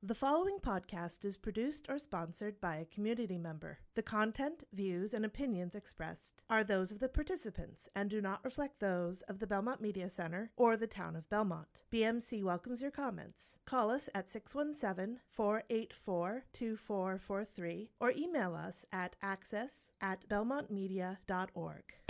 The 0.00 0.14
following 0.14 0.58
podcast 0.60 1.24
is 1.24 1.36
produced 1.36 1.86
or 1.88 1.98
sponsored 1.98 2.60
by 2.60 2.76
a 2.76 2.84
community 2.84 3.36
member. 3.36 3.80
The 3.96 4.02
content, 4.02 4.62
views, 4.72 5.12
and 5.12 5.24
opinions 5.24 5.74
expressed 5.74 6.40
are 6.48 6.62
those 6.62 6.92
of 6.92 7.00
the 7.00 7.08
participants 7.08 7.88
and 7.96 8.08
do 8.08 8.20
not 8.20 8.44
reflect 8.44 8.78
those 8.78 9.22
of 9.22 9.40
the 9.40 9.46
Belmont 9.48 9.80
Media 9.80 10.08
Center 10.08 10.52
or 10.56 10.76
the 10.76 10.86
town 10.86 11.16
of 11.16 11.28
Belmont. 11.28 11.82
BMC 11.92 12.44
welcomes 12.44 12.80
your 12.80 12.92
comments. 12.92 13.56
Call 13.66 13.90
us 13.90 14.08
at 14.14 14.30
617 14.30 15.18
484 15.32 16.44
2443 16.52 17.90
or 17.98 18.12
email 18.12 18.54
us 18.54 18.86
at 18.92 19.16
access 19.20 19.90
at 20.00 20.28
belmontmedia.org. 20.28 22.07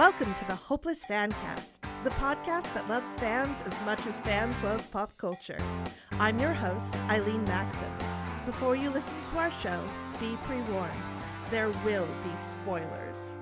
Welcome 0.00 0.32
to 0.36 0.46
the 0.46 0.54
Hopeless 0.54 1.04
Fancast, 1.04 1.80
the 2.04 2.10
podcast 2.12 2.72
that 2.72 2.88
loves 2.88 3.12
fans 3.16 3.60
as 3.66 3.74
much 3.84 4.06
as 4.06 4.18
fans 4.22 4.56
love 4.64 4.90
pop 4.90 5.14
culture. 5.18 5.58
I'm 6.12 6.38
your 6.38 6.54
host, 6.54 6.96
Eileen 7.10 7.44
Maxim. 7.44 7.92
Before 8.46 8.74
you 8.74 8.88
listen 8.88 9.14
to 9.30 9.38
our 9.38 9.52
show, 9.52 9.78
be 10.18 10.38
pre 10.46 10.62
warned 10.72 10.90
there 11.50 11.68
will 11.84 12.08
be 12.24 12.30
spoilers. 12.34 13.36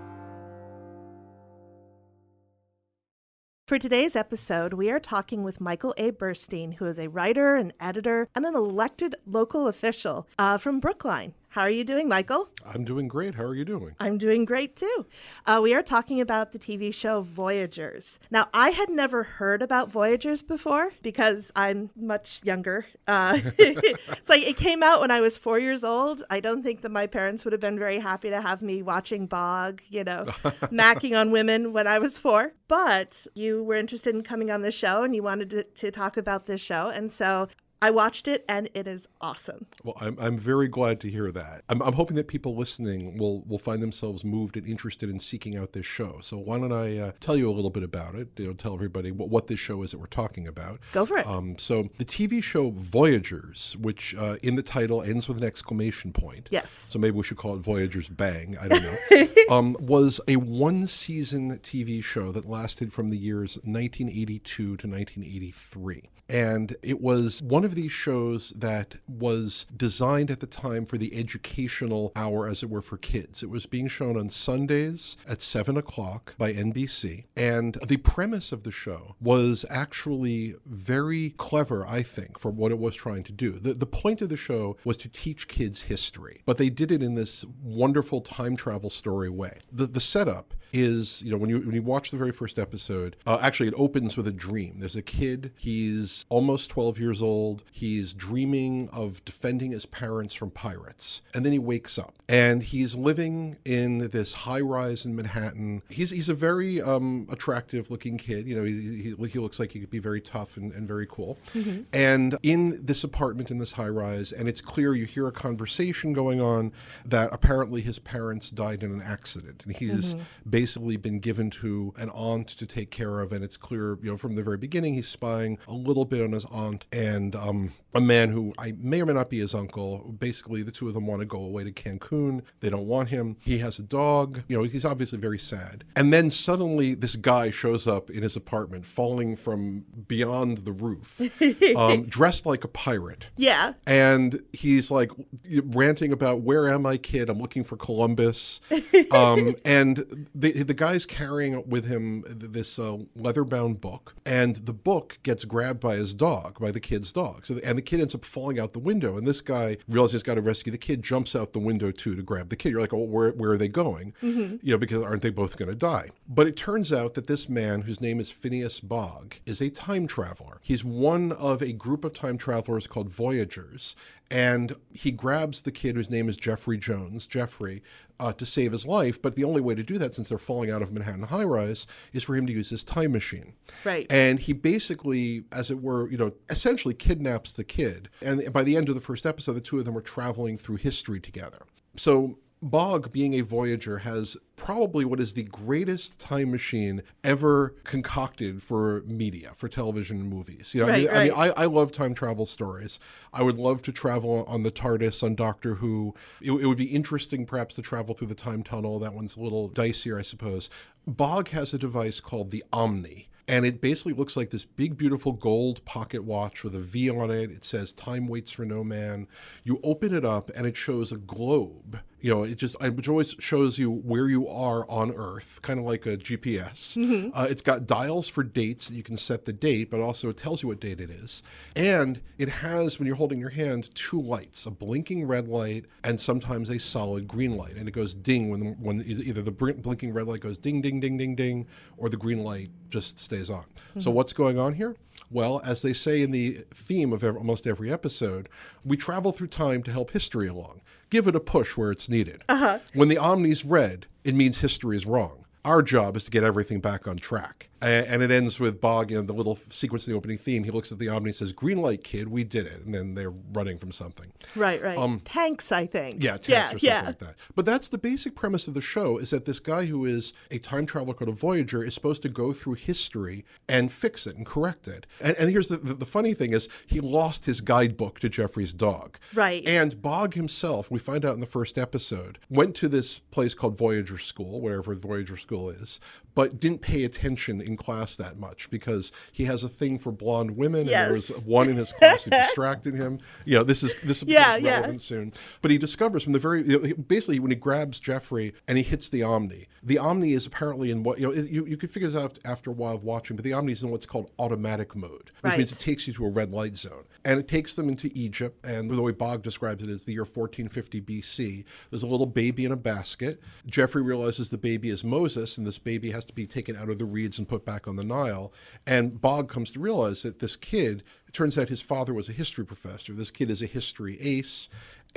For 3.69 3.79
today's 3.79 4.17
episode, 4.17 4.73
we 4.73 4.91
are 4.91 4.99
talking 4.99 5.45
with 5.45 5.61
Michael 5.61 5.95
A. 5.97 6.11
Burstein, 6.11 6.75
who 6.75 6.87
is 6.87 6.99
a 6.99 7.09
writer, 7.09 7.55
an 7.55 7.73
editor, 7.79 8.27
and 8.35 8.45
an 8.45 8.57
elected 8.57 9.15
local 9.27 9.69
official 9.69 10.27
uh, 10.41 10.59
from 10.59 10.81
Brookline. 10.81 11.35
How 11.59 11.65
are 11.65 11.71
you 11.71 11.83
doing, 11.83 12.07
Michael? 12.07 12.51
I'm 12.65 12.85
doing 12.85 13.09
great. 13.09 13.35
How 13.35 13.43
are 13.43 13.55
you 13.57 13.65
doing? 13.65 13.97
I'm 13.99 14.17
doing 14.17 14.45
great 14.45 14.77
too. 14.77 15.07
Uh, 15.45 15.59
we 15.61 15.75
are 15.75 15.83
talking 15.83 16.21
about 16.21 16.53
the 16.53 16.59
TV 16.61 16.95
show 16.95 17.21
Voyagers. 17.21 18.21
Now, 18.31 18.47
I 18.55 18.71
had 18.71 18.89
never 18.89 19.25
heard 19.25 19.61
about 19.61 19.91
Voyagers 19.91 20.41
before 20.41 20.93
because 21.03 21.51
I'm 21.57 21.91
much 21.97 22.43
younger. 22.45 22.87
Uh, 23.09 23.41
it's 23.59 24.29
like 24.29 24.47
it 24.47 24.57
came 24.57 24.85
out 24.85 25.01
when 25.01 25.11
I 25.11 25.21
was 25.21 25.37
four 25.37 25.59
years 25.59 25.83
old. 25.83 26.23
I 26.31 26.39
don't 26.39 26.63
think 26.63 26.83
that 26.83 26.91
my 26.91 27.09
parents 27.09 27.45
would 27.45 27.51
have 27.51 27.61
been 27.61 27.77
very 27.77 27.99
happy 27.99 28.31
to 28.31 28.41
have 28.41 28.63
me 28.63 28.81
watching 28.81 29.27
Bogg, 29.27 29.83
you 29.89 30.05
know, 30.05 30.27
macking 30.71 31.21
on 31.21 31.33
women 31.33 31.73
when 31.73 31.89
I 31.89 31.99
was 31.99 32.21
four. 32.21 32.53
But 32.69 33.27
you 33.35 33.65
were 33.65 33.75
interested 33.75 34.15
in 34.15 34.23
coming 34.23 34.53
on 34.53 34.63
the 34.63 34.71
show 34.71 35.03
and 35.03 35.13
you 35.13 35.25
wanted 35.25 35.51
to, 35.51 35.65
to 35.65 35.91
talk 35.91 36.17
about 36.17 36.47
this 36.47 36.61
show. 36.61 36.89
And 36.89 37.11
so 37.11 37.49
I 37.81 37.91
watched 37.91 38.27
it 38.27 38.45
and 38.49 38.69
it 38.75 38.87
is 38.87 39.09
awesome. 39.21 39.67
Well, 39.85 39.95
I'm, 40.01 40.17
I'm 40.21 40.37
very 40.37 40.69
glad 40.69 41.01
to 41.01 41.11
hear 41.11 41.31
that. 41.31 41.63
I'm, 41.69 41.81
I'm 41.83 41.93
hoping 41.93 42.17
that 42.17 42.27
people 42.27 42.57
listening 42.57 43.17
will, 43.17 43.43
will 43.43 43.59
find 43.59 43.83
themselves 43.83 44.25
moved 44.25 44.57
and 44.57 44.67
interested 44.67 45.09
in 45.09 45.21
seeking 45.21 45.57
out 45.57 45.73
this 45.73 45.87
show. 45.87 46.19
So 46.23 46.37
why 46.39 46.59
don't 46.59 46.73
I 46.73 46.99
uh, 46.99 47.13
tell 47.21 47.37
you 47.37 47.49
a 47.49 47.53
little 47.53 47.71
bit 47.71 47.85
about 47.85 48.15
it? 48.15 48.29
You 48.37 48.49
know, 48.49 48.53
tell 48.53 48.75
everybody 48.75 49.13
what, 49.13 49.29
what 49.29 49.47
this 49.47 49.61
show 49.61 49.83
is 49.83 49.93
that 49.93 49.99
we're 49.99 50.07
talking 50.07 50.49
about. 50.49 50.81
Go 50.93 51.07
for 51.07 51.19
it. 51.19 51.27
Um, 51.27 51.57
so 51.59 51.89
the 51.99 52.05
TV 52.05 52.43
show 52.43 52.71
Voyagers, 52.71 53.77
which 53.79 54.15
uh, 54.17 54.37
in 54.43 54.57
the 54.57 54.63
title 54.63 55.03
ends 55.03 55.29
with 55.29 55.39
an 55.39 55.45
exclamation 55.45 56.13
point. 56.13 56.49
Yes. 56.51 56.73
So 56.73 56.99
maybe 56.99 57.17
we 57.17 57.23
should 57.23 57.37
call 57.37 57.55
it 57.55 57.61
Voyagers 57.61 58.09
Bang. 58.09 58.57
I 58.61 58.69
don't 58.69 58.83
know. 58.83 59.27
um, 59.51 59.77
was 59.79 60.21
a 60.27 60.37
one 60.37 60.87
season 60.87 61.59
TV 61.59 62.03
show 62.03 62.33
that 62.33 62.49
lasted 62.49 62.93
from 62.93 63.11
the 63.11 63.19
years 63.19 63.55
1982 63.65 64.41
to 64.55 64.71
1983. 64.73 66.11
And 66.31 66.77
it 66.83 67.01
was 67.01 67.43
one 67.43 67.65
of 67.69 67.75
these 67.75 67.93
shows 67.93 68.51
that 68.57 68.97
was 69.07 69.67
designed 69.77 70.31
at 70.31 70.41
the 70.41 70.47
time 70.47 70.87
for 70.87 70.97
the 70.97 71.15
educational 71.15 72.11
hour, 72.17 72.49
as 72.49 72.63
it 72.63 72.71
were, 72.71 72.83
for 72.83 72.97
kids. 72.97 73.43
It 73.43 73.51
was 73.51 73.67
being 73.67 73.89
shown 73.89 74.17
on 74.17 74.31
Sundays 74.31 75.17
at 75.29 75.43
7 75.43 75.77
o'clock 75.77 76.35
by 76.39 76.53
NBC. 76.53 77.27
And 77.37 77.75
the 77.87 77.99
premise 77.99 78.51
of 78.51 78.63
the 78.63 78.71
show 78.71 79.17
was 79.21 79.67
actually 79.69 80.57
very 80.65 81.35
clever, 81.37 81.87
I 81.87 82.03
think, 82.03 82.39
for 82.39 82.51
what 82.51 82.73
it 82.73 82.79
was 82.79 82.97
trying 82.97 83.25
to 83.25 83.33
do. 83.33 83.53
The, 83.53 83.75
the 83.75 83.87
point 83.87 84.23
of 84.23 84.31
the 84.31 84.37
show 84.37 84.79
was 84.85 84.97
to 84.99 85.09
teach 85.09 85.47
kids 85.47 85.83
history, 85.83 86.43
but 86.47 86.57
they 86.57 86.71
did 86.71 86.91
it 86.91 87.03
in 87.03 87.15
this 87.15 87.45
wonderful 87.63 88.23
time 88.23 88.57
travel 88.57 88.89
story 88.89 89.29
way. 89.29 89.59
The, 89.71 89.87
the 89.87 90.01
setup 90.01 90.55
is 90.73 91.23
you 91.23 91.31
know 91.31 91.37
when 91.37 91.51
you 91.51 91.61
when 91.61 91.75
you 91.75 91.83
watch 91.83 92.11
the 92.11 92.17
very 92.17 92.33
first 92.33 92.59
episode 92.59 93.17
uh, 93.27 93.39
actually 93.41 93.69
it 93.69 93.75
opens 93.77 94.17
with 94.17 94.27
a 94.27 94.33
dream 94.33 94.77
there's 94.79 94.97
a 94.97 95.03
kid 95.03 95.53
he's 95.57 96.27
almost 96.29 96.71
12 96.71 96.99
years 96.99 97.23
old 97.23 97.58
he's 97.71 98.15
dreaming 98.15 98.89
of 98.93 99.25
defending 99.25 99.73
his 99.73 99.87
parents 99.87 100.35
from 100.35 100.51
pirates. 100.51 101.23
And 101.35 101.45
then 101.45 101.53
he 101.53 101.59
wakes 101.59 101.99
up 101.99 102.15
and 102.29 102.63
he's 102.63 102.95
living 102.95 103.57
in 103.65 104.09
this 104.11 104.35
high 104.35 104.61
rise 104.61 105.05
in 105.05 105.17
manhattan. 105.17 105.83
He's 105.89 106.11
he's 106.11 106.29
a 106.29 106.35
very 106.35 106.81
um, 106.81 107.27
attractive 107.31 107.91
looking 107.91 108.19
kid 108.19 108.47
you 108.47 108.57
know 108.57 108.65
he, 108.65 109.03
he, 109.03 109.29
he, 109.29 109.39
looks 109.39 109.59
like 109.59 109.73
he 109.73 109.81
could 109.81 109.91
be 109.91 109.99
very 109.99 110.21
tough 110.21 110.57
and, 110.57 110.73
and 110.73 110.87
very 110.87 111.07
cool. 111.07 111.39
Mm-hmm. 111.55 111.83
and 111.93 112.37
in 112.43 112.85
this 112.85 113.05
apartment 113.05 113.51
in 113.51 113.59
this 113.59 113.73
high 113.73 113.89
rise 113.89 114.33
and 114.33 114.49
it's 114.49 114.61
clear 114.61 114.95
you 114.95 115.07
hear 115.07 115.27
a 115.27 115.33
conversation 115.33 116.13
going 116.13 116.41
on 116.41 116.73
that 117.05 117.31
apparently 117.33 117.81
his 117.81 117.99
parents 117.99 118.51
died 118.51 118.83
in 118.83 118.93
an 118.93 119.03
accident. 119.03 119.63
And 119.65 119.77
he's 119.77 120.15
mm-hmm. 120.15 120.51
basically 120.51 120.97
been 120.97 121.21
given 121.21 121.51
to 121.51 121.95
an 121.97 122.11
aunt 122.11 122.49
to 122.49 122.67
take 122.67 122.91
care 122.91 123.21
of, 123.21 123.33
and 123.33 123.45
it's 123.45 123.57
clear, 123.57 123.99
you 124.03 124.11
know, 124.11 124.17
from 124.17 124.35
the 124.35 124.43
very 124.43 124.57
beginning, 124.57 124.95
he's 124.95 125.09
spying 125.09 125.59
a 125.67 125.75
little 125.75 126.05
bit 126.05 126.23
on 126.23 126.33
his 126.33 126.45
aunt 126.47 126.87
and 126.93 127.35
um, 127.49 127.73
a 127.95 128.01
man 128.01 128.31
who 128.31 128.55
I 128.59 128.75
may 128.79 129.03
or 129.03 129.07
may 129.07 129.13
not 129.15 129.31
be 129.31 129.39
his 129.39 129.55
uncle. 129.55 129.99
Basically, 130.19 130.63
the 130.63 130.71
two 130.71 130.89
of 130.89 130.95
them 130.95 131.07
want 131.07 131.21
to 131.21 131.27
go 131.27 131.43
away 131.43 131.65
to 131.65 131.73
Cancun. 131.73 132.43
They 132.61 132.71
don't 132.71 132.87
want 132.87 133.09
him. 133.09 133.37
He 133.41 133.59
has 133.59 133.79
a 133.79 133.83
dog. 133.83 134.43
You 134.47 134.59
know, 134.59 134.63
he's 134.65 134.85
obviously 134.85 135.19
very 135.19 135.39
sad. 135.39 135.85
And 135.97 136.13
then 136.13 136.31
suddenly, 136.31 136.95
this 136.95 137.17
guy 137.17 137.51
shows 137.51 137.87
up 137.87 138.11
in 138.11 138.23
his 138.23 138.37
apartment, 138.37 138.87
falling 138.87 139.37
from 139.37 139.85
beyond 140.07 140.59
the 140.59 140.73
roof, 140.73 141.21
um, 141.77 142.05
dressed 142.05 142.47
like 142.47 142.65
a 142.65 142.69
pirate. 142.69 143.29
Yeah. 143.37 143.75
And 143.87 144.43
he's 144.53 144.91
like 144.91 145.11
ranting 145.45 146.13
about, 146.13 146.43
"Where 146.43 146.69
am 146.69 146.87
I, 146.87 146.99
kid? 146.99 147.29
I'm 147.29 147.41
looking 147.41 147.65
for 147.65 147.77
Columbus." 147.77 148.61
Um, 149.13 149.55
and 149.65 150.29
the 150.35 150.63
the 150.63 150.75
guy's 150.75 151.07
carrying 151.07 151.69
with 151.69 151.87
him 151.87 152.25
this 152.27 152.79
uh, 152.79 152.99
leather 153.17 153.45
bound 153.45 153.81
book, 153.81 154.15
and 154.27 154.57
the 154.57 154.73
book 154.73 155.19
gets 155.23 155.45
grabbed 155.45 155.81
by 155.81 155.97
his 155.97 156.15
dog, 156.15 156.59
by 156.61 156.71
the 156.71 156.81
kid's 156.81 157.13
dog. 157.13 157.38
So, 157.45 157.55
the, 157.55 157.65
and 157.65 157.77
the 157.77 157.83
kid 157.83 158.01
ends 158.01 158.15
up 158.15 158.25
falling 158.25 158.59
out 158.59 158.73
the 158.73 158.79
window, 158.79 159.17
and 159.17 159.27
this 159.27 159.41
guy 159.41 159.77
realizes 159.89 160.13
he's 160.15 160.23
got 160.23 160.35
to 160.35 160.41
rescue 160.41 160.73
the 160.73 160.79
kid, 160.79 161.03
jumps 161.03 161.35
out 161.37 161.53
the 161.53 161.59
window 161.59 161.91
too 161.91 162.15
to 162.15 162.23
grab 162.23 162.49
the 162.49 162.57
kid. 162.57 162.71
You're 162.71 162.81
like, 162.81 162.93
oh, 162.93 162.99
where, 162.99 163.31
where 163.31 163.53
are 163.53 163.59
they 163.59 163.69
going? 163.69 164.15
Mm-hmm. 164.23 164.57
You 164.63 164.73
know, 164.73 164.79
because 164.79 165.03
aren't 165.03 165.23
they 165.23 165.31
both 165.31 165.57
going 165.57 165.69
to 165.69 165.75
die? 165.75 166.11
But 166.29 166.47
it 166.47 166.57
turns 166.57 166.93
out 166.93 167.15
that 167.15 167.27
this 167.27 167.49
man, 167.49 167.83
whose 167.83 168.01
name 168.01 168.21
is 168.21 168.31
Phineas 168.31 168.81
Bogg, 168.81 169.37
is 169.47 169.61
a 169.61 169.71
time 169.71 170.07
traveler. 170.07 170.59
He's 170.63 170.85
one 170.85 171.33
of 171.33 171.63
a 171.63 171.73
group 171.73 172.05
of 172.05 172.13
time 172.13 172.39
travelers 172.39 172.87
called 172.87 173.09
Voyagers, 173.09 173.97
and 174.31 174.77
he 174.93 175.11
grabs 175.11 175.63
the 175.63 175.73
kid 175.73 175.97
whose 175.97 176.11
name 176.11 176.29
is 176.29 176.37
Jeffrey 176.37 176.79
Jones, 176.79 177.27
Jeffrey, 177.27 177.83
uh, 178.21 178.33
to 178.33 178.47
save 178.47 178.73
his 178.73 178.87
life. 178.87 179.21
But 179.21 179.37
the 179.37 179.45
only 179.45 179.61
way 179.61 179.75
to 179.75 179.83
do 179.83 179.99
that, 179.99 180.15
since 180.15 180.29
they're 180.29 180.39
falling 180.39 180.71
out 180.71 180.83
of 180.83 180.93
Manhattan 180.93 181.25
high 181.25 181.45
rise, 181.45 181.87
is 182.13 182.23
for 182.23 182.37
him 182.37 182.47
to 182.47 182.53
use 182.53 182.71
his 182.71 182.85
time 182.85 183.13
machine. 183.13 183.55
Right. 183.85 184.07
And 184.11 184.39
he 184.39 184.53
basically, 184.53 185.45
as 185.53 185.71
it 185.71 185.83
were, 185.83 186.11
you 186.11 186.19
know, 186.19 186.33
essentially 186.51 186.95
kidnaps 186.95 187.53
the 187.53 187.65
kid. 187.65 188.09
And 188.21 188.53
by 188.53 188.63
the 188.63 188.77
end 188.77 188.89
of 188.89 188.95
the 188.95 189.01
first 189.01 189.27
episode, 189.27 189.53
the 189.53 189.61
two 189.61 189.79
of 189.79 189.85
them 189.85 189.97
are 189.97 190.03
traveling 190.03 190.59
through 190.59 190.77
history 190.77 191.21
together. 191.21 191.63
So 191.97 192.39
Bogg, 192.61 193.13
being 193.13 193.35
a 193.35 193.43
Voyager, 193.43 193.99
has 193.99 194.37
probably 194.57 195.05
what 195.05 195.21
is 195.21 195.35
the 195.35 195.45
greatest 195.45 196.19
time 196.19 196.51
machine 196.51 197.03
ever 197.23 197.75
concocted 197.85 198.63
for 198.63 199.03
media, 199.07 199.53
for 199.55 199.69
television 199.69 200.21
and 200.21 200.29
movies. 200.29 200.75
You 200.75 200.81
know, 200.81 200.89
right, 200.89 200.97
I 200.97 200.99
mean, 200.99 201.09
right. 201.09 201.17
I, 201.17 201.45
mean 201.45 201.55
I, 201.57 201.63
I, 201.63 201.65
love 201.67 201.93
time 201.93 202.15
travel 202.15 202.47
stories. 202.47 202.99
I 203.33 203.43
would 203.43 203.59
love 203.59 203.83
to 203.83 203.93
travel 203.93 204.45
on 204.49 204.65
the 204.65 204.73
TARDIS 204.73 205.23
on 205.23 205.37
Doctor 205.37 205.77
Who. 205.77 206.15
It, 206.41 206.51
it 206.51 206.67
would 206.67 206.79
be 206.79 206.87
interesting, 206.87 207.47
perhaps, 207.47 207.77
to 207.77 207.83
travel 207.83 208.15
through 208.15 208.29
the 208.29 208.35
time 208.35 208.63
tunnel. 208.63 208.99
That 208.99 209.15
one's 209.15 209.37
a 209.37 209.41
little 209.41 209.69
dicier, 209.71 210.19
I 210.19 210.23
suppose. 210.23 210.69
Bogg 211.07 211.49
has 211.49 211.73
a 211.73 211.79
device 211.79 212.21
called 212.21 212.51
the 212.51 212.65
Omni 212.73 213.29
and 213.49 213.65
it 213.65 213.81
basically 213.81 214.13
looks 214.13 214.37
like 214.37 214.51
this 214.51 214.67
big, 214.67 214.99
beautiful 214.99 215.33
gold 215.33 215.83
pocket 215.87 216.23
watch 216.23 216.63
with 216.63 216.75
a 216.75 216.81
V 216.81 217.09
on 217.09 217.31
it. 217.31 217.51
It 217.51 217.65
says 217.65 217.95
"Time 217.95 218.27
waits 218.27 218.53
for 218.53 218.67
no 218.67 218.85
man." 218.85 219.27
You 219.65 219.81
open 219.83 220.15
it 220.15 220.25
up, 220.25 220.51
and 220.55 220.67
it 220.67 220.77
shows 220.77 221.11
a 221.11 221.17
globe 221.17 222.01
you 222.21 222.35
know, 222.35 222.43
it 222.43 222.57
just 222.57 222.75
it 222.81 223.09
always 223.09 223.37
shows 223.39 223.79
you 223.79 223.91
where 223.91 224.29
you 224.29 224.49
are 224.49 224.89
on 224.91 225.13
Earth, 225.13 225.61
kind 225.63 225.79
of 225.79 225.85
like 225.85 226.05
a 226.05 226.17
GPS. 226.17 226.97
Mm-hmm. 226.97 227.31
Uh, 227.33 227.47
it's 227.49 227.63
got 227.63 227.87
dials 227.87 228.29
for 228.29 228.43
dates 228.43 228.89
that 228.89 228.95
you 228.95 229.05
can 229.05 229.17
set 229.17 229.45
the 229.45 229.53
date, 229.53 229.91
but 229.91 230.01
also 230.01 230.29
it 230.29 230.37
tells 230.37 230.63
you 230.63 230.69
what 230.69 230.81
date 230.81 231.01
it 231.01 231.11
is. 231.11 231.43
And 231.77 232.21
it 232.37 232.49
has, 232.49 232.99
when 232.99 233.07
you're 233.07 233.17
holding 233.17 233.39
your 233.39 233.51
hand, 233.51 233.95
two 233.95 234.21
lights: 234.21 234.67
a 234.67 234.71
blinking 234.71 235.27
red 235.27 235.47
light 235.47 235.85
and 236.03 236.21
sometimes 236.21 236.71
a 236.71 236.79
solid 236.79 237.29
green 237.29 237.57
light. 237.57 237.75
And 237.75 237.89
it 237.89 237.93
goes 237.93 238.15
ding 238.15 238.51
when 238.51 238.81
when 238.81 239.05
either 239.07 239.43
the 239.43 239.53
blinking 239.53 240.13
red 240.13 240.27
light 240.27 240.41
goes 240.41 240.59
ding, 240.59 240.81
ding, 240.81 240.99
ding, 240.99 241.19
ding, 241.19 241.37
ding, 241.37 241.67
or 241.97 242.09
the 242.09 242.17
green 242.17 242.43
light 242.43 242.71
just 242.91 243.19
stays 243.19 243.49
on. 243.49 243.65
Mm-hmm. 243.65 244.01
So 244.01 244.11
what's 244.11 244.33
going 244.33 244.59
on 244.59 244.75
here? 244.75 244.97
Well, 245.31 245.61
as 245.63 245.83
they 245.83 245.93
say 245.93 246.23
in 246.23 246.31
the 246.31 246.65
theme 246.71 247.13
of 247.13 247.23
almost 247.23 247.67
every 247.67 247.93
episode, 247.93 248.49
we 248.85 248.97
travel 248.97 249.31
through 249.31 249.49
time 249.49 249.83
to 249.83 249.93
help 249.93 250.13
history 250.13 250.49
along 250.49 250.81
give 251.11 251.27
it 251.27 251.37
a 251.37 251.41
push 251.41 251.77
where 251.77 251.91
it's 251.91 252.09
needed. 252.09 252.43
Uh-huh. 252.49 252.79
When 252.95 253.09
the 253.09 253.19
omni's 253.19 253.65
red, 253.65 254.07
it 254.25 254.35
means 254.35 254.59
history 254.59 254.97
is 254.97 255.07
wrong. 255.07 255.45
Our 255.65 255.83
job 255.83 256.17
is 256.17 256.25
to 256.25 256.31
get 256.31 256.45
everything 256.45 256.81
back 256.81 257.07
on 257.07 257.17
track. 257.17 257.69
And 257.81 258.23
it 258.23 258.31
ends 258.31 258.59
with 258.59 258.81
Bogg, 258.81 259.11
you 259.11 259.17
know, 259.17 259.23
the 259.23 259.33
little 259.33 259.59
sequence 259.71 260.07
in 260.07 260.13
the 260.13 260.17
opening 260.17 260.39
theme. 260.39 260.65
He 260.65 260.71
looks 260.71 260.91
at 260.91 260.99
the 260.99 261.09
Omni 261.09 261.31
and 261.31 261.37
says, 261.37 261.53
Green 261.53 261.81
light, 261.81 262.03
kid, 262.03 262.29
we 262.29 262.45
did 262.45 262.67
it. 262.67 262.85
And 262.85 262.95
then 262.95 263.15
they're 263.15 263.31
running 263.31 263.79
from 263.79 263.93
something. 263.93 264.33
Right, 264.57 264.83
right. 264.83 264.99
Um, 264.99 265.21
tanks, 265.25 265.71
I 265.71 265.87
think. 265.87 266.23
Yeah, 266.23 266.39
tanks 266.39 266.49
yeah, 266.49 266.67
or 266.67 266.71
something 266.71 266.89
yeah. 266.89 267.03
like 267.03 267.19
that. 267.19 267.35
But 267.55 267.65
that's 267.65 267.89
the 267.89 267.99
basic 267.99 268.35
premise 268.35 268.67
of 268.67 268.75
the 268.75 268.81
show 268.81 269.19
is 269.19 269.31
that 269.31 269.45
this 269.45 269.61
guy 269.61 269.87
who 269.87 270.05
is 270.05 270.33
a 270.51 270.59
time 270.59 270.87
traveler 270.87 271.15
called 271.15 271.29
a 271.29 271.33
Voyager 271.33 271.85
is 271.85 271.95
supposed 271.95 272.23
to 272.23 272.29
go 272.29 272.53
through 272.53 272.75
history 272.75 273.45
and 273.69 273.93
fix 273.93 274.27
it 274.27 274.37
and 274.37 274.45
correct 274.45 274.89
it. 274.89 275.07
And, 275.21 275.37
and 275.37 275.51
here's 275.51 275.69
the, 275.69 275.77
the, 275.77 275.95
the 275.95 276.07
funny 276.07 276.35
thing 276.35 276.53
is 276.53 276.69
he 276.87 277.01
lost 277.01 277.45
his 277.45 277.61
guidebook 277.61 278.19
to 278.21 278.29
Jeffrey's 278.29 278.73
dog. 278.73 279.19
Right. 279.35 279.67
And 279.67 280.01
Bogg 280.03 280.35
himself, 280.35 280.91
we 280.91 280.99
find 280.99 281.25
out 281.25 281.35
in 281.35 281.41
the 281.41 281.47
first 281.47 281.79
episode, 281.79 282.39
went 282.51 282.75
to 282.77 282.89
this 282.89 283.19
place 283.19 283.55
called 283.55 283.79
Voyager 283.79 284.19
School, 284.19 284.61
wherever 284.61 284.95
Voyager 284.95 285.37
School 285.37 285.71
is, 285.71 286.01
but 286.39 286.61
didn't 286.61 286.81
pay 286.81 287.03
attention 287.03 287.61
in 287.61 287.77
class 287.77 288.15
that 288.15 288.39
much 288.39 288.71
because 288.71 289.11
he 289.33 289.47
has 289.47 289.65
a 289.65 289.69
thing 289.69 289.99
for 289.99 290.13
blonde 290.13 290.53
women 290.53 290.87
yes. 290.87 290.95
and 290.95 291.07
there 291.09 291.13
was 291.13 291.45
one 291.45 291.69
in 291.69 291.77
his 291.77 291.91
class 291.91 292.23
who 292.23 292.31
distracted 292.47 292.95
him. 292.95 293.19
You 293.45 293.57
know, 293.57 293.65
this 293.65 293.83
is 293.83 293.97
this 294.05 294.23
is 294.23 294.29
yeah, 294.29 294.53
relevant 294.53 294.93
yeah. 294.93 294.99
soon. 294.99 295.33
But 295.63 295.73
he 295.73 295.79
discovers 295.79 296.23
from 296.23 296.35
the 296.35 296.39
very 296.39 296.63
you 296.63 296.79
know, 296.79 296.95
basically 296.95 297.41
when 297.41 297.51
he 297.51 297.57
grabs 297.57 297.99
Jeffrey 297.99 298.55
and 298.69 298.79
he 298.79 298.85
hits 298.85 299.09
the 299.09 299.21
Omni. 299.21 299.67
The 299.83 299.99
Omni 299.99 300.33
is 300.33 300.47
apparently 300.47 300.93
in 300.93 301.03
what 301.03 301.19
you 301.19 301.27
know 301.27 301.33
you, 301.33 301.67
you 301.67 301.77
could 301.77 301.91
figure 301.91 302.09
this 302.09 302.17
out 302.17 302.39
after 302.45 302.71
a 302.71 302.73
while 302.73 302.95
of 302.95 303.03
watching, 303.03 303.35
but 303.35 303.43
the 303.43 303.53
Omni 303.53 303.73
is 303.73 303.83
in 303.83 303.91
what's 303.91 304.07
called 304.07 304.31
automatic 304.39 304.95
mode, 304.95 305.33
which 305.41 305.51
right. 305.51 305.59
means 305.59 305.73
it 305.73 305.81
takes 305.81 306.07
you 306.07 306.13
to 306.13 306.25
a 306.25 306.31
red 306.31 306.53
light 306.53 306.77
zone. 306.77 307.03
And 307.25 307.41
it 307.41 307.49
takes 307.49 307.75
them 307.75 307.89
into 307.89 308.13
Egypt 308.15 308.65
and 308.65 308.89
the 308.89 309.03
way 309.03 309.11
Bogg 309.11 309.43
describes 309.43 309.83
it 309.83 309.91
is 309.91 310.05
the 310.05 310.13
year 310.13 310.23
1450 310.23 311.01
BC. 311.01 311.65
There's 311.91 312.05
a 312.05 312.07
little 312.07 312.27
baby 312.27 312.65
in 312.65 312.71
a 312.71 312.77
basket. 312.77 313.43
Jeffrey 313.67 314.03
realizes 314.03 314.51
the 314.51 314.57
baby 314.57 314.89
is 314.89 315.03
Moses 315.03 315.59
and 315.59 315.67
this 315.67 315.79
baby 315.79 316.13
has 316.13 316.28
to 316.29 316.35
be 316.35 316.47
taken 316.47 316.77
out 316.77 316.89
of 316.89 316.99
the 316.99 317.05
reeds 317.05 317.39
and 317.39 317.49
put 317.49 317.65
back 317.65 317.89
on 317.89 317.97
the 317.97 318.05
Nile. 318.05 318.53
And 318.87 319.21
Bogg 319.21 319.49
comes 319.49 319.71
to 319.73 319.81
realize 319.81 320.23
that 320.23 320.39
this 320.39 320.57
kid, 320.57 321.03
it 321.27 321.35
turns 321.35 321.59
out 321.59 321.69
his 321.69 321.81
father 321.81 322.15
was 322.15 322.29
a 322.29 322.33
history 322.33 322.65
professor. 322.65 323.13
This 323.13 323.31
kid 323.31 323.51
is 323.51 323.61
a 323.61 323.67
history 323.67 324.19
ace. 324.21 324.69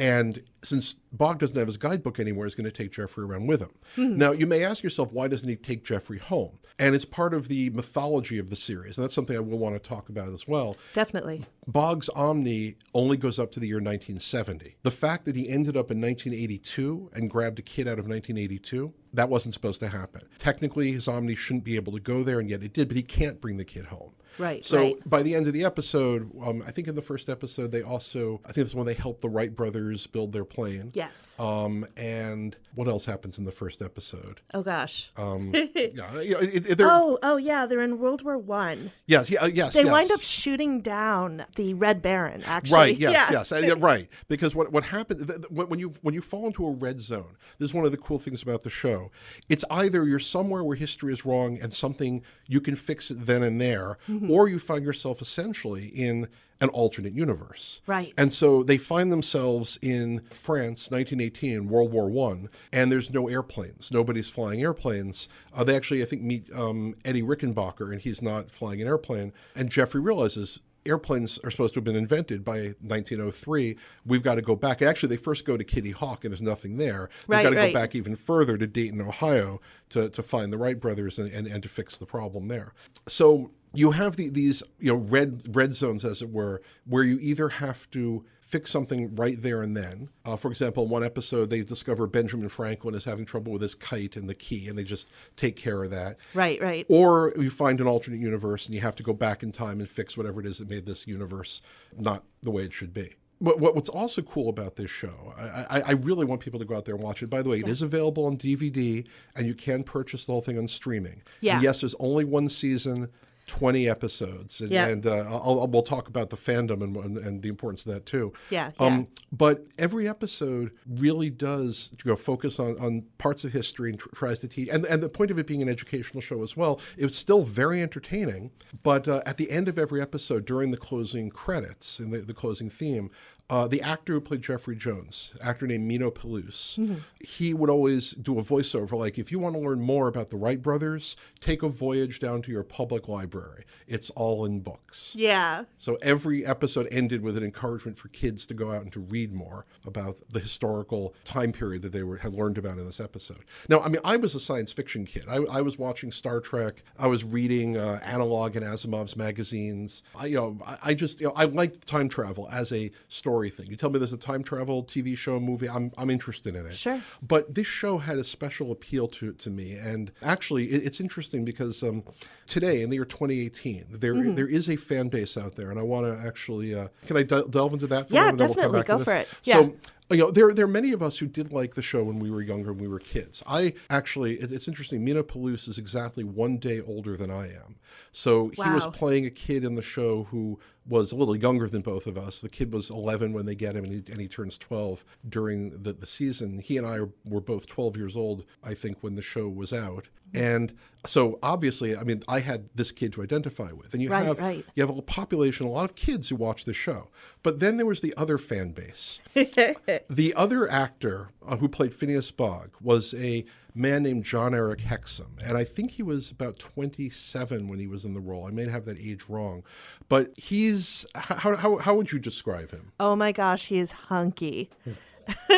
And 0.01 0.41
since 0.63 0.95
Bogg 1.13 1.37
doesn't 1.37 1.55
have 1.55 1.67
his 1.67 1.77
guidebook 1.77 2.19
anymore, 2.19 2.45
he's 2.45 2.55
going 2.55 2.65
to 2.65 2.71
take 2.71 2.91
Jeffrey 2.91 3.23
around 3.23 3.45
with 3.45 3.61
him. 3.61 3.69
Mm-hmm. 3.97 4.17
Now, 4.17 4.31
you 4.31 4.47
may 4.47 4.63
ask 4.63 4.81
yourself, 4.81 5.13
why 5.13 5.27
doesn't 5.27 5.47
he 5.47 5.55
take 5.55 5.83
Jeffrey 5.83 6.17
home? 6.17 6.57
And 6.79 6.95
it's 6.95 7.05
part 7.05 7.35
of 7.35 7.49
the 7.49 7.69
mythology 7.69 8.39
of 8.39 8.49
the 8.49 8.55
series. 8.55 8.97
And 8.97 9.03
that's 9.03 9.13
something 9.13 9.35
I 9.35 9.39
will 9.39 9.59
want 9.59 9.75
to 9.75 9.89
talk 9.89 10.09
about 10.09 10.29
as 10.29 10.47
well. 10.47 10.75
Definitely. 10.95 11.45
Bogg's 11.67 12.09
Omni 12.09 12.77
only 12.95 13.15
goes 13.15 13.37
up 13.37 13.51
to 13.51 13.59
the 13.59 13.67
year 13.67 13.75
1970. 13.75 14.77
The 14.81 14.89
fact 14.89 15.25
that 15.25 15.35
he 15.35 15.47
ended 15.47 15.77
up 15.77 15.91
in 15.91 16.01
1982 16.01 17.11
and 17.13 17.29
grabbed 17.29 17.59
a 17.59 17.61
kid 17.61 17.87
out 17.87 17.99
of 17.99 18.07
1982, 18.07 18.91
that 19.13 19.29
wasn't 19.29 19.53
supposed 19.53 19.81
to 19.81 19.89
happen. 19.89 20.23
Technically, 20.39 20.93
his 20.93 21.07
Omni 21.07 21.35
shouldn't 21.35 21.63
be 21.63 21.75
able 21.75 21.93
to 21.93 21.99
go 21.99 22.23
there, 22.23 22.39
and 22.39 22.49
yet 22.49 22.63
it 22.63 22.73
did, 22.73 22.87
but 22.87 22.97
he 22.97 23.03
can't 23.03 23.39
bring 23.39 23.57
the 23.57 23.65
kid 23.65 23.85
home. 23.85 24.13
Right. 24.37 24.65
So 24.65 24.77
right. 24.77 25.09
by 25.09 25.23
the 25.23 25.35
end 25.35 25.47
of 25.47 25.53
the 25.53 25.63
episode, 25.63 26.31
um, 26.41 26.63
I 26.65 26.71
think 26.71 26.87
in 26.87 26.95
the 26.95 27.01
first 27.01 27.29
episode 27.29 27.71
they 27.71 27.81
also 27.81 28.41
I 28.45 28.51
think 28.51 28.65
it's 28.65 28.75
when 28.75 28.85
they 28.85 28.93
help 28.93 29.21
the 29.21 29.29
Wright 29.29 29.55
brothers 29.55 30.07
build 30.07 30.31
their 30.31 30.45
plane. 30.45 30.91
Yes. 30.93 31.39
Um, 31.39 31.85
and 31.97 32.55
what 32.75 32.87
else 32.87 33.05
happens 33.05 33.37
in 33.37 33.45
the 33.45 33.51
first 33.51 33.81
episode? 33.81 34.41
Oh 34.53 34.63
gosh. 34.63 35.11
Um, 35.17 35.51
yeah, 35.75 36.15
it, 36.15 36.65
it, 36.65 36.81
oh, 36.81 37.19
oh 37.23 37.37
yeah, 37.37 37.65
they're 37.65 37.81
in 37.81 37.99
World 37.99 38.23
War 38.23 38.37
One. 38.37 38.91
Yes, 39.05 39.29
yeah, 39.29 39.43
uh, 39.43 39.47
yes. 39.47 39.73
They 39.73 39.83
yes. 39.83 39.91
wind 39.91 40.11
up 40.11 40.21
shooting 40.21 40.81
down 40.81 41.45
the 41.55 41.73
Red 41.73 42.01
Baron. 42.01 42.43
Actually, 42.45 42.75
right? 42.75 42.97
Yes, 42.97 43.29
yeah. 43.31 43.39
yes, 43.39 43.51
uh, 43.51 43.75
right. 43.77 44.07
Because 44.27 44.55
what 44.55 44.71
what 44.71 44.85
happens 44.85 45.29
when 45.49 45.79
you 45.79 45.93
when 46.01 46.13
you 46.13 46.21
fall 46.21 46.47
into 46.47 46.65
a 46.65 46.71
red 46.71 47.01
zone? 47.01 47.37
This 47.59 47.69
is 47.69 47.73
one 47.73 47.85
of 47.85 47.91
the 47.91 47.97
cool 47.97 48.19
things 48.19 48.41
about 48.41 48.63
the 48.63 48.69
show. 48.69 49.11
It's 49.49 49.65
either 49.69 50.05
you're 50.05 50.19
somewhere 50.19 50.63
where 50.63 50.75
history 50.75 51.13
is 51.13 51.25
wrong 51.25 51.59
and 51.61 51.73
something 51.73 52.23
you 52.47 52.61
can 52.61 52.75
fix 52.75 53.11
it 53.11 53.25
then 53.25 53.43
and 53.43 53.59
there, 53.59 53.97
mm-hmm. 54.21 54.31
or 54.31 54.47
you 54.47 54.59
find 54.59 54.83
yourself 54.85 55.21
essentially 55.21 55.87
in 55.87 56.27
an 56.61 56.69
alternate 56.69 57.13
universe. 57.13 57.81
Right. 57.87 58.13
And 58.17 58.31
so 58.31 58.61
they 58.61 58.77
find 58.77 59.11
themselves 59.11 59.79
in 59.81 60.21
France, 60.29 60.91
1918, 60.91 61.67
World 61.67 61.91
War 61.91 62.09
One, 62.09 62.49
and 62.71 62.91
there's 62.91 63.09
no 63.09 63.27
airplanes. 63.27 63.91
Nobody's 63.91 64.29
flying 64.29 64.61
airplanes. 64.61 65.27
Uh, 65.53 65.63
they 65.63 65.75
actually, 65.75 66.03
I 66.03 66.05
think, 66.05 66.21
meet 66.21 66.53
um, 66.53 66.95
Eddie 67.03 67.23
Rickenbacker, 67.23 67.91
and 67.91 67.99
he's 67.99 68.21
not 68.21 68.51
flying 68.51 68.81
an 68.81 68.87
airplane. 68.87 69.33
And 69.55 69.69
Jeffrey 69.69 69.99
realizes 69.99 70.59
airplanes 70.85 71.39
are 71.43 71.51
supposed 71.51 71.73
to 71.73 71.77
have 71.79 71.83
been 71.83 71.95
invented 71.95 72.43
by 72.43 72.73
1903. 72.81 73.77
We've 74.05 74.23
got 74.23 74.35
to 74.35 74.41
go 74.41 74.55
back. 74.55 74.81
Actually, 74.81 75.15
they 75.15 75.21
first 75.21 75.45
go 75.45 75.57
to 75.57 75.63
Kitty 75.63 75.91
Hawk, 75.91 76.23
and 76.23 76.31
there's 76.31 76.41
nothing 76.41 76.77
there. 76.77 77.09
They've 77.27 77.37
right, 77.37 77.43
got 77.43 77.49
to 77.51 77.57
right. 77.57 77.73
go 77.73 77.79
back 77.79 77.95
even 77.95 78.15
further 78.15 78.57
to 78.57 78.67
Dayton, 78.67 79.01
Ohio, 79.01 79.61
to, 79.89 80.09
to 80.09 80.23
find 80.23 80.51
the 80.51 80.57
Wright 80.57 80.79
brothers 80.79 81.19
and, 81.19 81.31
and, 81.31 81.47
and 81.47 81.63
to 81.63 81.69
fix 81.69 81.97
the 81.97 82.05
problem 82.05 82.47
there. 82.47 82.73
So 83.07 83.51
you 83.73 83.91
have 83.91 84.15
the, 84.15 84.29
these 84.29 84.63
you 84.79 84.91
know 84.91 84.99
red 84.99 85.55
red 85.55 85.75
zones 85.75 86.03
as 86.03 86.21
it 86.21 86.29
were 86.29 86.61
where 86.85 87.03
you 87.03 87.17
either 87.21 87.49
have 87.49 87.89
to 87.91 88.25
fix 88.41 88.69
something 88.69 89.15
right 89.15 89.41
there 89.41 89.61
and 89.61 89.77
then 89.77 90.09
uh, 90.25 90.35
for 90.35 90.49
example 90.49 90.83
in 90.83 90.89
one 90.89 91.03
episode 91.03 91.49
they 91.49 91.61
discover 91.61 92.05
benjamin 92.05 92.49
franklin 92.49 92.93
is 92.95 93.05
having 93.05 93.25
trouble 93.25 93.51
with 93.53 93.61
his 93.61 93.75
kite 93.75 94.15
and 94.15 94.29
the 94.29 94.35
key 94.35 94.67
and 94.67 94.77
they 94.77 94.83
just 94.83 95.09
take 95.37 95.55
care 95.55 95.83
of 95.83 95.91
that 95.91 96.17
right 96.33 96.61
right 96.61 96.85
or 96.89 97.33
you 97.37 97.49
find 97.49 97.79
an 97.79 97.87
alternate 97.87 98.19
universe 98.19 98.65
and 98.65 98.75
you 98.75 98.81
have 98.81 98.95
to 98.95 99.03
go 99.03 99.13
back 99.13 99.41
in 99.41 99.51
time 99.51 99.79
and 99.79 99.89
fix 99.89 100.17
whatever 100.17 100.41
it 100.41 100.45
is 100.45 100.57
that 100.57 100.69
made 100.69 100.85
this 100.85 101.07
universe 101.07 101.61
not 101.97 102.23
the 102.41 102.51
way 102.51 102.63
it 102.63 102.73
should 102.73 102.93
be 102.93 103.15
but 103.43 103.59
what's 103.59 103.89
also 103.89 104.21
cool 104.21 104.49
about 104.49 104.75
this 104.75 104.91
show, 104.91 105.33
I, 105.35 105.81
I, 105.81 105.91
really 105.93 106.25
want 106.25 106.41
people 106.41 106.59
to 106.59 106.65
go 106.65 106.75
out 106.75 106.85
there 106.85 106.93
and 106.93 107.03
watch 107.03 107.23
it. 107.23 107.27
By 107.27 107.41
the 107.41 107.49
way, 107.49 107.57
yeah. 107.57 107.65
it 107.65 107.69
is 107.69 107.81
available 107.81 108.25
on 108.25 108.37
DVD, 108.37 109.03
and 109.35 109.47
you 109.47 109.55
can 109.55 109.83
purchase 109.83 110.25
the 110.25 110.31
whole 110.31 110.43
thing 110.43 110.59
on 110.59 110.67
streaming. 110.67 111.23
Yeah. 111.39 111.55
And 111.55 111.63
yes, 111.63 111.81
there's 111.81 111.95
only 111.99 112.23
one 112.23 112.49
season. 112.49 113.09
20 113.51 113.89
episodes. 113.89 114.61
And, 114.61 114.71
yeah. 114.71 114.87
and 114.87 115.05
uh, 115.05 115.25
I'll, 115.27 115.67
we'll 115.67 115.81
talk 115.81 116.07
about 116.07 116.29
the 116.29 116.37
fandom 116.37 116.81
and, 116.81 116.95
and, 116.95 117.17
and, 117.17 117.41
the 117.41 117.49
importance 117.49 117.85
of 117.85 117.93
that 117.93 118.05
too. 118.05 118.31
Yeah, 118.49 118.71
um, 118.79 118.99
yeah. 118.99 119.05
But 119.33 119.65
every 119.77 120.07
episode 120.07 120.71
really 120.89 121.29
does 121.29 121.89
you 122.05 122.11
know, 122.11 122.15
focus 122.15 122.61
on, 122.61 122.79
on 122.79 123.03
parts 123.17 123.43
of 123.43 123.51
history 123.51 123.89
and 123.89 123.99
tr- 123.99 124.07
tries 124.15 124.39
to 124.39 124.47
teach. 124.47 124.69
And, 124.69 124.85
and 124.85 125.03
the 125.03 125.09
point 125.09 125.31
of 125.31 125.37
it 125.37 125.47
being 125.47 125.61
an 125.61 125.67
educational 125.67 126.21
show 126.21 126.43
as 126.43 126.55
well, 126.55 126.79
it's 126.97 127.17
still 127.17 127.43
very 127.43 127.81
entertaining. 127.81 128.51
But 128.83 129.09
uh, 129.09 129.21
at 129.25 129.35
the 129.35 129.51
end 129.51 129.67
of 129.67 129.77
every 129.77 130.01
episode, 130.01 130.45
during 130.45 130.71
the 130.71 130.77
closing 130.77 131.29
credits 131.29 131.99
and 131.99 132.13
the, 132.13 132.19
the 132.19 132.33
closing 132.33 132.69
theme, 132.69 133.11
uh, 133.51 133.67
the 133.67 133.81
actor 133.81 134.13
who 134.13 134.21
played 134.21 134.41
Jeffrey 134.41 134.77
Jones, 134.77 135.35
actor 135.41 135.67
named 135.67 135.91
Meeno 135.91 136.09
Peluce, 136.09 136.77
mm-hmm. 136.79 136.99
he 137.19 137.53
would 137.53 137.69
always 137.69 138.11
do 138.11 138.39
a 138.39 138.43
voiceover 138.43 138.97
like, 138.97 139.19
if 139.19 139.29
you 139.29 139.39
want 139.39 139.55
to 139.55 139.61
learn 139.61 139.81
more 139.81 140.07
about 140.07 140.29
the 140.29 140.37
Wright 140.37 140.61
brothers, 140.61 141.17
take 141.41 141.61
a 141.61 141.67
voyage 141.67 142.19
down 142.21 142.41
to 142.43 142.51
your 142.51 142.63
public 142.63 143.09
library. 143.09 143.65
It's 143.87 144.09
all 144.11 144.45
in 144.45 144.61
books. 144.61 145.13
Yeah. 145.17 145.65
So 145.77 145.97
every 146.01 146.45
episode 146.45 146.87
ended 146.91 147.21
with 147.21 147.35
an 147.35 147.43
encouragement 147.43 147.97
for 147.97 148.07
kids 148.07 148.45
to 148.45 148.53
go 148.53 148.71
out 148.71 148.83
and 148.83 148.93
to 148.93 149.01
read 149.01 149.33
more 149.33 149.65
about 149.85 150.15
the 150.29 150.39
historical 150.39 151.13
time 151.25 151.51
period 151.51 151.81
that 151.81 151.91
they 151.91 152.03
were, 152.03 152.17
had 152.17 152.33
learned 152.33 152.57
about 152.57 152.77
in 152.77 152.85
this 152.85 153.01
episode. 153.01 153.43
Now, 153.67 153.81
I 153.81 153.89
mean, 153.89 154.01
I 154.05 154.15
was 154.15 154.33
a 154.33 154.39
science 154.39 154.71
fiction 154.71 155.05
kid. 155.05 155.25
I, 155.27 155.35
I 155.35 155.59
was 155.59 155.77
watching 155.77 156.09
Star 156.13 156.39
Trek. 156.39 156.83
I 156.97 157.07
was 157.07 157.25
reading 157.25 157.75
uh, 157.75 157.99
Analog 158.05 158.55
and 158.55 158.65
Asimov's 158.65 159.17
magazines. 159.17 160.03
I, 160.15 160.27
you 160.27 160.37
know, 160.37 160.57
I, 160.65 160.77
I 160.83 160.93
just, 160.93 161.19
you 161.19 161.27
know, 161.27 161.33
I 161.35 161.43
liked 161.43 161.85
time 161.85 162.07
travel 162.07 162.47
as 162.49 162.71
a 162.71 162.91
story 163.09 163.40
story 163.41 163.49
thing. 163.49 163.71
You 163.71 163.77
tell 163.77 163.89
me 163.89 163.99
there's 163.99 164.13
a 164.13 164.17
time 164.17 164.43
travel 164.43 164.83
TV 164.83 165.17
show, 165.17 165.39
movie, 165.39 165.67
I'm, 165.67 165.91
I'm 165.97 166.09
interested 166.09 166.55
in 166.55 166.65
it. 166.65 166.75
Sure. 166.75 167.01
But 167.21 167.53
this 167.53 167.67
show 167.67 167.97
had 167.97 168.17
a 168.17 168.23
special 168.23 168.71
appeal 168.71 169.07
to, 169.07 169.33
to 169.33 169.49
me. 169.49 169.73
And 169.73 170.11
actually, 170.21 170.65
it, 170.65 170.85
it's 170.85 170.99
interesting 170.99 171.43
because 171.45 171.81
um, 171.83 172.03
today, 172.47 172.81
in 172.81 172.89
the 172.89 172.97
year 172.97 173.05
2018, 173.05 173.85
there, 173.91 174.13
mm-hmm. 174.13 174.35
there 174.35 174.47
is 174.47 174.69
a 174.69 174.75
fan 174.75 175.07
base 175.07 175.37
out 175.37 175.55
there. 175.55 175.71
And 175.71 175.79
I 175.79 175.83
want 175.83 176.05
to 176.05 176.27
actually, 176.27 176.75
uh, 176.75 176.87
can 177.07 177.17
I 177.17 177.23
de- 177.23 177.47
delve 177.47 177.73
into 177.73 177.87
that 177.87 178.09
for 178.09 178.15
yeah, 178.15 178.31
definitely. 178.31 178.71
We'll 178.71 178.83
Go 178.83 178.99
for 178.99 179.13
it. 179.13 179.27
Yeah. 179.43 179.61
So, 179.61 179.75
you 180.11 180.17
know, 180.17 180.31
there 180.31 180.53
there 180.53 180.65
are 180.65 180.69
many 180.69 180.91
of 180.91 181.01
us 181.01 181.19
who 181.19 181.25
did 181.25 181.53
like 181.53 181.75
the 181.75 181.81
show 181.81 182.03
when 182.03 182.19
we 182.19 182.29
were 182.29 182.41
younger, 182.41 182.73
when 182.73 182.83
we 182.83 182.87
were 182.89 182.99
kids. 182.99 183.41
I 183.47 183.73
actually, 183.89 184.35
it, 184.35 184.51
it's 184.51 184.67
interesting. 184.67 185.05
Meeno 185.05 185.25
Peluce 185.25 185.69
is 185.69 185.77
exactly 185.77 186.25
one 186.25 186.57
day 186.57 186.81
older 186.81 187.15
than 187.15 187.31
I 187.31 187.45
am, 187.45 187.77
so 188.11 188.51
wow. 188.57 188.65
he 188.65 188.71
was 188.71 188.87
playing 188.87 189.25
a 189.25 189.29
kid 189.29 189.63
in 189.63 189.75
the 189.75 189.81
show 189.81 190.23
who 190.25 190.59
was 190.87 191.11
a 191.11 191.15
little 191.15 191.35
younger 191.35 191.67
than 191.67 191.81
both 191.81 192.07
of 192.07 192.17
us. 192.17 192.39
The 192.39 192.49
kid 192.49 192.73
was 192.73 192.89
11 192.89 193.33
when 193.33 193.45
they 193.45 193.55
get 193.55 193.75
him, 193.75 193.83
and 193.83 193.93
he, 193.93 194.11
and 194.11 194.19
he 194.19 194.27
turns 194.27 194.57
12 194.57 195.05
during 195.27 195.81
the, 195.81 195.93
the 195.93 196.07
season. 196.07 196.59
He 196.59 196.77
and 196.77 196.87
I 196.87 197.01
were 197.23 197.41
both 197.41 197.67
12 197.67 197.97
years 197.97 198.15
old, 198.15 198.45
I 198.63 198.73
think, 198.73 198.97
when 199.01 199.15
the 199.15 199.21
show 199.21 199.47
was 199.47 199.71
out. 199.71 200.09
And 200.33 200.73
so 201.05 201.39
obviously, 201.43 201.95
I 201.95 202.03
mean, 202.03 202.23
I 202.27 202.39
had 202.39 202.69
this 202.73 202.91
kid 202.91 203.13
to 203.13 203.23
identify 203.23 203.71
with, 203.71 203.93
and 203.93 204.01
you 204.01 204.09
right, 204.09 204.25
have 204.25 204.39
right. 204.39 204.65
you 204.75 204.85
have 204.85 204.95
a 204.95 205.01
population, 205.01 205.65
a 205.65 205.69
lot 205.69 205.85
of 205.85 205.95
kids 205.95 206.29
who 206.29 206.35
watch 206.35 206.63
the 206.63 206.73
show. 206.73 207.09
But 207.43 207.59
then 207.59 207.77
there 207.77 207.85
was 207.85 208.01
the 208.01 208.13
other 208.15 208.37
fan 208.37 208.71
base. 208.71 209.19
the 209.33 210.33
other 210.35 210.69
actor 210.69 211.29
uh, 211.45 211.57
who 211.57 211.67
played 211.67 211.93
Phineas 211.93 212.31
Bogg 212.31 212.71
was 212.81 213.13
a 213.15 213.45
man 213.73 214.03
named 214.03 214.23
John 214.23 214.53
Eric 214.53 214.79
Hexum. 214.79 215.27
And 215.45 215.57
I 215.57 215.63
think 215.63 215.91
he 215.91 216.03
was 216.03 216.31
about 216.31 216.59
27 216.59 217.67
when 217.67 217.79
he 217.79 217.87
was 217.87 218.05
in 218.05 218.13
the 218.13 218.19
role. 218.19 218.45
I 218.47 218.51
may 218.51 218.67
have 218.69 218.85
that 218.85 218.97
age 218.99 219.23
wrong. 219.27 219.63
But 220.09 220.31
he's, 220.37 221.05
how, 221.15 221.55
how, 221.55 221.77
how 221.77 221.95
would 221.95 222.11
you 222.11 222.19
describe 222.19 222.71
him? 222.71 222.91
Oh 222.99 223.15
my 223.15 223.31
gosh, 223.31 223.67
he 223.67 223.77
is 223.79 223.91
hunky. 223.91 224.69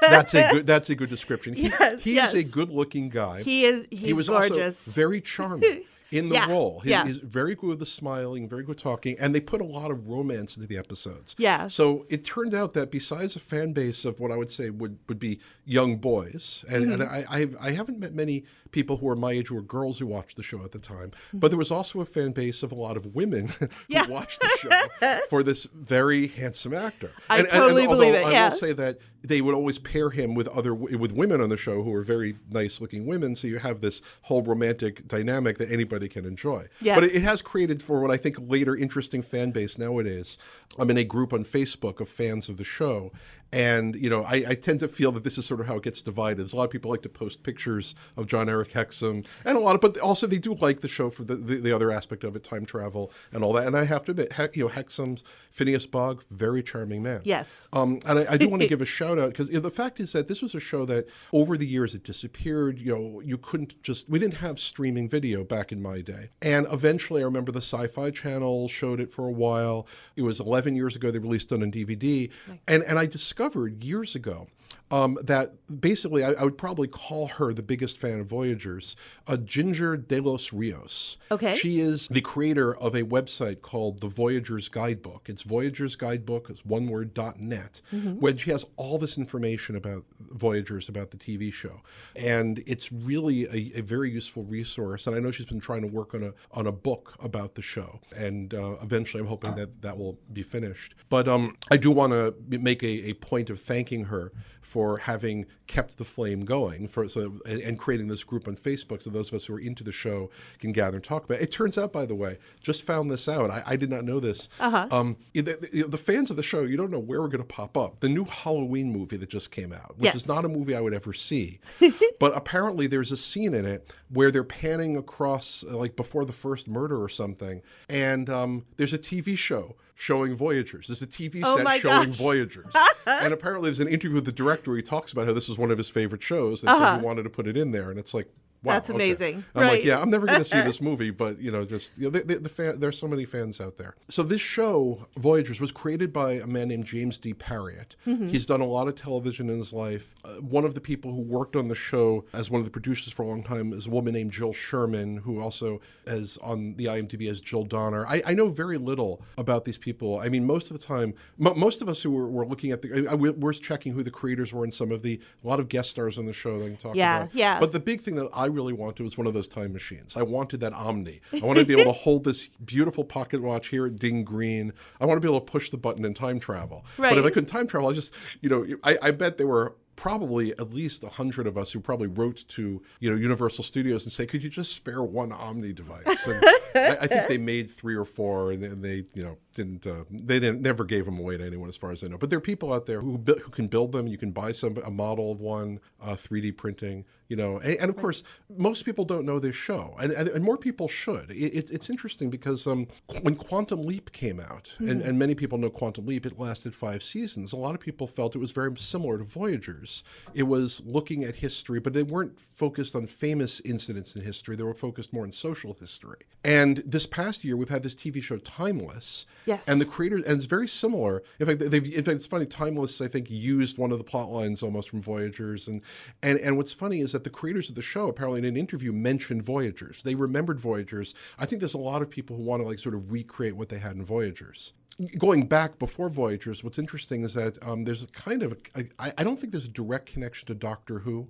that's 0.00 0.34
a 0.34 0.48
good. 0.52 0.66
That's 0.66 0.90
a 0.90 0.94
good 0.94 1.10
description. 1.10 1.54
He, 1.54 1.62
Yes, 1.68 2.04
he 2.04 2.14
yes. 2.14 2.34
is 2.34 2.48
a 2.50 2.52
good-looking 2.52 3.08
guy. 3.10 3.42
He 3.42 3.64
is. 3.66 3.86
He's 3.90 4.00
he 4.00 4.12
was 4.12 4.28
gorgeous. 4.28 4.88
also 4.88 4.94
very 4.94 5.20
charming 5.20 5.84
in 6.12 6.28
the 6.28 6.34
Yeah, 6.36 6.48
role. 6.50 6.80
He, 6.80 6.90
yeah. 6.90 7.04
He's 7.06 7.18
very 7.18 7.54
good 7.56 7.68
with 7.70 7.78
the 7.80 7.86
smiling, 7.86 8.48
very 8.48 8.62
good 8.62 8.78
talking, 8.78 9.16
and 9.18 9.34
they 9.34 9.40
put 9.40 9.60
a 9.60 9.64
lot 9.64 9.90
of 9.90 10.06
romance 10.08 10.56
into 10.56 10.68
the 10.68 10.76
episodes. 10.78 11.34
Yeah. 11.38 11.66
So 11.68 12.06
it 12.08 12.24
turned 12.24 12.54
out 12.54 12.74
that 12.74 12.90
besides 12.90 13.34
a 13.34 13.40
fan 13.40 13.72
base 13.72 14.04
of 14.04 14.20
what 14.20 14.30
I 14.30 14.36
would 14.36 14.52
say 14.52 14.70
would, 14.70 14.98
would 15.08 15.18
be 15.18 15.40
young 15.64 15.96
boys, 15.96 16.64
and, 16.68 16.92
and 16.92 17.02
Mm-hmm. 17.02 17.32
I, 17.32 17.42
I 17.64 17.68
I 17.68 17.72
haven't 17.72 17.98
met 17.98 18.14
many 18.14 18.44
people 18.70 18.98
who 18.98 19.08
are 19.08 19.16
my 19.16 19.32
age 19.32 19.48
who 19.48 19.54
were 19.54 19.62
girls 19.62 19.98
who 19.98 20.06
watched 20.06 20.36
the 20.36 20.42
show 20.42 20.62
at 20.64 20.72
the 20.72 20.78
time, 20.78 21.10
Mm-hmm. 21.10 21.38
but 21.40 21.48
there 21.50 21.58
was 21.58 21.70
also 21.70 22.00
a 22.00 22.04
fan 22.04 22.32
base 22.32 22.62
of 22.62 22.70
a 22.72 22.74
lot 22.74 22.96
of 22.96 23.14
women 23.14 23.48
who 23.58 23.68
Yeah. 23.88 24.06
watched 24.06 24.40
the 24.40 24.48
show 24.60 25.18
for 25.30 25.42
this 25.42 25.64
very 25.74 26.26
handsome 26.28 26.74
actor. 26.74 27.10
I 27.30 27.42
totally 27.42 27.86
although 27.86 27.96
believe 27.96 28.14
it, 28.14 28.24
I 28.26 28.30
yeah. 28.32 28.48
will 28.50 28.56
say 28.56 28.72
that 28.74 28.98
they 29.22 29.40
would 29.40 29.54
always 29.54 29.78
pair 29.78 30.10
him 30.10 30.34
with 30.34 30.48
other 30.48 30.74
with 30.74 31.12
women 31.12 31.40
on 31.40 31.48
the 31.48 31.56
show 31.56 31.82
who 31.82 31.92
are 31.94 32.02
very 32.02 32.36
nice 32.50 32.80
looking 32.80 33.06
women. 33.06 33.36
So 33.36 33.46
you 33.46 33.58
have 33.58 33.80
this 33.80 34.02
whole 34.22 34.42
romantic 34.42 35.06
dynamic 35.08 35.58
that 35.58 35.70
anybody 35.70 36.08
can 36.08 36.24
enjoy. 36.24 36.68
Yeah. 36.80 36.94
but 36.96 37.04
it, 37.04 37.22
has 37.22 37.40
created 37.40 37.82
for 37.82 38.00
what 38.00 38.10
i 38.10 38.16
think 38.16 38.36
later 38.40 38.74
interesting 38.74 39.22
fan 39.22 39.52
base 39.52 39.78
nowadays 39.78 40.36
i'm 40.78 40.90
in 40.90 40.96
a 40.96 41.04
group 41.04 41.32
on 41.32 41.44
facebook 41.44 42.00
of 42.00 42.08
fans 42.08 42.48
of 42.48 42.56
the 42.56 42.64
show 42.64 43.12
and 43.52 43.94
you 43.96 44.08
know 44.08 44.22
I, 44.24 44.44
I 44.48 44.54
tend 44.54 44.80
to 44.80 44.88
feel 44.88 45.12
that 45.12 45.24
this 45.24 45.38
is 45.38 45.46
sort 45.46 45.60
of 45.60 45.66
how 45.66 45.76
it 45.76 45.82
gets 45.82 46.02
divided 46.02 46.38
There's 46.38 46.52
a 46.52 46.56
lot 46.56 46.64
of 46.64 46.70
people 46.70 46.90
like 46.90 47.02
to 47.02 47.08
post 47.08 47.42
pictures 47.42 47.94
of 48.16 48.26
john 48.26 48.48
eric 48.48 48.72
hexum 48.72 49.26
and 49.44 49.56
a 49.56 49.60
lot 49.60 49.74
of 49.74 49.80
but 49.80 49.98
also 49.98 50.26
they 50.26 50.38
do 50.38 50.54
like 50.54 50.80
the 50.80 50.88
show 50.88 51.10
for 51.10 51.24
the, 51.24 51.34
the, 51.36 51.56
the 51.56 51.72
other 51.72 51.90
aspect 51.90 52.24
of 52.24 52.34
it 52.36 52.44
time 52.44 52.64
travel 52.64 53.10
and 53.32 53.44
all 53.44 53.52
that 53.52 53.66
and 53.66 53.76
i 53.76 53.84
have 53.84 54.04
to 54.04 54.12
admit 54.12 54.32
He, 54.34 54.60
you 54.60 54.64
know 54.64 54.70
hexum's 54.70 55.22
phineas 55.50 55.86
bogg 55.86 56.24
very 56.30 56.62
charming 56.62 57.02
man 57.02 57.20
Yes. 57.24 57.68
um, 57.72 58.00
and 58.06 58.20
I, 58.20 58.32
I 58.32 58.36
do 58.38 58.48
want 58.48 58.62
to 58.62 58.68
give 58.74 58.80
a 58.80 58.86
shout 58.86 59.18
out 59.18 59.30
because 59.30 59.50
the 59.50 59.70
fact 59.70 60.00
is 60.00 60.12
that 60.12 60.28
this 60.28 60.40
was 60.40 60.54
a 60.54 60.60
show 60.60 60.84
that 60.86 61.08
over 61.32 61.56
the 61.56 61.66
years 61.66 61.94
it 61.94 62.02
disappeared. 62.04 62.78
You 62.78 62.94
know, 62.94 63.20
you 63.20 63.36
couldn't 63.36 63.82
just 63.82 64.08
we 64.08 64.18
didn't 64.18 64.36
have 64.38 64.58
streaming 64.58 65.08
video 65.08 65.44
back 65.44 65.72
in 65.72 65.82
my 65.82 66.00
day, 66.00 66.30
and 66.40 66.66
eventually 66.72 67.20
I 67.20 67.24
remember 67.24 67.52
the 67.52 67.60
Sci-Fi 67.60 68.10
Channel 68.10 68.68
showed 68.68 68.98
it 69.00 69.10
for 69.10 69.26
a 69.28 69.32
while. 69.32 69.86
It 70.16 70.22
was 70.22 70.40
11 70.40 70.74
years 70.74 70.96
ago 70.96 71.10
they 71.10 71.18
released 71.18 71.52
it 71.52 71.62
on 71.62 71.70
DVD, 71.70 72.30
and 72.66 72.82
and 72.84 72.98
I 72.98 73.06
discovered 73.06 73.41
years 73.66 74.14
ago. 74.14 74.46
Um, 74.92 75.18
that 75.22 75.54
basically 75.80 76.22
I, 76.22 76.32
I 76.32 76.44
would 76.44 76.58
probably 76.58 76.86
call 76.86 77.26
her 77.26 77.54
the 77.54 77.62
biggest 77.62 77.96
fan 77.96 78.20
of 78.20 78.26
Voyagers, 78.26 78.94
a 79.26 79.38
Ginger 79.38 79.96
de 79.96 80.20
los 80.20 80.52
Rios. 80.52 81.16
Okay. 81.30 81.56
She 81.56 81.80
is 81.80 82.08
the 82.08 82.20
creator 82.20 82.76
of 82.76 82.94
a 82.94 83.02
website 83.02 83.62
called 83.62 84.00
the 84.00 84.08
Voyager's 84.08 84.68
Guidebook. 84.68 85.28
It's 85.30 85.44
Voyager's 85.44 85.96
Guidebook, 85.96 86.50
it's 86.50 86.64
one 86.64 86.88
word, 86.88 87.14
dot 87.14 87.40
net, 87.40 87.80
where 88.20 88.36
she 88.36 88.50
has 88.50 88.66
all 88.76 88.98
this 88.98 89.16
information 89.16 89.76
about 89.76 90.04
Voyagers, 90.20 90.88
about 90.88 91.10
the 91.10 91.16
TV 91.16 91.52
show. 91.52 91.80
And 92.14 92.62
it's 92.66 92.92
really 92.92 93.44
a, 93.46 93.78
a 93.78 93.82
very 93.82 94.10
useful 94.10 94.44
resource. 94.44 95.06
And 95.06 95.16
I 95.16 95.20
know 95.20 95.30
she's 95.30 95.46
been 95.46 95.60
trying 95.60 95.82
to 95.82 95.88
work 95.88 96.14
on 96.14 96.22
a, 96.22 96.34
on 96.52 96.66
a 96.66 96.72
book 96.72 97.14
about 97.20 97.54
the 97.54 97.62
show. 97.62 98.00
And 98.14 98.52
uh, 98.52 98.76
eventually 98.82 99.22
I'm 99.22 99.28
hoping 99.28 99.54
that 99.54 99.80
that 99.80 99.96
will 99.96 100.18
be 100.32 100.42
finished. 100.42 100.94
But 101.08 101.28
um, 101.28 101.56
I 101.70 101.78
do 101.78 101.90
want 101.90 102.12
to 102.12 102.34
make 102.58 102.82
a, 102.82 103.08
a 103.08 103.14
point 103.14 103.48
of 103.48 103.60
thanking 103.60 104.04
her 104.04 104.32
for 104.62 104.98
having 104.98 105.44
kept 105.66 105.98
the 105.98 106.04
flame 106.04 106.44
going 106.44 106.86
for 106.86 107.08
so 107.08 107.38
and, 107.46 107.78
creating 107.78 108.06
this 108.06 108.22
group 108.24 108.46
on 108.46 108.56
Facebook 108.56 109.02
so 109.02 109.10
those 109.10 109.28
of 109.28 109.34
us 109.34 109.46
who 109.46 109.54
are 109.54 109.58
into 109.58 109.82
the 109.82 109.92
show 109.92 110.30
can 110.60 110.72
gather 110.72 110.96
and 110.96 111.04
talk 111.04 111.24
about 111.24 111.40
it. 111.40 111.42
It 111.42 111.52
turns 111.52 111.76
out, 111.76 111.92
by 111.92 112.06
the 112.06 112.14
way, 112.14 112.38
just 112.60 112.84
found 112.84 113.10
this 113.10 113.28
out. 113.28 113.50
I, 113.50 113.62
I 113.66 113.76
did 113.76 113.90
not 113.90 114.04
know 114.04 114.20
this. 114.20 114.48
Uh-huh. 114.60 114.86
Um, 114.90 115.16
the, 115.32 115.42
the, 115.42 115.82
the 115.88 115.98
fans 115.98 116.30
of 116.30 116.36
the 116.36 116.42
show, 116.42 116.62
you 116.62 116.76
don't 116.76 116.90
know 116.90 116.98
where 116.98 117.20
we're 117.20 117.28
going 117.28 117.38
to 117.38 117.44
pop 117.44 117.76
up. 117.76 118.00
The 118.00 118.08
new 118.08 118.24
Halloween 118.24 118.92
movie 118.92 119.16
that 119.16 119.28
just 119.28 119.50
came 119.50 119.72
out, 119.72 119.98
which 119.98 120.14
is 120.14 120.28
not 120.28 120.44
a 120.44 120.48
movie 120.48 120.76
I 120.76 120.80
would 120.80 120.94
ever 120.94 121.12
see, 121.12 121.60
but 122.20 122.36
apparently 122.36 122.86
there's 122.86 123.10
a 123.10 123.16
scene 123.16 123.54
in 123.54 123.64
it 123.64 123.92
where 124.10 124.30
they're 124.30 124.44
panning 124.44 124.96
across 124.96 125.64
like 125.64 125.96
before 125.96 126.24
the 126.24 126.32
first 126.32 126.68
murder 126.68 127.02
or 127.02 127.08
something, 127.08 127.62
and 127.88 128.30
um, 128.30 128.64
there's 128.76 128.92
a 128.92 128.98
TV 128.98 129.36
show 129.36 129.76
showing 129.94 130.34
Voyagers. 130.34 130.88
There's 130.88 131.02
a 131.02 131.06
TV 131.06 131.40
Oh 131.42 131.56
set 131.56 131.80
showing 131.80 132.08
gosh. 132.08 132.16
Voyagers. 132.16 132.72
and 133.06 133.32
apparently 133.32 133.68
there's 133.68 133.80
an 133.80 133.88
interview 133.88 134.14
with 134.14 134.24
the 134.24 134.32
director 134.32 134.70
where 134.70 134.76
he 134.76 134.82
talks 134.82 135.12
about 135.12 135.26
how 135.26 135.32
this 135.32 135.48
is 135.48 135.58
one 135.58 135.70
of 135.70 135.78
his 135.78 135.88
favorite 135.88 136.22
shows 136.22 136.62
and 136.62 136.70
so 136.70 136.78
he 136.78 136.84
uh-huh. 136.84 137.00
wanted 137.02 137.24
to 137.24 137.30
put 137.30 137.46
it 137.46 137.56
in 137.56 137.70
there. 137.72 137.90
And 137.90 137.98
it's 137.98 138.14
like, 138.14 138.28
wow. 138.62 138.72
That's 138.74 138.90
okay. 138.90 138.96
amazing. 138.96 139.44
I'm 139.54 139.62
like, 139.62 139.70
Right. 139.72 139.84
yeah, 139.84 140.00
I'm 140.00 140.10
never 140.10 140.26
going 140.26 140.38
to 140.40 140.44
see 140.44 140.60
this 140.60 140.80
movie, 140.88 141.10
but 141.10 141.40
you 141.40 141.50
know, 141.50 141.64
just 141.64 141.92
you 141.96 142.04
know, 142.04 142.10
the, 142.10 142.20
the, 142.24 142.38
the 142.40 142.48
fan, 142.48 142.78
there's 142.80 142.98
so 142.98 143.06
many 143.08 143.24
fans 143.24 143.60
out 143.60 143.76
there. 143.78 143.94
So 144.08 144.22
this 144.22 144.40
show, 144.40 145.06
Voyagers, 145.16 145.60
was 145.60 145.72
created 145.72 146.12
by 146.12 146.32
a 146.34 146.46
man 146.46 146.68
named 146.68 146.84
James 146.84 147.18
D. 147.18 147.34
Parriott. 147.34 147.96
Mm-hmm. 148.06 148.28
He's 148.28 148.46
done 148.46 148.60
a 148.60 148.66
lot 148.66 148.88
of 148.88 148.94
television 148.94 149.48
in 149.50 149.58
his 149.58 149.72
life. 149.72 150.14
Uh, 150.24 150.34
one 150.34 150.64
of 150.64 150.74
the 150.74 150.80
people 150.80 151.12
who 151.12 151.22
worked 151.22 151.56
on 151.56 151.68
the 151.68 151.74
show 151.74 152.24
as 152.32 152.50
one 152.50 152.60
of 152.60 152.64
the 152.64 152.70
producers 152.70 153.12
for 153.12 153.22
a 153.22 153.26
long 153.26 153.42
time 153.42 153.72
is 153.72 153.86
a 153.86 153.90
woman 153.90 154.12
named 154.14 154.32
Jill 154.32 154.52
Sherman, 154.52 155.18
who 155.18 155.40
also 155.40 155.80
is 156.06 156.38
on 156.38 156.74
the 156.76 156.86
IMDb 156.86 157.30
as 157.30 157.40
Jill 157.40 157.64
Donner. 157.64 158.06
I, 158.06 158.22
I 158.26 158.34
know 158.34 158.48
very 158.48 158.78
little 158.78 159.22
about 159.38 159.64
these 159.64 159.78
people. 159.78 160.18
I 160.18 160.28
mean, 160.28 160.44
most 160.44 160.70
of 160.70 160.78
the 160.78 160.84
time, 160.84 161.14
mo 161.38 161.54
most 161.54 161.82
of 161.82 161.88
us 161.88 162.02
who 162.02 162.10
were, 162.10 162.28
were 162.28 162.46
looking 162.46 162.70
at 162.72 162.82
the, 162.82 163.06
I, 163.08 163.12
I, 163.12 163.14
we're 163.14 163.52
checking 163.52 163.92
who 163.92 164.02
the 164.02 164.10
creators 164.10 164.52
were 164.52 164.64
and 164.64 164.74
some 164.74 164.90
of 164.92 165.02
the, 165.02 165.20
a 165.44 165.46
lot 165.48 165.60
of 165.60 165.68
guest 165.68 165.90
stars 165.90 166.18
on 166.18 166.26
the 166.26 166.32
show 166.32 166.58
that 166.58 166.64
I 166.64 166.68
can 166.68 166.76
talk 166.76 166.96
Yeah, 166.96 167.22
about. 167.24 167.34
yeah. 167.34 167.60
But 167.60 167.72
the 167.72 167.80
big 167.80 168.00
thing 168.00 168.14
that 168.16 168.28
I 168.32 168.46
really 168.52 168.72
wanted 168.72 169.02
was 169.02 169.18
one 169.18 169.26
of 169.26 169.34
those 169.34 169.48
time 169.48 169.72
machines. 169.72 170.16
I 170.16 170.22
wanted 170.22 170.60
that 170.60 170.72
Omni. 170.72 171.20
I 171.32 171.44
wanted 171.44 171.60
to 171.60 171.66
be 171.66 171.80
able 171.80 171.92
to 171.92 171.98
hold 172.00 172.24
this 172.24 172.48
beautiful 172.48 173.04
pocket 173.04 173.42
watch 173.42 173.68
here 173.68 173.86
at 173.86 173.98
Ding 173.98 174.24
Green. 174.24 174.72
I 175.00 175.06
want 175.06 175.16
to 175.16 175.20
be 175.20 175.28
able 175.28 175.40
to 175.40 175.50
push 175.50 175.70
the 175.70 175.78
button 175.78 176.04
and 176.04 176.14
time 176.14 176.40
travel. 176.40 176.84
But 176.96 177.18
if 177.18 177.24
I 177.24 177.30
couldn't 177.30 177.46
time 177.46 177.66
travel, 177.66 177.88
I 177.88 177.92
just, 177.92 178.14
you 178.40 178.48
know, 178.48 178.66
I, 178.84 178.96
I 179.02 179.10
bet 179.10 179.38
there 179.38 179.46
were 179.46 179.76
probably 179.96 180.52
at 180.52 180.72
least 180.72 181.04
a 181.04 181.08
hundred 181.08 181.46
of 181.46 181.58
us 181.58 181.72
who 181.72 181.80
probably 181.80 182.06
wrote 182.06 182.44
to 182.48 182.82
you 183.00 183.10
know 183.10 183.16
Universal 183.16 183.64
Studios 183.64 184.04
and 184.04 184.12
say, 184.12 184.26
could 184.26 184.42
you 184.42 184.50
just 184.50 184.72
spare 184.72 185.02
one 185.02 185.32
Omni 185.32 185.72
device? 185.72 186.26
And 186.26 186.44
I, 186.74 186.98
I 187.02 187.06
think 187.06 187.28
they 187.28 187.38
made 187.38 187.70
three 187.70 187.94
or 187.94 188.04
four, 188.04 188.52
and 188.52 188.62
they, 188.62 188.66
and 188.66 188.82
they 188.82 189.04
you 189.14 189.22
know 189.22 189.38
didn't 189.54 189.86
uh, 189.86 190.04
they 190.10 190.40
didn't 190.40 190.62
never 190.62 190.84
gave 190.84 191.04
them 191.04 191.18
away 191.18 191.36
to 191.36 191.44
anyone 191.44 191.68
as 191.68 191.76
far 191.76 191.90
as 191.90 192.02
I 192.02 192.08
know. 192.08 192.18
But 192.18 192.30
there 192.30 192.38
are 192.38 192.42
people 192.42 192.72
out 192.72 192.86
there 192.86 193.00
who 193.00 193.18
who 193.18 193.50
can 193.50 193.68
build 193.68 193.92
them. 193.92 194.06
You 194.06 194.18
can 194.18 194.32
buy 194.32 194.52
some 194.52 194.76
a 194.84 194.90
model 194.90 195.32
of 195.32 195.40
one, 195.40 195.80
uh, 196.00 196.14
3D 196.14 196.56
printing. 196.56 197.04
You 197.32 197.36
know, 197.36 197.56
and, 197.60 197.78
and 197.78 197.88
of 197.88 197.96
course, 197.96 198.22
most 198.58 198.84
people 198.84 199.06
don't 199.06 199.24
know 199.24 199.38
this 199.38 199.56
show, 199.56 199.96
and, 199.98 200.12
and, 200.12 200.28
and 200.28 200.44
more 200.44 200.58
people 200.58 200.86
should. 200.86 201.30
It, 201.30 201.56
it, 201.58 201.70
it's 201.70 201.88
interesting 201.88 202.28
because 202.28 202.66
um, 202.66 202.88
when 203.22 203.36
Quantum 203.36 203.84
Leap 203.84 204.12
came 204.12 204.38
out, 204.38 204.74
and, 204.78 205.00
and 205.00 205.18
many 205.18 205.34
people 205.34 205.56
know 205.56 205.70
Quantum 205.70 206.04
Leap, 206.04 206.26
it 206.26 206.38
lasted 206.38 206.74
five 206.74 207.02
seasons. 207.02 207.54
A 207.54 207.56
lot 207.56 207.74
of 207.74 207.80
people 207.80 208.06
felt 208.06 208.36
it 208.36 208.38
was 208.38 208.52
very 208.52 208.76
similar 208.76 209.16
to 209.16 209.24
Voyagers. 209.24 210.04
It 210.34 210.42
was 210.42 210.82
looking 210.84 211.24
at 211.24 211.36
history, 211.36 211.80
but 211.80 211.94
they 211.94 212.02
weren't 212.02 212.38
focused 212.38 212.94
on 212.94 213.06
famous 213.06 213.60
incidents 213.60 214.14
in 214.14 214.22
history. 214.22 214.54
They 214.54 214.64
were 214.64 214.74
focused 214.74 215.14
more 215.14 215.24
on 215.24 215.32
social 215.32 215.72
history. 215.80 216.18
And 216.44 216.82
this 216.84 217.06
past 217.06 217.44
year, 217.44 217.56
we've 217.56 217.70
had 217.70 217.82
this 217.82 217.94
TV 217.94 218.22
show 218.22 218.36
Timeless, 218.36 219.24
Yes. 219.46 219.66
and 219.68 219.80
the 219.80 219.86
creators, 219.86 220.22
and 220.26 220.36
it's 220.36 220.44
very 220.44 220.68
similar. 220.68 221.22
In 221.40 221.46
fact, 221.46 221.60
they've, 221.60 221.86
in 221.94 222.04
fact, 222.04 222.16
it's 222.16 222.26
funny. 222.26 222.44
Timeless, 222.44 223.00
I 223.00 223.08
think, 223.08 223.30
used 223.30 223.78
one 223.78 223.90
of 223.90 223.96
the 223.96 224.04
plot 224.04 224.30
lines 224.30 224.62
almost 224.62 224.90
from 224.90 225.00
Voyagers, 225.00 225.66
and 225.66 225.80
and 226.22 226.38
and 226.38 226.58
what's 226.58 226.74
funny 226.74 227.00
is 227.00 227.12
that 227.12 227.21
the 227.24 227.30
creators 227.30 227.68
of 227.68 227.74
the 227.74 227.82
show 227.82 228.08
apparently 228.08 228.38
in 228.40 228.44
an 228.44 228.56
interview 228.56 228.92
mentioned 228.92 229.42
Voyagers. 229.42 230.02
They 230.02 230.14
remembered 230.14 230.58
Voyagers. 230.60 231.14
I 231.38 231.46
think 231.46 231.60
there's 231.60 231.74
a 231.74 231.78
lot 231.78 232.02
of 232.02 232.10
people 232.10 232.36
who 232.36 232.42
want 232.42 232.62
to 232.62 232.68
like 232.68 232.78
sort 232.78 232.94
of 232.94 233.10
recreate 233.12 233.56
what 233.56 233.68
they 233.68 233.78
had 233.78 233.96
in 233.96 234.04
Voyagers. 234.04 234.72
Going 235.18 235.46
back 235.46 235.78
before 235.78 236.10
Voyagers, 236.10 236.62
what's 236.62 236.78
interesting 236.78 237.24
is 237.24 237.32
that 237.32 237.56
um, 237.66 237.84
there's 237.84 238.02
a 238.02 238.06
kind 238.08 238.42
of 238.42 238.52
a, 238.76 238.84
I, 238.98 239.12
I 239.18 239.24
don't 239.24 239.38
think 239.40 239.50
there's 239.52 239.64
a 239.64 239.68
direct 239.70 240.12
connection 240.12 240.46
to 240.48 240.54
Doctor 240.54 240.98
Who. 241.00 241.28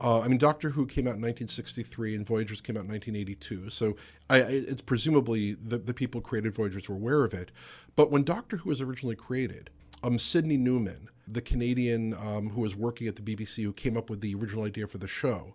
Uh, 0.00 0.20
I 0.20 0.28
mean, 0.28 0.38
Doctor 0.38 0.70
Who 0.70 0.86
came 0.86 1.06
out 1.06 1.16
in 1.16 1.22
1963 1.22 2.14
and 2.16 2.26
Voyagers 2.26 2.62
came 2.62 2.76
out 2.76 2.84
in 2.84 2.88
1982. 2.88 3.68
So 3.70 3.96
I, 4.30 4.36
I- 4.36 4.46
it's 4.48 4.80
presumably 4.82 5.52
the, 5.54 5.76
the 5.78 5.92
people 5.94 6.20
who 6.20 6.26
created 6.26 6.54
Voyagers 6.54 6.88
were 6.88 6.96
aware 6.96 7.22
of 7.22 7.34
it. 7.34 7.52
But 7.96 8.10
when 8.10 8.24
Doctor 8.24 8.56
Who 8.56 8.70
was 8.70 8.80
originally 8.80 9.16
created, 9.16 9.68
um, 10.02 10.18
Sydney 10.18 10.56
Newman, 10.56 11.08
the 11.28 11.40
Canadian 11.40 12.14
um, 12.14 12.50
who 12.50 12.60
was 12.60 12.74
working 12.76 13.06
at 13.06 13.16
the 13.16 13.22
BBC, 13.22 13.62
who 13.62 13.72
came 13.72 13.96
up 13.96 14.10
with 14.10 14.20
the 14.20 14.34
original 14.34 14.64
idea 14.64 14.86
for 14.86 14.98
the 14.98 15.06
show, 15.06 15.54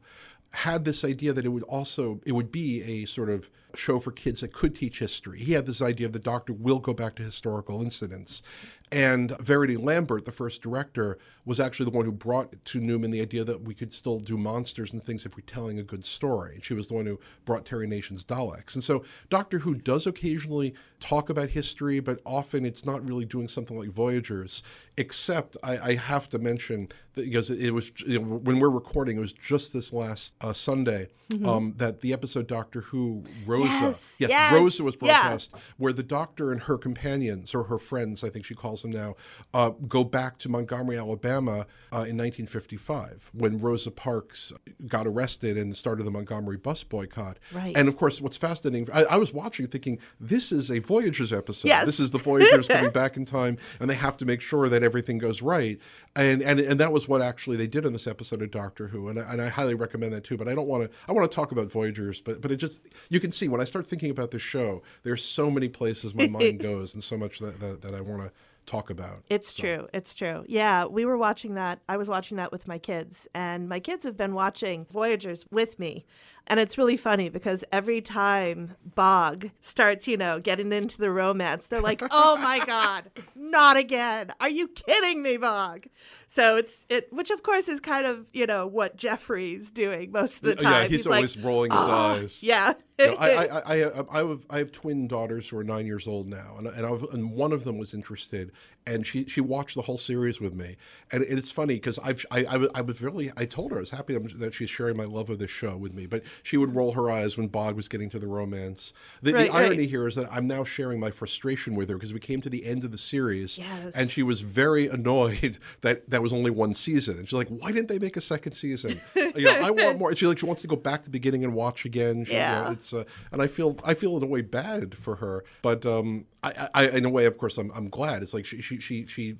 had 0.51 0.85
this 0.85 1.03
idea 1.03 1.33
that 1.33 1.45
it 1.45 1.49
would 1.49 1.63
also 1.63 2.19
it 2.25 2.31
would 2.31 2.51
be 2.51 2.81
a 2.83 3.05
sort 3.05 3.29
of 3.29 3.49
show 3.75 3.99
for 3.99 4.11
kids 4.11 4.41
that 4.41 4.53
could 4.53 4.75
teach 4.75 4.99
history. 4.99 5.39
He 5.39 5.53
had 5.53 5.65
this 5.65 5.81
idea 5.81 6.07
of 6.07 6.13
the 6.13 6.19
Doctor 6.19 6.53
will 6.53 6.79
go 6.79 6.93
back 6.93 7.15
to 7.15 7.23
historical 7.23 7.81
incidents, 7.81 8.41
and 8.91 9.37
Verity 9.39 9.75
Lambert, 9.75 10.25
the 10.25 10.31
first 10.31 10.61
director, 10.61 11.17
was 11.43 11.59
actually 11.59 11.85
the 11.85 11.95
one 11.95 12.05
who 12.05 12.11
brought 12.11 12.53
to 12.65 12.79
Newman 12.79 13.11
the 13.11 13.21
idea 13.21 13.43
that 13.43 13.61
we 13.61 13.73
could 13.73 13.93
still 13.93 14.19
do 14.19 14.37
monsters 14.37 14.93
and 14.93 15.03
things 15.03 15.25
if 15.25 15.35
we're 15.35 15.43
telling 15.45 15.79
a 15.79 15.83
good 15.83 16.05
story. 16.05 16.55
And 16.55 16.63
she 16.63 16.73
was 16.73 16.87
the 16.87 16.93
one 16.93 17.05
who 17.05 17.19
brought 17.45 17.65
Terry 17.65 17.87
Nation's 17.87 18.23
Daleks. 18.23 18.75
And 18.75 18.83
so 18.83 19.03
Doctor 19.29 19.59
Who 19.59 19.75
does 19.75 20.07
occasionally 20.07 20.73
talk 20.99 21.29
about 21.29 21.49
history, 21.49 21.99
but 21.99 22.19
often 22.25 22.65
it's 22.65 22.85
not 22.85 23.07
really 23.07 23.25
doing 23.25 23.47
something 23.47 23.77
like 23.77 23.89
Voyagers. 23.89 24.63
Except 24.97 25.57
I, 25.63 25.77
I 25.77 25.95
have 25.95 26.27
to 26.29 26.39
mention 26.39 26.89
because 27.13 27.49
it 27.49 27.71
was 27.71 27.91
you 28.05 28.19
know, 28.19 28.37
when 28.37 28.59
we're 28.59 28.69
recording, 28.69 29.17
it 29.17 29.21
was 29.21 29.31
just 29.31 29.73
this 29.73 29.93
last 29.93 30.33
uh, 30.41 30.53
Sunday 30.53 31.09
um, 31.45 31.73
that 31.77 32.01
the 32.01 32.13
episode 32.13 32.47
Doctor 32.47 32.81
Who 32.81 33.23
Rosa, 33.45 33.67
Mm-hmm. 33.67 33.85
Yes, 33.85 34.15
yes, 34.19 34.29
yes, 34.29 34.53
Rosa 34.53 34.83
was 34.83 34.95
yeah. 35.01 35.21
broadcast, 35.21 35.51
where 35.77 35.93
the 35.93 36.03
Doctor 36.03 36.51
and 36.51 36.61
her 36.61 36.77
companions 36.77 37.53
or 37.53 37.63
her 37.63 37.79
friends, 37.79 38.23
I 38.23 38.29
think 38.29 38.45
she 38.45 38.55
calls 38.55 38.76
now, 38.85 39.15
uh, 39.53 39.71
go 39.87 40.03
back 40.03 40.37
to 40.39 40.49
Montgomery, 40.49 40.97
Alabama, 40.97 41.65
uh, 41.91 42.03
in 42.03 42.17
1955 42.17 43.29
when 43.33 43.59
Rosa 43.59 43.91
Parks 43.91 44.53
got 44.87 45.07
arrested 45.07 45.57
and 45.57 45.75
started 45.75 46.03
the 46.03 46.11
Montgomery 46.11 46.57
bus 46.57 46.83
boycott. 46.83 47.39
Right. 47.53 47.75
And 47.75 47.87
of 47.87 47.97
course, 47.97 48.21
what's 48.21 48.37
fascinating, 48.37 48.87
I, 48.93 49.03
I 49.05 49.17
was 49.17 49.33
watching 49.33 49.67
thinking, 49.67 49.99
this 50.19 50.51
is 50.51 50.69
a 50.69 50.79
Voyagers 50.79 51.31
episode. 51.33 51.67
Yes. 51.67 51.85
This 51.85 51.99
is 51.99 52.11
the 52.11 52.17
Voyagers 52.17 52.67
coming 52.67 52.91
back 52.91 53.17
in 53.17 53.25
time, 53.25 53.57
and 53.79 53.89
they 53.89 53.95
have 53.95 54.17
to 54.17 54.25
make 54.25 54.41
sure 54.41 54.69
that 54.69 54.83
everything 54.83 55.17
goes 55.17 55.41
right. 55.41 55.79
And 56.15 56.41
and 56.41 56.59
and 56.59 56.79
that 56.79 56.91
was 56.91 57.07
what 57.07 57.21
actually 57.21 57.57
they 57.57 57.67
did 57.67 57.85
in 57.85 57.93
this 57.93 58.07
episode 58.07 58.41
of 58.41 58.51
Doctor 58.51 58.87
Who, 58.87 59.09
and 59.09 59.19
I, 59.19 59.31
and 59.31 59.41
I 59.41 59.49
highly 59.49 59.75
recommend 59.75 60.13
that 60.13 60.23
too. 60.23 60.37
But 60.37 60.47
I 60.47 60.55
don't 60.55 60.67
want 60.67 60.83
to. 60.83 60.97
I 61.07 61.11
want 61.11 61.29
to 61.29 61.35
talk 61.35 61.51
about 61.51 61.71
Voyagers, 61.71 62.21
but 62.21 62.41
but 62.41 62.51
it 62.51 62.57
just 62.57 62.81
you 63.09 63.19
can 63.19 63.31
see 63.31 63.47
when 63.47 63.61
I 63.61 63.65
start 63.65 63.87
thinking 63.87 64.09
about 64.09 64.31
this 64.31 64.41
show, 64.41 64.81
there's 65.03 65.23
so 65.23 65.49
many 65.51 65.69
places 65.69 66.15
my 66.15 66.27
mind 66.27 66.59
goes, 66.61 66.93
and 66.93 67.03
so 67.03 67.17
much 67.17 67.39
that 67.39 67.59
that, 67.59 67.81
that 67.81 67.93
I 67.93 68.01
want 68.01 68.23
to 68.23 68.31
talk 68.67 68.91
about. 68.91 69.23
It's 69.29 69.53
true. 69.53 69.87
It's 69.93 70.13
true. 70.13 70.43
Yeah, 70.47 70.85
we 70.85 71.05
were 71.05 71.17
watching 71.17 71.55
that. 71.55 71.79
I 71.89 71.97
was 71.97 72.07
watching 72.07 72.37
that 72.37 72.51
with 72.51 72.67
my 72.67 72.77
kids, 72.77 73.27
and 73.33 73.67
my 73.67 73.79
kids 73.79 74.03
have 74.03 74.15
been 74.15 74.35
watching 74.35 74.85
Voyagers 74.91 75.45
with 75.49 75.79
me. 75.79 76.05
And 76.49 76.59
it's 76.61 76.77
really 76.77 76.95
funny 76.97 77.27
because 77.29 77.65
every 77.71 77.99
time 78.01 78.75
Bogg 78.95 79.51
starts, 79.59 80.07
you 80.07 80.15
know, 80.15 80.39
getting 80.39 80.71
into 80.71 80.97
the 80.97 81.11
romance, 81.11 81.67
they're 81.67 81.81
like, 81.81 82.01
"Oh 82.11 82.37
my 82.37 82.65
god, 82.65 83.11
not 83.35 83.75
again! 83.75 84.31
Are 84.39 84.49
you 84.49 84.69
kidding 84.69 85.21
me, 85.21 85.35
Bogg?" 85.37 85.87
So 86.29 86.55
it's 86.55 86.85
it, 86.89 87.11
which 87.11 87.31
of 87.31 87.43
course 87.43 87.67
is 87.67 87.79
kind 87.81 88.05
of 88.07 88.27
you 88.31 88.45
know 88.45 88.65
what 88.65 88.95
Jeffrey's 88.95 89.71
doing 89.71 90.11
most 90.11 90.37
of 90.37 90.43
the 90.43 90.55
time. 90.55 90.83
Yeah, 90.83 90.87
he's, 90.87 91.05
like, 91.05 91.17
always 91.17 91.37
rolling 91.37 91.71
his 91.71 91.79
"Oh," 91.81 91.91
eyes. 91.91 92.41
Yeah. 92.41 92.73
You 92.99 93.07
know, 93.07 93.15
I, 93.19 93.29
I, 93.29 93.45
I, 93.45 93.59
I, 93.59 94.07
I, 94.09 94.17
have, 94.19 94.45
I 94.49 94.57
have 94.57 94.71
twin 94.71 95.07
daughters 95.07 95.49
who 95.49 95.57
are 95.57 95.63
nine 95.63 95.85
years 95.85 96.07
old 96.07 96.27
now, 96.27 96.55
and, 96.57 96.65
and, 96.67 96.85
I've, 96.85 97.03
and 97.13 97.31
one 97.31 97.51
of 97.51 97.63
them 97.63 97.77
was 97.77 97.93
interested, 97.93 98.51
and 98.87 99.05
she, 99.05 99.25
she 99.25 99.39
watched 99.39 99.75
the 99.75 99.83
whole 99.83 99.99
series 99.99 100.41
with 100.41 100.55
me. 100.55 100.77
And 101.11 101.23
it's 101.23 101.51
funny 101.51 101.75
because 101.75 101.99
I've 101.99 102.25
I, 102.31 102.45
I, 102.45 102.57
was- 102.57 102.69
I 102.73 102.81
was 102.81 103.01
really 103.01 103.31
I 103.37 103.45
told 103.45 103.71
her 103.71 103.77
I 103.77 103.81
was 103.81 103.91
happy 103.91 104.17
that 104.17 104.53
she's 104.53 104.69
sharing 104.69 104.97
my 104.97 105.03
love 105.05 105.29
of 105.29 105.37
this 105.39 105.51
show 105.51 105.77
with 105.77 105.93
me, 105.93 106.07
but 106.07 106.23
she 106.43 106.57
would 106.57 106.75
roll 106.75 106.91
her 106.93 107.09
eyes 107.09 107.37
when 107.37 107.47
Bogg 107.47 107.75
was 107.75 107.87
getting 107.87 108.09
to 108.11 108.19
the 108.19 108.27
romance. 108.27 108.93
The, 109.21 109.33
Right, 109.33 109.47
the 109.51 109.53
irony 109.57 109.77
right. 109.79 109.89
here 109.89 110.07
is 110.07 110.15
that 110.15 110.27
I'm 110.31 110.47
now 110.47 110.63
sharing 110.63 110.99
my 110.99 111.11
frustration 111.11 111.75
with 111.75 111.89
her 111.89 111.95
because 111.95 112.13
we 112.13 112.19
came 112.19 112.41
to 112.41 112.49
the 112.49 112.65
end 112.65 112.83
of 112.83 112.91
the 112.91 112.97
series, 112.97 113.57
Yes. 113.57 113.95
and 113.95 114.09
she 114.11 114.23
was 114.23 114.41
very 114.41 114.87
annoyed 114.87 115.57
that 115.81 116.09
that 116.09 116.21
was 116.21 116.33
only 116.33 116.51
one 116.51 116.73
season, 116.73 117.17
and 117.17 117.27
she's 117.27 117.33
like, 117.37 117.49
"Why 117.49 117.71
didn't 117.71 117.87
they 117.89 117.99
make 117.99 118.17
a 118.17 118.21
second 118.21 118.53
season? 118.53 118.99
you 119.15 119.31
know, 119.43 119.51
I 119.61 119.71
want 119.71 119.99
more." 119.99 120.09
And 120.09 120.17
she 120.17 120.25
like 120.27 120.39
she 120.39 120.45
wants 120.45 120.61
to 120.63 120.67
go 120.67 120.75
back 120.75 121.01
to 121.03 121.05
the 121.05 121.11
beginning 121.11 121.43
and 121.43 121.53
watch 121.53 121.85
again. 121.85 122.25
She, 122.25 122.31
you 122.33 122.37
know, 122.37 122.43
Yeah. 122.43 122.71
it's 122.71 122.93
uh, 122.93 123.03
and 123.31 123.41
I 123.41 123.47
feel 123.47 123.77
I 123.83 123.93
feel 123.93 124.15
in 124.17 124.23
a 124.23 124.27
way 124.27 124.41
bad 124.41 124.95
for 124.95 125.15
her, 125.17 125.43
but 125.61 125.85
um, 125.85 126.25
I, 126.43 126.67
I 126.73 126.87
in 126.89 127.05
a 127.05 127.09
way, 127.09 127.25
of 127.25 127.37
course, 127.37 127.57
I'm, 127.57 127.71
I'm 127.75 127.89
glad. 127.89 128.23
It's 128.23 128.33
like 128.33 128.45
she 128.45 128.61
she 128.61 128.79
she 128.79 129.05
she 129.05 129.35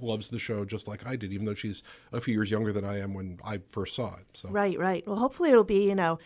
loves 0.00 0.28
the 0.28 0.38
show 0.38 0.64
just 0.64 0.86
like 0.88 1.06
I 1.06 1.16
did, 1.16 1.32
even 1.32 1.46
though 1.46 1.54
she's 1.54 1.82
a 2.12 2.20
few 2.20 2.34
years 2.34 2.50
younger 2.50 2.72
than 2.72 2.84
I 2.84 3.00
am 3.00 3.14
when 3.14 3.38
I 3.44 3.58
first 3.70 3.94
saw 3.96 4.14
it. 4.16 4.24
So 4.34 4.48
Right, 4.50 4.78
right. 4.78 5.06
Well, 5.06 5.16
hopefully 5.16 5.50
it'll 5.50 5.64
be, 5.64 5.84
you 5.88 5.94
know, 5.94 6.18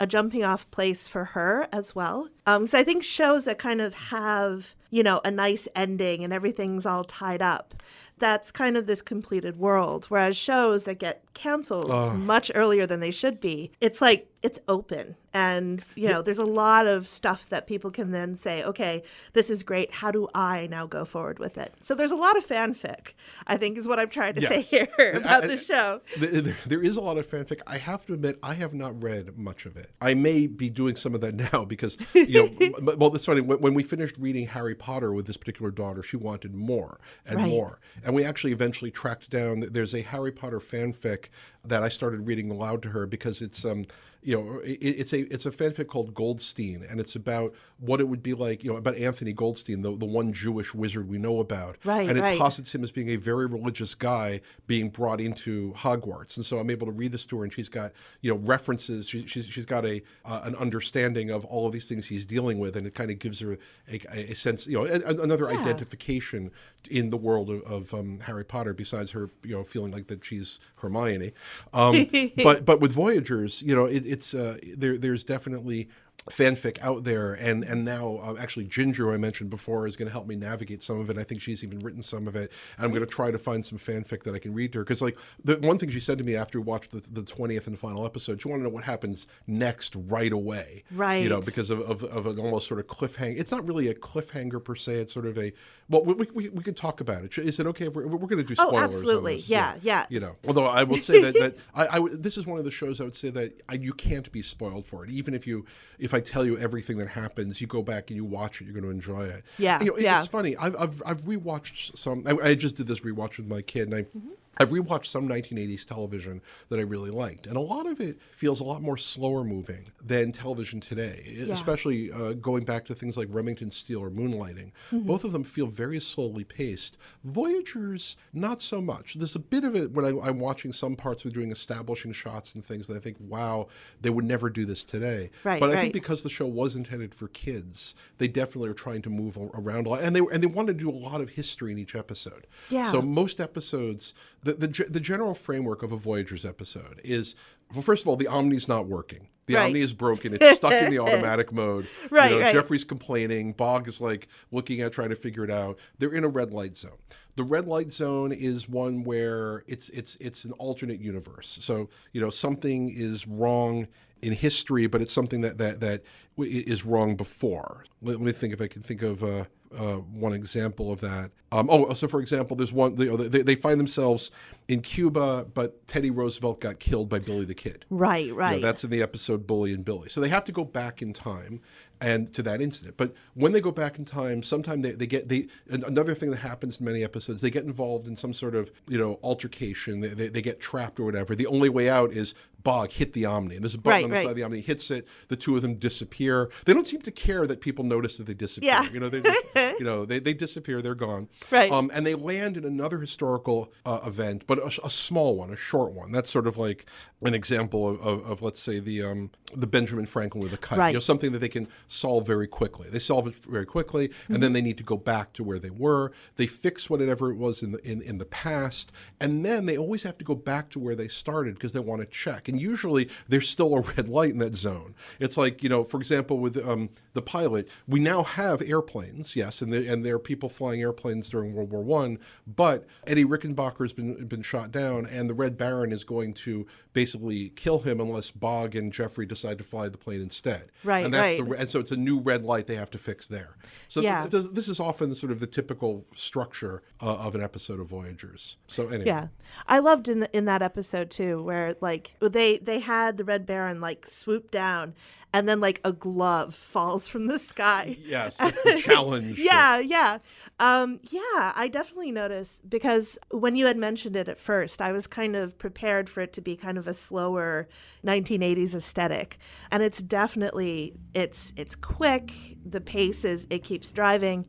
a 0.00 0.06
jumping 0.06 0.44
off 0.44 0.70
place 0.70 1.06
for 1.08 1.24
her 1.26 1.68
as 1.72 1.94
well. 1.94 2.28
Um, 2.46 2.66
so 2.66 2.78
I 2.78 2.84
think 2.84 3.02
shows 3.04 3.44
that 3.44 3.58
kind 3.58 3.80
of 3.80 3.94
have, 3.94 4.74
you 4.90 5.02
know, 5.02 5.20
a 5.24 5.30
nice 5.30 5.66
ending 5.74 6.24
and 6.24 6.32
everything's 6.32 6.84
all 6.84 7.04
tied 7.04 7.40
up. 7.40 7.74
That's 8.18 8.52
kind 8.52 8.76
of 8.76 8.86
this 8.86 9.02
completed 9.02 9.58
world. 9.58 10.06
Whereas 10.08 10.36
shows 10.36 10.84
that 10.84 10.98
get 10.98 11.24
canceled 11.34 12.14
much 12.16 12.50
earlier 12.54 12.86
than 12.86 13.00
they 13.00 13.10
should 13.10 13.40
be, 13.40 13.72
it's 13.80 14.00
like 14.00 14.28
it's 14.40 14.60
open. 14.68 15.16
And, 15.32 15.84
you 15.96 16.08
know, 16.08 16.22
there's 16.22 16.38
a 16.38 16.44
lot 16.44 16.86
of 16.86 17.08
stuff 17.08 17.48
that 17.48 17.66
people 17.66 17.90
can 17.90 18.12
then 18.12 18.36
say, 18.36 18.62
okay, 18.62 19.02
this 19.32 19.50
is 19.50 19.64
great. 19.64 19.90
How 19.90 20.12
do 20.12 20.28
I 20.32 20.68
now 20.70 20.86
go 20.86 21.04
forward 21.04 21.40
with 21.40 21.58
it? 21.58 21.74
So 21.80 21.96
there's 21.96 22.12
a 22.12 22.16
lot 22.16 22.36
of 22.36 22.46
fanfic, 22.46 23.14
I 23.48 23.56
think 23.56 23.78
is 23.78 23.88
what 23.88 23.98
I'm 23.98 24.10
trying 24.10 24.34
to 24.34 24.42
say 24.42 24.60
here 24.60 24.86
about 25.14 25.44
I- 25.44 25.46
the 25.48 25.56
show. 25.56 26.00
There, 26.18 26.56
there 26.66 26.82
is 26.82 26.96
a 26.96 27.00
lot 27.00 27.18
of 27.18 27.28
fanfic. 27.28 27.62
I 27.66 27.78
have 27.78 28.06
to 28.06 28.12
admit, 28.14 28.38
I 28.44 28.54
have 28.54 28.74
not 28.74 29.02
read 29.02 29.36
much 29.36 29.66
of 29.66 29.76
it. 29.76 29.90
I 30.00 30.14
may 30.14 30.46
be 30.46 30.68
doing 30.68 30.96
some 30.96 31.14
of 31.14 31.20
that 31.22 31.34
now 31.52 31.64
because, 31.64 31.96
you 32.14 32.50
know, 32.58 32.70
well, 32.96 33.14
it's 33.14 33.24
funny. 33.24 33.40
When, 33.40 33.58
when 33.60 33.74
we 33.74 33.82
finished 33.82 34.16
reading 34.18 34.46
Harry 34.48 34.74
Potter 34.74 35.12
with 35.12 35.26
this 35.26 35.36
particular 35.36 35.70
daughter, 35.70 36.02
she 36.02 36.16
wanted 36.16 36.54
more 36.54 36.98
and 37.26 37.36
Right. 37.36 37.48
more. 37.48 37.80
And 38.04 38.14
we 38.14 38.24
actually 38.24 38.52
eventually 38.52 38.90
tracked 38.90 39.30
down, 39.30 39.60
there's 39.70 39.94
a 39.94 40.02
Harry 40.02 40.32
Potter 40.32 40.58
fanfic 40.60 41.26
that 41.64 41.82
I 41.82 41.88
started 41.88 42.26
reading 42.26 42.50
aloud 42.50 42.82
to 42.82 42.90
her 42.90 43.06
because 43.06 43.40
it's, 43.40 43.64
um, 43.64 43.86
you 44.24 44.36
know, 44.36 44.58
it, 44.60 44.78
it's 44.80 45.12
a 45.12 45.32
it's 45.32 45.44
a 45.44 45.50
fanfic 45.50 45.86
called 45.86 46.14
Goldstein, 46.14 46.84
and 46.88 46.98
it's 46.98 47.14
about 47.14 47.54
what 47.78 48.00
it 48.00 48.08
would 48.08 48.22
be 48.22 48.32
like, 48.32 48.64
you 48.64 48.70
know, 48.70 48.78
about 48.78 48.96
Anthony 48.96 49.34
Goldstein, 49.34 49.82
the, 49.82 49.94
the 49.94 50.06
one 50.06 50.32
Jewish 50.32 50.74
wizard 50.74 51.08
we 51.08 51.18
know 51.18 51.40
about, 51.40 51.76
Right, 51.84 52.08
and 52.08 52.16
it 52.16 52.22
right. 52.22 52.38
posits 52.38 52.74
him 52.74 52.82
as 52.82 52.90
being 52.90 53.10
a 53.10 53.16
very 53.16 53.46
religious 53.46 53.94
guy 53.94 54.40
being 54.66 54.88
brought 54.88 55.20
into 55.20 55.74
Hogwarts. 55.74 56.36
And 56.36 56.46
so 56.46 56.58
I'm 56.58 56.70
able 56.70 56.86
to 56.86 56.92
read 56.92 57.12
this 57.12 57.26
to 57.26 57.38
her, 57.38 57.44
and 57.44 57.52
she's 57.52 57.68
got 57.68 57.92
you 58.22 58.32
know 58.32 58.40
references. 58.40 59.08
She, 59.08 59.26
she's 59.26 59.46
she's 59.46 59.66
got 59.66 59.84
a 59.84 60.02
uh, 60.24 60.40
an 60.44 60.56
understanding 60.56 61.30
of 61.30 61.44
all 61.44 61.66
of 61.66 61.72
these 61.72 61.84
things 61.84 62.06
he's 62.06 62.24
dealing 62.24 62.58
with, 62.58 62.76
and 62.76 62.86
it 62.86 62.94
kind 62.94 63.10
of 63.10 63.18
gives 63.18 63.40
her 63.40 63.58
a, 63.90 64.00
a 64.10 64.34
sense, 64.34 64.66
you 64.66 64.78
know, 64.78 64.86
a, 64.86 65.22
another 65.22 65.50
identification 65.50 66.50
in 66.90 67.10
the 67.10 67.16
world 67.16 67.50
of, 67.50 67.62
of 67.64 67.94
um, 67.94 68.20
Harry 68.20 68.44
Potter. 68.44 68.72
Besides 68.72 69.10
her, 69.10 69.28
you 69.42 69.54
know, 69.54 69.64
feeling 69.64 69.92
like 69.92 70.06
that 70.06 70.24
she's 70.24 70.60
Hermione. 70.76 71.32
Um, 71.74 72.08
but 72.42 72.64
but 72.64 72.80
with 72.80 72.92
Voyagers, 72.92 73.60
you 73.62 73.74
know, 73.74 73.84
it, 73.84 74.06
it's 74.14 74.32
uh, 74.32 74.56
there. 74.76 74.96
There's 74.96 75.24
definitely 75.24 75.88
fanfic 76.30 76.80
out 76.80 77.04
there 77.04 77.34
and 77.34 77.64
and 77.64 77.84
now 77.84 78.18
uh, 78.22 78.34
actually 78.38 78.64
ginger 78.64 79.04
who 79.04 79.12
i 79.12 79.16
mentioned 79.16 79.50
before 79.50 79.86
is 79.86 79.94
going 79.94 80.06
to 80.06 80.12
help 80.12 80.26
me 80.26 80.34
navigate 80.34 80.82
some 80.82 80.98
of 80.98 81.10
it 81.10 81.18
i 81.18 81.22
think 81.22 81.40
she's 81.40 81.62
even 81.62 81.78
written 81.80 82.02
some 82.02 82.26
of 82.26 82.34
it 82.34 82.50
and 82.76 82.84
i'm 82.86 82.90
going 82.90 83.02
to 83.02 83.06
try 83.06 83.30
to 83.30 83.38
find 83.38 83.64
some 83.66 83.78
fanfic 83.78 84.22
that 84.22 84.34
i 84.34 84.38
can 84.38 84.54
read 84.54 84.72
to 84.72 84.78
her 84.78 84.84
because 84.84 85.02
like 85.02 85.18
the 85.44 85.56
one 85.56 85.76
thing 85.76 85.90
she 85.90 86.00
said 86.00 86.16
to 86.16 86.24
me 86.24 86.34
after 86.34 86.58
we 86.58 86.64
watched 86.64 86.92
the, 86.92 87.00
the 87.12 87.20
20th 87.22 87.66
and 87.66 87.78
final 87.78 88.06
episode 88.06 88.40
she 88.40 88.48
wanted 88.48 88.62
to 88.62 88.68
know 88.68 88.74
what 88.74 88.84
happens 88.84 89.26
next 89.46 89.94
right 90.08 90.32
away 90.32 90.82
right 90.92 91.22
you 91.22 91.28
know 91.28 91.42
because 91.42 91.68
of, 91.68 91.80
of, 91.80 92.02
of 92.04 92.26
an 92.26 92.38
almost 92.38 92.68
sort 92.68 92.80
of 92.80 92.86
cliffhanger 92.86 93.38
it's 93.38 93.52
not 93.52 93.66
really 93.68 93.88
a 93.88 93.94
cliffhanger 93.94 94.64
per 94.64 94.74
se 94.74 94.94
it's 94.94 95.12
sort 95.12 95.26
of 95.26 95.36
a 95.36 95.52
well 95.90 96.02
we, 96.04 96.14
we, 96.32 96.48
we 96.48 96.62
could 96.62 96.76
talk 96.76 97.02
about 97.02 97.22
it 97.22 97.36
is 97.36 97.60
it 97.60 97.66
okay 97.66 97.86
if 97.86 97.94
we're, 97.94 98.06
we're 98.06 98.26
going 98.26 98.38
to 98.38 98.44
do 98.44 98.54
Oh, 98.56 98.68
spoilers 98.68 98.78
on 98.78 98.84
absolutely. 98.84 99.34
this? 99.36 99.48
Yeah, 99.50 99.76
yeah. 99.82 100.06
you 100.08 100.20
know 100.20 100.36
although 100.46 100.64
i 100.64 100.84
will 100.84 100.98
say 100.98 101.20
that, 101.20 101.34
that 101.34 101.56
I, 101.74 101.98
I 101.98 102.08
this 102.12 102.38
is 102.38 102.46
one 102.46 102.58
of 102.58 102.64
the 102.64 102.70
shows 102.70 103.00
i 103.00 103.04
would 103.04 103.16
say 103.16 103.28
that 103.30 103.60
I, 103.68 103.74
you 103.74 103.92
can't 103.92 104.30
be 104.32 104.40
spoiled 104.40 104.86
for 104.86 105.04
it 105.04 105.10
even 105.10 105.34
if 105.34 105.46
you 105.46 105.66
if 105.98 106.13
i 106.14 106.20
tell 106.20 106.44
you 106.46 106.56
everything 106.58 106.96
that 106.98 107.08
happens 107.08 107.60
you 107.60 107.66
go 107.66 107.82
back 107.82 108.08
and 108.10 108.16
you 108.16 108.24
watch 108.24 108.60
it 108.60 108.64
you're 108.64 108.72
going 108.74 108.84
to 108.84 108.90
enjoy 108.90 109.24
it 109.24 109.42
Yeah, 109.58 109.80
you 109.80 109.86
know, 109.86 109.94
it- 109.96 110.02
yeah. 110.02 110.18
it's 110.18 110.28
funny 110.28 110.56
i've, 110.56 110.74
I've, 110.76 111.02
I've 111.04 111.22
rewatched 111.24 111.98
some 111.98 112.22
I, 112.26 112.50
I 112.50 112.54
just 112.54 112.76
did 112.76 112.86
this 112.86 113.00
rewatch 113.00 113.36
with 113.38 113.46
my 113.46 113.60
kid 113.62 113.88
and 113.88 113.94
i 113.94 114.02
Mm-hmm. 114.02 114.30
I've 114.58 114.70
rewatched 114.70 115.06
some 115.06 115.28
1980s 115.28 115.84
television 115.84 116.42
that 116.68 116.78
I 116.78 116.82
really 116.82 117.10
liked, 117.10 117.46
and 117.46 117.56
a 117.56 117.60
lot 117.60 117.86
of 117.86 118.00
it 118.00 118.20
feels 118.30 118.60
a 118.60 118.64
lot 118.64 118.82
more 118.82 118.96
slower 118.96 119.44
moving 119.44 119.86
than 120.02 120.32
television 120.32 120.80
today, 120.80 121.46
especially 121.50 122.10
uh, 122.12 122.34
going 122.34 122.64
back 122.64 122.84
to 122.86 122.94
things 122.94 123.16
like 123.16 123.28
Remington 123.30 123.70
Steele 123.70 124.00
or 124.00 124.10
Moonlighting. 124.10 124.72
Mm-hmm. 124.90 125.00
Both 125.00 125.24
of 125.24 125.32
them 125.32 125.44
feel 125.44 125.66
very 125.66 126.00
slowly 126.00 126.44
paced. 126.44 126.96
Voyagers, 127.24 128.16
not 128.32 128.62
so 128.62 128.80
much. 128.80 129.14
There's 129.14 129.36
a 129.36 129.40
bit 129.40 129.64
of 129.64 129.74
it 129.76 129.92
when 129.92 130.04
I, 130.04 130.26
I'm 130.26 130.38
watching 130.38 130.72
some 130.72 130.96
parts 130.96 131.24
with 131.24 131.34
doing 131.34 131.50
establishing 131.50 132.12
shots 132.12 132.54
and 132.54 132.64
things 132.64 132.86
that 132.86 132.96
I 132.96 133.00
think, 133.00 133.16
wow, 133.20 133.68
they 134.00 134.10
would 134.10 134.24
never 134.24 134.50
do 134.50 134.64
this 134.64 134.84
today. 134.84 135.30
Right, 135.42 135.60
but 135.60 135.70
I 135.70 135.74
right. 135.74 135.80
think 135.80 135.92
because 135.92 136.22
the 136.22 136.30
show 136.30 136.46
was 136.46 136.74
intended 136.74 137.14
for 137.14 137.28
kids, 137.28 137.94
they 138.18 138.28
definitely 138.28 138.70
are 138.70 138.74
trying 138.74 139.02
to 139.02 139.10
move 139.10 139.36
around 139.36 139.86
a 139.86 139.90
lot, 139.90 140.02
and 140.02 140.14
they 140.14 140.20
and 140.32 140.42
they 140.42 140.46
want 140.46 140.68
to 140.68 140.74
do 140.74 140.90
a 140.90 140.92
lot 140.92 141.20
of 141.20 141.30
history 141.30 141.72
in 141.72 141.78
each 141.78 141.94
episode. 141.94 142.46
Yeah. 142.70 142.90
So 142.90 143.02
most 143.02 143.40
episodes, 143.40 144.14
the, 144.44 144.52
the 144.54 144.86
the 144.88 145.00
general 145.00 145.34
framework 145.34 145.82
of 145.82 145.90
a 145.92 145.96
Voyagers 145.96 146.44
episode 146.44 147.00
is, 147.02 147.34
well, 147.72 147.82
first 147.82 148.02
of 148.02 148.08
all, 148.08 148.16
the 148.16 148.26
Omni's 148.28 148.68
not 148.68 148.86
working. 148.86 149.28
The 149.46 149.54
Right. 149.56 149.66
Omni 149.66 149.80
is 149.80 149.92
broken. 149.92 150.34
It's 150.34 150.56
stuck 150.56 150.72
in 150.72 150.90
the 150.90 150.98
automatic 151.00 151.52
mode. 151.52 151.86
Right, 152.10 152.30
You 152.30 152.38
know, 152.38 152.42
right. 152.44 152.54
Jeffrey's 152.54 152.84
complaining. 152.84 153.52
Bogg 153.52 153.88
is 153.88 154.00
like 154.00 154.28
looking 154.50 154.80
at 154.80 154.92
trying 154.92 155.10
to 155.10 155.16
figure 155.16 155.44
it 155.44 155.50
out. 155.50 155.78
They're 155.98 156.14
in 156.14 156.24
a 156.24 156.28
red 156.28 156.52
light 156.52 156.78
zone. 156.78 156.96
The 157.36 157.42
red 157.42 157.66
light 157.66 157.92
zone 157.92 158.32
is 158.32 158.68
one 158.68 159.02
where 159.04 159.64
it's 159.66 159.88
it's 159.90 160.16
it's 160.16 160.44
an 160.44 160.52
alternate 160.52 161.00
universe. 161.00 161.58
So 161.60 161.88
you 162.12 162.20
know 162.20 162.30
something 162.30 162.90
is 162.94 163.26
wrong 163.26 163.88
in 164.22 164.32
history, 164.32 164.86
but 164.86 165.00
it's 165.00 165.12
something 165.12 165.40
that 165.42 165.58
that 165.58 165.80
that 165.80 166.02
is 166.38 166.84
wrong 166.84 167.16
before. 167.16 167.84
Let, 168.02 168.20
me 168.20 168.32
think 168.32 168.52
if 168.52 168.60
I 168.60 168.68
can 168.68 168.82
think 168.82 169.02
of. 169.02 169.22
Uh, 169.22 169.44
uh, 169.76 169.96
one 169.96 170.32
example 170.32 170.92
of 170.92 171.00
that. 171.00 171.30
Um, 171.52 171.68
oh, 171.70 171.92
so 171.94 172.08
for 172.08 172.20
example, 172.20 172.56
there's 172.56 172.72
one. 172.72 172.94
Know, 172.94 173.16
they, 173.16 173.42
they 173.42 173.54
find 173.54 173.78
themselves 173.78 174.30
in 174.68 174.80
Cuba, 174.80 175.46
but 175.52 175.86
Teddy 175.86 176.10
Roosevelt 176.10 176.60
got 176.60 176.78
killed 176.78 177.08
by 177.08 177.18
Billy 177.18 177.44
the 177.44 177.54
Kid. 177.54 177.84
Right, 177.90 178.26
You 178.26 178.32
know, 178.32 178.38
right. 178.38 178.62
that's 178.62 178.84
in 178.84 178.90
the 178.90 179.02
episode 179.02 179.46
Bully 179.46 179.72
and 179.72 179.84
Billy. 179.84 180.08
So 180.08 180.20
they 180.20 180.28
have 180.28 180.44
to 180.44 180.52
go 180.52 180.64
back 180.64 181.02
in 181.02 181.12
time 181.12 181.60
and 182.00 182.32
to 182.34 182.42
that 182.42 182.60
incident. 182.60 182.96
But 182.96 183.14
when 183.34 183.52
they 183.52 183.60
go 183.60 183.70
back 183.70 183.98
in 183.98 184.04
time, 184.04 184.42
sometime 184.42 184.82
they, 184.82 184.92
they 184.92 185.06
get 185.06 185.28
they 185.28 185.48
another 185.68 186.14
thing 186.14 186.30
that 186.30 186.38
happens 186.38 186.80
in 186.80 186.86
many 186.86 187.04
episodes, 187.04 187.40
they 187.42 187.50
get 187.50 187.64
involved 187.64 188.08
in 188.08 188.16
some 188.16 188.32
sort 188.32 188.54
of 188.54 188.70
you 188.88 188.98
know 188.98 189.18
altercation. 189.22 190.00
They, 190.00 190.08
they, 190.08 190.28
they 190.28 190.42
get 190.42 190.60
trapped 190.60 190.98
or 190.98 191.04
whatever. 191.04 191.34
The 191.34 191.46
only 191.46 191.68
way 191.68 191.88
out 191.88 192.12
is 192.12 192.34
Bogg 192.64 192.90
hit 192.90 193.12
the 193.12 193.26
Omni, 193.26 193.54
and 193.54 193.62
there's 193.62 193.74
a 193.74 193.78
button 193.78 193.94
Right, 193.94 194.04
on 194.04 194.10
the 194.10 194.16
right. 194.16 194.22
side 194.22 194.30
of 194.30 194.36
the 194.36 194.42
Omni. 194.42 194.60
Hits 194.62 194.90
it. 194.90 195.06
The 195.28 195.36
two 195.36 195.54
of 195.54 195.62
them 195.62 195.74
disappear. 195.74 196.50
They 196.64 196.72
don't 196.72 196.88
seem 196.88 197.02
to 197.02 197.10
care 197.10 197.46
that 197.46 197.60
people 197.60 197.84
notice 197.84 198.16
that 198.16 198.26
they 198.26 198.34
disappear. 198.34 198.70
Yeah. 198.70 198.90
You 198.90 199.00
know, 199.00 199.08
they 199.10 199.20
just, 199.20 199.46
you 199.78 199.84
know 199.84 200.04
they, 200.06 200.18
they 200.18 200.32
disappear. 200.32 200.82
They're 200.82 200.94
gone. 200.94 201.28
Right. 201.50 201.70
Um, 201.70 201.90
and 201.94 202.06
they 202.06 202.14
land 202.14 202.56
in 202.56 202.64
another 202.64 202.98
historical 202.98 203.70
uh, 203.84 204.00
event, 204.06 204.44
but 204.46 204.58
a, 204.58 204.86
a 204.86 204.90
small 204.90 205.36
one, 205.36 205.50
a 205.50 205.56
short 205.56 205.92
one. 205.92 206.10
That's 206.10 206.30
sort 206.30 206.46
of 206.46 206.56
like 206.56 206.86
an 207.22 207.34
example 207.34 207.88
of, 207.88 208.00
of, 208.00 208.30
of 208.30 208.42
let's 208.42 208.60
say 208.60 208.78
the 208.78 209.02
um, 209.02 209.30
the 209.54 209.66
Benjamin 209.66 210.06
Franklin 210.06 210.42
with 210.42 210.52
a 210.52 210.56
cut. 210.56 210.78
Right. 210.78 210.88
You 210.88 210.94
know, 210.94 211.00
something 211.00 211.32
that 211.32 211.40
they 211.40 211.48
can 211.48 211.68
solve 211.86 212.26
very 212.26 212.48
quickly. 212.48 212.88
They 212.88 212.98
solve 212.98 213.26
it 213.26 213.34
very 213.34 213.66
quickly, 213.66 214.10
and 214.28 214.42
then 214.42 214.54
they 214.54 214.62
need 214.62 214.78
to 214.78 214.84
go 214.84 214.96
back 214.96 215.32
to 215.34 215.44
where 215.44 215.58
they 215.58 215.70
were. 215.70 216.12
They 216.36 216.46
fix 216.46 216.88
whatever 216.88 217.30
it 217.30 217.36
was 217.36 217.62
in 217.62 217.72
the 217.72 217.78
in, 217.90 218.00
in 218.00 218.16
the 218.16 218.24
past, 218.24 218.90
and 219.20 219.44
then 219.44 219.66
they 219.66 219.76
always 219.76 220.02
have 220.04 220.16
to 220.18 220.24
go 220.24 220.34
back 220.34 220.70
to 220.70 220.78
where 220.78 220.94
they 220.94 221.08
started 221.08 221.54
because 221.54 221.72
they 221.72 221.80
want 221.80 222.00
to 222.00 222.06
check. 222.06 222.48
And 222.48 222.53
usually 222.60 223.08
there's 223.28 223.48
still 223.48 223.74
a 223.74 223.80
red 223.80 224.08
light 224.08 224.32
in 224.32 224.38
that 224.38 224.56
zone. 224.56 224.94
It's 225.20 225.36
like 225.36 225.62
you 225.62 225.68
know, 225.68 225.84
for 225.84 225.98
example, 225.98 226.38
with 226.38 226.56
um, 226.66 226.90
the 227.12 227.22
pilot, 227.22 227.68
we 227.86 228.00
now 228.00 228.22
have 228.22 228.62
airplanes, 228.62 229.36
yes, 229.36 229.62
and 229.62 229.72
the, 229.72 229.86
and 229.90 230.04
there 230.04 230.16
are 230.16 230.18
people 230.20 230.48
flying 230.48 230.80
airplanes 230.80 231.28
during 231.28 231.54
World 231.54 231.70
War 231.70 231.82
One, 231.82 232.18
but 232.46 232.86
Eddie 233.06 233.24
Rickenbacker's 233.24 233.92
been 233.92 234.26
been 234.26 234.42
shot 234.42 234.70
down, 234.70 235.06
and 235.06 235.28
the 235.28 235.34
Red 235.34 235.56
Baron 235.56 235.92
is 235.92 236.04
going 236.04 236.34
to 236.34 236.66
basically 236.92 237.50
kill 237.50 237.80
him 237.80 238.00
unless 238.00 238.30
Bogg 238.30 238.74
and 238.76 238.92
Jeffrey 238.92 239.26
decide 239.26 239.58
to 239.58 239.64
fly 239.64 239.88
the 239.88 239.98
plane 239.98 240.20
instead. 240.20 240.70
Right, 240.82 241.04
and 241.04 241.12
that's 241.12 241.40
right. 241.40 241.48
the 241.48 241.56
and 241.56 241.70
so 241.70 241.80
it's 241.80 241.90
a 241.90 241.96
new 241.96 242.18
red 242.20 242.44
light 242.44 242.66
they 242.66 242.76
have 242.76 242.90
to 242.90 242.98
fix 242.98 243.26
there. 243.26 243.56
So 243.88 244.00
th- 244.00 244.10
Yeah. 244.10 244.26
th- 244.26 244.52
this 244.52 244.68
is 244.68 244.80
often 244.80 245.14
sort 245.14 245.32
of 245.32 245.40
the 245.40 245.46
typical 245.46 246.06
structure 246.14 246.82
uh, 247.00 247.16
of 247.16 247.34
an 247.34 247.42
episode 247.42 247.80
of 247.80 247.88
Voyagers. 247.88 248.56
So 248.68 248.88
anyway, 248.88 249.06
Yeah, 249.06 249.26
I 249.66 249.78
loved 249.78 250.08
in 250.08 250.20
the, 250.20 250.36
in 250.36 250.44
that 250.46 250.62
episode 250.62 251.10
too, 251.10 251.42
where 251.42 251.76
like 251.80 252.14
they 252.20 252.43
they 252.44 252.58
they 252.58 252.80
had 252.80 253.16
the 253.16 253.24
Red 253.24 253.46
Baron 253.46 253.80
like 253.80 254.06
swoop 254.06 254.50
down, 254.50 254.94
and 255.32 255.48
then 255.48 255.60
like 255.60 255.80
a 255.82 255.92
glove 255.92 256.54
falls 256.74 257.08
from 257.08 257.26
the 257.26 257.38
sky. 257.38 257.96
yes, 258.04 258.36
the 258.36 258.80
challenge. 258.84 259.38
Yeah, 259.38 259.78
yeah, 259.78 260.18
um, 260.58 261.00
yeah. 261.04 261.52
I 261.56 261.68
definitely 261.72 262.12
noticed 262.12 262.68
because 262.68 263.18
when 263.30 263.56
you 263.56 263.66
had 263.66 263.76
mentioned 263.76 264.16
it 264.16 264.28
at 264.28 264.38
first, 264.38 264.82
I 264.82 264.92
was 264.92 265.06
kind 265.06 265.34
of 265.36 265.58
prepared 265.58 266.10
for 266.10 266.20
it 266.20 266.32
to 266.34 266.40
be 266.40 266.56
kind 266.56 266.76
of 266.76 266.86
a 266.86 266.94
slower 266.94 267.68
1980s 268.04 268.74
aesthetic, 268.74 269.38
and 269.70 269.82
it's 269.82 270.02
definitely 270.02 270.94
it's 271.14 271.52
it's 271.56 271.74
quick. 271.74 272.32
The 272.64 272.80
pace 272.80 273.24
is 273.24 273.46
it 273.50 273.64
keeps 273.64 273.90
driving. 273.92 274.46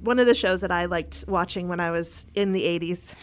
One 0.00 0.18
of 0.18 0.26
the 0.26 0.34
shows 0.34 0.62
that 0.62 0.72
I 0.72 0.86
liked 0.86 1.22
watching 1.28 1.68
when 1.68 1.78
I 1.78 1.92
was 1.92 2.26
in 2.34 2.50
the 2.50 2.64
80s, 2.64 3.14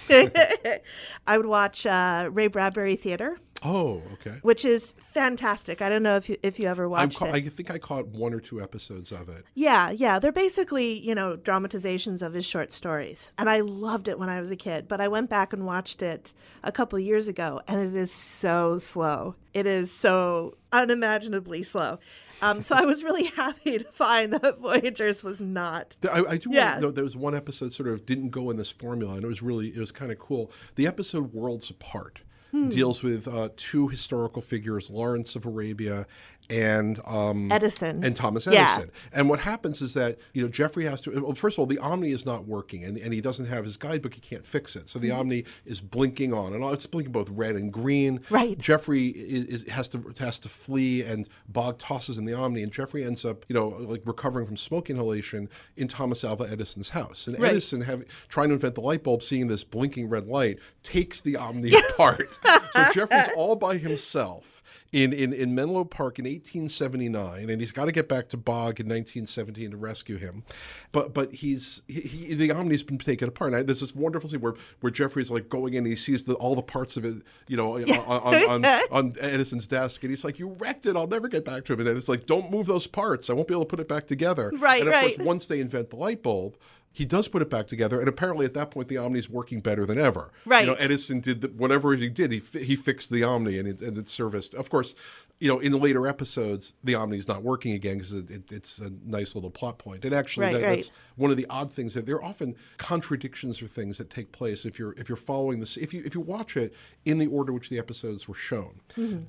I 1.27 1.36
would 1.36 1.45
watch 1.45 1.86
uh, 1.86 2.29
Ray 2.32 2.47
Bradbury 2.47 2.95
Theater, 2.95 3.38
Oh, 3.63 4.02
okay. 4.13 4.38
which 4.41 4.63
is 4.65 4.93
fantastic. 5.13 5.82
I 5.82 5.89
don't 5.89 6.04
know 6.04 6.15
if 6.15 6.30
you 6.30 6.38
if 6.43 6.60
you 6.60 6.67
ever 6.67 6.88
watched 6.88 7.17
ca- 7.19 7.26
it. 7.26 7.34
I 7.36 7.41
think 7.41 7.69
I 7.69 7.78
caught 7.78 8.08
one 8.08 8.34
or 8.34 8.39
two 8.39 8.62
episodes 8.62 9.12
of 9.12 9.28
it. 9.30 9.45
Yeah, 9.54 9.89
yeah. 9.91 10.17
They're 10.19 10.32
basically, 10.32 10.93
you 11.00 11.13
know, 11.13 11.36
dramatizations 11.36 12.22
of 12.22 12.34
his 12.34 12.45
short 12.45 12.72
stories. 12.72 13.34
And 13.38 13.50
I 13.50 13.60
loved 13.60 14.08
it 14.08 14.17
when 14.17 14.30
I 14.30 14.39
was 14.39 14.50
a 14.52 14.56
kid, 14.56 14.88
but 14.88 15.02
I 15.02 15.08
went 15.08 15.30
back 15.30 15.52
and 15.54 15.65
watched 15.65 16.02
it 16.02 16.34
a 16.63 16.72
couple 16.72 16.98
years 17.00 17.28
ago, 17.28 17.62
and 17.67 17.80
it 17.82 17.98
is 18.00 18.12
so 18.12 18.78
slow. 18.78 19.36
It 19.54 19.65
is 19.65 19.91
so 19.91 20.56
unimaginably 20.72 21.63
slow. 21.63 22.00
Um, 22.41 22.62
so 22.62 22.76
I 22.76 22.86
was 22.86 23.04
really 23.04 23.26
happy 23.36 23.80
to 23.80 23.84
find 23.86 24.34
that 24.34 24.60
Voyagers 24.60 25.24
was 25.24 25.41
not. 25.41 25.98
I, 26.10 26.22
I 26.24 26.38
do 26.38 26.50
Yeah. 26.52 26.72
want 26.72 26.76
to 26.82 26.88
know 26.88 26.91
there 26.91 27.04
was 27.04 27.17
one 27.17 27.36
episode 27.36 27.74
sort 27.74 27.89
of 27.89 28.06
didn't 28.06 28.30
go 28.30 28.50
in 28.50 28.58
this 28.58 28.69
formula, 28.72 29.15
and 29.15 29.24
it 29.24 29.28
was 29.28 29.41
really 29.41 29.67
it 29.69 29.78
was 29.80 29.91
kind 29.91 30.12
of 30.12 30.19
cool. 30.19 30.52
The 30.76 30.88
episode 30.88 31.34
"Worlds 31.34 31.69
Apart" 31.69 32.22
Hmm. 32.51 32.69
deals 32.69 33.03
with 33.03 33.27
uh, 33.27 33.49
two 33.55 33.88
historical 33.89 34.41
figures, 34.41 34.89
Lawrence 34.89 35.35
of 35.35 35.45
Arabia 35.45 36.07
and 36.49 36.99
um, 37.05 37.51
Edison. 37.51 38.03
and 38.03 38.15
Thomas 38.15 38.45
Yeah. 38.45 38.73
Edison. 38.77 38.91
And 39.13 39.29
what 39.29 39.39
happens 39.41 39.81
is 39.81 39.93
that 39.93 40.17
you 40.33 40.41
know 40.41 40.47
Jeffrey 40.49 40.85
has 40.85 41.01
to. 41.01 41.12
Well, 41.21 41.33
first 41.35 41.55
of 41.55 41.59
all, 41.59 41.65
the 41.65 41.77
Omni 41.79 42.12
is 42.12 42.25
not 42.25 42.45
working, 42.45 42.83
and, 42.83 42.97
and 42.97 43.13
he 43.13 43.21
doesn't 43.21 43.45
have 43.45 43.63
his 43.65 43.77
guidebook. 43.77 44.13
He 44.13 44.21
can't 44.21 44.45
fix 44.45 44.75
it. 44.75 44.89
So 44.89 44.97
the 44.99 45.09
Mm-hmm. 45.09 45.19
Omni 45.19 45.45
is 45.65 45.81
blinking 45.81 46.33
on, 46.33 46.53
and 46.53 46.63
all- 46.63 46.73
it's 46.73 46.85
blinking 46.85 47.12
both 47.12 47.29
red 47.29 47.55
and 47.55 47.71
green. 47.73 48.21
Right. 48.29 48.57
Jeffrey 48.57 49.07
is, 49.07 49.45
is 49.63 49.69
has 49.69 49.88
to 49.89 50.13
has 50.19 50.39
to 50.39 50.49
flee, 50.49 51.01
and 51.03 51.27
Bogg 51.47 51.77
tosses 51.77 52.17
in 52.17 52.25
the 52.25 52.33
Omni, 52.33 52.63
and 52.63 52.71
Jeffrey 52.71 53.03
ends 53.03 53.25
up 53.25 53.45
you 53.47 53.53
know 53.53 53.67
like 53.67 54.01
recovering 54.05 54.45
from 54.47 54.57
smoke 54.57 54.89
inhalation 54.89 55.49
in 55.77 55.88
Thomas 55.88 56.23
Alva 56.23 56.43
Edison's 56.49 56.89
house. 56.89 57.27
And 57.27 57.39
Right. 57.39 57.51
Edison, 57.51 57.81
having 57.81 58.05
trying 58.27 58.49
to 58.49 58.55
invent 58.55 58.75
the 58.75 58.81
light 58.81 59.03
bulb, 59.03 59.23
seeing 59.23 59.47
this 59.47 59.63
blinking 59.63 60.09
red 60.09 60.27
light, 60.27 60.59
takes 60.83 61.21
the 61.21 61.35
Omni 61.35 61.73
apart. 61.91 62.39
so 62.73 62.83
Jeffrey's 62.93 63.29
all 63.35 63.55
by 63.55 63.77
himself 63.77 64.59
in, 64.91 65.13
in, 65.13 65.34
in 65.34 65.54
Menlo 65.54 65.84
Park 65.84 66.17
in 66.17 66.25
1879, 66.25 67.49
and 67.49 67.62
he's 67.62 67.71
got 67.71 67.86
to 67.86 67.91
get 67.91 68.10
back 68.10 68.30
to 68.30 68.38
Bogg 68.38 68.80
in 68.80 68.88
1917 68.88 69.71
to 69.71 69.78
rescue 69.78 70.17
him. 70.17 70.43
But 70.91 71.13
but 71.13 71.34
he's 71.34 71.84
he, 71.88 72.02
he, 72.02 72.34
the 72.34 72.52
Omni's 72.52 72.82
been 72.84 72.97
taken 72.97 73.28
apart. 73.28 73.54
And 73.54 73.60
I, 73.60 73.63
there's 73.63 73.82
this 73.82 73.93
wonderful 73.93 74.30
scene 74.30 74.41
where, 74.41 74.56
where 74.80 74.91
Jeffrey's 74.91 75.30
like 75.30 75.49
going 75.49 75.73
in, 75.73 75.80
and 75.80 75.88
he 75.88 75.95
sees 75.95 76.23
the, 76.23 76.34
all 76.36 76.56
the 76.56 76.63
parts 76.63 76.97
of 76.97 77.06
it, 77.06 77.21
you 77.47 77.56
know, 77.56 77.75
on, 78.08 78.34
on, 78.34 78.65
on, 78.65 78.82
on 78.91 79.13
Edison's 79.19 79.67
desk, 79.67 80.04
and 80.04 80.10
he's 80.10 80.23
like, 80.23 80.39
"You 80.39 80.56
wrecked 80.60 80.86
it. 80.88 80.95
I'll 80.95 81.08
never 81.08 81.28
get 81.28 81.45
back 81.45 81.65
to 81.65 81.73
him." 81.73 81.82
And 81.82 81.89
it's 81.89 82.10
like, 82.10 82.25
"Don't 82.25 82.49
move 82.49 82.65
those 82.65 82.88
parts. 82.88 83.30
I 83.30 83.34
won't 83.34 83.47
be 83.47 83.54
able 83.54 83.65
to 83.65 83.69
put 83.69 83.80
it 83.80 83.88
back 83.88 84.08
together." 84.08 84.52
Right, 84.58 84.82
And 84.82 84.89
of 84.89 84.93
right. 84.93 85.15
course, 85.15 85.25
once 85.25 85.45
they 85.45 85.60
invent 85.60 85.91
the 85.91 85.97
light 85.97 86.23
bulb. 86.23 86.58
He 86.91 87.06
does 87.06 87.28
put 87.28 87.41
it 87.41 87.49
back 87.49 87.67
together, 87.67 87.99
and 87.99 88.10
apparently 88.10 88.45
at 88.45 88.54
that 88.56 88.71
point 88.71 88.88
the 88.88 88.97
Omni's 88.97 89.30
working 89.30 89.62
better 89.62 89.86
than 89.86 89.97
ever. 89.97 90.32
Right. 90.45 90.62
You 90.62 90.71
know, 90.71 90.73
Edison 90.73 91.19
did 91.19 91.41
the, 91.41 91.47
whatever 91.49 91.95
he 91.95 92.10
did. 92.10 92.32
He 92.32 92.39
fi- 92.39 92.63
he 92.63 92.75
fixed 92.75 93.10
the 93.12 93.23
Omni, 93.23 93.58
and 93.60 93.67
it, 93.67 93.82
and 93.82 93.97
it 93.97 94.10
serviced. 94.10 94.54
Of 94.56 94.69
course, 94.69 94.95
you 95.39 95.47
know, 95.47 95.60
in 95.60 95.71
the 95.71 95.78
later 95.78 96.08
episodes, 96.08 96.73
the 96.84 96.95
Omni's 96.95 97.28
not 97.28 97.43
working 97.43 97.73
again 97.73 97.97
because 97.99 98.12
it, 98.12 98.30
it, 98.30 98.52
it's 98.52 98.80
a 98.80 98.91
nice 99.06 99.36
little 99.36 99.52
plot 99.52 99.78
point. 99.78 100.04
And 100.04 100.13
actually, 100.13 100.47
Right, 100.47 100.54
that, 100.54 100.63
right. 100.63 100.75
that's 100.78 100.91
one 101.15 101.32
of 101.32 101.38
the 101.38 101.45
odd 101.49 101.71
things 101.71 101.93
that 101.93 102.06
there 102.06 102.15
are 102.15 102.23
often 102.23 102.56
contradictions 102.78 103.62
or 103.62 103.67
things 103.67 103.97
that 103.99 104.10
take 104.10 104.32
place 104.32 104.65
if 104.65 104.80
you're 104.80 104.93
if 104.93 105.08
you're 105.08 105.15
following 105.15 105.60
this. 105.60 105.78
If 105.78 105.93
you 105.93 106.02
if 106.04 106.15
you 106.15 106.21
watch 106.21 106.58
it 106.58 106.73
in 107.06 107.19
the 107.19 107.28
order 107.28 107.54
which 107.54 107.69
the 107.69 107.78
episodes 107.78 108.28
were 108.28 108.36
shown, 108.36 108.82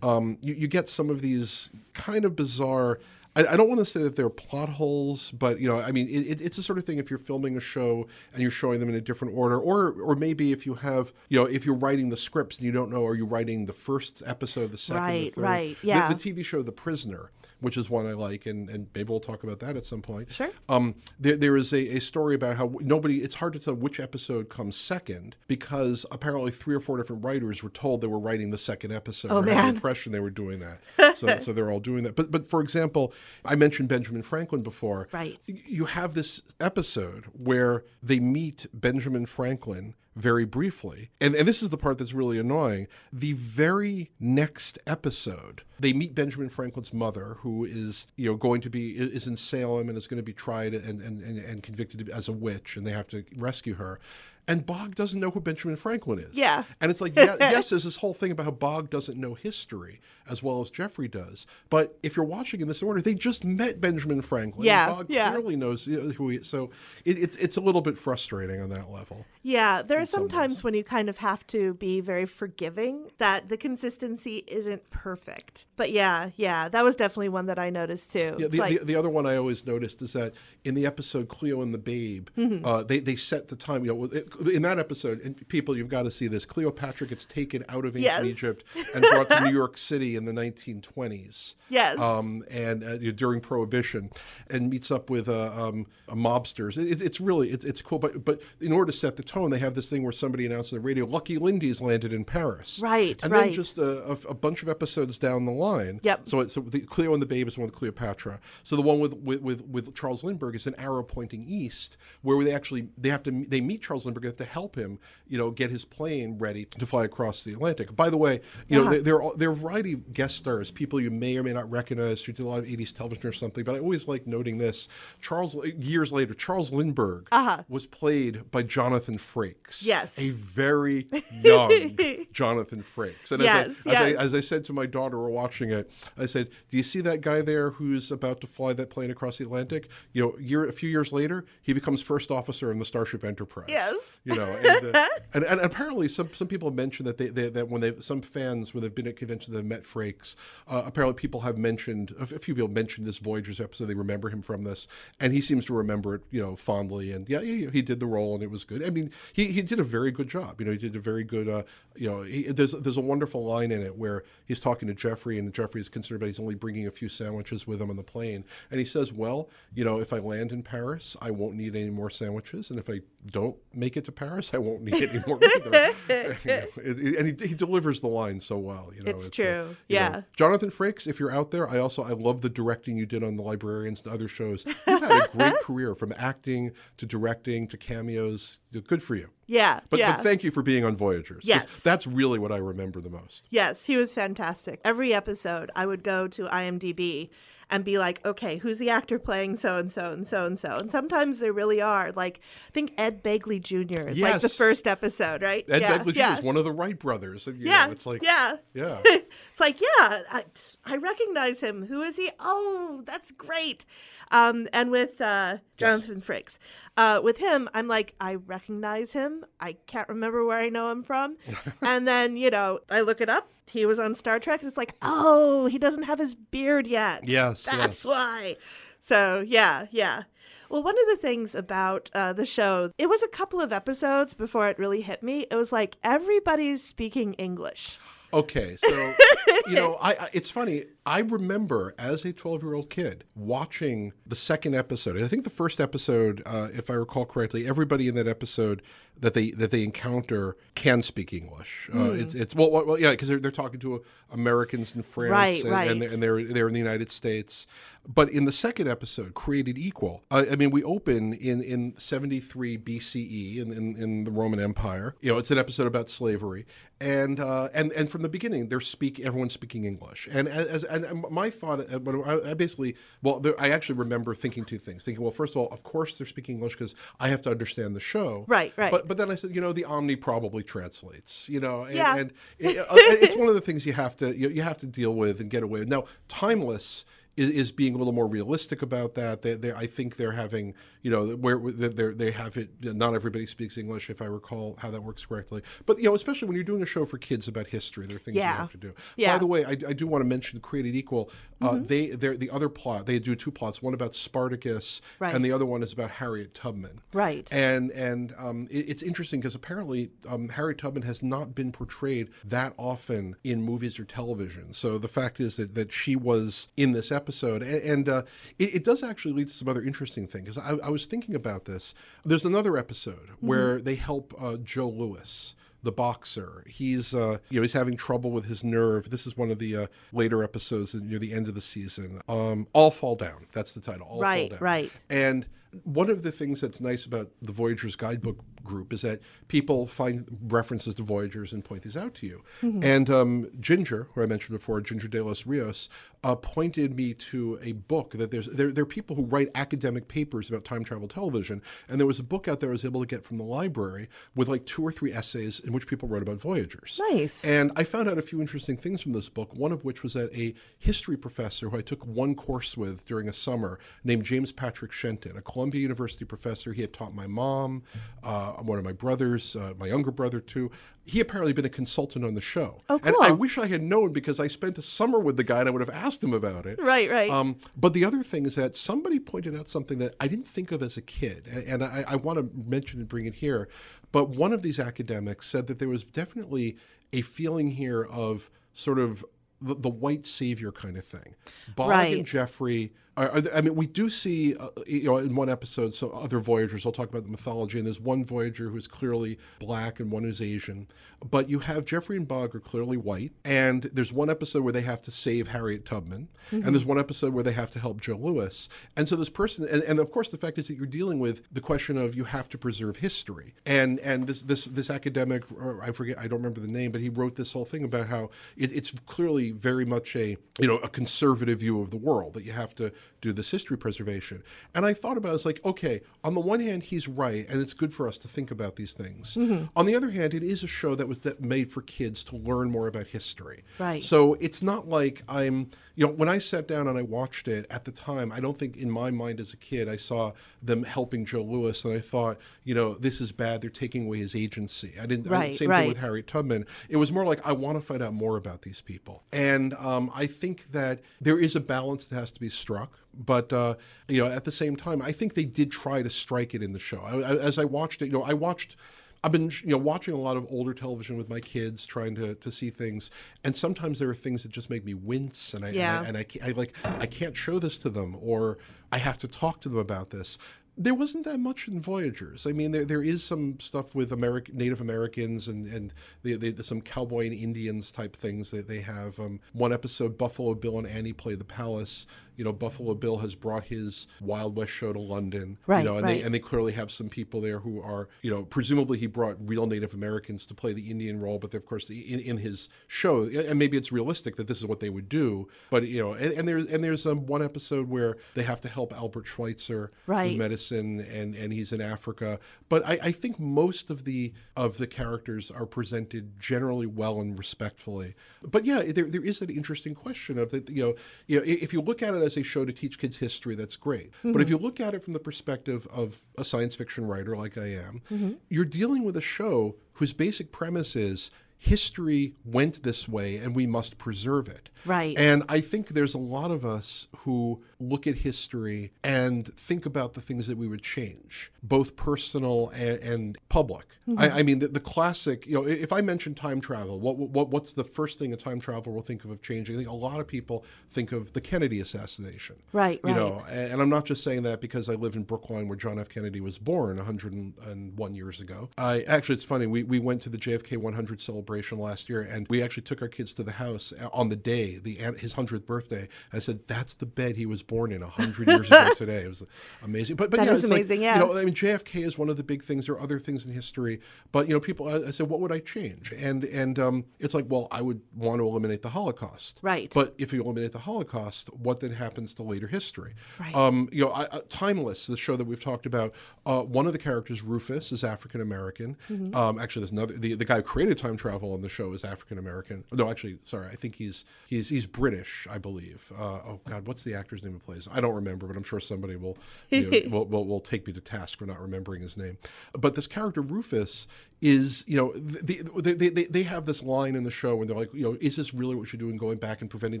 um, 0.02 0.38
you, 0.40 0.54
you 0.54 0.66
get 0.66 0.88
some 0.88 1.10
of 1.10 1.20
these 1.20 1.70
kind 1.92 2.24
of 2.24 2.34
bizarre. 2.34 2.98
I, 3.36 3.46
I 3.46 3.56
don't 3.56 3.68
want 3.68 3.78
to 3.80 3.84
say 3.86 4.02
that 4.02 4.16
they're 4.16 4.28
plot 4.28 4.68
holes, 4.70 5.30
but 5.32 5.60
you 5.60 5.68
know, 5.68 5.78
I 5.78 5.92
mean, 5.92 6.08
it, 6.08 6.26
it, 6.26 6.40
it's 6.40 6.56
the 6.56 6.62
sort 6.62 6.78
of 6.78 6.84
thing. 6.84 6.98
If 6.98 7.10
you're 7.10 7.18
filming 7.18 7.56
a 7.56 7.60
show 7.60 8.06
and 8.32 8.42
you're 8.42 8.50
showing 8.50 8.80
them 8.80 8.88
in 8.88 8.94
a 8.94 9.00
different 9.00 9.34
order, 9.36 9.58
or 9.58 9.92
or 9.92 10.16
maybe 10.16 10.52
if 10.52 10.66
you 10.66 10.74
have, 10.74 11.12
you 11.28 11.38
know, 11.38 11.46
if 11.46 11.64
you're 11.64 11.76
writing 11.76 12.08
the 12.08 12.16
scripts 12.16 12.56
and 12.58 12.66
you 12.66 12.72
don't 12.72 12.90
know, 12.90 13.06
are 13.06 13.14
you 13.14 13.24
writing 13.24 13.66
the 13.66 13.72
first 13.72 14.22
episode, 14.26 14.72
the 14.72 14.78
second, 14.78 15.02
Right, 15.02 15.34
the 15.34 15.40
third? 15.40 15.42
right, 15.42 15.76
The- 15.80 15.86
yeah. 15.86 16.08
The, 16.12 16.14
TV 16.32 16.44
show 16.44 16.62
The 16.62 16.72
Prisoner, 16.72 17.30
which 17.60 17.76
is 17.76 17.88
one 17.88 18.06
I 18.06 18.12
like, 18.12 18.46
and, 18.46 18.68
and 18.68 18.88
maybe 18.94 19.10
we'll 19.10 19.20
talk 19.20 19.42
about 19.42 19.60
that 19.60 19.76
at 19.76 19.86
some 19.86 20.02
point. 20.02 20.32
Sure. 20.32 20.50
Um, 20.68 20.94
there, 21.18 21.36
there 21.36 21.56
is 21.56 21.72
a, 21.72 21.96
a 21.96 22.00
story 22.00 22.34
about 22.34 22.56
how 22.56 22.72
nobody, 22.80 23.18
it's 23.18 23.36
hard 23.36 23.52
to 23.54 23.58
tell 23.58 23.74
which 23.74 24.00
episode 24.00 24.48
comes 24.48 24.76
second 24.76 25.36
because 25.48 26.04
apparently 26.10 26.50
three 26.50 26.74
or 26.74 26.80
four 26.80 26.96
different 26.96 27.24
writers 27.24 27.62
were 27.62 27.70
told 27.70 28.00
they 28.00 28.06
were 28.06 28.18
writing 28.18 28.50
the 28.50 28.58
second 28.58 28.92
episode. 28.92 29.30
Oh, 29.30 29.42
man. 29.42 29.56
the 29.56 29.68
impression 29.68 30.12
they 30.12 30.20
were 30.20 30.30
doing 30.30 30.60
that. 30.60 30.80
So, 31.20 31.38
so 31.40 31.52
they're 31.52 31.70
all 31.70 31.80
doing 31.80 32.04
that. 32.04 32.14
But, 32.16 32.30
but 32.30 32.46
for 32.46 32.62
example, 32.62 33.12
I 33.44 33.54
mentioned 33.54 33.88
Benjamin 33.88 34.22
Franklin 34.22 34.62
before. 34.62 35.08
Right. 35.12 35.38
You 35.46 35.84
have 35.86 36.14
this 36.14 36.40
episode 36.60 37.24
where 37.32 37.84
they 38.02 38.20
meet 38.20 38.66
Benjamin 38.72 39.26
Franklin 39.26 39.94
very 40.16 40.44
briefly. 40.44 41.10
And, 41.20 41.34
and 41.34 41.46
this 41.46 41.62
is 41.62 41.70
the 41.70 41.76
part 41.76 41.98
that's 41.98 42.12
really 42.12 42.38
annoying. 42.38 42.88
The 43.12 43.32
very 43.32 44.10
next 44.18 44.78
episode, 44.86 45.62
they 45.78 45.92
meet 45.92 46.14
Benjamin 46.14 46.48
Franklin's 46.48 46.92
mother, 46.92 47.36
who 47.40 47.64
is, 47.64 48.06
you 48.16 48.30
know, 48.30 48.36
going 48.36 48.60
to 48.62 48.70
be, 48.70 48.90
is 48.90 49.26
in 49.26 49.36
Salem 49.36 49.88
and 49.88 49.96
is 49.96 50.06
going 50.06 50.18
to 50.18 50.24
be 50.24 50.32
tried 50.32 50.74
and, 50.74 51.00
and, 51.00 51.22
and, 51.22 51.38
and 51.38 51.62
convicted 51.62 52.08
as 52.08 52.28
a 52.28 52.32
witch, 52.32 52.76
and 52.76 52.86
they 52.86 52.92
have 52.92 53.08
to 53.08 53.24
rescue 53.36 53.74
her. 53.74 54.00
And 54.50 54.66
Bogg 54.66 54.94
doesn't 54.96 55.18
know 55.20 55.30
who 55.30 55.40
Benjamin 55.40 55.76
Franklin 55.76 56.18
is. 56.18 56.34
Yeah. 56.34 56.64
And 56.80 56.90
it's 56.90 57.00
like, 57.00 57.16
yeah, 57.16 57.36
yes, 57.38 57.70
there's 57.70 57.84
this 57.84 57.96
whole 57.96 58.14
thing 58.14 58.32
about 58.32 58.44
how 58.44 58.50
Bogg 58.50 58.90
doesn't 58.90 59.18
know 59.18 59.34
history 59.34 60.00
as 60.28 60.42
well 60.42 60.60
as 60.60 60.70
Jeffrey 60.70 61.08
does. 61.08 61.46
But 61.70 61.98
if 62.02 62.16
you're 62.16 62.24
watching 62.24 62.60
in 62.60 62.68
this 62.68 62.82
order, 62.82 63.00
they 63.00 63.14
just 63.14 63.44
met 63.44 63.80
Benjamin 63.80 64.22
Franklin. 64.22 64.66
Yeah, 64.66 64.88
Bogg 64.88 65.06
yeah. 65.08 65.30
clearly 65.30 65.56
knows 65.56 65.84
who 65.84 66.28
he 66.28 66.36
is. 66.38 66.48
So 66.48 66.70
it, 67.04 67.18
it's, 67.18 67.36
it's 67.36 67.56
a 67.56 67.60
little 67.60 67.80
bit 67.80 67.96
frustrating 67.96 68.60
on 68.60 68.68
that 68.70 68.90
level. 68.90 69.24
Yeah, 69.42 69.82
there 69.82 70.00
are 70.00 70.04
sometimes 70.04 70.62
when 70.62 70.74
you 70.74 70.84
kind 70.84 71.08
of 71.08 71.18
have 71.18 71.46
to 71.48 71.74
be 71.74 72.00
very 72.00 72.26
forgiving 72.26 73.10
that 73.18 73.48
the 73.48 73.56
consistency 73.56 74.44
isn't 74.48 74.90
perfect. 74.90 75.66
But 75.76 75.90
yeah, 75.92 76.30
yeah, 76.36 76.68
that 76.68 76.84
was 76.84 76.96
definitely 76.96 77.30
one 77.30 77.46
that 77.46 77.58
I 77.58 77.70
noticed 77.70 78.12
too. 78.12 78.36
Yeah, 78.38 78.48
the, 78.48 78.58
like, 78.58 78.78
the, 78.80 78.84
the 78.84 78.96
other 78.96 79.08
one 79.08 79.26
I 79.26 79.36
always 79.36 79.66
noticed 79.66 80.02
is 80.02 80.12
that 80.12 80.34
in 80.64 80.74
the 80.74 80.86
episode 80.86 81.28
Cleo 81.28 81.62
and 81.62 81.72
the 81.72 81.78
Babe, 81.78 82.28
Mm-hmm. 82.36 82.64
uh, 82.64 82.82
they, 82.82 83.00
they 83.00 83.16
set 83.16 83.48
the 83.48 83.56
time. 83.56 83.84
You 83.84 83.94
know, 83.94 84.04
it, 84.04 84.28
in 84.48 84.62
that 84.62 84.78
episode, 84.78 85.20
and 85.20 85.46
people, 85.48 85.76
you've 85.76 85.88
got 85.88 86.02
to 86.04 86.10
see 86.10 86.26
this. 86.28 86.44
Cleopatra 86.44 87.06
gets 87.06 87.24
taken 87.24 87.64
out 87.68 87.84
of 87.84 87.96
ancient 87.96 88.24
Yes. 88.24 88.24
Egypt 88.24 88.64
and 88.94 89.02
brought 89.04 89.28
to 89.28 89.40
New 89.44 89.52
York 89.52 89.76
City 89.76 90.16
in 90.16 90.24
the 90.24 90.32
1920s. 90.32 91.54
Yes. 91.68 91.98
Um, 91.98 92.44
and 92.50 92.82
uh, 92.82 92.96
during 93.12 93.40
Prohibition, 93.40 94.10
and 94.48 94.70
meets 94.70 94.90
up 94.90 95.08
with 95.08 95.28
uh, 95.28 95.52
um, 95.52 95.86
mobsters. 96.08 96.76
It, 96.76 97.00
it's 97.00 97.20
really 97.20 97.50
it's, 97.50 97.64
it's 97.64 97.80
cool. 97.80 97.98
But 98.00 98.24
but 98.24 98.40
in 98.60 98.72
order 98.72 98.90
to 98.90 98.96
set 98.98 99.16
the 99.16 99.22
tone, 99.22 99.50
they 99.50 99.58
have 99.60 99.74
this 99.74 99.88
thing 99.88 100.02
where 100.02 100.12
somebody 100.12 100.46
announces 100.46 100.72
on 100.72 100.78
the 100.80 100.84
radio, 100.84 101.06
"Lucky 101.06 101.38
Lindy's 101.38 101.80
landed 101.80 102.12
in 102.12 102.24
Paris." 102.24 102.80
Right, 102.82 103.22
And 103.22 103.32
right. 103.32 103.44
then 103.44 103.52
just 103.52 103.78
a, 103.78 104.04
a, 104.04 104.12
a 104.30 104.34
bunch 104.34 104.62
of 104.64 104.68
episodes 104.68 105.16
down 105.16 105.44
the 105.46 105.52
line. 105.52 106.00
Yep. 106.02 106.22
So 106.28 106.40
it's 106.40 106.54
so 106.54 106.60
the 106.60 106.80
Cleo 106.80 107.12
and 107.12 107.22
the 107.22 107.26
Babe 107.26 107.46
is 107.46 107.56
one 107.56 107.66
with 107.66 107.74
Cleopatra. 107.76 108.40
So 108.64 108.74
the 108.74 108.82
one 108.82 108.98
with 108.98 109.14
with, 109.18 109.40
with, 109.42 109.64
with 109.68 109.94
Charles 109.94 110.24
Lindbergh 110.24 110.56
is 110.56 110.66
an 110.66 110.74
arrow 110.76 111.04
pointing 111.04 111.44
east, 111.48 111.96
where 112.22 112.42
they 112.42 112.52
actually 112.52 112.88
they 112.98 113.10
have 113.10 113.22
to 113.24 113.44
they 113.48 113.60
meet 113.60 113.82
Charles 113.82 114.04
Lindbergh, 114.06 114.29
to 114.36 114.44
help 114.44 114.76
him, 114.76 114.98
you 115.28 115.38
know, 115.38 115.50
get 115.50 115.70
his 115.70 115.84
plane 115.84 116.36
ready 116.38 116.64
to 116.64 116.86
fly 116.86 117.04
across 117.04 117.44
the 117.44 117.52
Atlantic. 117.52 117.94
By 117.94 118.10
the 118.10 118.16
way, 118.16 118.40
you 118.68 118.82
know, 118.82 118.90
there, 118.90 119.02
there 119.02 119.22
are 119.22 119.36
there 119.36 119.48
are 119.48 119.52
a 119.52 119.56
variety 119.56 119.92
of 119.92 120.12
guest 120.12 120.36
stars, 120.36 120.70
people 120.70 121.00
you 121.00 121.10
may 121.10 121.36
or 121.36 121.42
may 121.42 121.52
not 121.52 121.70
recognize 121.70 122.22
who 122.22 122.32
did 122.32 122.44
a 122.44 122.48
lot 122.48 122.60
of 122.60 122.64
'80s 122.64 122.92
television 122.92 123.28
or 123.28 123.32
something. 123.32 123.64
But 123.64 123.76
I 123.76 123.78
always 123.78 124.08
like 124.08 124.26
noting 124.26 124.58
this: 124.58 124.88
Charles 125.20 125.56
years 125.78 126.12
later, 126.12 126.34
Charles 126.34 126.72
Lindbergh 126.72 127.28
uh-huh. 127.32 127.64
was 127.68 127.86
played 127.86 128.50
by 128.50 128.62
Jonathan 128.62 129.18
Frakes. 129.18 129.82
Yes. 129.82 130.18
a 130.18 130.30
very 130.30 131.06
young 131.42 131.96
Jonathan 132.32 132.82
Frakes. 132.82 133.30
And 133.30 133.42
Yes, 133.42 133.86
as, 133.86 133.86
I, 133.86 133.90
as, 133.90 133.96
I, 133.96 134.08
yes. 134.08 134.20
as 134.20 134.34
I 134.34 134.40
said 134.40 134.64
to 134.66 134.72
my 134.72 134.86
daughter, 134.86 135.18
we're 135.18 135.28
watching 135.28 135.70
it. 135.70 135.90
I 136.18 136.26
said, 136.26 136.50
"Do 136.68 136.76
you 136.76 136.82
see 136.82 137.00
that 137.02 137.20
guy 137.20 137.42
there 137.42 137.70
who's 137.70 138.10
about 138.10 138.40
to 138.42 138.46
fly 138.46 138.72
that 138.74 138.90
plane 138.90 139.10
across 139.10 139.38
the 139.38 139.44
Atlantic? 139.44 139.88
You 140.12 140.22
know, 140.22 140.38
year 140.38 140.64
a 140.66 140.72
few 140.72 140.88
years 140.88 141.12
later, 141.12 141.44
he 141.62 141.72
becomes 141.72 142.02
first 142.02 142.30
officer 142.30 142.70
in 142.70 142.78
the 142.78 142.84
Starship 142.84 143.24
Enterprise. 143.24 143.66
Yes. 143.68 144.09
You 144.24 144.34
know, 144.34 144.46
and, 144.64 144.96
uh, 144.96 145.06
and, 145.34 145.44
and 145.44 145.60
apparently 145.60 146.08
some 146.08 146.32
some 146.34 146.48
people 146.48 146.70
mentioned 146.70 147.06
that 147.06 147.18
they, 147.18 147.28
they 147.28 147.48
that 147.50 147.68
when 147.68 147.80
they 147.80 147.94
some 148.00 148.20
fans 148.22 148.74
when 148.74 148.82
they've 148.82 148.94
been 148.94 149.06
at 149.06 149.16
conventions 149.16 149.54
they've 149.54 149.64
met 149.64 149.84
Frakes. 149.84 150.34
Uh, 150.66 150.82
apparently, 150.84 151.14
people 151.14 151.40
have 151.40 151.58
mentioned 151.58 152.14
a 152.18 152.26
few 152.26 152.54
people 152.54 152.68
mentioned 152.68 153.06
this 153.06 153.18
Voyagers 153.18 153.60
episode. 153.60 153.86
They 153.86 153.94
remember 153.94 154.30
him 154.30 154.42
from 154.42 154.64
this, 154.64 154.86
and 155.18 155.32
he 155.32 155.40
seems 155.40 155.64
to 155.66 155.74
remember 155.74 156.16
it, 156.16 156.22
you 156.30 156.40
know, 156.40 156.56
fondly. 156.56 157.12
And 157.12 157.28
yeah, 157.28 157.40
he 157.40 157.82
did 157.82 158.00
the 158.00 158.06
role, 158.06 158.34
and 158.34 158.42
it 158.42 158.50
was 158.50 158.64
good. 158.64 158.84
I 158.84 158.90
mean, 158.90 159.10
he, 159.32 159.46
he 159.46 159.62
did 159.62 159.78
a 159.78 159.84
very 159.84 160.10
good 160.10 160.28
job. 160.28 160.60
You 160.60 160.66
know, 160.66 160.72
he 160.72 160.78
did 160.78 160.96
a 160.96 161.00
very 161.00 161.24
good. 161.24 161.48
Uh, 161.48 161.62
you 161.96 162.08
know, 162.08 162.22
he, 162.22 162.44
there's 162.44 162.72
there's 162.72 162.96
a 162.96 163.02
wonderful 163.02 163.44
line 163.44 163.72
in 163.72 163.82
it 163.82 163.96
where 163.96 164.24
he's 164.44 164.60
talking 164.60 164.88
to 164.88 164.94
Jeffrey, 164.94 165.38
and 165.38 165.52
Jeffrey 165.52 165.80
is 165.80 165.88
concerned, 165.88 166.20
but 166.20 166.26
he's 166.26 166.40
only 166.40 166.54
bringing 166.54 166.86
a 166.86 166.90
few 166.90 167.08
sandwiches 167.08 167.66
with 167.66 167.80
him 167.80 167.90
on 167.90 167.96
the 167.96 168.02
plane, 168.02 168.44
and 168.70 168.78
he 168.78 168.86
says, 168.86 169.12
"Well, 169.12 169.48
you 169.74 169.84
know, 169.84 170.00
if 170.00 170.12
I 170.12 170.18
land 170.18 170.52
in 170.52 170.62
Paris, 170.62 171.16
I 171.20 171.30
won't 171.30 171.54
need 171.54 171.74
any 171.74 171.90
more 171.90 172.10
sandwiches, 172.10 172.70
and 172.70 172.78
if 172.78 172.88
I 172.88 173.00
don't 173.26 173.56
make 173.74 173.96
it 173.96 173.99
to 174.04 174.12
Paris, 174.12 174.50
I 174.54 174.58
won't 174.58 174.82
need 174.82 174.94
any 175.02 175.22
more 175.26 175.38
either." 175.42 175.94
You 176.08 176.16
know, 176.46 176.66
it- 176.76 176.98
it- 177.00 177.16
and 177.18 177.40
he, 177.40 177.48
he 177.48 177.54
delivers 177.54 178.00
the 178.00 178.08
line 178.08 178.40
so 178.40 178.58
well. 178.58 178.90
You 178.96 179.02
know, 179.02 179.10
It's 179.10 179.26
uh, 179.26 179.30
true. 179.32 179.44
know. 179.44 179.76
Yeah. 179.88 180.22
Jonathan 180.36 180.70
Frakes, 180.70 181.06
if 181.06 181.18
you're 181.20 181.30
out 181.30 181.50
there, 181.50 181.68
I 181.68 181.78
also 181.78 182.02
I 182.02 182.10
love 182.10 182.40
the 182.42 182.48
directing 182.48 182.96
you 182.96 183.06
did 183.06 183.22
on 183.22 183.36
the 183.36 183.42
Librarians 183.42 184.02
and 184.02 184.12
other 184.12 184.28
shows. 184.28 184.64
You've 184.66 185.00
had 185.02 185.24
a 185.24 185.28
great 185.36 185.54
career 185.62 185.94
from 185.94 186.12
acting 186.16 186.72
to 186.98 187.06
directing 187.06 187.66
to 187.68 187.76
cameos. 187.76 188.58
Good 188.86 189.02
for 189.02 189.14
you. 189.16 189.28
Yeah. 189.46 189.80
But, 189.90 189.98
but 190.00 190.22
thank 190.22 190.44
you 190.44 190.50
for 190.50 190.62
being 190.62 190.84
on 190.84 190.96
Voyagers. 190.96 191.44
Yes. 191.44 191.82
That's 191.82 192.06
really 192.06 192.38
what 192.38 192.52
I 192.52 192.56
remember 192.58 193.00
the 193.00 193.10
most. 193.10 193.46
Yes, 193.50 193.84
he 193.86 193.96
was 193.96 194.12
fantastic. 194.14 194.80
Every 194.84 195.12
episode, 195.12 195.70
I 195.74 195.86
would 195.86 196.04
go 196.04 196.28
to 196.28 196.44
IMDb 196.46 197.30
and 197.70 197.84
be 197.84 197.98
like, 197.98 198.24
okay, 198.24 198.58
who's 198.58 198.78
the 198.78 198.90
actor 198.90 199.18
playing 199.18 199.56
so 199.56 199.76
and 199.76 199.90
so 199.90 200.12
and 200.12 200.26
so 200.26 200.44
and 200.44 200.58
so? 200.58 200.76
And 200.76 200.90
sometimes 200.90 201.38
they 201.38 201.50
really 201.50 201.80
are. 201.80 202.12
Like, 202.12 202.40
I 202.68 202.70
think 202.72 202.92
Ed 202.98 203.22
Begley 203.22 203.60
Jr. 203.60 204.08
is 204.08 204.20
like 204.20 204.40
the 204.40 204.48
first 204.48 204.86
episode, 204.86 205.42
right? 205.42 205.64
Ed 205.68 205.80
yeah, 205.80 205.98
Begley 205.98 206.12
Jr. 206.12 206.18
yeah. 206.18 206.36
is 206.38 206.42
one 206.42 206.56
of 206.56 206.64
the 206.64 206.72
Wright 206.72 206.98
brothers. 206.98 207.46
And, 207.46 207.58
you 207.58 207.68
yeah, 207.68 207.86
know, 207.86 207.92
it's 207.92 208.06
like, 208.06 208.22
yeah. 208.22 208.56
yeah. 208.74 209.00
it's 209.04 209.60
like, 209.60 209.80
yeah, 209.80 210.22
I, 210.30 210.44
I 210.84 210.96
recognize 210.96 211.60
him. 211.60 211.86
Who 211.86 212.02
is 212.02 212.16
he? 212.16 212.30
Oh, 212.40 213.02
that's 213.06 213.30
great. 213.30 213.84
Um, 214.30 214.68
and 214.72 214.90
with 214.90 215.20
uh, 215.20 215.58
Jonathan 215.80 216.20
Frakes, 216.20 216.58
uh, 216.96 217.20
with 217.22 217.38
him, 217.38 217.68
I'm 217.74 217.88
like, 217.88 218.14
I 218.20 218.34
recognize 218.34 219.12
him. 219.12 219.44
I 219.60 219.76
can't 219.86 220.08
remember 220.08 220.44
where 220.44 220.58
I 220.58 220.68
know 220.68 220.90
him 220.90 221.02
from. 221.02 221.36
and 221.82 222.06
then, 222.06 222.36
you 222.36 222.50
know, 222.50 222.80
I 222.90 223.00
look 223.00 223.20
it 223.20 223.28
up. 223.28 223.48
He 223.70 223.86
was 223.86 223.98
on 223.98 224.14
Star 224.14 224.38
Trek, 224.38 224.60
and 224.60 224.68
it's 224.68 224.76
like, 224.76 224.94
oh, 225.02 225.66
he 225.66 225.78
doesn't 225.78 226.04
have 226.04 226.18
his 226.18 226.34
beard 226.34 226.86
yet. 226.86 227.26
Yes, 227.26 227.64
That's 227.64 228.04
yes. 228.04 228.04
why. 228.04 228.56
So, 229.00 229.44
yeah, 229.46 229.86
yeah. 229.90 230.24
Well, 230.68 230.82
one 230.82 230.96
of 230.98 231.06
the 231.06 231.16
things 231.16 231.54
about 231.54 232.10
uh, 232.14 232.32
the 232.32 232.46
show, 232.46 232.92
it 232.98 233.08
was 233.08 233.22
a 233.22 233.28
couple 233.28 233.60
of 233.60 233.72
episodes 233.72 234.34
before 234.34 234.68
it 234.68 234.78
really 234.78 235.00
hit 235.00 235.22
me. 235.22 235.46
It 235.50 235.56
was 235.56 235.72
like 235.72 235.96
everybody's 236.04 236.82
speaking 236.82 237.34
English. 237.34 237.98
Okay, 238.32 238.76
so 238.76 239.14
you 239.66 239.74
know, 239.74 239.96
I, 240.00 240.12
I 240.12 240.28
it's 240.32 240.50
funny. 240.50 240.84
I 241.10 241.22
remember 241.22 241.92
as 241.98 242.24
a 242.24 242.32
12 242.32 242.62
year 242.62 242.74
old 242.74 242.88
kid 242.88 243.24
watching 243.34 244.12
the 244.24 244.36
second 244.36 244.76
episode. 244.76 245.20
I 245.20 245.26
think 245.26 245.42
the 245.42 245.50
first 245.50 245.80
episode, 245.80 246.40
uh, 246.46 246.68
if 246.72 246.88
I 246.88 246.94
recall 246.94 247.26
correctly, 247.26 247.66
everybody 247.66 248.06
in 248.06 248.14
that 248.14 248.28
episode 248.28 248.80
that 249.18 249.34
they 249.34 249.50
that 249.52 249.70
they 249.70 249.82
encounter 249.82 250.56
can 250.74 251.02
speak 251.02 251.32
English. 251.32 251.90
Uh, 251.94 252.12
it's 252.12 252.34
it's 252.34 252.54
well, 252.54 252.70
well, 252.70 252.86
well 252.86 252.98
yeah, 252.98 253.10
because 253.10 253.28
they're, 253.28 253.38
they're 253.38 253.50
talking 253.50 253.80
to 253.80 254.02
Americans 254.30 254.94
in 254.94 255.02
France, 255.02 255.32
Right, 255.32 255.62
and, 255.62 255.72
right. 255.72 255.90
and, 255.90 256.00
they're, 256.00 256.12
and 256.12 256.22
they're 256.22 256.44
they're 256.44 256.68
in 256.68 256.74
the 256.74 256.78
United 256.80 257.10
States. 257.10 257.66
But 258.08 258.30
in 258.30 258.46
the 258.46 258.52
second 258.52 258.88
episode, 258.88 259.34
created 259.34 259.76
equal. 259.76 260.24
Uh, 260.30 260.46
I 260.50 260.56
mean, 260.56 260.70
we 260.70 260.82
open 260.82 261.34
in 261.34 261.62
in 261.62 261.94
73 261.98 262.78
BCE 262.78 263.16
E 263.16 263.60
in, 263.60 263.72
in 263.72 263.94
in 263.96 264.24
the 264.24 264.30
Roman 264.30 264.58
Empire. 264.58 265.14
You 265.20 265.32
know, 265.32 265.38
it's 265.38 265.50
an 265.50 265.58
episode 265.58 265.86
about 265.86 266.08
slavery, 266.08 266.64
and 266.98 267.38
uh, 267.38 267.68
and 267.74 267.92
and 267.92 268.10
from 268.10 268.22
the 268.22 268.30
beginning, 268.30 268.68
they're 268.68 268.80
speak 268.80 269.20
everyone's 269.20 269.52
speaking 269.52 269.84
English. 269.84 270.28
And 270.32 270.48
as 270.48 270.82
and 270.84 270.99
and 271.04 271.24
my 271.30 271.50
thought, 271.50 271.92
uh, 271.92 271.98
but 271.98 272.14
I, 272.26 272.50
I 272.50 272.54
basically, 272.54 272.96
well, 273.22 273.40
there, 273.40 273.60
I 273.60 273.70
actually 273.70 273.96
remember 273.96 274.34
thinking 274.34 274.64
two 274.64 274.78
things. 274.78 275.02
Thinking, 275.02 275.22
well, 275.22 275.32
first 275.32 275.54
of 275.54 275.62
all, 275.62 275.68
of 275.68 275.82
course 275.82 276.18
they're 276.18 276.26
speaking 276.26 276.56
English 276.56 276.74
because 276.74 276.94
I 277.18 277.28
have 277.28 277.42
to 277.42 277.50
understand 277.50 277.94
the 277.96 278.00
show. 278.00 278.44
Right, 278.48 278.72
right. 278.76 278.90
But 278.90 279.08
but 279.08 279.16
then 279.16 279.30
I 279.30 279.34
said, 279.34 279.54
you 279.54 279.60
know, 279.60 279.72
the 279.72 279.84
Omni 279.84 280.16
probably 280.16 280.62
translates. 280.62 281.48
You 281.48 281.60
know, 281.60 281.82
and, 281.82 281.94
Yeah. 281.94 282.16
and 282.16 282.32
it, 282.58 282.78
uh, 282.78 282.86
it's 282.90 283.36
one 283.36 283.48
of 283.48 283.54
the 283.54 283.60
things 283.60 283.86
you 283.86 283.92
have 283.92 284.16
to 284.18 284.36
you, 284.36 284.48
you 284.48 284.62
have 284.62 284.78
to 284.78 284.86
deal 284.86 285.14
with 285.14 285.40
and 285.40 285.50
get 285.50 285.62
away 285.62 285.80
with. 285.80 285.88
Now, 285.88 286.04
timeless 286.28 287.04
is, 287.40 287.50
is 287.50 287.72
being 287.72 287.94
a 287.94 287.98
little 287.98 288.12
more 288.12 288.26
realistic 288.26 288.82
about 288.82 289.14
that. 289.14 289.42
They, 289.42 289.54
they, 289.54 289.72
I 289.72 289.86
think 289.86 290.16
they're 290.16 290.32
having, 290.32 290.74
you 291.02 291.10
know, 291.10 291.28
where 291.36 291.58
they 291.58 291.88
they 292.12 292.30
have 292.30 292.56
it. 292.56 292.68
Not 292.82 293.14
everybody 293.14 293.46
speaks 293.46 293.76
English, 293.78 294.10
if 294.10 294.20
I 294.22 294.26
recall 294.26 294.76
how 294.78 294.90
that 294.90 295.02
works 295.02 295.24
correctly. 295.26 295.62
But 295.86 295.98
you 295.98 296.04
know, 296.04 296.14
especially 296.14 296.46
when 296.48 296.54
you're 296.56 296.64
doing 296.64 296.82
a 296.82 296.86
show 296.86 297.04
for 297.06 297.18
kids 297.18 297.48
about 297.48 297.66
history, 297.68 298.06
there 298.06 298.16
are 298.16 298.20
things 298.20 298.36
you 298.36 298.42
have 298.42 298.70
to 298.72 298.76
do. 298.78 298.94
Yeah. 299.16 299.32
By 299.34 299.38
the 299.38 299.46
way, 299.46 299.64
I, 299.64 299.70
I 299.70 299.92
do 299.94 300.06
want 300.06 300.22
to 300.22 300.28
mention 300.28 300.60
Created 300.60 300.94
Equal. 300.94 301.30
Uh, 301.62 301.78
They 301.78 302.08
they're 302.10 302.36
the 302.36 302.50
other 302.50 302.68
plot. 302.68 303.06
They 303.06 303.18
do 303.18 303.34
two 303.34 303.50
plots. 303.50 303.82
One 303.82 303.94
about 303.94 304.14
Spartacus, 304.14 305.00
Right. 305.18 305.34
and 305.34 305.44
the 305.44 305.52
other 305.52 305.66
one 305.66 305.82
is 305.82 305.92
about 305.92 306.10
Harriet 306.12 306.54
Tubman. 306.54 307.00
Right. 307.12 307.46
And 307.52 307.90
and 307.92 308.34
um, 308.38 308.66
it- 308.70 308.88
it's 308.90 309.02
interesting 309.02 309.40
because 309.40 309.54
apparently 309.54 310.10
um, 310.28 310.48
Harriet 310.50 310.78
Tubman 310.78 311.02
has 311.02 311.22
not 311.22 311.54
been 311.54 311.70
portrayed 311.72 312.28
that 312.44 312.72
often 312.76 313.36
in 313.44 313.62
movies 313.62 313.98
or 314.00 314.04
television. 314.04 314.72
So 314.72 314.98
the 314.98 315.08
fact 315.08 315.38
is 315.40 315.56
that, 315.56 315.74
that 315.74 315.92
she 315.92 316.16
was 316.16 316.68
in 316.76 316.92
this 316.92 317.12
episode, 317.12 317.29
and, 317.62 317.82
and 317.82 318.08
uh, 318.08 318.22
it, 318.58 318.76
it 318.76 318.84
does 318.84 319.02
actually 319.02 319.34
lead 319.34 319.48
to 319.48 319.54
some 319.54 319.68
other 319.68 319.82
interesting 319.82 320.26
things. 320.26 320.54
Because 320.54 320.58
I, 320.58 320.86
I 320.86 320.90
was 320.90 321.06
thinking 321.06 321.34
about 321.34 321.64
this. 321.64 321.94
There's 322.24 322.44
another 322.44 322.76
episode 322.76 323.30
where 323.40 323.80
they 323.80 323.94
help 323.94 324.34
uh, 324.40 324.56
Joe 324.58 324.88
Louis. 324.88 325.54
The 325.82 325.92
boxer, 325.92 326.62
he's 326.68 327.14
uh, 327.14 327.38
you 327.48 327.58
know 327.58 327.62
he's 327.62 327.72
having 327.72 327.96
trouble 327.96 328.30
with 328.30 328.44
his 328.44 328.62
nerve. 328.62 329.08
This 329.08 329.26
is 329.26 329.34
one 329.38 329.50
of 329.50 329.58
the 329.58 329.74
uh, 329.76 329.86
later 330.12 330.44
episodes 330.44 330.94
near 330.94 331.18
the 331.18 331.32
end 331.32 331.48
of 331.48 331.54
the 331.54 331.62
season. 331.62 332.20
Um, 332.28 332.66
All 332.74 332.90
fall 332.90 333.16
down. 333.16 333.46
That's 333.54 333.72
the 333.72 333.80
title. 333.80 334.06
All 334.06 334.20
Right, 334.20 334.50
fall 334.50 334.58
down. 334.58 334.58
right. 334.60 334.92
And 335.08 335.46
one 335.84 336.10
of 336.10 336.22
the 336.22 336.32
things 336.32 336.60
that's 336.60 336.82
nice 336.82 337.06
about 337.06 337.30
the 337.40 337.52
Voyagers 337.52 337.96
guidebook 337.96 338.44
group 338.64 338.92
is 338.92 339.02
that 339.02 339.20
people 339.48 339.86
find 339.86 340.24
references 340.48 340.94
to 340.94 341.02
Voyagers 341.02 341.52
and 341.52 341.64
point 341.64 341.82
these 341.82 341.96
out 341.96 342.14
to 342.14 342.26
you. 342.26 342.42
And 342.82 343.10
um, 343.10 343.50
Ginger, 343.60 344.08
who 344.14 344.22
I 344.22 344.26
mentioned 344.26 344.58
before, 344.58 344.80
Ginger 344.80 345.08
de 345.08 345.22
los 345.22 345.46
Rios, 345.46 345.88
uh, 346.22 346.34
pointed 346.34 346.94
me 346.94 347.14
to 347.14 347.58
a 347.62 347.72
book 347.72 348.12
that 348.12 348.30
there's 348.30 348.46
there, 348.46 348.70
there 348.70 348.82
are 348.82 348.86
people 348.86 349.16
who 349.16 349.24
write 349.24 349.48
academic 349.54 350.08
papers 350.08 350.50
about 350.50 350.64
time 350.64 350.84
travel 350.84 351.08
television, 351.08 351.62
and 351.88 351.98
there 351.98 352.06
was 352.06 352.18
a 352.18 352.22
book 352.22 352.46
out 352.46 352.60
there 352.60 352.70
I 352.70 352.72
was 352.72 352.84
able 352.84 353.00
to 353.00 353.06
get 353.06 353.24
from 353.24 353.38
the 353.38 353.44
library 353.44 354.08
with 354.34 354.48
like 354.48 354.66
two 354.66 354.82
or 354.82 354.92
three 354.92 355.12
essays 355.12 355.60
in 355.60 355.72
which 355.72 355.86
people 355.86 356.08
wrote 356.08 356.22
about 356.22 356.38
Voyagers. 356.38 357.00
Nice. 357.10 357.42
And 357.44 357.72
I 357.76 357.84
found 357.84 358.08
out 358.08 358.18
a 358.18 358.22
few 358.22 358.40
interesting 358.40 358.76
things 358.76 359.00
from 359.00 359.12
this 359.12 359.28
book, 359.28 359.54
one 359.54 359.72
of 359.72 359.84
which 359.84 360.02
was 360.02 360.12
that 360.14 360.34
a 360.36 360.54
history 360.78 361.16
professor 361.16 361.70
who 361.70 361.78
I 361.78 361.82
took 361.82 362.04
one 362.06 362.34
course 362.34 362.76
with 362.76 363.06
during 363.06 363.28
a 363.28 363.32
summer 363.32 363.78
named 364.04 364.24
James 364.24 364.52
Patrick 364.52 364.92
Shenton, 364.92 365.36
a 365.36 365.42
Columbia 365.42 365.80
University 365.80 366.24
professor. 366.24 366.72
He 366.72 366.82
had 366.82 366.92
taught 366.92 367.14
my 367.14 367.26
mom, 367.26 367.82
uh, 368.22 368.49
uh, 368.58 368.62
one 368.62 368.78
of 368.78 368.84
my 368.84 368.92
brothers, 368.92 369.56
uh, 369.56 369.72
my 369.78 369.86
younger 369.86 370.10
brother 370.10 370.40
too. 370.40 370.70
He 371.04 371.18
apparently 371.20 371.52
been 371.52 371.64
a 371.64 371.68
consultant 371.70 372.24
on 372.24 372.34
the 372.34 372.40
show. 372.40 372.78
Oh, 372.88 373.00
And 373.02 373.16
I 373.20 373.32
wish 373.32 373.58
I 373.58 373.66
had 373.66 373.82
known 373.82 374.12
because 374.12 374.38
I 374.38 374.46
spent 374.46 374.78
a 374.78 374.82
summer 374.82 375.18
with 375.18 375.36
the 375.36 375.42
guy 375.44 375.60
and 375.60 375.68
I 375.68 375.72
would 375.72 375.80
have 375.80 375.90
asked 375.90 376.22
him 376.22 376.32
about 376.32 376.66
it. 376.66 376.80
Right, 376.80 377.10
right. 377.10 377.30
Um, 377.30 377.56
but 377.76 377.92
the 377.94 378.04
other 378.04 378.22
thing 378.22 378.46
is 378.46 378.54
that 378.54 378.76
somebody 378.76 379.18
pointed 379.18 379.56
out 379.56 379.68
something 379.68 379.98
that 379.98 380.14
I 380.20 380.28
didn't 380.28 380.46
think 380.46 380.70
of 380.72 380.82
as 380.82 380.96
a 380.96 381.02
kid, 381.02 381.48
and, 381.50 381.64
and 381.64 381.84
I, 381.84 382.04
I 382.08 382.16
want 382.16 382.38
to 382.38 382.48
mention 382.68 383.00
and 383.00 383.08
bring 383.08 383.26
it 383.26 383.34
here. 383.36 383.68
But 384.12 384.30
one 384.30 384.52
of 384.52 384.62
these 384.62 384.78
academics 384.78 385.46
said 385.48 385.66
that 385.68 385.78
there 385.78 385.88
was 385.88 386.04
definitely 386.04 386.76
a 387.12 387.22
feeling 387.22 387.72
here 387.72 388.04
of 388.04 388.50
sort 388.72 388.98
of 388.98 389.24
the, 389.60 389.74
the 389.74 389.90
white 389.90 390.26
savior 390.26 390.70
kind 390.72 390.96
of 390.96 391.04
thing. 391.04 391.34
Bogg 391.74 391.90
Right. 391.90 392.16
and 392.18 392.26
Jeffrey. 392.26 392.92
Are, 393.20 393.42
I 393.54 393.60
mean, 393.60 393.74
we 393.74 393.86
do 393.86 394.08
see, 394.08 394.56
uh, 394.56 394.68
you 394.86 395.04
know, 395.04 395.18
in 395.18 395.34
one 395.34 395.50
episode, 395.50 395.94
so 395.94 396.10
other 396.10 396.40
Voyagers. 396.40 396.86
I'll 396.86 396.92
talk 396.92 397.10
about 397.10 397.24
the 397.24 397.30
mythology, 397.30 397.76
and 397.76 397.86
there's 397.86 398.00
one 398.00 398.24
Voyager 398.24 398.70
who's 398.70 398.88
clearly 398.88 399.38
black 399.58 400.00
and 400.00 400.10
one 400.10 400.24
who's 400.24 400.40
Asian. 400.40 400.88
But 401.28 401.50
you 401.50 401.58
have 401.58 401.84
Jeffrey 401.84 402.16
and 402.16 402.26
Bogg 402.26 402.54
are 402.54 402.60
clearly 402.60 402.96
white, 402.96 403.32
and 403.44 403.90
there's 403.92 404.10
one 404.10 404.30
episode 404.30 404.62
where 404.62 404.72
they 404.72 404.80
have 404.80 405.02
to 405.02 405.10
save 405.10 405.48
Harriet 405.48 405.84
Tubman, 405.84 406.28
and 406.50 406.64
there's 406.64 406.86
one 406.86 406.98
episode 406.98 407.34
where 407.34 407.44
they 407.44 407.52
have 407.52 407.70
to 407.72 407.78
help 407.78 408.00
Joe 408.00 408.16
Louis. 408.16 408.68
And 408.96 409.06
so 409.06 409.16
this 409.16 409.28
person, 409.28 409.68
and, 409.68 409.82
and 409.82 409.98
of 409.98 410.10
course, 410.12 410.30
the 410.30 410.38
fact 410.38 410.56
is 410.56 410.68
that 410.68 410.76
you're 410.76 410.86
dealing 410.86 411.18
with 411.18 411.42
the 411.52 411.60
question 411.60 411.98
of 411.98 412.14
you 412.14 412.24
have 412.24 412.48
to 412.48 412.58
preserve 412.58 412.96
history, 412.96 413.54
and 413.66 413.98
and 414.00 414.26
this 414.26 414.40
this 414.40 414.64
this 414.64 414.88
academic, 414.88 415.44
or 415.52 415.82
I 415.82 415.92
forget, 415.92 416.18
I 416.18 416.22
don't 416.22 416.38
remember 416.38 416.60
the 416.60 416.72
name, 416.72 416.90
but 416.90 417.02
he 417.02 417.10
wrote 417.10 417.36
this 417.36 417.52
whole 417.52 417.66
thing 417.66 417.84
about 417.84 418.06
how 418.06 418.30
it, 418.56 418.72
it's 418.72 418.92
clearly 419.04 419.50
very 419.50 419.84
much 419.84 420.16
a 420.16 420.38
you 420.58 420.66
know 420.66 420.78
a 420.78 420.88
conservative 420.88 421.60
view 421.60 421.82
of 421.82 421.90
the 421.90 421.98
world 421.98 422.32
that 422.32 422.44
you 422.44 422.52
have 422.52 422.74
to 422.76 422.92
do 423.20 423.32
this 423.32 423.50
history 423.50 423.76
preservation. 423.76 424.42
And 424.74 424.86
I 424.86 424.94
thought 424.94 425.16
about 425.16 425.32
it, 425.32 425.34
it's 425.36 425.44
like, 425.44 425.64
okay, 425.64 426.00
on 426.24 426.34
the 426.34 426.40
one 426.40 426.60
hand, 426.60 426.84
he's 426.84 427.06
right, 427.08 427.46
and 427.48 427.60
it's 427.60 427.74
good 427.74 427.92
for 427.92 428.08
us 428.08 428.16
to 428.18 428.28
think 428.28 428.50
about 428.50 428.76
these 428.76 428.92
things. 428.92 429.36
On 429.76 429.86
the 429.86 429.94
other 429.94 430.10
hand, 430.10 430.34
it 430.34 430.42
is 430.42 430.62
a 430.62 430.66
show 430.66 430.94
that 430.94 431.06
was 431.08 431.18
that 431.18 431.40
made 431.40 431.70
for 431.70 431.82
kids 431.82 432.24
to 432.24 432.36
learn 432.36 432.70
more 432.70 432.86
about 432.86 433.08
history. 433.08 433.64
Right. 433.78 434.02
So 434.02 434.34
it's 434.34 434.62
not 434.62 434.88
like 434.88 435.22
I'm, 435.28 435.70
you 435.94 436.06
know, 436.06 436.12
when 436.12 436.28
I 436.28 436.38
sat 436.38 436.66
down 436.66 436.88
and 436.88 436.96
I 436.98 437.02
watched 437.02 437.46
it 437.48 437.66
at 437.70 437.84
the 437.84 437.92
time, 437.92 438.32
I 438.32 438.40
don't 438.40 438.56
think 438.56 438.76
in 438.76 438.90
my 438.90 439.10
mind 439.10 439.40
as 439.40 439.52
a 439.52 439.56
kid 439.56 439.88
I 439.88 439.96
saw 439.96 440.32
them 440.62 440.84
helping 440.84 441.24
Joe 441.24 441.42
Louis, 441.42 441.84
and 441.84 441.94
I 441.94 442.00
thought, 442.00 442.38
you 442.64 442.74
know, 442.74 442.94
this 442.94 443.20
is 443.20 443.32
bad. 443.32 443.60
They're 443.60 443.70
taking 443.70 444.06
away 444.06 444.18
his 444.18 444.34
agency. 444.34 444.94
I 445.00 445.06
didn't. 445.06 445.28
I, 445.28 445.30
Right, 445.30 445.56
same 445.56 445.68
right. 445.70 445.80
thing 445.80 445.88
with 445.88 445.98
Harriet 445.98 446.26
Tubman. 446.26 446.66
It 446.88 446.96
was 446.96 447.12
more 447.12 447.24
like 447.24 447.46
I 447.46 447.52
want 447.52 447.76
to 447.76 447.80
find 447.80 448.02
out 448.02 448.14
more 448.14 448.36
about 448.36 448.62
these 448.62 448.80
people, 448.80 449.24
and 449.32 449.74
um, 449.74 450.10
I 450.14 450.26
think 450.26 450.72
that 450.72 451.00
there 451.20 451.38
is 451.38 451.56
a 451.56 451.60
balance 451.60 452.04
that 452.04 452.16
has 452.16 452.30
to 452.32 452.40
be 452.40 452.48
struck. 452.48 452.89
But 453.12 453.52
uh, 453.52 453.74
you 454.08 454.22
know, 454.22 454.30
at 454.30 454.44
the 454.44 454.52
same 454.52 454.76
time, 454.76 455.02
I 455.02 455.12
think 455.12 455.34
they 455.34 455.44
did 455.44 455.70
try 455.70 456.02
to 456.02 456.10
strike 456.10 456.54
it 456.54 456.62
in 456.62 456.72
the 456.72 456.78
show. 456.78 457.00
I, 457.04 457.16
I, 457.16 457.36
as 457.36 457.58
I 457.58 457.64
watched 457.64 458.02
it, 458.02 458.06
you 458.06 458.12
know, 458.12 458.22
I 458.22 458.34
watched. 458.34 458.76
I've 459.22 459.32
been, 459.32 459.50
you 459.62 459.72
know, 459.72 459.76
watching 459.76 460.14
a 460.14 460.18
lot 460.18 460.38
of 460.38 460.46
older 460.50 460.72
television 460.72 461.18
with 461.18 461.28
my 461.28 461.40
kids, 461.40 461.84
trying 461.84 462.14
to, 462.14 462.34
to 462.36 462.50
see 462.50 462.70
things, 462.70 463.10
and 463.44 463.54
sometimes 463.54 463.98
there 463.98 464.08
are 464.08 464.14
things 464.14 464.44
that 464.44 464.50
just 464.50 464.70
make 464.70 464.82
me 464.82 464.94
wince, 464.94 465.52
and 465.52 465.62
I 465.62 465.70
Yeah. 465.72 465.98
and 466.06 466.16
I, 466.16 466.20
and 466.20 466.28
I, 466.42 466.48
I 466.48 466.50
like 466.52 466.74
I 466.84 467.04
can't 467.04 467.36
show 467.36 467.58
this 467.58 467.76
to 467.78 467.90
them, 467.90 468.16
or 468.18 468.56
I 468.90 468.96
have 468.96 469.18
to 469.18 469.28
talk 469.28 469.60
to 469.60 469.68
them 469.68 469.76
about 469.76 470.08
this. 470.08 470.38
There 470.78 470.94
wasn't 470.94 471.26
that 471.26 471.38
much 471.38 471.68
in 471.68 471.78
Voyagers. 471.82 472.46
I 472.46 472.52
mean, 472.52 472.72
there, 472.72 472.86
there 472.86 473.02
is 473.02 473.22
some 473.22 473.60
stuff 473.60 473.94
with 473.94 474.10
American 474.10 474.56
Native 474.56 474.80
Americans 474.80 475.48
and 475.48 475.66
and 475.70 475.92
the, 476.22 476.36
the, 476.36 476.64
some 476.64 476.80
cowboy 476.80 477.26
and 477.26 477.34
Indians 477.34 477.90
type 477.92 478.16
things 478.16 478.50
that 478.52 478.68
they 478.68 478.80
have. 478.80 479.20
Um, 479.20 479.40
one 479.52 479.70
episode, 479.74 480.16
Buffalo 480.16 480.54
Bill 480.54 480.78
and 480.78 480.86
Annie 480.86 481.12
play 481.12 481.34
the 481.34 481.44
palace. 481.44 482.06
You 482.40 482.44
know, 482.44 482.54
Buffalo 482.54 482.94
Bill 482.94 483.18
has 483.18 483.34
brought 483.34 483.64
his 483.64 484.06
Wild 484.22 484.56
West 484.56 484.72
show 484.72 484.94
to 484.94 484.98
London. 484.98 485.58
Right, 485.66 485.80
You 485.80 485.84
know, 485.84 485.96
and 485.98 486.06
right. 486.06 486.16
they 486.20 486.22
and 486.22 486.34
they 486.34 486.38
clearly 486.38 486.72
have 486.72 486.90
some 486.90 487.10
people 487.10 487.42
there 487.42 487.58
who 487.58 487.82
are, 487.82 488.08
you 488.22 488.30
know, 488.30 488.44
presumably 488.44 488.96
he 488.96 489.06
brought 489.06 489.36
real 489.46 489.66
Native 489.66 489.92
Americans 489.92 490.46
to 490.46 490.54
play 490.54 490.72
the 490.72 490.90
Indian 490.90 491.20
role, 491.20 491.38
but 491.38 491.50
they're 491.50 491.60
of 491.60 491.66
course, 491.66 491.86
the, 491.86 492.00
in, 492.00 492.18
in 492.18 492.38
his 492.38 492.70
show, 492.86 493.24
and 493.24 493.58
maybe 493.58 493.76
it's 493.76 493.92
realistic 493.92 494.36
that 494.36 494.46
this 494.46 494.56
is 494.56 494.64
what 494.64 494.80
they 494.80 494.88
would 494.88 495.06
do, 495.10 495.48
but 495.68 495.86
you 495.86 496.00
know, 496.02 496.14
and, 496.14 496.32
and 496.32 496.48
there's 496.48 496.66
and 496.72 496.82
there's 496.82 497.04
um, 497.04 497.26
one 497.26 497.42
episode 497.42 497.90
where 497.90 498.16
they 498.32 498.42
have 498.44 498.62
to 498.62 498.68
help 498.68 498.94
Albert 498.94 499.26
Schweitzer 499.26 499.90
Right. 500.06 500.30
with 500.30 500.38
medicine, 500.38 501.00
and 501.00 501.34
and 501.34 501.52
he's 501.52 501.72
in 501.72 501.82
Africa. 501.82 502.40
But 502.70 502.88
I, 502.88 502.98
I 503.02 503.12
think 503.12 503.38
most 503.38 503.90
of 503.90 504.04
the 504.04 504.32
of 504.56 504.78
the 504.78 504.86
characters 504.86 505.50
are 505.50 505.66
presented 505.66 506.40
generally 506.40 506.86
well 506.86 507.20
and 507.20 507.38
respectfully. 507.38 508.14
But 508.42 508.64
yeah, 508.64 508.80
there, 508.80 509.04
there 509.04 509.22
is 509.22 509.40
that 509.40 509.50
interesting 509.50 509.94
question 509.94 510.38
of 510.38 510.52
that. 510.52 510.70
You 510.70 510.82
know, 510.82 510.94
you 511.26 511.36
know, 511.38 511.44
if 511.44 511.74
you 511.74 511.82
look 511.82 512.02
at 512.02 512.14
it 512.14 512.22
as 512.22 512.29
a 512.36 512.42
show 512.42 512.64
to 512.64 512.72
teach 512.72 512.98
kids 512.98 513.18
history, 513.18 513.54
that's 513.54 513.76
great. 513.76 514.10
But 514.22 514.28
if 514.28 514.48
mm-hmm. 514.48 514.50
you 514.50 514.58
look 514.58 514.80
at 514.80 514.94
it 514.94 515.02
from 515.02 515.12
the 515.12 515.18
perspective 515.18 515.86
of 515.90 516.24
a 516.36 516.44
science 516.44 516.74
fiction 516.74 517.06
writer 517.06 517.36
like 517.36 517.56
I 517.58 517.72
am, 517.74 518.02
mm-hmm. 518.10 518.32
you're 518.48 518.64
dealing 518.64 519.04
with 519.04 519.16
a 519.16 519.22
show 519.22 519.76
whose 519.94 520.12
basic 520.12 520.52
premise 520.52 520.96
is 520.96 521.30
history 521.62 522.34
went 522.42 522.82
this 522.82 523.06
way 523.06 523.36
and 523.36 523.54
we 523.54 523.66
must 523.66 523.98
preserve 523.98 524.48
it. 524.48 524.70
Right. 524.86 525.14
And 525.18 525.42
I 525.46 525.60
think 525.60 525.88
there's 525.88 526.14
a 526.14 526.18
lot 526.18 526.50
of 526.50 526.64
us 526.64 527.06
who 527.18 527.62
look 527.78 528.06
at 528.06 528.16
history 528.16 528.92
and 529.04 529.46
think 529.46 529.84
about 529.84 530.14
the 530.14 530.22
things 530.22 530.46
that 530.46 530.56
we 530.56 530.66
would 530.66 530.80
change, 530.80 531.52
both 531.62 531.96
personal 531.96 532.70
and, 532.70 532.98
and 533.00 533.38
public. 533.50 533.84
I, 534.08 534.10
mm-hmm. 534.10 534.36
I 534.38 534.42
mean, 534.42 534.58
the, 534.60 534.68
the 534.68 534.80
classic, 534.80 535.46
you 535.46 535.52
know, 535.52 535.66
if 535.66 535.92
I 535.92 536.00
mention 536.00 536.34
time 536.34 536.62
travel, 536.62 536.98
what, 536.98 537.18
what 537.18 537.50
what's 537.50 537.74
the 537.74 537.84
first 537.84 538.18
thing 538.18 538.32
a 538.32 538.36
time 538.38 538.58
traveler 538.58 538.94
will 538.94 539.02
think 539.02 539.24
of 539.24 539.30
of 539.30 539.42
changing? 539.42 539.74
I 539.76 539.78
think 539.78 539.90
a 539.90 539.92
lot 539.92 540.18
of 540.18 540.26
people 540.26 540.64
think 540.88 541.12
of 541.12 541.34
the 541.34 541.42
Kennedy 541.42 541.78
assassination. 541.78 542.56
Right, 542.72 543.00
You 543.04 543.10
right. 543.10 543.16
You 543.16 543.20
know, 543.20 543.44
and 543.50 543.72
and 543.72 543.82
I'm 543.82 543.90
not 543.90 544.06
just 544.06 544.24
saying 544.24 544.44
that 544.44 544.62
because 544.62 544.88
I 544.88 544.94
live 544.94 545.14
in 545.14 545.24
Brookline 545.24 545.68
where 545.68 545.76
John 545.76 545.98
F. 545.98 546.08
Kennedy 546.08 546.40
was 546.40 546.58
born 546.58 546.96
101 546.96 548.14
years 548.14 548.40
ago. 548.40 548.70
I 548.78 549.02
actually, 549.02 549.34
it's 549.36 549.44
funny. 549.44 549.66
We, 549.66 549.82
we 549.82 549.98
went 549.98 550.22
to 550.22 550.30
the 550.30 550.38
JFK 550.38 550.78
100 550.78 551.20
celebration 551.20 551.49
last 551.78 552.08
year, 552.08 552.20
and 552.20 552.46
we 552.48 552.62
actually 552.62 552.82
took 552.82 553.02
our 553.02 553.08
kids 553.08 553.32
to 553.34 553.42
the 553.42 553.52
house 553.52 553.92
on 554.12 554.28
the 554.28 554.36
day, 554.36 554.76
the 554.76 554.94
his 554.94 555.34
100th 555.34 555.66
birthday. 555.66 556.08
I 556.32 556.38
said, 556.38 556.66
"That's 556.66 556.94
the 556.94 557.06
bed 557.06 557.36
he 557.36 557.46
was 557.46 557.62
born 557.62 557.92
in 557.92 558.00
100 558.00 558.48
years 558.48 558.66
ago 558.68 558.90
today." 558.96 559.22
It 559.24 559.28
was 559.28 559.42
amazing. 559.82 560.16
But 560.16 560.30
but 560.30 560.38
That 560.38 560.46
yeah, 560.46 560.52
is 560.52 560.64
it's 560.64 560.70
like, 560.70 560.78
amazing, 560.80 561.02
yeah. 561.02 561.20
You 561.20 561.26
know, 561.26 561.38
I 561.38 561.44
mean, 561.44 561.54
JFK 561.54 562.04
is 562.04 562.18
one 562.18 562.28
of 562.28 562.36
the 562.36 562.42
big 562.42 562.62
things. 562.62 562.86
There 562.86 562.94
are 562.94 563.00
other 563.00 563.18
things 563.18 563.44
in 563.44 563.52
history, 563.52 564.00
but 564.32 564.48
you 564.48 564.54
know, 564.54 564.60
people. 564.60 564.88
I, 564.88 565.08
I 565.08 565.10
said, 565.10 565.28
"What 565.28 565.40
would 565.40 565.52
I 565.52 565.60
change?" 565.60 566.12
And 566.12 566.44
and 566.44 566.78
um, 566.78 567.04
it's 567.18 567.34
like, 567.34 567.46
well, 567.48 567.68
I 567.70 567.82
would 567.82 568.00
want 568.14 568.40
to 568.40 568.46
eliminate 568.46 568.82
the 568.82 568.90
Holocaust. 568.90 569.60
Right. 569.62 569.90
But 569.94 570.14
if 570.18 570.32
you 570.32 570.42
eliminate 570.42 570.72
the 570.72 570.80
Holocaust, 570.80 571.52
what 571.52 571.80
then 571.80 571.92
happens 571.92 572.34
to 572.34 572.42
later 572.42 572.66
history? 572.66 573.14
Right. 573.38 573.54
Um, 573.54 573.88
you 573.92 574.04
know, 574.04 574.10
I, 574.10 574.26
I, 574.30 574.40
Timeless, 574.48 575.06
the 575.06 575.16
show 575.16 575.36
that 575.36 575.44
we've 575.44 575.62
talked 575.62 575.86
about, 575.86 576.12
uh, 576.44 576.62
one 576.62 576.86
of 576.86 576.92
the 576.92 576.98
characters, 576.98 577.42
Rufus, 577.42 577.92
is 577.92 578.04
African 578.04 578.40
American. 578.40 578.96
Mm-hmm. 579.08 579.34
Um, 579.34 579.58
actually, 579.58 579.82
there's 579.82 579.92
another. 579.92 580.14
The, 580.14 580.34
the 580.34 580.44
guy 580.44 580.56
who 580.56 580.62
created 580.62 580.98
time 580.98 581.16
travel 581.16 581.39
on 581.48 581.62
the 581.62 581.68
show 581.68 581.92
is 581.92 582.04
African 582.04 582.38
American. 582.38 582.84
No, 582.92 583.10
actually, 583.10 583.38
sorry, 583.42 583.68
I 583.68 583.74
think 583.74 583.96
he's 583.96 584.24
he's 584.46 584.68
he's 584.68 584.86
British, 584.86 585.46
I 585.50 585.58
believe. 585.58 586.12
Uh, 586.16 586.40
oh 586.46 586.60
God, 586.68 586.86
what's 586.86 587.02
the 587.02 587.14
actor's 587.14 587.42
name 587.42 587.54
who 587.54 587.58
plays? 587.58 587.88
I 587.90 588.00
don't 588.00 588.14
remember, 588.14 588.46
but 588.46 588.56
I'm 588.56 588.62
sure 588.62 588.80
somebody 588.80 589.16
will 589.16 589.36
you 589.70 589.90
know, 589.90 590.00
will, 590.10 590.26
will 590.26 590.46
will 590.46 590.60
take 590.60 590.86
me 590.86 590.92
to 590.92 591.00
task 591.00 591.38
for 591.38 591.46
not 591.46 591.60
remembering 591.60 592.02
his 592.02 592.16
name. 592.16 592.38
But 592.72 592.94
this 592.94 593.06
character 593.06 593.40
Rufus 593.40 594.06
is, 594.42 594.84
you 594.86 594.96
know, 594.96 595.12
the, 595.12 595.62
the, 595.62 595.94
they, 595.94 596.08
they, 596.08 596.24
they 596.24 596.42
have 596.42 596.64
this 596.64 596.82
line 596.82 597.14
in 597.14 597.24
the 597.24 597.30
show 597.30 597.56
when 597.56 597.68
they're 597.68 597.76
like, 597.76 597.92
you 597.92 598.02
know, 598.02 598.16
is 598.20 598.36
this 598.36 598.54
really 598.54 598.74
what 598.74 598.82
we 598.82 598.86
should 598.86 599.00
do 599.00 599.10
in 599.10 599.16
going 599.16 599.38
back 599.38 599.60
and 599.60 599.68
preventing 599.68 600.00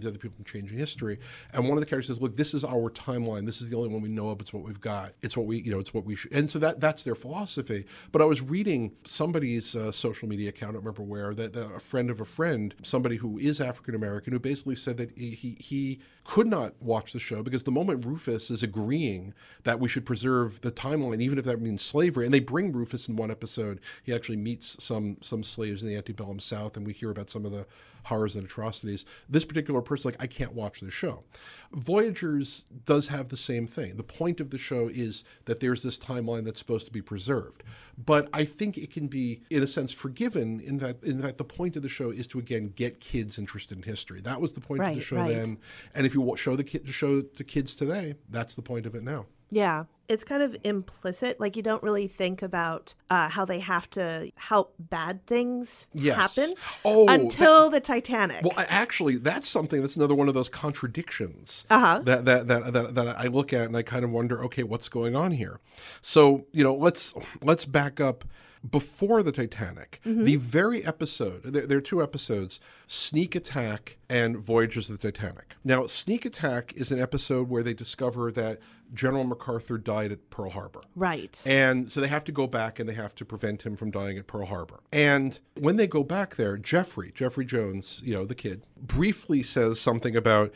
the 0.00 0.08
other 0.08 0.18
people 0.18 0.36
from 0.36 0.44
changing 0.44 0.78
history? 0.78 1.18
And 1.52 1.68
one 1.68 1.76
of 1.76 1.80
the 1.80 1.86
characters 1.86 2.06
says, 2.08 2.22
look, 2.22 2.36
this 2.36 2.54
is 2.54 2.64
our 2.64 2.90
timeline. 2.90 3.44
This 3.44 3.60
is 3.60 3.68
the 3.68 3.76
only 3.76 3.90
one 3.90 4.00
we 4.00 4.08
know 4.08 4.30
of. 4.30 4.40
It's 4.40 4.52
what 4.52 4.62
we've 4.62 4.80
got. 4.80 5.12
It's 5.22 5.36
what 5.36 5.46
we, 5.46 5.60
you 5.60 5.70
know, 5.70 5.78
it's 5.78 5.92
what 5.92 6.04
we 6.04 6.16
should. 6.16 6.32
And 6.32 6.50
so 6.50 6.58
that 6.58 6.80
that's 6.80 7.04
their 7.04 7.14
philosophy. 7.14 7.84
But 8.12 8.22
I 8.22 8.24
was 8.24 8.40
reading 8.40 8.92
somebody's 9.04 9.76
uh, 9.76 9.92
social 9.92 10.28
media 10.28 10.48
account, 10.48 10.70
I 10.70 10.72
don't 10.74 10.84
remember 10.84 11.02
where, 11.02 11.34
that, 11.34 11.52
that 11.52 11.74
a 11.74 11.80
friend 11.80 12.10
of 12.10 12.20
a 12.20 12.24
friend, 12.24 12.74
somebody 12.82 13.16
who 13.16 13.38
is 13.38 13.60
African 13.60 13.94
American, 13.94 14.32
who 14.32 14.38
basically 14.38 14.76
said 14.76 14.96
that 14.96 15.16
he, 15.18 15.56
he 15.60 16.00
could 16.30 16.46
not 16.46 16.80
watch 16.80 17.12
the 17.12 17.18
show 17.18 17.42
because 17.42 17.64
the 17.64 17.72
moment 17.72 18.06
Rufus 18.06 18.52
is 18.52 18.62
agreeing 18.62 19.34
that 19.64 19.80
we 19.80 19.88
should 19.88 20.06
preserve 20.06 20.60
the 20.60 20.70
timeline, 20.70 21.20
even 21.20 21.40
if 21.40 21.44
that 21.44 21.60
means 21.60 21.82
slavery, 21.82 22.24
and 22.24 22.32
they 22.32 22.38
bring 22.38 22.70
Rufus 22.70 23.08
in 23.08 23.16
one 23.16 23.32
episode, 23.32 23.80
he 24.04 24.14
actually 24.14 24.36
meets 24.36 24.76
some 24.80 25.16
some 25.22 25.42
slaves 25.42 25.82
in 25.82 25.88
the 25.88 25.96
antebellum 25.96 26.38
South, 26.38 26.76
and 26.76 26.86
we 26.86 26.92
hear 26.92 27.10
about 27.10 27.30
some 27.30 27.44
of 27.44 27.50
the 27.50 27.66
horrors 28.04 28.36
and 28.36 28.44
atrocities. 28.44 29.04
This 29.28 29.44
particular 29.44 29.80
person, 29.80 30.10
like, 30.10 30.22
I 30.22 30.26
can't 30.26 30.54
watch 30.54 30.80
this 30.80 30.92
show. 30.92 31.24
Voyagers 31.72 32.64
does 32.84 33.08
have 33.08 33.28
the 33.28 33.36
same 33.36 33.66
thing. 33.66 33.96
The 33.96 34.02
point 34.02 34.40
of 34.40 34.50
the 34.50 34.58
show 34.58 34.88
is 34.88 35.24
that 35.44 35.60
there's 35.60 35.82
this 35.82 35.96
timeline 35.96 36.44
that's 36.44 36.58
supposed 36.58 36.86
to 36.86 36.92
be 36.92 37.02
preserved, 37.02 37.62
but 37.96 38.28
I 38.32 38.44
think 38.44 38.76
it 38.76 38.92
can 38.92 39.06
be, 39.06 39.42
in 39.50 39.62
a 39.62 39.66
sense, 39.66 39.92
forgiven 39.92 40.60
in 40.60 40.78
that 40.78 41.02
in 41.04 41.20
that 41.20 41.38
the 41.38 41.44
point 41.44 41.76
of 41.76 41.82
the 41.82 41.88
show 41.88 42.10
is 42.10 42.26
to 42.28 42.38
again 42.38 42.72
get 42.74 43.00
kids 43.00 43.38
interested 43.38 43.76
in 43.76 43.84
history. 43.84 44.20
That 44.20 44.40
was 44.40 44.54
the 44.54 44.60
point 44.60 44.82
of 44.82 44.94
the 44.94 45.00
show 45.00 45.16
right. 45.16 45.34
then, 45.34 45.58
and 45.94 46.06
if 46.06 46.14
you 46.14 46.34
show 46.36 46.56
the 46.56 46.64
kid 46.64 46.88
show 46.88 47.22
to 47.22 47.44
kids 47.44 47.74
today, 47.74 48.14
that's 48.28 48.54
the 48.54 48.62
point 48.62 48.86
of 48.86 48.94
it 48.94 49.02
now. 49.02 49.26
Yeah. 49.50 49.84
It's 50.08 50.24
kind 50.24 50.42
of 50.42 50.56
implicit. 50.64 51.38
Like 51.38 51.54
you 51.56 51.62
don't 51.62 51.82
really 51.84 52.08
think 52.08 52.42
about 52.42 52.94
uh, 53.10 53.28
how 53.28 53.44
they 53.44 53.60
have 53.60 53.88
to 53.90 54.32
help 54.34 54.74
bad 54.80 55.24
things 55.24 55.86
Yes. 55.94 56.16
happen 56.16 56.54
Oh, 56.84 57.06
that- 57.06 57.20
until 57.20 57.70
the 57.70 57.78
Titanic. 57.78 58.42
Well, 58.42 58.52
actually, 58.68 59.18
that's 59.18 59.46
something 59.48 59.80
that's 59.80 59.94
another 59.94 60.16
one 60.16 60.26
of 60.26 60.34
those 60.34 60.48
contradictions 60.48 61.64
Uh-huh. 61.70 62.00
that, 62.04 62.24
that, 62.24 62.48
that 62.48 62.72
that 62.72 62.94
that 62.96 63.20
I 63.20 63.28
look 63.28 63.52
at 63.52 63.66
and 63.66 63.76
I 63.76 63.82
kind 63.82 64.04
of 64.04 64.10
wonder, 64.10 64.42
okay, 64.46 64.64
what's 64.64 64.88
going 64.88 65.14
on 65.14 65.30
here? 65.30 65.60
So 66.02 66.46
you 66.52 66.64
know, 66.64 66.74
let's 66.74 67.14
let's 67.40 67.64
back 67.64 68.00
up 68.00 68.24
before 68.68 69.22
the 69.22 69.32
Titanic. 69.32 70.00
Mm-hmm. 70.04 70.24
The 70.24 70.36
very 70.36 70.84
episode 70.84 71.42
there, 71.42 71.66
there 71.66 71.78
are 71.78 71.82
two 71.82 72.02
episodes: 72.02 72.60
Sneak 72.86 73.34
Attack 73.34 73.98
and 74.08 74.36
Voyages 74.36 74.90
of 74.90 75.00
the 75.00 75.12
Titanic. 75.12 75.54
Now, 75.64 75.86
Sneak 75.86 76.24
Attack 76.24 76.72
is 76.74 76.90
an 76.90 77.00
episode 77.00 77.48
where 77.48 77.62
they 77.62 77.74
discover 77.74 78.30
that 78.32 78.58
General 78.92 79.24
MacArthur 79.24 79.78
died 79.78 80.10
at 80.12 80.30
Pearl 80.30 80.50
Harbor. 80.50 80.82
right. 80.96 81.40
And 81.46 81.90
so 81.90 82.00
they 82.00 82.08
have 82.08 82.24
to 82.24 82.32
go 82.32 82.46
back 82.46 82.78
and 82.78 82.88
they 82.88 82.94
have 82.94 83.14
to 83.16 83.24
prevent 83.24 83.62
him 83.62 83.76
from 83.76 83.90
dying 83.90 84.18
at 84.18 84.26
Pearl 84.26 84.46
Harbor. 84.46 84.80
And 84.92 85.38
when 85.54 85.76
they 85.76 85.86
go 85.86 86.02
back 86.02 86.36
there, 86.36 86.56
Jeffrey, 86.56 87.12
Jeffrey 87.14 87.44
Jones, 87.44 88.00
you 88.04 88.14
know, 88.14 88.24
the 88.24 88.34
kid, 88.34 88.64
briefly 88.76 89.42
says 89.42 89.80
something 89.80 90.16
about 90.16 90.52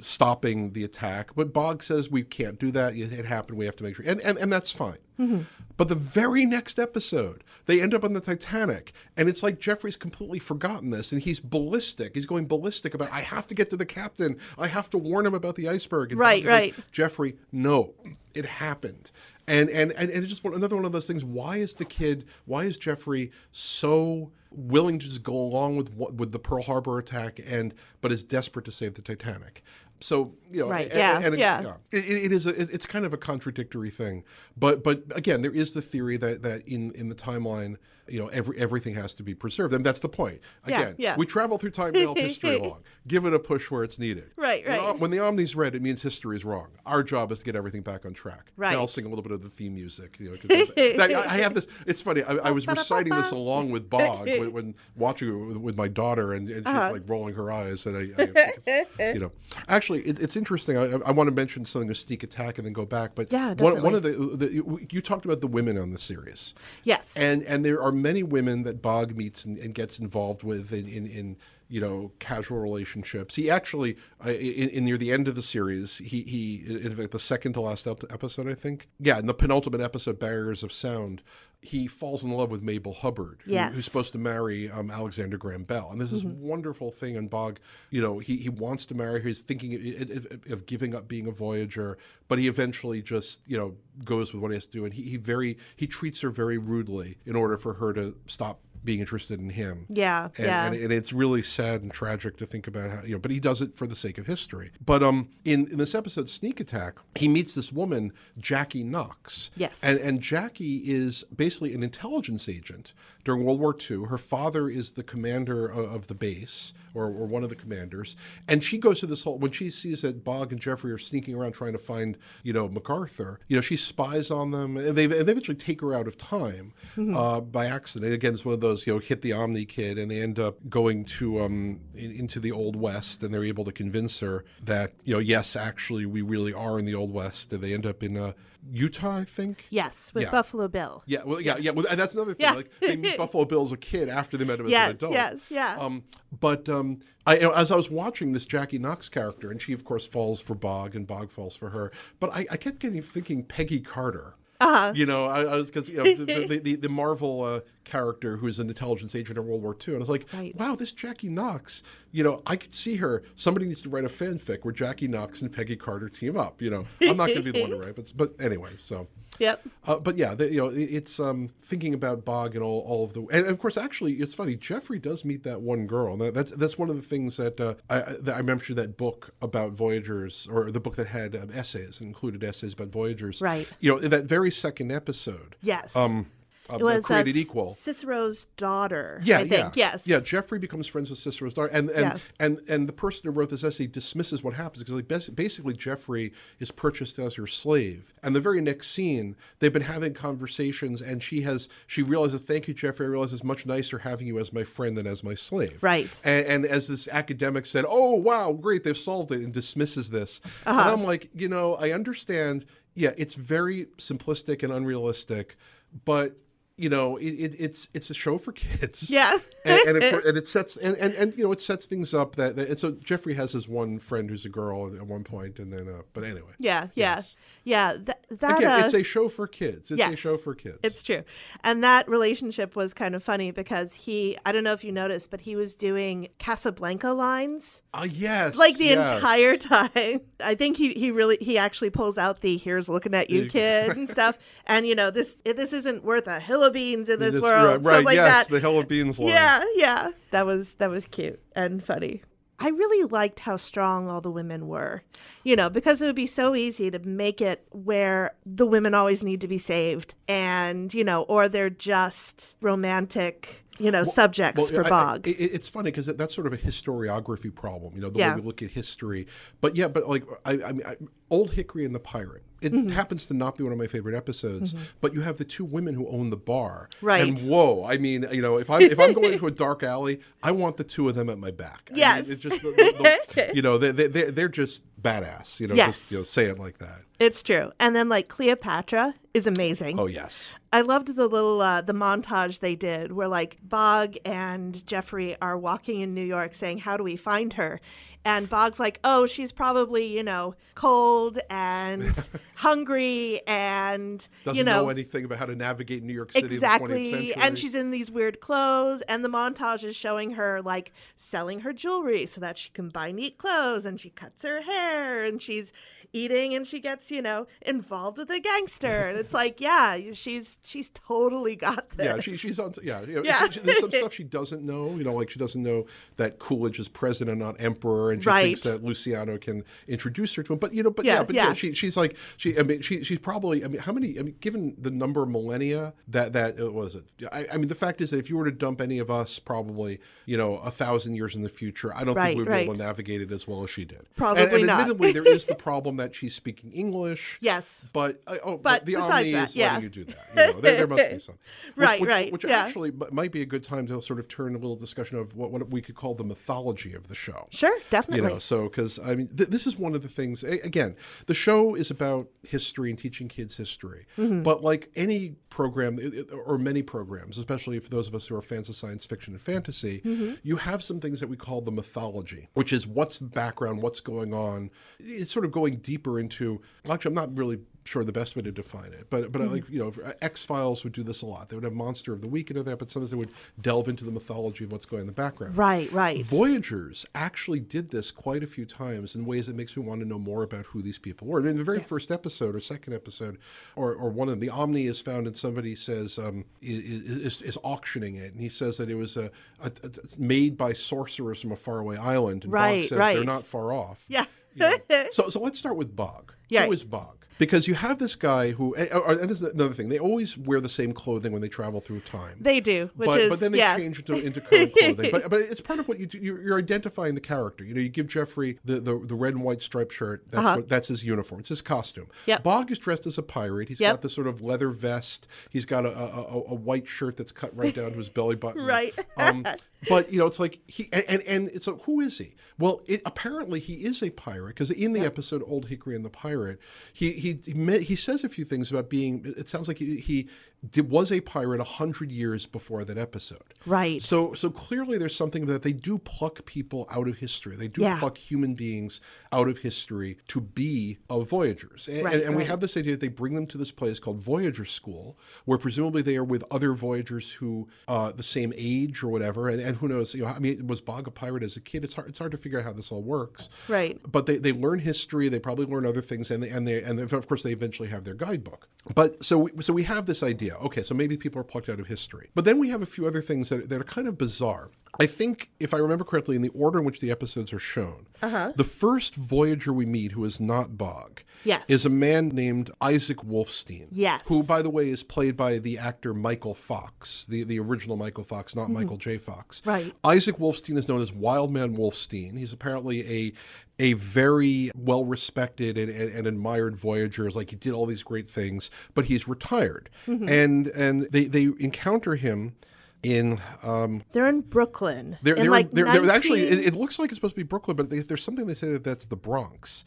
stopping 0.00 0.72
the 0.72 0.84
attack. 0.84 1.34
But 1.34 1.52
Bogg 1.52 1.82
says 1.82 2.10
we 2.10 2.22
can't 2.22 2.58
do 2.58 2.70
that. 2.72 2.94
It 2.94 3.24
happened. 3.24 3.58
We 3.58 3.64
have 3.66 3.76
to 3.76 3.84
make 3.84 3.96
sure. 3.96 4.04
And, 4.06 4.20
and, 4.20 4.38
and 4.38 4.52
that's 4.52 4.72
fine. 4.72 4.98
Mm-hmm. 5.18 5.42
But 5.76 5.88
the 5.88 5.94
very 5.94 6.44
next 6.44 6.78
episode, 6.78 7.44
they 7.66 7.80
end 7.80 7.94
up 7.94 8.04
on 8.04 8.12
the 8.12 8.20
Titanic, 8.20 8.92
and 9.16 9.28
it's 9.28 9.42
like 9.42 9.58
Jeffrey's 9.58 9.96
completely 9.96 10.38
forgotten 10.38 10.90
this, 10.90 11.12
and 11.12 11.22
he's 11.22 11.40
ballistic. 11.40 12.14
He's 12.14 12.26
going 12.26 12.46
ballistic 12.46 12.94
about, 12.94 13.10
I 13.10 13.20
have 13.20 13.46
to 13.48 13.54
get 13.54 13.70
to 13.70 13.76
the 13.76 13.86
captain. 13.86 14.38
I 14.58 14.66
have 14.66 14.90
to 14.90 14.98
warn 14.98 15.26
him 15.26 15.34
about 15.34 15.56
the 15.56 15.68
iceberg. 15.68 16.12
And 16.12 16.20
Right, 16.20 16.42
is 16.42 16.48
like, 16.48 16.76
right. 16.76 16.84
Jeffrey, 16.92 17.36
no, 17.50 17.94
it 18.34 18.46
happened. 18.46 19.10
And 19.48 19.68
and 19.70 19.90
and, 19.92 20.08
and 20.08 20.22
it's 20.22 20.28
just 20.28 20.44
one, 20.44 20.54
another 20.54 20.76
one 20.76 20.84
of 20.84 20.92
those 20.92 21.06
things. 21.06 21.24
Why 21.24 21.56
is 21.56 21.74
the 21.74 21.84
kid? 21.84 22.26
Why 22.44 22.62
is 22.64 22.76
Jeffrey 22.76 23.32
so 23.50 24.30
willing 24.54 24.98
to 24.98 25.06
just 25.06 25.22
go 25.22 25.34
along 25.34 25.76
with 25.76 25.94
with 25.96 26.32
the 26.32 26.38
Pearl 26.38 26.62
Harbor 26.62 26.98
attack 26.98 27.40
and 27.46 27.74
but 28.00 28.12
is 28.12 28.22
desperate 28.22 28.64
to 28.66 28.72
save 28.72 28.94
the 28.94 29.02
Titanic? 29.02 29.62
So 30.00 30.34
you 30.50 30.60
know, 30.60 30.68
Right, 30.68 30.88
and- 30.88 30.98
yeah, 30.98 31.20
and 31.24 31.34
it- 31.34 31.38
yeah. 31.38 31.74
It, 31.92 32.04
it 32.26 32.32
is 32.32 32.46
a, 32.46 32.60
it- 32.60 32.70
it's 32.72 32.86
kind 32.86 33.04
of 33.04 33.12
a 33.12 33.16
contradictory 33.16 33.90
thing. 33.90 34.24
But 34.56 34.82
but 34.82 35.04
again, 35.14 35.42
there 35.42 35.52
is 35.52 35.72
the 35.72 35.82
theory 35.82 36.16
that 36.16 36.42
that 36.42 36.66
in 36.66 36.90
in 36.92 37.08
the 37.08 37.14
timeline, 37.14 37.76
you 38.12 38.20
know, 38.20 38.28
every 38.28 38.58
everything 38.58 38.94
has 38.94 39.14
to 39.14 39.22
be 39.22 39.34
preserved, 39.34 39.72
and 39.74 39.84
that's 39.84 40.00
the 40.00 40.08
point. 40.08 40.40
Again, 40.64 40.94
yeah. 40.98 41.16
we 41.16 41.26
travel 41.26 41.58
through 41.58 41.70
time 41.70 41.92
to 41.94 42.00
help 42.00 42.18
history 42.18 42.56
along. 42.56 42.82
Give 43.08 43.24
it 43.26 43.34
a 43.34 43.38
push 43.38 43.70
where 43.70 43.82
it's 43.82 43.98
needed. 43.98 44.30
Right, 44.36 44.64
When 44.64 44.78
right. 44.78 44.88
Om- 44.90 45.00
When 45.00 45.10
the 45.10 45.18
Omni's 45.18 45.56
red, 45.56 45.74
it 45.74 45.82
means 45.82 46.02
history 46.02 46.36
is 46.36 46.44
wrong. 46.44 46.68
Our 46.86 47.02
job 47.02 47.32
is 47.32 47.40
to 47.40 47.44
get 47.44 47.56
everything 47.56 47.82
back 47.82 48.06
on 48.06 48.12
track. 48.12 48.52
Right. 48.56 48.72
Now 48.72 48.80
I'll 48.80 48.86
sing 48.88 49.06
a 49.06 49.08
little 49.08 49.22
bit 49.22 49.32
of 49.32 49.42
the 49.42 49.48
theme 49.48 49.74
music. 49.74 50.16
You 50.20 50.30
know, 50.30 50.36
'cause 50.36 50.72
I, 50.76 51.24
I 51.34 51.38
have 51.38 51.54
this. 51.54 51.66
It's 51.86 52.00
funny. 52.00 52.22
I, 52.22 52.34
I 52.36 52.50
was 52.52 52.66
reciting 52.66 53.14
this 53.14 53.32
along 53.32 53.70
with 53.70 53.88
Bogg 53.90 54.26
when, 54.38 54.52
when 54.52 54.74
watching 54.94 55.28
it 55.28 55.32
with, 55.46 55.56
with 55.56 55.76
my 55.76 55.88
daughter, 55.88 56.32
and, 56.34 56.48
and 56.48 56.58
she's 56.66 56.66
Uh-huh. 56.66 56.92
like 56.92 57.08
rolling 57.08 57.34
her 57.34 57.50
eyes. 57.50 57.86
And 57.86 57.96
I, 57.96 58.22
I 58.22 59.12
you 59.14 59.20
know, 59.20 59.32
actually, 59.68 60.02
it, 60.02 60.20
it's 60.20 60.36
interesting. 60.36 60.76
I, 60.76 60.92
I 61.06 61.10
want 61.10 61.28
to 61.28 61.34
mention 61.34 61.64
something 61.64 61.88
to 61.88 61.94
Sneak 61.94 62.22
Attack 62.22 62.58
and 62.58 62.66
then 62.66 62.72
go 62.72 62.84
back. 62.86 63.14
But 63.14 63.32
Yeah, 63.32 63.54
one, 63.54 63.82
one 63.82 63.94
of 63.94 64.02
the, 64.02 64.10
the 64.12 64.52
you- 64.52 64.86
you 64.90 65.00
talked 65.00 65.24
about 65.24 65.40
the 65.40 65.46
women 65.46 65.78
on 65.78 65.90
the 65.92 65.98
series. 65.98 66.54
yes. 66.84 67.16
And 67.16 67.42
and 67.44 67.64
there 67.64 67.82
are 67.82 67.92
many 68.02 68.22
women 68.22 68.64
that 68.64 68.82
Bogg 68.82 69.16
meets 69.16 69.44
and, 69.44 69.56
and 69.58 69.74
gets 69.74 69.98
involved 69.98 70.42
with 70.42 70.72
in, 70.72 70.86
in, 70.86 71.06
in 71.06 71.36
you 71.68 71.80
know 71.80 72.12
casual 72.18 72.58
relationships. 72.58 73.36
He 73.36 73.48
actually 73.48 73.96
uh, 74.24 74.30
in, 74.30 74.68
in 74.68 74.84
near 74.84 74.98
the 74.98 75.12
end 75.12 75.28
of 75.28 75.34
the 75.34 75.42
series, 75.42 75.98
he 75.98 76.22
he 76.22 76.64
in 76.66 76.94
fact 76.94 77.12
the 77.12 77.18
second 77.18 77.54
to 77.54 77.60
last 77.60 77.86
episode, 77.86 78.48
I 78.48 78.54
think. 78.54 78.88
Yeah, 79.00 79.18
in 79.18 79.26
the 79.26 79.34
penultimate 79.34 79.80
episode, 79.80 80.18
Barriers 80.18 80.62
of 80.62 80.72
Sound, 80.72 81.22
he 81.64 81.86
falls 81.86 82.24
in 82.24 82.30
love 82.32 82.50
with 82.50 82.60
Mabel 82.60 82.92
Hubbard, 82.92 83.40
who- 83.44 83.52
Yes. 83.52 83.72
who's 83.72 83.84
supposed 83.84 84.10
to 84.12 84.18
marry 84.18 84.68
um, 84.68 84.90
Alexander 84.90 85.38
Graham 85.38 85.62
Bell. 85.62 85.90
And 85.92 86.00
there's 86.00 86.10
this 86.10 86.24
wonderful 86.24 86.90
thing 86.90 87.14
in 87.14 87.28
Bogg. 87.28 87.58
You 87.90 88.02
know, 88.02 88.18
he, 88.18 88.36
he 88.36 88.48
wants 88.48 88.84
to 88.86 88.96
marry 88.96 89.20
her. 89.22 89.28
He's 89.28 89.38
thinking 89.38 89.74
of, 89.74 90.10
of, 90.10 90.52
of 90.52 90.66
giving 90.66 90.92
up 90.92 91.06
being 91.06 91.28
a 91.28 91.30
Voyager, 91.30 91.98
but 92.26 92.40
he 92.40 92.48
eventually 92.48 93.00
just 93.00 93.42
you 93.46 93.56
know 93.56 93.76
goes 94.04 94.32
with 94.34 94.42
what 94.42 94.50
he 94.50 94.56
has 94.56 94.66
to 94.66 94.72
do. 94.72 94.84
And 94.84 94.92
he, 94.92 95.02
he 95.02 95.16
very 95.16 95.56
he 95.76 95.86
treats 95.86 96.20
her 96.22 96.30
very 96.30 96.58
rudely 96.58 97.18
in 97.24 97.36
order 97.36 97.56
for 97.56 97.74
her 97.74 97.92
to 97.92 98.16
stop 98.26 98.58
being 98.84 99.00
interested 99.00 99.40
in 99.40 99.50
him. 99.50 99.86
yeah. 99.88 100.28
And, 100.36 100.46
yeah. 100.46 100.66
and, 100.66 100.76
and 100.76 100.92
it's 100.92 101.12
really 101.12 101.42
sad 101.42 101.82
and 101.82 101.92
tragic 101.92 102.36
to 102.38 102.46
think 102.46 102.66
about 102.66 102.90
how 102.90 103.02
you 103.02 103.12
know, 103.12 103.18
but 103.18 103.30
he 103.30 103.40
does 103.40 103.60
it 103.60 103.76
for 103.76 103.86
the 103.86 103.96
sake 103.96 104.18
of 104.18 104.26
history. 104.26 104.70
But 104.84 105.02
um, 105.02 105.28
in 105.44 105.68
in 105.70 105.78
this 105.78 105.94
episode, 105.94 106.28
Sneak 106.28 106.60
Attack, 106.60 106.96
he 107.14 107.28
meets 107.28 107.54
this 107.54 107.72
woman, 107.72 108.12
Jackie 108.38 108.84
Knox. 108.84 109.50
Yes. 109.56 109.80
And 109.82 109.98
and 109.98 110.20
Jackie 110.20 110.78
is 110.84 111.24
basically 111.34 111.74
an 111.74 111.82
intelligence 111.82 112.48
agent 112.48 112.92
during 113.24 113.44
World 113.44 113.60
War 113.60 113.76
II. 113.78 114.06
Her 114.06 114.18
father 114.18 114.68
is 114.68 114.92
the 114.92 115.02
commander 115.02 115.66
of, 115.66 115.92
of 115.92 116.06
the 116.08 116.14
base, 116.14 116.72
or, 116.94 117.04
or 117.04 117.26
one 117.26 117.42
of 117.42 117.48
the 117.48 117.56
commanders, 117.56 118.16
and 118.48 118.62
she 118.62 118.78
goes 118.78 119.00
to 119.00 119.06
this 119.06 119.24
whole 119.24 119.38
when 119.38 119.52
she 119.52 119.70
sees 119.70 120.02
that 120.02 120.24
Bogg 120.24 120.52
and 120.52 120.60
Jeffrey 120.60 120.92
are 120.92 120.98
sneaking 120.98 121.34
around 121.34 121.52
trying 121.52 121.72
to 121.72 121.78
find 121.78 122.18
you 122.42 122.52
know 122.52 122.68
MacArthur. 122.68 123.40
You 123.48 123.56
know, 123.56 123.60
she 123.60 123.76
spies 123.76 124.30
on 124.30 124.50
them, 124.50 124.76
and 124.76 124.96
they, 124.96 125.06
they 125.06 125.16
eventually 125.16 125.56
take 125.56 125.80
her 125.80 125.94
out 125.94 126.06
of 126.06 126.18
time 126.18 126.72
uh, 127.14 127.40
by 127.40 127.66
accident. 127.66 128.12
Again, 128.12 128.34
it's 128.34 128.44
one 128.44 128.54
of 128.54 128.60
those 128.60 128.71
you 128.86 128.94
know 128.94 128.98
hit 128.98 129.22
the 129.22 129.32
Omni 129.32 129.64
kid, 129.64 129.98
and 129.98 130.10
they 130.10 130.20
end 130.20 130.38
up 130.38 130.56
going 130.68 131.04
to 131.04 131.40
um 131.40 131.80
into 131.94 132.40
the 132.40 132.52
Old 132.52 132.76
West, 132.76 133.22
and 133.22 133.32
they're 133.32 133.44
able 133.44 133.64
to 133.64 133.72
convince 133.72 134.20
her 134.20 134.44
that 134.62 134.92
you 135.04 135.14
know 135.14 135.20
yes, 135.20 135.56
actually 135.56 136.06
we 136.06 136.22
really 136.22 136.52
are 136.52 136.78
in 136.78 136.84
the 136.84 136.94
Old 136.94 137.12
West. 137.12 137.52
And 137.52 137.62
they 137.62 137.74
end 137.74 137.86
up 137.86 138.02
in 138.02 138.16
uh, 138.16 138.32
Utah, 138.72 139.18
I 139.18 139.24
think. 139.24 139.66
yes, 139.70 140.12
with 140.14 140.24
yeah. 140.24 140.30
Buffalo 140.30 140.68
Bill. 140.68 141.02
Yeah, 141.06 141.22
well, 141.24 141.40
yeah, 141.40 141.56
yeah. 141.58 141.72
Well, 141.72 141.86
and 141.90 141.98
that's 141.98 142.14
another 142.14 142.34
thing. 142.34 142.44
Yeah. 142.46 142.52
Like 142.52 142.70
they 142.80 142.96
meet 142.96 143.16
Buffalo 143.18 143.44
Bill 143.44 143.62
as 143.64 143.72
a 143.72 143.76
kid 143.76 144.08
after 144.08 144.36
they 144.36 144.44
met 144.44 144.60
him 144.60 144.66
as 144.66 144.72
Yes, 144.72 144.90
an 144.90 144.96
adult. 144.96 145.12
yes, 145.14 145.46
yeah. 145.50 145.76
Um, 145.78 146.04
but 146.40 146.68
um, 146.68 147.00
I, 147.26 147.36
you 147.36 147.42
know, 147.42 147.52
as 147.52 147.70
I 147.70 147.76
was 147.76 147.90
watching 147.90 148.32
this 148.32 148.46
Jackie 148.46 148.78
Knox 148.78 149.08
character, 149.08 149.50
and 149.50 149.60
she 149.60 149.72
of 149.72 149.84
course 149.84 150.06
falls 150.06 150.40
for 150.40 150.54
Bogg, 150.54 150.94
and 150.94 151.06
Bogg 151.06 151.30
falls 151.30 151.56
for 151.56 151.70
her. 151.70 151.90
But 152.20 152.30
I, 152.30 152.46
I 152.52 152.56
kept 152.56 152.78
getting 152.78 153.02
thinking 153.02 153.42
Peggy 153.44 153.80
Carter. 153.80 154.36
Uh-huh. 154.62 154.92
You 154.94 155.06
know, 155.06 155.26
I, 155.26 155.42
I 155.42 155.56
was 155.56 155.70
because 155.70 155.88
you 155.88 155.96
know 155.96 156.14
the, 156.14 156.46
the, 156.46 156.58
the, 156.58 156.74
the 156.76 156.88
Marvel 156.88 157.42
uh, 157.42 157.60
character 157.84 158.36
who's 158.36 158.58
an 158.58 158.68
intelligence 158.68 159.14
agent 159.14 159.38
in 159.38 159.46
World 159.46 159.62
War 159.62 159.76
II, 159.76 159.94
and 159.94 159.96
I 159.96 159.98
was 160.00 160.08
like, 160.08 160.26
Right. 160.32 160.54
wow, 160.56 160.74
this 160.76 160.92
Jackie 160.92 161.28
Knox. 161.28 161.82
You 162.12 162.22
know, 162.24 162.42
I 162.46 162.56
could 162.56 162.74
see 162.74 162.96
her. 162.96 163.22
Somebody 163.36 163.66
needs 163.66 163.82
to 163.82 163.88
write 163.88 164.04
a 164.04 164.08
fanfic 164.08 164.64
where 164.64 164.72
Jackie 164.72 165.08
Knox 165.08 165.42
and 165.42 165.52
Peggy 165.52 165.76
Carter 165.76 166.08
team 166.08 166.36
up. 166.36 166.60
You 166.62 166.70
know, 166.70 166.84
I'm 167.00 167.16
not 167.16 167.28
going 167.28 167.42
to 167.42 167.52
be 167.52 167.52
the 167.52 167.60
one 167.62 167.70
to 167.70 167.76
write, 167.84 167.96
but 167.96 168.12
but 168.16 168.34
anyway, 168.40 168.70
so. 168.78 169.08
Yep. 169.42 169.68
Uh, 169.86 169.96
but 169.98 170.16
yeah, 170.16 170.34
the, 170.36 170.50
you 170.50 170.58
know, 170.58 170.68
it- 170.68 170.78
it's 170.98 171.18
um, 171.18 171.50
thinking 171.60 171.94
about 171.94 172.24
Bogg 172.24 172.54
and 172.54 172.62
all, 172.62 172.80
all 172.86 173.04
of 173.04 173.12
the, 173.12 173.22
and 173.32 173.46
of 173.46 173.58
course, 173.58 173.76
actually, 173.76 174.14
it's 174.14 174.34
funny. 174.34 174.54
Jeffrey 174.56 174.98
does 175.00 175.24
meet 175.24 175.42
that 175.42 175.60
one 175.60 175.86
girl. 175.86 176.16
That, 176.16 176.32
that's 176.34 176.52
that's 176.52 176.78
one 176.78 176.88
of 176.90 176.96
the 176.96 177.02
things 177.02 177.36
that 177.38 177.60
uh, 177.60 177.74
I, 177.90 178.02
I- 178.02 178.16
that 178.20 178.36
I 178.36 178.42
mentioned 178.42 178.78
that 178.78 178.96
book 178.96 179.30
about 179.42 179.72
Voyagers, 179.72 180.46
or 180.50 180.70
the 180.70 180.80
book 180.80 180.94
that 180.96 181.08
had 181.08 181.34
um, 181.34 181.50
essays, 181.52 182.00
included 182.00 182.44
essays 182.44 182.72
about 182.74 182.88
Voyagers. 182.88 183.40
Right. 183.40 183.66
You 183.80 183.92
know, 183.92 183.98
in 183.98 184.10
that 184.10 184.24
very 184.26 184.50
second 184.52 184.92
episode. 184.92 185.56
Yes. 185.62 185.96
Um, 185.96 186.26
uh, 186.72 186.76
it 186.76 186.82
was 186.82 187.04
uh, 187.04 187.06
created 187.06 187.36
equal. 187.36 187.70
Cicero's 187.72 188.46
daughter. 188.56 189.20
Yeah, 189.24 189.38
I 189.38 189.48
think. 189.48 189.76
yeah, 189.76 189.90
Yes. 189.92 190.06
yeah. 190.06 190.20
Jeffrey 190.20 190.58
becomes 190.58 190.86
friends 190.86 191.10
with 191.10 191.18
Cicero's 191.18 191.54
daughter, 191.54 191.70
and 191.72 191.90
and 191.90 192.00
Yeah. 192.04 192.18
and, 192.40 192.60
and 192.68 192.88
the 192.88 192.92
person 192.92 193.22
who 193.24 193.30
wrote 193.30 193.50
this 193.50 193.62
essay 193.64 193.86
dismisses 193.86 194.42
what 194.42 194.54
happens 194.54 194.82
because 194.84 194.94
like 194.94 195.34
basically 195.34 195.74
Jeffrey 195.74 196.32
is 196.58 196.70
purchased 196.70 197.18
as 197.18 197.34
her 197.34 197.46
slave, 197.46 198.12
and 198.22 198.34
the 198.34 198.40
very 198.40 198.60
next 198.60 198.90
scene 198.90 199.36
they've 199.58 199.72
been 199.72 199.82
having 199.82 200.14
conversations, 200.14 201.00
and 201.02 201.22
she 201.22 201.42
has 201.42 201.68
she 201.86 202.02
realizes, 202.02 202.40
"Thank 202.40 202.68
you, 202.68 202.74
Jeffrey. 202.74 203.06
I 203.06 203.10
realize 203.10 203.32
it's 203.32 203.44
much 203.44 203.66
nicer 203.66 203.98
having 203.98 204.26
you 204.26 204.38
as 204.38 204.52
my 204.52 204.64
friend 204.64 204.96
than 204.96 205.06
as 205.06 205.22
my 205.22 205.34
slave." 205.34 205.82
Right. 205.82 206.20
And, 206.24 206.46
and 206.46 206.64
as 206.64 206.88
this 206.88 207.08
academic 207.08 207.66
said, 207.66 207.84
"Oh 207.88 208.12
wow, 208.14 208.52
great, 208.52 208.84
they've 208.84 208.96
solved 208.96 209.32
it," 209.32 209.40
and 209.42 209.52
dismisses 209.52 210.10
this, 210.10 210.40
Uh-huh. 210.66 210.80
and 210.80 210.90
I'm 210.90 211.04
like, 211.04 211.30
you 211.34 211.48
know, 211.48 211.74
I 211.74 211.90
understand. 211.92 212.64
Yeah, 212.94 213.12
it's 213.16 213.36
very 213.36 213.86
simplistic 213.96 214.62
and 214.62 214.72
unrealistic, 214.72 215.56
but. 216.04 216.36
You 216.78 216.88
know, 216.88 217.16
it, 217.18 217.26
it, 217.30 217.54
it's 217.58 217.88
it's 217.94 218.08
a 218.10 218.14
show 218.14 218.38
for 218.38 218.50
kids 218.52 219.08
Yeah. 219.10 219.36
and, 219.64 219.80
and, 219.88 219.96
it, 220.02 220.24
and 220.24 220.36
it 220.36 220.48
sets 220.48 220.76
and, 220.76 220.96
and, 220.96 221.14
and 221.14 221.36
you 221.36 221.44
know 221.44 221.52
it 221.52 221.60
sets 221.60 221.84
things 221.86 222.12
up 222.14 222.36
that, 222.36 222.56
that 222.56 222.68
and 222.68 222.78
so 222.78 222.92
Jeffrey 222.92 223.34
has 223.34 223.52
his 223.52 223.68
one 223.68 223.98
friend 223.98 224.28
who's 224.30 224.44
a 224.44 224.48
girl 224.48 224.86
at 224.96 225.06
one 225.06 225.22
point 225.22 225.58
and 225.58 225.72
then 225.72 225.86
uh, 225.88 226.02
but 226.14 226.24
anyway 226.24 226.52
Yeah. 226.58 226.88
Yeah. 226.94 227.16
Yes. 227.16 227.36
Yeah. 227.64 227.92
Th- 227.92 228.08
that. 228.40 228.58
again 228.58 228.82
uh, 228.82 228.84
it's 228.86 228.94
a 228.94 229.04
show 229.04 229.28
for 229.28 229.46
kids 229.46 229.90
it's 229.90 230.02
a 230.02 230.16
show 230.16 230.36
for 230.38 230.54
kids 230.54 230.78
It's 230.82 231.02
true. 231.02 231.22
And 231.62 231.84
that 231.84 232.08
relationship 232.08 232.74
was 232.74 232.94
kind 232.94 233.14
of 233.14 233.22
funny 233.22 233.50
because 233.50 233.94
he, 233.94 234.36
I 234.46 234.50
don't 234.52 234.64
know 234.64 234.72
if 234.72 234.82
you 234.82 234.90
noticed, 234.92 235.30
but 235.30 235.42
he 235.42 235.54
was 235.54 235.74
doing 235.74 236.28
Casablanca 236.38 237.10
lines 237.10 237.82
uh, 237.94 238.08
yes 238.10 238.56
like 238.56 238.78
the 238.78 238.86
yes. 238.86 239.12
entire 239.12 239.56
time. 239.58 239.90
I 240.40 240.54
think 240.56 240.78
he, 240.78 240.94
he 240.94 241.10
really, 241.10 241.36
he 241.40 241.58
actually 241.58 241.90
pulls 241.90 242.16
out 242.18 242.40
the 242.40 242.56
here's 242.56 242.88
looking 242.88 243.14
at 243.14 243.28
you 243.30 243.42
You- 243.42 243.50
kid 243.50 243.90
and 243.96 244.08
stuff. 244.16 244.38
And, 244.66 244.86
you 244.86 244.94
know, 244.94 245.10
this, 245.10 245.36
this 245.44 245.72
isn't 245.74 246.02
worth 246.02 246.26
a 246.26 246.40
hill 246.40 246.61
of 246.62 246.72
beans 246.72 247.08
in 247.08 247.18
this, 247.20 247.32
This- 247.34 247.40
world. 247.42 247.84
right, 247.84 247.94
right 247.96 248.04
like 248.04 248.14
yes 248.16 248.46
that. 248.48 248.52
the 248.52 248.60
hell 248.60 248.78
of 248.78 248.88
beans 248.88 249.18
line 249.18 249.28
Yeah. 249.30 249.62
Yeah. 249.74 250.10
That 250.30 250.46
was, 250.46 250.74
that 250.74 250.90
was 250.90 251.06
cute 251.06 251.40
and 251.54 251.82
funny. 251.82 252.22
I 252.58 252.68
really 252.68 253.02
liked 253.08 253.40
how 253.40 253.56
strong 253.56 254.08
all 254.08 254.20
the 254.20 254.30
women 254.30 254.68
were, 254.68 255.02
you 255.42 255.56
know, 255.56 255.68
because 255.68 256.00
it 256.00 256.06
would 256.06 256.14
be 256.14 256.28
so 256.28 256.54
easy 256.54 256.92
to 256.92 256.98
make 257.00 257.40
it 257.40 257.66
where 257.70 258.34
the 258.46 258.66
women 258.66 258.94
always 258.94 259.24
need 259.24 259.40
to 259.40 259.48
be 259.48 259.58
saved 259.58 260.14
and, 260.28 260.94
you 260.94 261.02
know, 261.02 261.22
or 261.22 261.48
they're 261.48 261.70
just 261.70 262.54
romantic, 262.60 263.64
you 263.78 263.90
know, 263.90 264.04
subjects 264.04 264.58
Well, 264.58 264.68
for 264.68 264.84
I- 264.84 264.86
I- 264.86 264.90
Bogg. 264.90 265.26
it- 265.28 265.32
it's 265.40 265.68
funny 265.68 265.90
because 265.90 266.06
that's 266.06 266.34
sort 266.34 266.46
of 266.46 266.52
a 266.52 266.58
historiography 266.58 267.52
problem, 267.52 267.94
you 267.96 268.00
know, 268.00 268.10
the 268.10 268.20
Yeah. 268.20 268.34
way 268.36 268.40
we 268.42 268.46
look 268.46 268.62
at 268.62 268.70
history. 268.70 269.26
But 269.60 269.74
yeah, 269.76 269.88
but 269.88 270.08
like 270.08 270.22
I, 270.44 270.52
I 270.62 270.72
mean, 270.72 270.86
I, 270.86 270.96
Old 271.30 271.52
Hickory 271.52 271.84
and 271.84 271.94
the 271.94 272.00
Pirate. 272.00 272.44
It 272.62 272.72
Mm-hmm. 272.72 272.88
happens 272.90 273.26
to 273.26 273.34
not 273.34 273.56
be 273.56 273.64
one 273.64 273.72
of 273.72 273.78
my 273.78 273.86
favorite 273.86 274.14
episodes, 274.16 274.74
but 275.00 275.12
you 275.14 275.20
have 275.22 275.38
the 275.38 275.44
two 275.44 275.64
women 275.64 275.94
who 275.94 276.06
own 276.08 276.30
the 276.30 276.36
bar, 276.36 276.88
Right. 277.00 277.20
And 277.22 277.38
whoa, 277.40 277.84
I 277.84 277.98
mean, 277.98 278.26
you 278.32 278.40
know, 278.42 278.56
if 278.58 278.70
I'm 278.70 278.82
if 278.82 278.98
I'm 278.98 279.12
going 279.12 279.32
into 279.32 279.46
a 279.46 279.50
dark 279.66 279.82
alley, 279.82 280.20
I 280.42 280.52
want 280.52 280.76
the 280.76 280.84
two 280.84 281.08
of 281.08 281.14
them 281.14 281.28
at 281.28 281.38
my 281.38 281.50
back. 281.50 281.82
I 281.88 281.92
mean, 281.92 281.98
Yes. 281.98 282.28
it's 282.30 282.40
just 282.40 282.62
the, 282.62 282.70
the, 282.70 283.18
the, 283.34 283.52
you 283.54 283.62
know, 283.62 283.78
they 283.78 283.90
they 283.92 284.06
they're, 284.08 284.30
they're 284.30 284.48
just 284.48 284.82
badass. 285.02 285.58
You 285.60 285.68
know, 285.68 285.74
Yes. 285.74 285.98
just 285.98 286.12
you 286.12 286.18
know, 286.18 286.24
say 286.24 286.44
it 286.46 286.58
like 286.58 286.78
that. 286.78 287.00
It's 287.18 287.42
true. 287.42 287.72
And 287.78 287.94
then 287.94 288.08
like 288.08 288.28
Cleopatra 288.28 289.14
is 289.34 289.46
amazing. 289.46 289.98
Oh 289.98 290.06
yes. 290.06 290.56
I 290.74 290.80
loved 290.80 291.14
the 291.16 291.26
little 291.26 291.60
uh, 291.60 291.82
the 291.82 291.92
montage 291.92 292.60
they 292.60 292.74
did 292.74 293.12
where 293.12 293.28
like 293.28 293.58
Bogg 293.62 294.16
and 294.24 294.84
Jeffrey 294.86 295.36
are 295.40 295.56
walking 295.56 296.00
in 296.00 296.14
New 296.14 296.24
York 296.24 296.54
saying, 296.54 296.78
"How 296.78 296.96
do 296.96 297.02
we 297.02 297.16
find 297.16 297.52
her?" 297.54 297.80
And 298.24 298.48
Bogg's 298.48 298.80
like, 298.80 298.98
"Oh, 299.04 299.26
she's 299.26 299.52
probably 299.52 300.06
you 300.06 300.22
know 300.22 300.54
cold 300.74 301.38
and 301.50 302.28
hungry 302.56 303.40
and 303.46 304.26
Doesn't 304.44 304.56
you 304.56 304.64
know." 304.64 304.88
anything 304.88 305.24
about 305.24 305.38
how 305.38 305.46
to 305.46 305.56
navigate 305.56 306.02
New 306.02 306.14
York 306.14 306.32
City 306.32 306.46
in 306.46 306.60
the 306.60 306.66
20th 306.66 306.74
Exactly. 306.74 307.34
And 307.34 307.58
she's 307.58 307.74
in 307.74 307.90
these 307.90 308.10
weird 308.10 308.40
clothes. 308.40 309.02
And 309.02 309.24
the 309.24 309.28
montage 309.28 309.84
is 309.84 309.96
showing 309.96 310.32
her 310.32 310.62
like 310.62 310.92
selling 311.16 311.60
her 311.60 311.72
jewelry 311.72 312.26
so 312.26 312.40
that 312.40 312.56
she 312.58 312.70
can 312.70 312.88
buy 312.88 313.12
neat 313.12 313.36
clothes. 313.38 313.84
And 313.84 314.00
she 314.00 314.10
cuts 314.10 314.42
her 314.42 314.62
hair 314.62 315.24
and 315.24 315.40
she's 315.40 315.72
eating 316.12 316.54
and 316.54 316.66
she 316.66 316.80
gets, 316.80 317.01
you 317.10 317.22
know, 317.22 317.46
involved 317.62 318.18
with 318.18 318.30
a 318.30 318.40
gangster. 318.40 318.86
And 319.08 319.18
it's 319.18 319.32
like, 319.34 319.60
yeah, 319.60 319.98
she's 320.12 320.58
she's 320.62 320.90
totally 320.90 321.56
got 321.56 321.90
this. 321.90 322.06
Yeah, 322.06 322.20
she, 322.20 322.34
she's 322.34 322.58
on. 322.58 322.72
Yeah, 322.82 323.00
you 323.02 323.16
know, 323.16 323.22
Yeah. 323.24 323.48
she- 323.48 323.60
there's 323.60 323.80
some 323.80 323.90
stuff 323.92 324.12
she 324.14 324.24
doesn't 324.24 324.62
know. 324.64 324.94
You 324.94 325.04
know, 325.04 325.14
like 325.14 325.30
she 325.30 325.38
doesn't 325.38 325.62
know 325.62 325.86
that 326.16 326.38
Coolidge 326.38 326.78
is 326.78 326.88
president, 326.88 327.38
not 327.38 327.60
emperor, 327.60 328.12
and 328.12 328.22
she 328.22 328.28
Right. 328.28 328.42
thinks 328.44 328.62
that 328.62 328.82
Luciano 328.84 329.38
can 329.38 329.64
introduce 329.88 330.34
her 330.34 330.42
to 330.42 330.52
him. 330.52 330.58
But 330.58 330.74
you 330.74 330.82
know, 330.82 330.90
but 330.90 331.04
Yeah, 331.04 331.14
yeah, 331.16 331.22
but 331.24 331.34
yeah. 331.36 331.48
yeah, 331.48 331.54
she, 331.54 331.72
she's 331.74 331.96
like 331.96 332.16
she. 332.36 332.58
I 332.58 332.62
mean, 332.62 332.80
she, 332.82 333.02
she's 333.04 333.18
probably. 333.18 333.64
I 333.64 333.68
mean, 333.68 333.80
how 333.80 333.92
many? 333.92 334.18
I 334.18 334.22
mean, 334.22 334.36
given 334.40 334.76
the 334.78 334.90
number 334.90 335.22
of 335.22 335.28
millennia 335.30 335.94
that 336.08 336.32
that 336.34 336.60
uh, 336.60 336.70
was 336.70 336.94
it. 336.94 337.04
I, 337.32 337.46
I 337.52 337.56
mean, 337.56 337.68
the 337.68 337.74
fact 337.74 338.00
is 338.00 338.10
that 338.10 338.18
if 338.18 338.28
you 338.30 338.36
were 338.36 338.44
to 338.44 338.50
dump 338.52 338.80
any 338.80 338.98
of 338.98 339.10
us, 339.10 339.38
probably 339.38 339.98
you 340.26 340.36
know 340.36 340.56
a 340.58 340.70
thousand 340.70 341.14
years 341.16 341.34
in 341.34 341.42
the 341.42 341.48
future, 341.48 341.94
I 341.94 342.04
don't 342.04 342.14
Right, 342.14 342.36
think 342.36 342.48
we'd 342.48 342.54
be 342.54 342.60
able 342.62 342.74
to 342.74 342.78
navigate 342.78 343.20
it 343.20 343.32
as 343.32 343.46
well 343.48 343.64
as 343.64 343.70
she 343.70 343.84
did. 343.84 344.06
Probably 344.16 344.42
and, 344.44 344.52
and 344.52 344.66
not. 344.66 344.80
Admittedly, 344.82 345.12
there 345.12 345.26
is 345.26 345.44
the 345.46 345.54
problem 345.62 345.96
that 345.96 346.14
she's 346.14 346.34
speaking 346.34 346.72
English. 346.72 346.91
Yes. 347.40 347.90
But 347.92 348.20
uh, 348.26 348.36
oh, 348.44 348.56
But 348.56 348.62
but, 348.62 348.86
the 348.86 348.96
Omni 348.96 349.32
that, 349.32 349.48
is 349.50 349.56
yeah. 349.56 349.68
letting 349.68 349.82
you 349.84 349.88
do 349.90 350.04
that. 350.04 350.16
You 350.34 350.34
know, 350.54 350.60
there, 350.60 350.76
there 350.76 350.86
must 350.86 351.10
be 351.10 351.18
something. 351.20 351.38
Which- 351.74 351.86
Right, 351.88 352.00
which, 352.00 352.08
right, 352.10 352.32
Which 352.32 352.44
yeah. 352.44 352.56
actually 352.58 352.92
might 353.10 353.32
be 353.32 353.42
a 353.42 353.46
good 353.46 353.64
time 353.64 353.86
to 353.88 354.00
sort 354.02 354.18
of 354.18 354.28
turn 354.28 354.54
a 354.54 354.58
little 354.58 354.76
discussion 354.76 355.18
of 355.18 355.34
what, 355.34 355.50
what 355.50 355.68
we 355.70 355.80
could 355.80 355.94
call 355.94 356.14
the 356.14 356.24
mythology 356.24 356.94
of 356.94 357.08
the 357.08 357.14
show. 357.14 357.46
Sure, 357.50 357.76
definitely. 357.90 358.24
You 358.26 358.34
know, 358.34 358.38
so 358.38 358.64
because 358.64 358.98
I 358.98 359.14
mean, 359.14 359.28
th- 359.36 359.48
this 359.50 359.66
is 359.66 359.78
one 359.78 359.94
of 359.94 360.02
the 360.02 360.08
things. 360.08 360.42
Again, 360.44 360.96
the 361.26 361.34
show 361.34 361.74
is 361.74 361.90
about 361.90 362.28
history 362.42 362.90
and 362.90 362.98
teaching 362.98 363.28
kids 363.28 363.56
history. 363.56 364.06
Mm-hmm. 364.18 364.42
But 364.42 364.62
like 364.62 364.90
any 364.96 365.36
program, 365.50 365.98
or 366.46 366.58
many 366.58 366.82
programs, 366.82 367.38
especially 367.38 367.78
for 367.78 367.88
those 367.90 368.08
of 368.08 368.14
us 368.14 368.26
who 368.26 368.36
are 368.36 368.42
fans 368.42 368.68
of 368.68 368.76
science 368.76 369.04
fiction 369.06 369.34
and 369.34 369.40
fantasy, 369.40 370.00
Mm-hmm. 370.04 370.34
you 370.42 370.56
have 370.56 370.82
some 370.82 371.00
things 371.00 371.20
that 371.20 371.28
we 371.28 371.36
call 371.36 371.60
the 371.60 371.70
mythology, 371.70 372.48
which 372.54 372.72
is 372.72 372.86
what's 372.86 373.18
the 373.18 373.24
background, 373.26 373.82
what's 373.82 374.00
going 374.00 374.32
on. 374.34 374.70
It's 374.98 375.32
sort 375.32 375.44
of 375.44 375.52
going 375.52 375.76
deeper 375.76 376.18
into. 376.20 376.60
Actually, 376.90 377.10
I'm 377.10 377.14
not 377.14 377.36
really 377.36 377.60
sure 377.84 378.04
the 378.04 378.12
best 378.12 378.36
way 378.36 378.42
to 378.42 378.52
define 378.52 378.92
it, 378.92 379.06
but 379.10 379.32
but 379.32 379.42
I 379.42 379.46
like 379.46 379.68
you 379.68 379.80
know, 379.80 379.92
X 380.20 380.44
Files 380.44 380.84
would 380.84 380.92
do 380.92 381.02
this 381.02 381.22
a 381.22 381.26
lot. 381.26 381.48
They 381.48 381.56
would 381.56 381.64
have 381.64 381.72
Monster 381.72 382.12
of 382.12 382.20
the 382.20 382.28
Week 382.28 382.48
and 382.50 382.58
all 382.58 382.64
that, 382.64 382.78
but 382.78 382.90
sometimes 382.90 383.10
they 383.10 383.16
would 383.16 383.30
delve 383.60 383.88
into 383.88 384.04
the 384.04 384.10
mythology 384.10 384.64
of 384.64 384.72
what's 384.72 384.86
going 384.86 385.00
on 385.00 385.02
in 385.02 385.06
the 385.08 385.12
background. 385.12 385.56
Right, 385.56 385.90
right. 385.92 386.24
Voyagers 386.24 387.04
actually 387.14 387.60
did 387.60 387.90
this 387.90 388.10
quite 388.10 388.42
a 388.42 388.46
few 388.46 388.64
times 388.64 389.14
in 389.14 389.24
ways 389.26 389.46
that 389.46 389.56
makes 389.56 389.76
me 389.76 389.82
want 389.82 390.00
to 390.00 390.06
know 390.06 390.18
more 390.18 390.42
about 390.42 390.66
who 390.66 390.80
these 390.82 390.98
people 390.98 391.26
were. 391.26 391.44
In 391.46 391.56
the 391.56 391.64
very 391.64 391.80
first 391.80 392.10
episode 392.10 392.54
or 392.54 392.60
second 392.60 392.94
episode, 392.94 393.38
or, 393.74 393.94
or 393.94 394.10
one 394.10 394.28
of 394.28 394.32
them, 394.32 394.40
the 394.40 394.50
Omni 394.50 394.86
is 394.86 395.00
found 395.00 395.26
and 395.26 395.36
somebody 395.36 395.74
says 395.74 396.18
um, 396.18 396.44
is, 396.60 397.38
is, 397.38 397.42
is 397.42 397.58
auctioning 397.64 398.16
it, 398.16 398.32
and 398.32 398.40
he 398.40 398.48
says 398.48 398.76
that 398.76 398.90
it 398.90 398.94
was 398.96 399.16
a, 399.16 399.30
a, 399.60 399.70
a- 399.82 399.90
made 400.20 400.56
by 400.56 400.72
sorcerers 400.72 401.40
from 401.40 401.52
a 401.52 401.56
faraway 401.56 401.96
island. 401.96 402.44
And 402.44 402.52
Right, 402.52 402.82
Bogg 402.82 402.88
says 402.90 402.98
right. 402.98 403.14
they're 403.16 403.24
not 403.24 403.46
far 403.46 403.72
off. 403.72 404.04
Yeah. 404.08 404.26
Know? 404.56 404.72
so 405.12 405.28
so 405.28 405.40
let's 405.40 405.58
start 405.58 405.76
with 405.76 405.94
Bogg. 405.94 406.32
Yeah. 406.48 406.66
Who 406.66 406.72
is 406.72 406.84
Bogg? 406.84 407.24
Because 407.42 407.66
you 407.66 407.74
have 407.74 407.98
this 407.98 408.14
guy 408.14 408.52
who, 408.52 408.72
and, 408.74 408.88
this 409.28 409.40
is 409.40 409.42
another 409.42 409.74
thing. 409.74 409.88
They 409.88 409.98
always 409.98 410.38
wear 410.38 410.60
the 410.60 410.68
same 410.68 410.92
clothing 410.92 411.32
when 411.32 411.42
they 411.42 411.48
travel 411.48 411.80
through 411.80 412.00
time 412.00 412.36
They 412.40 412.60
do, 412.60 412.88
which 412.94 413.08
but, 413.08 413.20
is 413.20 413.30
but 413.30 413.40
then 413.40 413.50
they 413.50 413.58
yeah. 413.58 413.76
change 413.76 413.98
into, 413.98 414.14
into 414.24 414.40
current 414.40 414.72
clothing. 414.78 415.10
but, 415.10 415.28
but 415.28 415.40
it's 415.40 415.60
part 415.60 415.80
of 415.80 415.88
what 415.88 415.98
you 415.98 416.06
do. 416.06 416.18
You're, 416.18 416.40
you're 416.40 416.58
identifying 416.58 417.16
the 417.16 417.20
character. 417.20 417.64
You 417.64 417.74
know, 417.74 417.80
you 417.80 417.88
give 417.88 418.06
Jeffrey 418.06 418.58
the, 418.64 418.80
the, 418.80 418.96
the 418.98 419.16
red 419.16 419.34
and 419.34 419.42
white 419.42 419.60
striped 419.60 419.92
shirt. 419.92 420.24
That's, 420.30 420.56
what, 420.56 420.68
that's 420.68 420.86
his 420.88 421.02
uniform. 421.02 421.40
It's 421.40 421.48
his 421.48 421.62
costume. 421.62 422.06
Uh-huh. 422.10 422.22
Yep. 422.26 422.42
Bogg 422.44 422.70
is 422.70 422.78
dressed 422.78 423.06
as 423.06 423.18
a 423.18 423.22
pirate. 423.22 423.68
He's 423.68 423.80
Yep. 423.80 423.94
got 423.94 424.02
this 424.02 424.14
sort 424.14 424.28
of 424.28 424.40
leather 424.40 424.70
vest. 424.70 425.26
He's 425.50 425.64
got 425.64 425.84
a, 425.84 425.90
a, 425.90 426.04
a, 426.04 426.42
a 426.50 426.54
white 426.54 426.86
shirt 426.86 427.16
that's 427.16 427.32
cut 427.32 427.56
right 427.56 427.74
down 427.74 427.90
to 427.90 427.98
his 427.98 428.08
belly 428.08 428.36
button. 428.36 428.62
Right. 428.72 428.94
Um, 429.16 429.44
but 429.88 430.12
you 430.12 430.18
know, 430.18 430.26
it's 430.26 430.38
like 430.38 430.60
he 430.66 430.88
and 430.92 431.20
and, 431.22 431.48
it's 431.48 431.66
like 431.66 431.82
who 431.82 432.00
is 432.00 432.18
he? 432.18 432.34
Well, 432.58 432.82
it, 432.86 433.02
apparently 433.04 433.60
he 433.60 433.74
is 433.74 434.02
a 434.02 434.10
pirate 434.10 434.48
because 434.48 434.70
in 434.70 434.92
the 434.92 435.00
episode 435.00 435.42
"Old 435.46 435.66
Hickory 435.66 435.96
and 435.96 436.04
the 436.04 436.10
Pirate," 436.10 436.58
he 436.92 437.12
he 437.12 437.31
he, 437.44 437.78
he 437.78 437.96
says 437.96 438.24
a 438.24 438.28
few 438.28 438.44
things 438.44 438.70
about 438.70 438.88
being. 438.88 439.34
It 439.36 439.48
sounds 439.48 439.68
like 439.68 439.78
he, 439.78 439.96
he 439.96 440.28
did, 440.70 440.90
was 440.90 441.10
a 441.10 441.20
pirate 441.20 441.60
a 441.60 441.64
hundred 441.64 442.12
years 442.12 442.46
before 442.46 442.84
that 442.84 442.96
episode. 442.96 443.54
Right. 443.66 444.00
So 444.00 444.34
so 444.34 444.50
clearly 444.50 444.96
there's 444.98 445.16
something 445.16 445.46
that 445.46 445.62
they 445.62 445.72
do 445.72 445.98
pluck 445.98 446.44
people 446.44 446.86
out 446.90 447.08
of 447.08 447.18
history. 447.18 447.56
They 447.56 447.68
do 447.68 447.82
Yeah. 447.82 447.98
pluck 447.98 448.16
human 448.16 448.54
beings 448.54 449.00
out 449.32 449.48
of 449.48 449.58
history 449.58 450.18
to 450.28 450.40
be 450.40 450.98
of 451.10 451.28
voyagers. 451.28 451.88
And, 451.88 452.04
Right, 452.04 452.14
and, 452.14 452.22
and 452.22 452.36
we 452.36 452.44
have 452.44 452.60
this 452.60 452.76
idea 452.76 452.92
that 452.92 453.00
they 453.00 453.08
bring 453.08 453.34
them 453.34 453.46
to 453.48 453.58
this 453.58 453.72
place 453.72 453.98
called 453.98 454.18
Voyager 454.20 454.64
School, 454.64 455.18
where 455.44 455.58
presumably 455.58 456.02
they 456.02 456.16
are 456.16 456.24
with 456.24 456.44
other 456.50 456.74
voyagers 456.74 457.32
who 457.32 457.68
uh, 457.88 458.12
the 458.12 458.22
same 458.22 458.52
age 458.56 459.02
or 459.02 459.08
whatever. 459.08 459.48
And, 459.48 459.60
and 459.60 459.76
who 459.76 459.88
knows? 459.88 460.14
You 460.14 460.22
know, 460.22 460.28
I 460.28 460.38
mean, 460.38 460.66
was 460.66 460.80
Bogg 460.80 461.06
a 461.06 461.10
pirate 461.10 461.42
as 461.42 461.56
a 461.56 461.60
kid? 461.60 461.84
It's 461.84 461.94
hard. 461.94 462.08
It's 462.08 462.18
hard 462.18 462.32
to 462.32 462.38
figure 462.38 462.58
out 462.58 462.64
how 462.64 462.72
this 462.72 462.92
all 462.92 463.02
works. 463.02 463.48
Right. 463.68 464.00
But 464.10 464.26
they, 464.26 464.36
they 464.38 464.52
learn 464.52 464.78
history. 464.78 465.28
They 465.28 465.38
probably 465.38 465.66
learn 465.66 465.86
other 465.86 466.02
things, 466.02 466.30
and 466.30 466.42
they, 466.42 466.50
and 466.50 466.66
they 466.68 466.82
and 466.82 467.00
of 467.00 467.26
course 467.26 467.42
they 467.42 467.52
eventually 467.52 467.88
have 467.88 468.04
their 468.04 468.14
guidebook. 468.14 468.68
But 468.94 469.24
so 469.24 469.38
we, 469.38 469.62
so 469.62 469.72
we 469.72 469.84
have 469.84 470.06
this 470.06 470.22
idea. 470.22 470.51
Okay, 470.56 470.82
so 470.82 470.94
maybe 470.94 471.16
people 471.16 471.40
are 471.40 471.44
plucked 471.44 471.68
out 471.68 471.80
of 471.80 471.86
history. 471.86 472.30
But 472.34 472.44
then 472.44 472.58
we 472.58 472.68
have 472.70 472.82
a 472.82 472.86
few 472.86 473.06
other 473.06 473.22
things 473.22 473.48
that, 473.48 473.68
that 473.68 473.80
are 473.80 473.84
kind 473.84 474.08
of 474.08 474.18
bizarre. 474.18 474.70
I 475.00 475.06
think, 475.06 475.50
if 475.58 475.72
I 475.72 475.78
remember 475.78 476.04
correctly, 476.04 476.36
in 476.36 476.42
the 476.42 476.50
order 476.50 476.78
in 476.78 476.84
which 476.84 477.00
the 477.00 477.10
episodes 477.10 477.52
are 477.52 477.58
shown, 477.58 478.06
the 478.20 478.64
first 478.64 479.14
Voyager 479.14 479.72
we 479.72 479.86
meet 479.86 480.12
who 480.12 480.24
is 480.24 480.38
not 480.38 480.76
Bogg 480.76 481.22
Yes. 481.44 481.64
is 481.68 481.86
a 481.86 481.90
man 481.90 482.28
named 482.28 482.70
Isaac 482.80 483.18
Wolfstein. 483.18 483.88
Yes. 483.90 484.20
Who, 484.28 484.44
by 484.44 484.60
the 484.62 484.70
way, 484.70 484.90
is 484.90 485.02
played 485.02 485.36
by 485.36 485.58
the 485.58 485.78
actor 485.78 486.12
Michael 486.12 486.54
Fox, 486.54 487.24
the, 487.24 487.42
the 487.42 487.58
original 487.58 487.96
Michael 487.96 488.22
Fox, 488.22 488.54
not 488.54 488.70
Michael 488.70 488.96
J. 488.98 489.18
Fox. 489.18 489.60
Mm-hmm. 489.60 489.70
Right. 489.70 489.94
Isaac 490.04 490.36
Wolfstein 490.36 490.76
is 490.76 490.88
known 490.88 491.00
as 491.00 491.12
Wildman 491.12 491.76
Wolfstein. 491.76 492.38
He's 492.38 492.52
apparently 492.52 493.00
a 493.10 493.32
a 493.78 493.94
very 493.94 494.70
well 494.76 495.04
respected 495.04 495.78
and, 495.78 495.88
and, 495.88 496.14
and 496.14 496.26
admired 496.26 496.76
voyager. 496.76 497.30
Like 497.30 497.50
he 497.50 497.56
did 497.56 497.72
all 497.72 497.86
these 497.86 498.02
great 498.02 498.28
things, 498.28 498.70
but 498.94 499.06
he's 499.06 499.26
retired. 499.26 499.88
Mm-hmm. 500.06 500.28
And 500.28 500.68
and 500.68 501.02
they, 501.10 501.24
they 501.24 501.44
encounter 501.58 502.14
him 502.14 502.54
in 503.02 503.40
um, 503.62 504.02
They're 504.12 504.28
in 504.28 504.42
Brooklyn. 504.42 505.18
they're, 505.22 505.34
in 505.34 505.42
they're, 505.42 505.50
like 505.50 505.70
they're, 505.72 505.84
they're 505.86 506.10
actually 506.10 506.42
it, 506.42 506.58
it 506.68 506.74
looks 506.74 506.98
like 506.98 507.10
it's 507.10 507.16
supposed 507.16 507.34
to 507.34 507.40
be 507.40 507.42
Brooklyn, 507.42 507.76
but 507.76 507.90
they, 507.90 507.98
there's 508.00 508.22
something 508.22 508.46
they 508.46 508.54
say 508.54 508.72
that 508.72 508.84
that's 508.84 509.06
the 509.06 509.16
Bronx. 509.16 509.84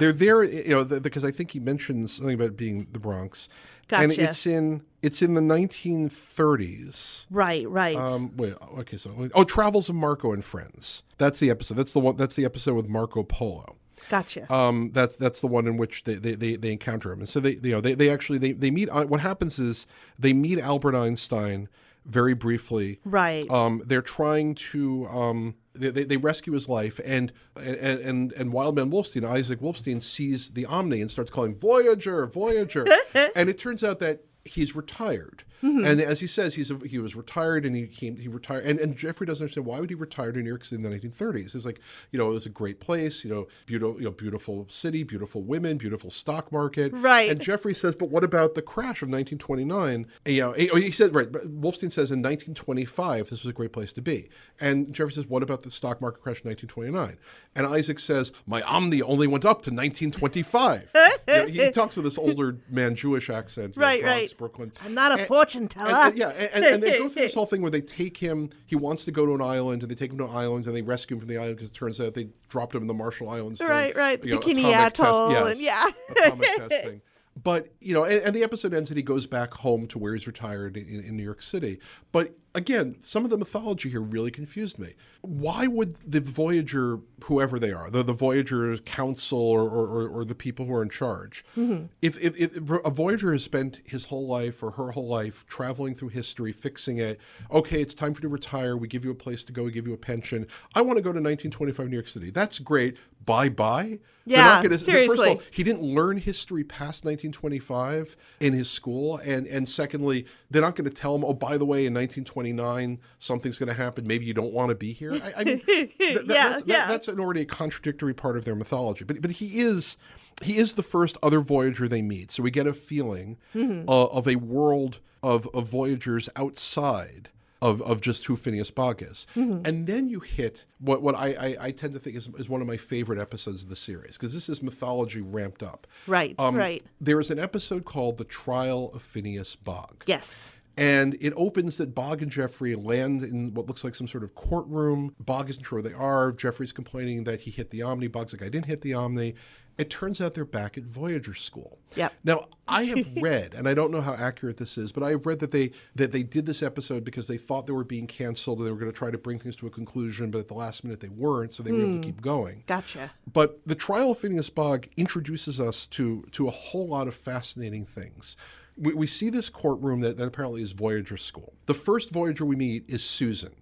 They're 0.00 0.12
there, 0.12 0.42
you 0.42 0.68
know, 0.68 0.84
the, 0.84 1.00
because 1.00 1.24
I 1.24 1.30
think 1.30 1.52
he 1.52 1.60
mentions 1.60 2.12
something 2.14 2.34
about 2.34 2.48
it 2.48 2.56
being 2.56 2.86
the 2.92 2.98
Bronx, 2.98 3.48
Gotcha. 3.88 4.02
and 4.04 4.12
it's 4.12 4.46
in 4.46 4.82
it's 5.00 5.22
in 5.22 5.34
the 5.34 5.40
1930s. 5.40 7.26
Right, 7.30 7.68
right. 7.68 7.96
Um, 7.96 8.36
wait, 8.36 8.54
okay, 8.78 8.96
so 8.96 9.30
oh, 9.34 9.44
Travels 9.44 9.88
of 9.88 9.94
Marco 9.94 10.32
and 10.32 10.44
Friends. 10.44 11.02
That's 11.18 11.40
the 11.40 11.50
episode. 11.50 11.74
That's 11.74 11.92
the 11.92 12.00
one. 12.00 12.16
That's 12.16 12.34
the 12.34 12.44
episode 12.44 12.74
with 12.74 12.88
Marco 12.88 13.22
Polo. 13.22 13.76
gotcha. 14.08 14.52
Um, 14.52 14.90
that's 14.92 15.16
that's 15.16 15.40
the 15.40 15.46
one 15.46 15.66
in 15.66 15.76
which 15.76 16.04
they, 16.04 16.14
they, 16.14 16.34
they, 16.34 16.56
they 16.56 16.72
encounter 16.72 17.12
him, 17.12 17.20
and 17.20 17.28
so 17.28 17.40
they 17.40 17.52
you 17.62 17.72
know 17.72 17.80
they, 17.80 17.94
they 17.94 18.10
actually 18.10 18.38
they, 18.38 18.52
they 18.52 18.70
meet. 18.70 18.88
uh, 18.90 19.06
What 19.06 19.20
happens 19.20 19.58
is 19.58 19.86
they 20.18 20.32
meet 20.32 20.58
Albert 20.58 20.94
Einstein 20.94 21.68
very 22.08 22.34
briefly. 22.34 23.00
right. 23.04 23.48
Um, 23.50 23.82
they're 23.84 24.02
trying 24.02 24.54
to 24.54 25.06
um, 25.08 25.54
they, 25.74 25.90
they, 25.90 26.04
they 26.04 26.16
rescue 26.16 26.52
his 26.54 26.68
life, 26.68 26.98
and 27.04 27.32
and 27.56 27.76
and 27.76 28.32
and 28.32 28.52
Wildman 28.52 28.90
Wolfstein, 28.90 29.24
Isaac 29.24 29.60
Wolfstein, 29.60 30.02
sees 30.02 30.50
the 30.50 30.66
Omni 30.66 31.00
and 31.00 31.10
starts 31.10 31.30
calling 31.30 31.54
Voyager, 31.54 32.26
Voyager, 32.26 32.86
and 33.36 33.48
it 33.48 33.58
turns 33.58 33.84
out 33.84 33.98
that 34.00 34.24
he's 34.44 34.74
retired. 34.74 35.44
Mm-hmm. 35.62 35.84
And 35.84 36.00
as 36.00 36.20
he 36.20 36.26
says, 36.26 36.54
he's 36.54 36.70
a, 36.70 36.78
he 36.86 36.98
was 36.98 37.16
retired 37.16 37.64
and 37.66 37.74
he 37.74 37.86
came 37.86 38.16
he 38.16 38.28
retired 38.28 38.64
and, 38.64 38.78
and 38.78 38.96
Jeffrey 38.96 39.26
doesn't 39.26 39.44
understand 39.44 39.66
why 39.66 39.80
would 39.80 39.90
he 39.90 39.96
retire 39.96 40.32
to 40.32 40.40
New 40.40 40.48
York 40.48 40.64
City 40.64 40.82
in 40.82 40.88
the 40.88 40.96
1930s. 40.96 41.54
It's 41.54 41.64
like 41.64 41.80
you 42.12 42.18
know 42.18 42.30
it 42.30 42.34
was 42.34 42.46
a 42.46 42.50
great 42.50 42.80
place, 42.80 43.24
you 43.24 43.30
know, 43.30 43.46
beautiful 43.66 43.98
you 43.98 44.04
know, 44.04 44.10
beautiful 44.10 44.66
city, 44.68 45.02
beautiful 45.02 45.42
women, 45.42 45.78
beautiful 45.78 46.10
stock 46.10 46.52
market. 46.52 46.92
Right. 46.92 47.30
And 47.30 47.40
Jeffrey 47.40 47.74
says, 47.74 47.94
but 47.94 48.10
what 48.10 48.24
about 48.24 48.54
the 48.54 48.62
crash 48.62 49.02
of 49.02 49.08
1929? 49.08 50.06
And, 50.24 50.34
you 50.34 50.42
know, 50.42 50.52
he, 50.52 50.70
oh, 50.70 50.76
he 50.76 50.90
said 50.90 51.14
right. 51.14 51.30
but 51.30 51.42
Wolfstein 51.60 51.92
says 51.92 52.10
in 52.10 52.22
1925 52.22 53.30
this 53.30 53.42
was 53.42 53.50
a 53.50 53.52
great 53.52 53.72
place 53.72 53.92
to 53.94 54.02
be. 54.02 54.28
And 54.60 54.92
Jeffrey 54.92 55.12
says, 55.12 55.26
what 55.26 55.42
about 55.42 55.62
the 55.62 55.70
stock 55.70 56.00
market 56.00 56.22
crash 56.22 56.42
in 56.44 56.50
1929? 56.50 57.18
And 57.54 57.66
Isaac 57.66 57.98
says, 57.98 58.32
my 58.46 58.62
Omni 58.62 59.02
only 59.02 59.26
went 59.26 59.44
up 59.44 59.62
to 59.62 59.70
1925. 59.70 60.92
You 61.28 61.34
know, 61.34 61.46
he, 61.46 61.70
talks 61.72 61.96
with 61.96 62.06
this 62.06 62.16
older 62.16 62.56
man 62.70 62.94
Jewish 62.94 63.28
accent. 63.28 63.76
you 63.76 63.80
know, 63.80 63.86
Right, 63.86 64.00
Bronx, 64.02 64.16
right. 64.16 64.38
Brooklyn. 64.38 64.72
I'm 64.82 64.94
not 64.94 65.12
a 65.12 65.18
And- 65.18 65.28
fortune 65.48 65.68
teller. 65.68 65.88
and- 65.90 66.08
and- 66.08 66.16
yeah, 66.18 66.28
and, 66.52 66.64
and, 66.64 66.82
they 66.82 66.98
go 66.98 67.08
through 67.08 67.22
this 67.22 67.34
whole 67.38 67.46
thing 67.46 67.62
where 67.62 67.70
they 67.70 67.80
take 67.80 68.16
him. 68.16 68.50
He 68.66 68.76
wants 68.76 69.04
to 69.06 69.10
go 69.12 69.26
to 69.26 69.34
an 69.34 69.42
island, 69.42 69.82
and 69.82 69.90
they 69.90 69.94
take 69.94 70.10
him 70.12 70.18
to 70.18 70.24
an 70.24 70.30
island, 70.34 70.66
and 70.66 70.74
they 70.76 70.82
rescue 70.82 71.16
him 71.16 71.20
from 71.20 71.28
the 71.28 71.38
island 71.38 71.56
because 71.56 71.70
it 71.70 71.74
turns 71.74 72.00
out 72.00 72.14
they 72.14 72.28
dropped 72.48 72.74
him 72.74 72.82
in 72.82 72.88
the 72.88 72.94
Marshall 72.94 73.30
Islands. 73.30 73.58
during, 73.58 73.72
Right, 73.72 73.96
right, 73.96 74.24
you 74.24 74.34
know, 74.34 74.40
Bikini 74.40 74.60
atomic 74.60 74.94
test- 74.94 75.00
Atoll, 75.00 75.30
yes, 75.30 75.46
and 75.50 75.60
yeah. 75.60 75.84
atomic 76.10 76.48
testing. 76.68 77.00
But 77.42 77.72
you 77.80 77.94
know, 77.94 78.04
and, 78.04 78.22
and 78.22 78.36
the 78.36 78.42
episode 78.42 78.74
ends 78.74 78.90
and 78.90 78.96
he 78.96 79.02
goes 79.02 79.26
back 79.26 79.54
home 79.54 79.86
to 79.88 79.98
where 79.98 80.14
he's 80.14 80.26
retired 80.26 80.76
in, 80.76 81.02
in 81.04 81.16
New 81.16 81.22
York 81.22 81.42
City. 81.42 81.78
But 82.12 82.34
again, 82.54 82.96
some 83.04 83.24
of 83.24 83.30
the 83.30 83.38
mythology 83.38 83.90
here 83.90 84.00
really 84.00 84.30
confused 84.30 84.78
me. 84.78 84.94
Why 85.20 85.66
would 85.66 85.96
the 86.06 86.20
Voyager, 86.20 87.00
whoever 87.24 87.58
they 87.58 87.72
are, 87.72 87.90
the, 87.90 88.02
the 88.02 88.12
Voyager 88.12 88.76
Council 88.78 89.38
or, 89.38 89.62
or, 89.62 90.08
or, 90.08 90.24
the 90.24 90.34
people 90.34 90.66
who 90.66 90.74
are 90.74 90.82
in 90.82 90.88
charge, 90.88 91.44
mm-hmm. 91.56 91.86
if, 92.02 92.18
if, 92.18 92.36
if 92.36 92.70
a 92.70 92.90
Voyager 92.90 93.32
has 93.32 93.44
spent 93.44 93.80
his 93.84 94.06
whole 94.06 94.26
life 94.26 94.62
or 94.62 94.72
her 94.72 94.90
whole 94.90 95.06
life 95.06 95.46
traveling 95.46 95.94
through 95.94 96.08
history, 96.08 96.52
fixing 96.52 96.98
it, 96.98 97.20
okay, 97.50 97.80
it's 97.80 97.94
time 97.94 98.14
for 98.14 98.18
you 98.18 98.28
to 98.28 98.32
retire. 98.32 98.76
We 98.76 98.88
give 98.88 99.04
you 99.04 99.10
a 99.10 99.16
place 99.16 99.44
to 99.44 99.52
go. 99.52 99.64
We 99.64 99.72
give 99.72 99.86
you 99.86 99.94
a 99.94 99.98
pension. 99.98 100.46
I 100.74 100.82
want 100.82 100.96
to 100.96 101.02
go 101.02 101.10
to 101.10 101.20
1925 101.20 101.88
New 101.88 101.96
York 101.96 102.08
City. 102.08 102.30
That's 102.30 102.58
great. 102.58 102.96
Bye 103.28 103.48
bye. 103.50 103.98
Yeah, 104.24 104.60
First 104.60 104.74
of 104.74 104.80
seriously. 104.82 105.28
all, 105.28 105.42
he 105.50 105.62
didn't 105.62 105.80
learn 105.82 106.18
history 106.18 106.62
past 106.62 107.02
1925 107.06 108.14
in 108.40 108.52
his 108.52 108.68
school, 108.70 109.16
and 109.24 109.46
and 109.46 109.66
secondly, 109.66 110.26
they're 110.50 110.60
not 110.60 110.74
going 110.74 110.84
to 110.84 110.94
tell 110.94 111.14
him, 111.14 111.24
oh, 111.24 111.32
by 111.32 111.56
the 111.56 111.64
way, 111.64 111.86
in 111.86 111.94
1929 111.94 112.98
something's 113.18 113.58
going 113.58 113.68
to 113.68 113.74
happen. 113.74 114.06
Maybe 114.06 114.26
you 114.26 114.34
don't 114.34 114.52
want 114.52 114.68
to 114.68 114.74
be 114.74 114.92
here. 114.92 115.12
I, 115.14 115.32
I 115.38 115.44
mean, 115.44 115.60
th- 115.66 115.92
Yeah, 115.98 116.16
that's, 116.26 116.26
that- 116.62 116.62
yeah. 116.66 116.86
that's 116.88 117.08
an 117.08 117.20
already 117.20 117.40
a 117.40 117.44
contradictory 117.46 118.12
part 118.12 118.36
of 118.36 118.44
their 118.44 118.54
mythology. 118.56 119.04
But 119.04 119.22
but 119.22 119.30
he 119.32 119.60
is 119.60 119.96
he 120.42 120.58
is 120.58 120.74
the 120.74 120.82
first 120.82 121.16
other 121.22 121.40
Voyager 121.40 121.88
they 121.88 122.02
meet, 122.02 122.30
so 122.30 122.42
we 122.42 122.50
get 122.50 122.66
a 122.66 122.74
feeling 122.74 123.38
Mm-hmm. 123.54 123.88
uh, 123.88 124.04
of 124.06 124.28
a 124.28 124.36
world 124.36 124.98
of 125.22 125.48
of 125.54 125.68
Voyagers 125.70 126.28
outside. 126.36 127.30
Of, 127.60 127.82
of 127.82 128.00
just 128.00 128.24
who 128.26 128.36
Phineas 128.36 128.70
Bogg 128.70 129.02
is. 129.02 129.26
Mm-hmm. 129.34 129.62
And 129.66 129.88
then 129.88 130.08
you 130.08 130.20
hit 130.20 130.64
what, 130.78 131.02
what 131.02 131.16
I, 131.16 131.56
I, 131.58 131.66
I 131.66 131.70
tend 131.72 131.92
to 131.94 131.98
think 131.98 132.14
is, 132.14 132.28
is 132.38 132.48
one 132.48 132.60
of 132.60 132.68
my 132.68 132.76
favorite 132.76 133.18
episodes 133.18 133.64
of 133.64 133.68
the 133.68 133.74
series, 133.74 134.16
because 134.16 134.32
this 134.32 134.48
is 134.48 134.62
mythology 134.62 135.20
ramped 135.20 135.64
up. 135.64 135.88
Right, 136.06 136.36
Um, 136.38 136.54
right. 136.54 136.84
There 137.00 137.18
is 137.18 137.32
an 137.32 137.40
episode 137.40 137.84
called 137.84 138.16
The 138.16 138.24
Trial 138.24 138.92
of 138.94 139.02
Phineas 139.02 139.56
Bogg. 139.56 140.04
Yes. 140.06 140.52
And 140.78 141.16
it 141.20 141.32
opens 141.36 141.76
that 141.78 141.92
Bogg 141.92 142.22
and 142.22 142.30
Jeffrey 142.30 142.76
land 142.76 143.22
in 143.24 143.52
what 143.52 143.66
looks 143.66 143.82
like 143.82 143.96
some 143.96 144.06
sort 144.06 144.22
of 144.22 144.36
courtroom. 144.36 145.12
Bogg 145.18 145.50
isn't 145.50 145.64
sure 145.64 145.80
where 145.80 145.90
they 145.90 145.96
are. 145.96 146.30
Jeffrey's 146.30 146.72
complaining 146.72 147.24
that 147.24 147.40
he 147.40 147.50
hit 147.50 147.70
the 147.70 147.82
Omni. 147.82 148.06
Bogg's 148.06 148.32
like, 148.32 148.42
I 148.42 148.48
didn't 148.48 148.66
hit 148.66 148.82
the 148.82 148.94
Omni. 148.94 149.34
It 149.76 149.90
turns 149.90 150.20
out 150.20 150.34
they're 150.34 150.44
back 150.44 150.76
at 150.76 150.84
Voyager 150.84 151.34
School. 151.34 151.78
Yep. 151.96 152.12
Now 152.24 152.48
I 152.66 152.84
have 152.84 153.08
read, 153.20 153.54
and 153.54 153.68
I 153.68 153.74
don't 153.74 153.90
know 153.90 154.00
how 154.00 154.14
accurate 154.14 154.56
this 154.56 154.76
is, 154.76 154.90
but 154.90 155.02
I 155.02 155.10
have 155.10 155.26
read 155.26 155.38
that 155.40 155.52
they 155.52 155.70
that 155.94 156.10
they 156.10 156.24
did 156.24 156.46
this 156.46 156.64
episode 156.64 157.04
because 157.04 157.26
they 157.26 157.38
thought 157.38 157.66
they 157.66 157.72
were 157.72 157.84
being 157.84 158.08
canceled 158.08 158.58
and 158.58 158.66
they 158.66 158.72
were 158.72 158.78
going 158.78 158.90
to 158.90 158.96
try 158.96 159.12
to 159.12 159.18
bring 159.18 159.38
things 159.38 159.54
to 159.56 159.68
a 159.68 159.70
conclusion, 159.70 160.32
but 160.32 160.38
at 160.38 160.48
the 160.48 160.54
last 160.54 160.82
minute 160.82 160.98
they 160.98 161.08
weren't, 161.08 161.54
so 161.54 161.62
they 161.62 161.70
were 161.70 161.80
able 161.80 161.92
to 161.92 161.96
hmm. 161.96 162.02
keep 162.02 162.20
going. 162.20 162.64
Gotcha. 162.66 163.12
But 163.32 163.60
the 163.66 163.76
trial 163.76 164.12
of 164.12 164.18
Phineas 164.18 164.50
Bogg 164.50 164.86
introduces 164.96 165.60
us 165.60 165.86
to 165.88 166.24
to 166.32 166.48
a 166.48 166.52
whole 166.52 166.88
lot 166.88 167.06
of 167.06 167.14
fascinating 167.14 167.86
things. 167.86 168.36
We, 168.78 168.94
we 168.94 169.06
see 169.06 169.30
this 169.30 169.48
courtroom 169.48 170.00
that, 170.00 170.16
that 170.16 170.26
apparently 170.26 170.62
is 170.62 170.72
Voyager 170.72 171.16
School. 171.16 171.52
The 171.66 171.74
first 171.74 172.10
Voyager 172.10 172.44
we 172.44 172.56
meet 172.56 172.84
is 172.88 173.02
Susan. 173.02 173.52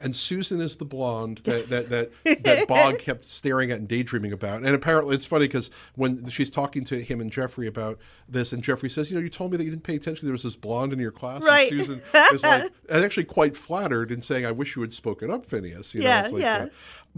And 0.00 0.14
Susan 0.14 0.60
is 0.60 0.76
the 0.76 0.84
blonde 0.84 1.38
that, 1.44 1.66
that, 1.66 1.88
that, 1.90 2.44
that 2.44 2.68
Bogg 2.68 2.98
kept 2.98 3.24
staring 3.24 3.70
at 3.70 3.78
and 3.78 3.88
daydreaming 3.88 4.32
about. 4.32 4.62
And 4.62 4.68
apparently 4.68 5.14
it's 5.14 5.26
funny 5.26 5.46
because 5.46 5.70
when 5.94 6.28
she's 6.28 6.50
talking 6.50 6.84
to 6.84 7.02
him 7.02 7.20
and 7.20 7.30
Jeffrey 7.30 7.66
about 7.66 7.98
this, 8.28 8.52
and 8.52 8.62
Jeffrey 8.62 8.90
says, 8.90 9.10
You 9.10 9.16
know, 9.16 9.22
you 9.22 9.30
told 9.30 9.52
me 9.52 9.56
that 9.56 9.64
you 9.64 9.70
didn't 9.70 9.84
pay 9.84 9.96
attention. 9.96 10.14
Because 10.16 10.26
there 10.26 10.32
was 10.32 10.42
this 10.42 10.56
blonde 10.56 10.92
in 10.92 10.98
your 10.98 11.10
class. 11.12 11.42
Right. 11.42 11.70
And 11.70 11.80
Susan 11.80 12.02
is 12.32 12.42
like, 12.42 12.72
actually 12.90 13.24
quite 13.24 13.56
flattered 13.56 14.10
in 14.10 14.20
saying, 14.20 14.46
I 14.46 14.52
wish 14.52 14.76
you 14.76 14.82
had 14.82 14.92
spoken 14.92 15.30
up, 15.30 15.46
Phineas. 15.46 15.94
You 15.94 16.02
know, 16.02 16.08
Yeah, 16.08 16.22
it's 16.22 16.32
like 16.32 16.42
yeah. 16.42 16.58
that. 16.58 16.72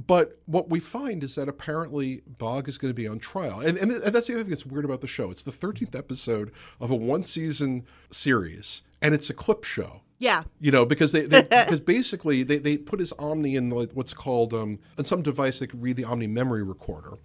But 0.07 0.39
what 0.47 0.71
we 0.71 0.79
find 0.79 1.25
is 1.25 1.35
that 1.35 1.49
apparently 1.49 2.23
Bogg 2.27 2.69
is 2.69 2.79
going 2.79 2.91
to 2.91 2.95
be 2.95 3.09
on 3.09 3.19
trial. 3.19 3.61
And, 3.61 3.77
and, 3.77 3.91
and 3.91 4.15
that's 4.15 4.29
the 4.29 4.35
other 4.35 4.45
thing 4.45 4.51
that's 4.51 4.65
weird 4.65 4.85
about 4.85 5.01
the 5.01 5.09
show. 5.09 5.33
It's 5.33 5.43
the 5.43 5.51
13th 5.51 5.97
episode 5.97 6.53
of 6.81 6.93
a 6.93 6.95
one 6.95 7.25
season 7.25 7.85
series, 8.13 8.83
and 9.03 9.13
it's 9.13 9.29
a 9.29 9.35
clip 9.35 9.65
show. 9.65 10.03
Yeah. 10.19 10.43
You 10.61 10.73
know, 10.73 10.85
because 10.85 11.13
they, 11.13 11.23
they 11.23 11.43
because 11.43 11.81
basically 11.81 12.43
they, 12.43 12.59
they 12.59 12.77
put 12.77 13.01
his 13.01 13.13
Omni 13.19 13.57
in 13.57 13.71
like 13.71 13.91
what's 13.93 14.15
called 14.15 14.53
um 14.53 14.79
in 14.99 15.05
some 15.05 15.23
device 15.23 15.59
that 15.61 15.69
could 15.69 15.83
read 15.83 15.97
the 15.97 16.05
Omni 16.05 16.27
memory 16.27 16.63
recorder, 16.63 17.19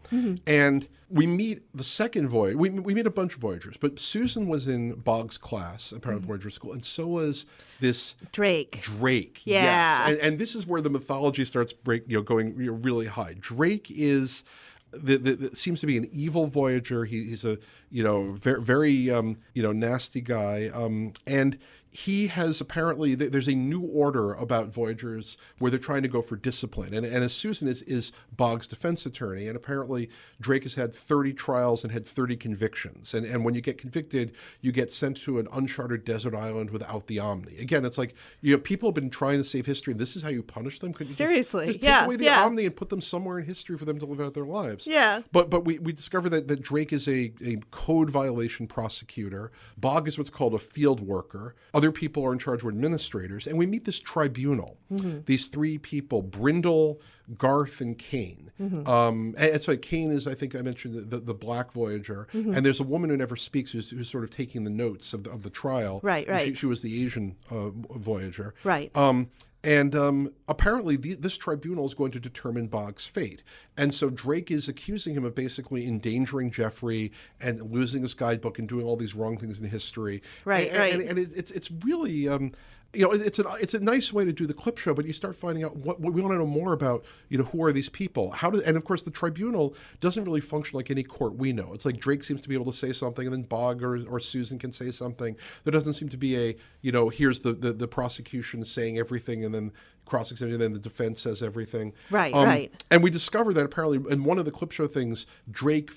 and 0.45 0.87
we 1.13 1.27
meet 1.27 1.61
the 1.75 1.83
second 1.83 2.27
voyage. 2.27 2.55
We, 2.55 2.71
we 2.71 2.95
meet 2.95 3.05
a 3.05 3.11
bunch 3.11 3.35
of 3.35 3.39
Voyagers, 3.39 3.77
but 3.77 3.99
Susan 3.99 4.47
was 4.47 4.67
in 4.67 4.95
Bogg's 4.95 5.37
class 5.37 5.93
at 5.93 6.01
Parent 6.01 6.25
Voyager 6.25 6.49
School, 6.49 6.73
and 6.73 6.83
so 6.83 7.05
was 7.05 7.45
this 7.79 8.15
Drake. 8.31 8.81
Drake. 8.81 9.41
Yeah. 9.45 9.63
Yes. 9.63 10.09
And, 10.09 10.19
and 10.19 10.39
this 10.39 10.55
is 10.55 10.65
where 10.65 10.81
the 10.81 10.89
mythology 10.89 11.45
starts 11.45 11.71
break, 11.71 12.03
you 12.07 12.17
know, 12.17 12.23
going 12.23 12.55
really 12.55 13.05
high. 13.05 13.35
Drake 13.39 13.91
is 13.91 14.43
the, 14.91 15.17
the, 15.17 15.33
the 15.35 15.55
seems 15.55 15.79
to 15.81 15.85
be 15.85 15.97
an 15.97 16.09
evil 16.11 16.47
voyager. 16.47 17.05
He, 17.05 17.25
he's 17.25 17.45
a 17.45 17.57
you 17.91 18.03
know 18.03 18.31
very 18.33 18.61
very 18.61 19.11
um, 19.11 19.37
you 19.53 19.61
know 19.61 19.71
nasty 19.71 20.21
guy. 20.21 20.69
Um, 20.73 21.13
and 21.27 21.57
he 21.93 22.25
has 22.25 22.59
apparently 22.59 23.13
there's 23.13 23.47
a 23.47 23.53
new 23.53 23.81
order 23.81 24.33
about 24.33 24.69
voyagers 24.69 25.37
where 25.59 25.69
they're 25.69 25.79
trying 25.79 26.01
to 26.01 26.07
go 26.07 26.23
for 26.23 26.35
discipline. 26.35 26.91
And, 26.91 27.05
and 27.05 27.23
as 27.23 27.33
Susan 27.33 27.67
is 27.67 27.83
is 27.83 28.11
Bogg's 28.35 28.65
defense 28.65 29.05
attorney, 29.05 29.47
and 29.47 29.55
apparently 29.55 30.09
Drake 30.41 30.63
has 30.63 30.73
had 30.73 30.93
30 30.93 31.33
trials 31.33 31.83
and 31.83 31.93
had 31.93 32.03
30 32.03 32.35
convictions. 32.37 33.13
And 33.13 33.25
and 33.27 33.45
when 33.45 33.53
you 33.53 33.61
get 33.61 33.77
convicted, 33.77 34.33
you 34.59 34.71
get 34.71 34.91
sent 34.91 35.17
to 35.21 35.37
an 35.37 35.47
uncharted 35.53 36.03
desert 36.03 36.33
island 36.33 36.71
without 36.71 37.05
the 37.05 37.19
Omni. 37.19 37.57
Again, 37.59 37.85
it's 37.85 37.99
like 37.99 38.15
you 38.41 38.53
know 38.55 38.59
people 38.59 38.89
have 38.89 38.95
been 38.95 39.11
trying 39.11 39.37
to 39.37 39.43
save 39.43 39.67
history, 39.67 39.91
and 39.91 40.01
this 40.01 40.15
is 40.15 40.23
how 40.23 40.29
you 40.29 40.41
punish 40.41 40.79
them. 40.79 40.93
Couldn't 40.93 41.09
you 41.09 41.15
just- 41.15 41.29
Seriously, 41.29 41.67
just, 41.67 41.83
yeah, 41.83 41.99
take 41.99 42.05
away 42.07 42.15
the 42.15 42.23
yeah. 42.25 42.43
Omni 42.43 42.65
and 42.65 42.75
put 42.75 42.89
them 42.89 43.01
somewhere 43.01 43.37
in 43.37 43.45
history 43.45 43.77
for 43.77 43.85
them 43.85 43.99
to 43.99 44.05
live 44.07 44.19
out 44.19 44.33
their 44.33 44.45
lives. 44.45 44.87
Yeah. 44.87 45.21
But 45.31 45.51
but 45.51 45.63
we, 45.63 45.77
we 45.77 45.93
discover 45.93 46.27
that, 46.29 46.47
that 46.47 46.63
Drake 46.63 46.91
is 46.91 47.07
a, 47.07 47.31
a 47.45 47.57
code 47.69 48.09
violation 48.09 48.65
prosecutor. 48.65 49.51
Bogg 49.77 50.07
is 50.07 50.17
what's 50.17 50.31
called 50.31 50.55
a 50.55 50.59
field 50.59 50.99
worker. 50.99 51.53
Other 51.73 51.82
people 51.91 52.25
are 52.25 52.31
in 52.33 52.39
charge 52.39 52.61
of 52.63 52.67
administrators. 52.69 53.47
And 53.47 53.57
we 53.57 53.65
meet 53.65 53.85
this 53.85 53.99
tribunal. 53.99 54.77
These 55.25 55.47
three 55.47 55.77
people, 55.77 56.21
Brindle, 56.21 56.99
Garth, 57.37 57.81
and 57.81 57.97
Kane. 57.97 58.51
Um, 58.87 59.35
and 59.37 59.53
it's 59.53 59.67
like 59.67 59.81
Kane 59.81 60.11
is, 60.11 60.27
I 60.27 60.35
think 60.35 60.55
I 60.55 60.61
mentioned, 60.61 60.95
the, 60.95 61.01
the, 61.01 61.17
the 61.19 61.33
black 61.33 61.71
voyager. 61.73 62.27
And 62.33 62.65
there's 62.65 62.79
a 62.79 62.83
woman 62.83 63.09
who 63.09 63.17
never 63.17 63.35
speaks 63.35 63.71
who's, 63.71 63.89
who's 63.89 64.09
sort 64.09 64.23
of 64.23 64.29
taking 64.29 64.63
the 64.63 64.69
notes 64.69 65.13
of 65.13 65.23
the, 65.23 65.31
of 65.31 65.43
the 65.43 65.49
trial. 65.49 65.99
Right, 66.03 66.27
And 66.27 66.39
She, 66.39 66.45
right. 66.45 66.57
she 66.57 66.65
was 66.65 66.81
the 66.81 67.03
Asian 67.03 67.35
uh, 67.51 67.69
voyager. 67.71 68.53
Right. 68.63 68.95
Um, 68.95 69.29
and 69.63 69.95
um, 69.95 70.31
apparently, 70.47 70.97
the, 70.97 71.13
this 71.13 71.37
tribunal 71.37 71.85
is 71.85 71.93
going 71.93 72.11
to 72.11 72.19
determine 72.19 72.67
Bogg's 72.67 73.07
fate. 73.07 73.43
And 73.77 73.93
so 73.93 74.09
Drake 74.09 74.51
is 74.51 74.67
accusing 74.67 75.15
him 75.15 75.23
of 75.23 75.35
basically 75.35 75.87
endangering 75.87 76.51
Jeffrey 76.51 77.11
and 77.39 77.71
losing 77.71 78.01
his 78.01 78.13
guidebook 78.13 78.59
and 78.59 78.67
doing 78.67 78.85
all 78.85 78.97
these 78.97 79.15
wrong 79.15 79.37
things 79.37 79.59
in 79.59 79.69
history. 79.69 80.21
Right, 80.43 80.69
and, 80.69 80.77
right. 80.77 80.93
And, 80.93 81.01
and 81.01 81.19
it, 81.19 81.29
it's 81.35 81.51
it's 81.51 81.71
really. 81.85 82.27
Um, 82.27 82.51
you 82.93 83.01
know, 83.01 83.11
it's 83.11 83.39
a 83.39 83.45
it's 83.59 83.73
a 83.73 83.79
nice 83.79 84.13
way 84.13 84.23
to 84.23 84.31
do 84.31 84.45
the 84.45 84.53
clip 84.53 84.77
show, 84.77 84.93
but 84.93 85.05
you 85.05 85.13
start 85.13 85.35
finding 85.35 85.63
out 85.63 85.75
what, 85.75 85.99
what 85.99 86.13
we 86.13 86.21
want 86.21 86.33
to 86.33 86.37
know 86.37 86.45
more 86.45 86.73
about. 86.73 87.03
You 87.29 87.39
know, 87.39 87.45
who 87.45 87.63
are 87.63 87.71
these 87.71 87.89
people? 87.89 88.31
How 88.31 88.51
do 88.51 88.61
and 88.63 88.77
of 88.77 88.85
course 88.85 89.01
the 89.01 89.11
tribunal 89.11 89.75
doesn't 89.99 90.23
really 90.23 90.41
function 90.41 90.77
like 90.77 90.91
any 90.91 91.03
court 91.03 91.35
we 91.35 91.53
know. 91.53 91.73
It's 91.73 91.85
like 91.85 91.99
Drake 91.99 92.23
seems 92.23 92.41
to 92.41 92.49
be 92.49 92.55
able 92.55 92.71
to 92.71 92.77
say 92.77 92.93
something, 92.93 93.25
and 93.25 93.33
then 93.33 93.43
Bogg 93.43 93.81
or, 93.81 94.05
or 94.07 94.19
Susan 94.19 94.59
can 94.59 94.71
say 94.71 94.91
something. 94.91 95.35
There 95.63 95.71
doesn't 95.71 95.93
seem 95.93 96.09
to 96.09 96.17
be 96.17 96.37
a 96.37 96.55
you 96.81 96.91
know 96.91 97.09
here's 97.09 97.39
the 97.39 97.53
the, 97.53 97.73
the 97.73 97.87
prosecution 97.87 98.63
saying 98.63 98.99
everything, 98.99 99.43
and 99.43 99.55
then 99.55 99.71
cross 100.05 100.31
examining, 100.31 100.55
and 100.55 100.61
then 100.61 100.73
the 100.73 100.79
defense 100.79 101.21
says 101.21 101.41
everything. 101.41 101.93
Right, 102.11 102.33
Um, 102.33 102.45
right. 102.45 102.85
And 102.91 103.01
we 103.01 103.09
discover 103.09 103.53
that 103.53 103.65
apparently 103.65 104.11
in 104.11 104.23
one 104.23 104.37
of 104.37 104.45
the 104.45 104.51
clip 104.51 104.71
show 104.71 104.85
things, 104.85 105.25
Drake 105.49 105.91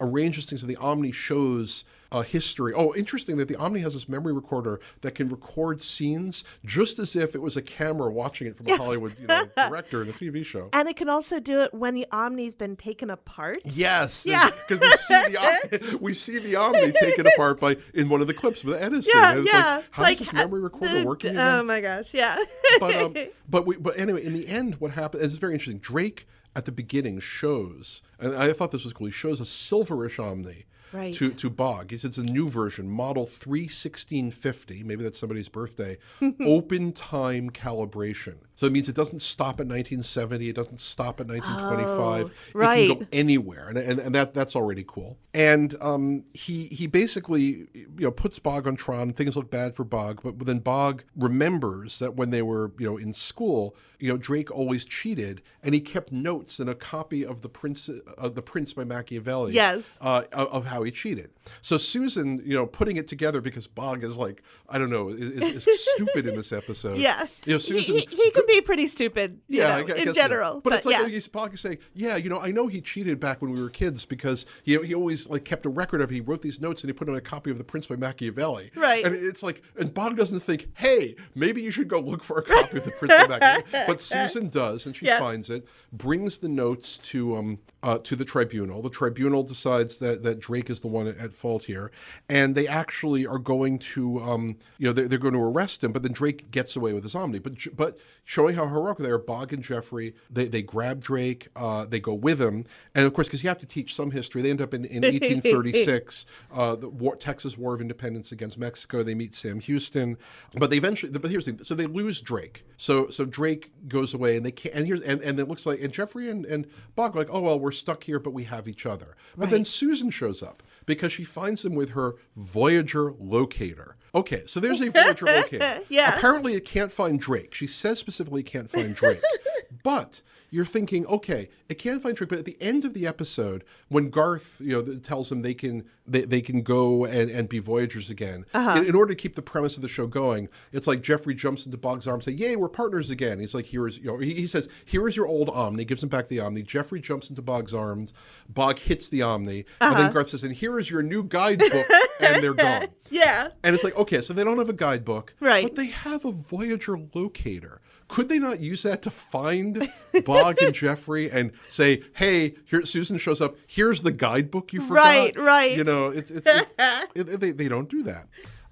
arranges 0.00 0.46
things 0.46 0.60
so 0.60 0.66
the 0.66 0.76
Omni 0.76 1.12
shows 1.12 1.84
uh, 2.10 2.22
history. 2.22 2.72
Oh, 2.74 2.94
interesting 2.94 3.36
that 3.36 3.48
the 3.48 3.56
Omni 3.56 3.80
has 3.80 3.94
this 3.94 4.08
memory 4.08 4.32
recorder 4.32 4.80
that 5.02 5.14
can 5.14 5.28
record 5.28 5.82
scenes 5.82 6.44
just 6.64 6.98
as 6.98 7.14
if 7.14 7.34
it 7.34 7.42
was 7.42 7.56
a 7.56 7.62
camera 7.62 8.10
watching 8.10 8.46
it 8.46 8.56
from 8.56 8.66
a 8.68 8.76
Hollywood 8.76 9.14
you 9.20 9.26
know, 9.26 9.44
director 9.56 10.02
in 10.02 10.08
a 10.08 10.12
TV 10.12 10.44
show. 10.44 10.68
And 10.72 10.88
it 10.88 10.96
can 10.96 11.08
also 11.08 11.38
do 11.40 11.60
it 11.62 11.74
when 11.74 11.94
the 11.94 12.06
Omni's 12.10 12.54
been 12.54 12.76
taken 12.76 13.10
apart. 13.10 13.58
Yes, 13.64 14.24
Yeah. 14.24 14.50
because 14.68 14.80
we 14.80 14.96
see 14.96 15.32
the 15.32 15.98
we 16.00 16.14
see 16.14 16.38
the 16.38 16.56
Omni 16.56 16.92
taken 16.92 17.26
apart 17.26 17.60
by 17.60 17.76
in 17.94 18.08
one 18.08 18.20
of 18.20 18.26
the 18.26 18.34
clips 18.34 18.64
with 18.64 18.76
Edison. 18.80 19.12
Yeah, 19.14 19.30
and 19.30 19.40
it's 19.40 19.52
yeah. 19.52 19.58
Like, 19.58 19.78
It's 19.78 19.88
How's 19.90 20.04
like, 20.04 20.18
this 20.18 20.28
uh, 20.30 20.36
memory 20.36 20.60
recorder 20.60 21.04
working 21.04 21.30
again? 21.30 21.54
Oh 21.56 21.62
my 21.62 21.80
gosh, 21.80 22.14
yeah. 22.14 22.36
but 22.80 22.94
um, 22.96 23.14
but 23.48 23.66
we, 23.66 23.76
but 23.76 23.98
anyway, 23.98 24.24
in 24.24 24.32
the 24.32 24.46
end, 24.48 24.76
what 24.76 24.92
happened 24.92 25.22
is 25.22 25.34
very 25.34 25.52
interesting. 25.52 25.78
Drake 25.78 26.26
at 26.56 26.64
the 26.64 26.72
beginning 26.72 27.20
shows, 27.20 28.02
and 28.18 28.34
I 28.34 28.52
thought 28.52 28.72
this 28.72 28.84
was 28.84 28.92
cool. 28.92 29.06
He 29.06 29.12
shows 29.12 29.40
a 29.40 29.44
silverish 29.44 30.18
Omni. 30.22 30.64
Right. 30.92 31.14
To, 31.14 31.30
to 31.30 31.50
Bogg. 31.50 31.90
He 31.90 31.96
says 31.96 32.10
it's 32.10 32.18
a 32.18 32.22
new 32.22 32.48
version, 32.48 32.90
model 32.90 33.26
31650. 33.26 34.82
Maybe 34.82 35.04
that's 35.04 35.18
somebody's 35.18 35.48
birthday. 35.48 35.98
open 36.44 36.92
time 36.92 37.50
calibration. 37.50 38.36
So 38.58 38.66
it 38.66 38.72
means 38.72 38.88
it 38.88 38.96
doesn't 38.96 39.22
stop 39.22 39.60
at 39.60 39.68
1970. 39.68 40.48
It 40.48 40.56
doesn't 40.56 40.80
stop 40.80 41.20
at 41.20 41.28
1925. 41.28 42.26
It 42.26 42.58
can 42.58 42.98
go 42.98 43.06
anywhere, 43.12 43.68
and, 43.68 43.78
and, 43.78 44.00
and 44.00 44.14
that 44.16 44.34
that's 44.34 44.56
already 44.56 44.84
cool. 44.84 45.16
And 45.32 45.76
um, 45.80 46.24
he 46.34 46.66
he 46.66 46.88
basically 46.88 47.68
you 47.72 47.88
know 48.00 48.10
puts 48.10 48.40
Bogg 48.40 48.66
on 48.66 48.74
Tron. 48.74 49.12
Things 49.12 49.36
look 49.36 49.48
bad 49.48 49.76
for 49.76 49.84
Bogg, 49.84 50.22
but 50.24 50.44
then 50.44 50.58
Bogg 50.58 51.04
remembers 51.14 52.00
that 52.00 52.16
when 52.16 52.30
they 52.30 52.42
were 52.42 52.72
you 52.78 52.90
know 52.90 52.96
in 52.96 53.14
school, 53.14 53.76
you 54.00 54.08
know 54.08 54.16
Drake 54.16 54.50
always 54.50 54.84
cheated, 54.84 55.40
and 55.62 55.72
he 55.72 55.80
kept 55.80 56.10
notes 56.10 56.58
in 56.58 56.68
a 56.68 56.74
copy 56.74 57.24
of 57.24 57.42
the 57.42 57.48
Prince 57.48 57.88
uh, 57.88 58.28
the 58.28 58.42
Prince 58.42 58.72
by 58.72 58.82
Machiavelli. 58.82 59.54
Yes. 59.54 59.98
uh, 60.00 60.24
of, 60.32 60.48
of 60.48 60.66
how 60.78 60.84
he 60.84 60.90
cheated. 60.92 61.30
So 61.60 61.76
Susan, 61.78 62.40
you 62.44 62.54
know, 62.54 62.66
putting 62.66 62.96
it 62.96 63.08
together 63.08 63.40
because 63.40 63.66
Bogg 63.66 64.04
is 64.04 64.16
like 64.16 64.42
I 64.68 64.78
don't 64.78 64.90
know 64.90 65.08
is, 65.08 65.66
is, 65.66 65.90
stupid 65.94 66.26
in 66.26 66.36
this 66.36 66.52
episode. 66.52 66.98
yeah. 66.98 67.26
you 67.46 67.54
know 67.54 67.58
He- 67.58 67.82
Susan. 67.82 67.94
he, 67.96 68.06
he 68.10 68.30
can 68.30 68.44
be 68.46 68.60
pretty 68.60 68.86
stupid, 68.86 69.40
you 69.48 69.58
Yeah, 69.60 69.80
know, 69.80 69.94
I 69.94 69.98
I 69.98 70.02
in 70.02 70.14
general. 70.14 70.60
But, 70.60 70.74
it's 70.74 70.86
like 70.86 70.96
yeah. 70.98 71.08
he's 71.08 71.26
Bogg 71.26 71.54
is 71.54 71.60
saying, 71.60 71.78
yeah, 71.94 72.16
you 72.16 72.28
know, 72.28 72.38
I 72.40 72.50
know 72.52 72.66
he 72.68 72.80
cheated 72.80 73.18
back 73.18 73.40
when 73.42 73.50
we 73.52 73.60
were 73.62 73.70
kids 73.70 74.04
because 74.04 74.44
he, 74.62 74.76
he 74.84 74.94
always 74.94 75.28
like 75.28 75.44
kept 75.44 75.64
a 75.66 75.70
record 75.70 76.00
of 76.00 76.10
it. 76.10 76.14
He 76.14 76.20
wrote 76.20 76.42
these 76.42 76.60
notes 76.60 76.82
and 76.82 76.88
he 76.90 76.92
put 76.92 77.08
on 77.08 77.16
a 77.16 77.20
copy 77.20 77.50
of 77.50 77.58
The 77.58 77.64
Prince 77.64 77.86
by 77.86 77.96
Machiavelli. 77.96 78.70
Right. 78.76 79.04
And 79.04 79.14
it's 79.14 79.42
like, 79.42 79.62
and 79.76 79.92
Bogg 79.92 80.16
doesn't 80.16 80.40
think, 80.40 80.68
hey, 80.74 81.16
maybe 81.34 81.62
you 81.62 81.70
should 81.70 81.88
go 81.88 81.98
look 81.98 82.22
for 82.22 82.38
a 82.38 82.42
copy 82.42 82.76
of 82.78 82.84
The 82.84 82.90
Prince 82.92 83.14
by 83.26 83.38
Machiavelli. 83.38 83.84
But 83.88 84.00
Susan 84.00 84.48
does, 84.50 84.84
and 84.86 84.94
she 84.94 85.06
Yeah. 85.06 85.18
finds 85.18 85.48
it, 85.50 85.66
brings 85.92 86.36
the 86.38 86.48
notes 86.48 86.98
to 86.98 87.36
um 87.36 87.58
uh, 87.82 87.96
to 87.98 88.16
the 88.16 88.24
tribunal. 88.24 88.82
The 88.82 88.90
tribunal 88.90 89.42
decides 89.44 89.98
that 89.98 90.22
that 90.24 90.40
Drake 90.40 90.67
is 90.70 90.80
the 90.80 90.88
one 90.88 91.06
at, 91.08 91.32
fault 91.32 91.64
here, 91.64 91.90
and 92.28 92.54
they 92.54 92.66
actually 92.66 93.26
are 93.26 93.38
going 93.38 93.78
to 93.78 94.20
um 94.20 94.56
you 94.78 94.86
know 94.86 94.92
they're, 94.92 95.08
they're 95.08 95.18
going 95.18 95.34
to 95.34 95.40
arrest 95.40 95.84
him. 95.84 95.92
But 95.92 96.02
then 96.02 96.12
Drake 96.12 96.50
gets 96.50 96.76
away 96.76 96.92
with 96.92 97.04
his 97.04 97.14
omni. 97.14 97.38
But 97.38 97.76
but 97.76 97.98
showing 98.28 98.54
how 98.54 98.68
heroic 98.68 98.98
they 98.98 99.08
are, 99.08 99.16
Bogg 99.16 99.54
and 99.54 99.62
Jeffrey 99.62 100.14
they 100.30 100.48
they 100.48 100.60
grab 100.60 101.02
Drake, 101.02 101.48
uh, 101.56 101.86
they 101.86 101.98
go 101.98 102.12
with 102.12 102.38
him, 102.38 102.66
and 102.94 103.06
of 103.06 103.14
course 103.14 103.26
because 103.26 103.42
you 103.42 103.48
have 103.48 103.58
to 103.60 103.66
teach 103.66 103.94
some 103.94 104.10
history, 104.10 104.42
they 104.42 104.50
end 104.50 104.60
up 104.60 104.74
in, 104.74 104.84
in 104.84 105.00
1836, 105.02 106.26
uh, 106.52 106.76
the 106.76 106.90
war, 106.90 107.16
Texas 107.16 107.56
War 107.56 107.72
of 107.72 107.80
Independence 107.80 108.30
against 108.30 108.58
Mexico. 108.58 109.02
They 109.02 109.14
meet 109.14 109.34
Sam 109.34 109.60
Houston, 109.60 110.18
but 110.54 110.68
they 110.68 110.76
eventually. 110.76 111.10
But 111.10 111.30
here's 111.30 111.46
the 111.46 111.52
thing: 111.52 111.64
so 111.64 111.74
they 111.74 111.86
lose 111.86 112.20
Drake. 112.20 112.66
So 112.76 113.08
so 113.08 113.24
Drake 113.24 113.72
goes 113.88 114.12
away, 114.12 114.36
and 114.36 114.44
they 114.44 114.52
can't. 114.52 114.74
And 114.74 114.86
here's 114.86 115.00
and, 115.00 115.22
and 115.22 115.40
it 115.40 115.48
looks 115.48 115.64
like 115.64 115.80
and 115.80 115.90
Jeffrey 115.90 116.28
and 116.30 116.44
and 116.44 116.66
Bogg 116.96 117.16
are 117.16 117.20
like, 117.20 117.30
oh 117.30 117.40
well, 117.40 117.58
we're 117.58 117.72
stuck 117.72 118.04
here, 118.04 118.18
but 118.18 118.34
we 118.34 118.44
have 118.44 118.68
each 118.68 118.84
other. 118.84 119.16
But 119.38 119.48
then 119.48 119.64
Susan 119.64 120.10
shows 120.10 120.42
up 120.42 120.62
because 120.84 121.12
she 121.12 121.24
finds 121.24 121.62
them 121.62 121.74
with 121.74 121.90
her 121.90 122.16
Voyager 122.36 123.14
locator. 123.18 123.96
Okay, 124.14 124.44
so 124.46 124.60
there's 124.60 124.80
a 124.80 124.90
Voyager 124.90 125.26
locator. 125.26 125.80
Yeah. 125.88 126.16
Apparently, 126.16 126.54
it 126.54 126.64
can't 126.64 126.92
find 126.92 127.20
Drake. 127.20 127.54
She 127.54 127.66
says 127.66 127.98
specifically 127.98 128.42
can't 128.42 128.70
find 128.70 128.94
Drake. 128.94 129.20
but 129.82 130.20
you're 130.50 130.64
thinking, 130.64 131.06
okay, 131.06 131.48
it 131.68 131.74
can't 131.74 132.02
find 132.02 132.16
Drake. 132.16 132.30
But 132.30 132.38
at 132.38 132.44
the 132.44 132.56
end 132.60 132.84
of 132.84 132.94
the 132.94 133.06
episode, 133.06 133.64
when 133.88 134.10
Garth, 134.10 134.60
you 134.60 134.72
know, 134.72 134.94
tells 134.96 135.28
them 135.28 135.42
they 135.42 135.54
can 135.54 135.84
they, 136.06 136.22
they 136.22 136.40
can 136.40 136.62
go 136.62 137.04
and, 137.04 137.30
and 137.30 137.48
be 137.48 137.58
Voyagers 137.58 138.08
again, 138.10 138.46
uh-huh. 138.54 138.80
in, 138.80 138.86
in 138.86 138.94
order 138.94 139.14
to 139.14 139.20
keep 139.20 139.34
the 139.34 139.42
premise 139.42 139.76
of 139.76 139.82
the 139.82 139.88
show 139.88 140.06
going, 140.06 140.48
it's 140.72 140.86
like 140.86 141.02
Jeffrey 141.02 141.34
jumps 141.34 141.66
into 141.66 141.76
Bogg's 141.76 142.06
arms, 142.06 142.26
and 142.26 142.38
say, 142.38 142.44
"Yay, 142.44 142.56
we're 142.56 142.68
partners 142.68 143.10
again." 143.10 143.38
He's 143.40 143.54
like, 143.54 143.66
"Here 143.66 143.86
is," 143.86 143.98
you 143.98 144.06
know, 144.06 144.18
he, 144.18 144.34
he 144.34 144.46
says, 144.46 144.68
"Here 144.84 145.06
is 145.06 145.16
your 145.16 145.26
old 145.26 145.50
Omni." 145.50 145.84
Gives 145.84 146.02
him 146.02 146.08
back 146.08 146.28
the 146.28 146.40
Omni. 146.40 146.62
Jeffrey 146.62 147.00
jumps 147.00 147.28
into 147.30 147.42
Bogg's 147.42 147.74
arms. 147.74 148.12
Bogg 148.48 148.78
hits 148.78 149.08
the 149.08 149.22
Omni, 149.22 149.64
and 149.80 149.96
then 149.96 150.06
uh-huh. 150.06 150.12
Garth 150.12 150.30
says, 150.30 150.44
"And 150.44 150.54
here 150.54 150.78
is 150.78 150.90
your 150.90 151.02
new 151.02 151.22
guidebook," 151.22 151.86
and 152.20 152.42
they're 152.42 152.54
gone. 152.54 152.88
yeah. 153.10 153.48
And 153.62 153.74
it's 153.74 153.84
like, 153.84 153.96
okay, 153.96 154.22
so 154.22 154.32
they 154.32 154.44
don't 154.44 154.58
have 154.58 154.68
a 154.68 154.74
guidebook, 154.74 155.34
Right. 155.40 155.64
But 155.64 155.74
they 155.76 155.86
have 155.86 156.24
a 156.24 156.32
Voyager 156.32 156.98
locator. 157.14 157.80
Could 158.08 158.28
they 158.28 158.38
not 158.38 158.60
use 158.60 158.82
that 158.82 159.02
to 159.02 159.10
find 159.10 159.88
Bogg 160.24 160.60
and 160.62 160.74
Jeffrey 160.74 161.30
and 161.30 161.52
say, 161.70 162.02
"Hey, 162.14 162.54
here 162.64 162.84
Susan 162.84 163.18
shows 163.18 163.40
up. 163.40 163.56
Here's 163.66 164.00
the 164.00 164.12
guidebook 164.12 164.72
you 164.72 164.80
forgot." 164.80 164.94
Right, 165.04 165.38
right. 165.38 165.76
You 165.76 165.84
know, 165.84 166.08
it's 166.08 166.30
it's 166.30 166.46
it, 166.46 166.68
it- 167.14 167.40
they 167.40 167.52
they 167.52 167.68
don't 167.68 167.88
do 167.88 168.02
that. 168.04 168.26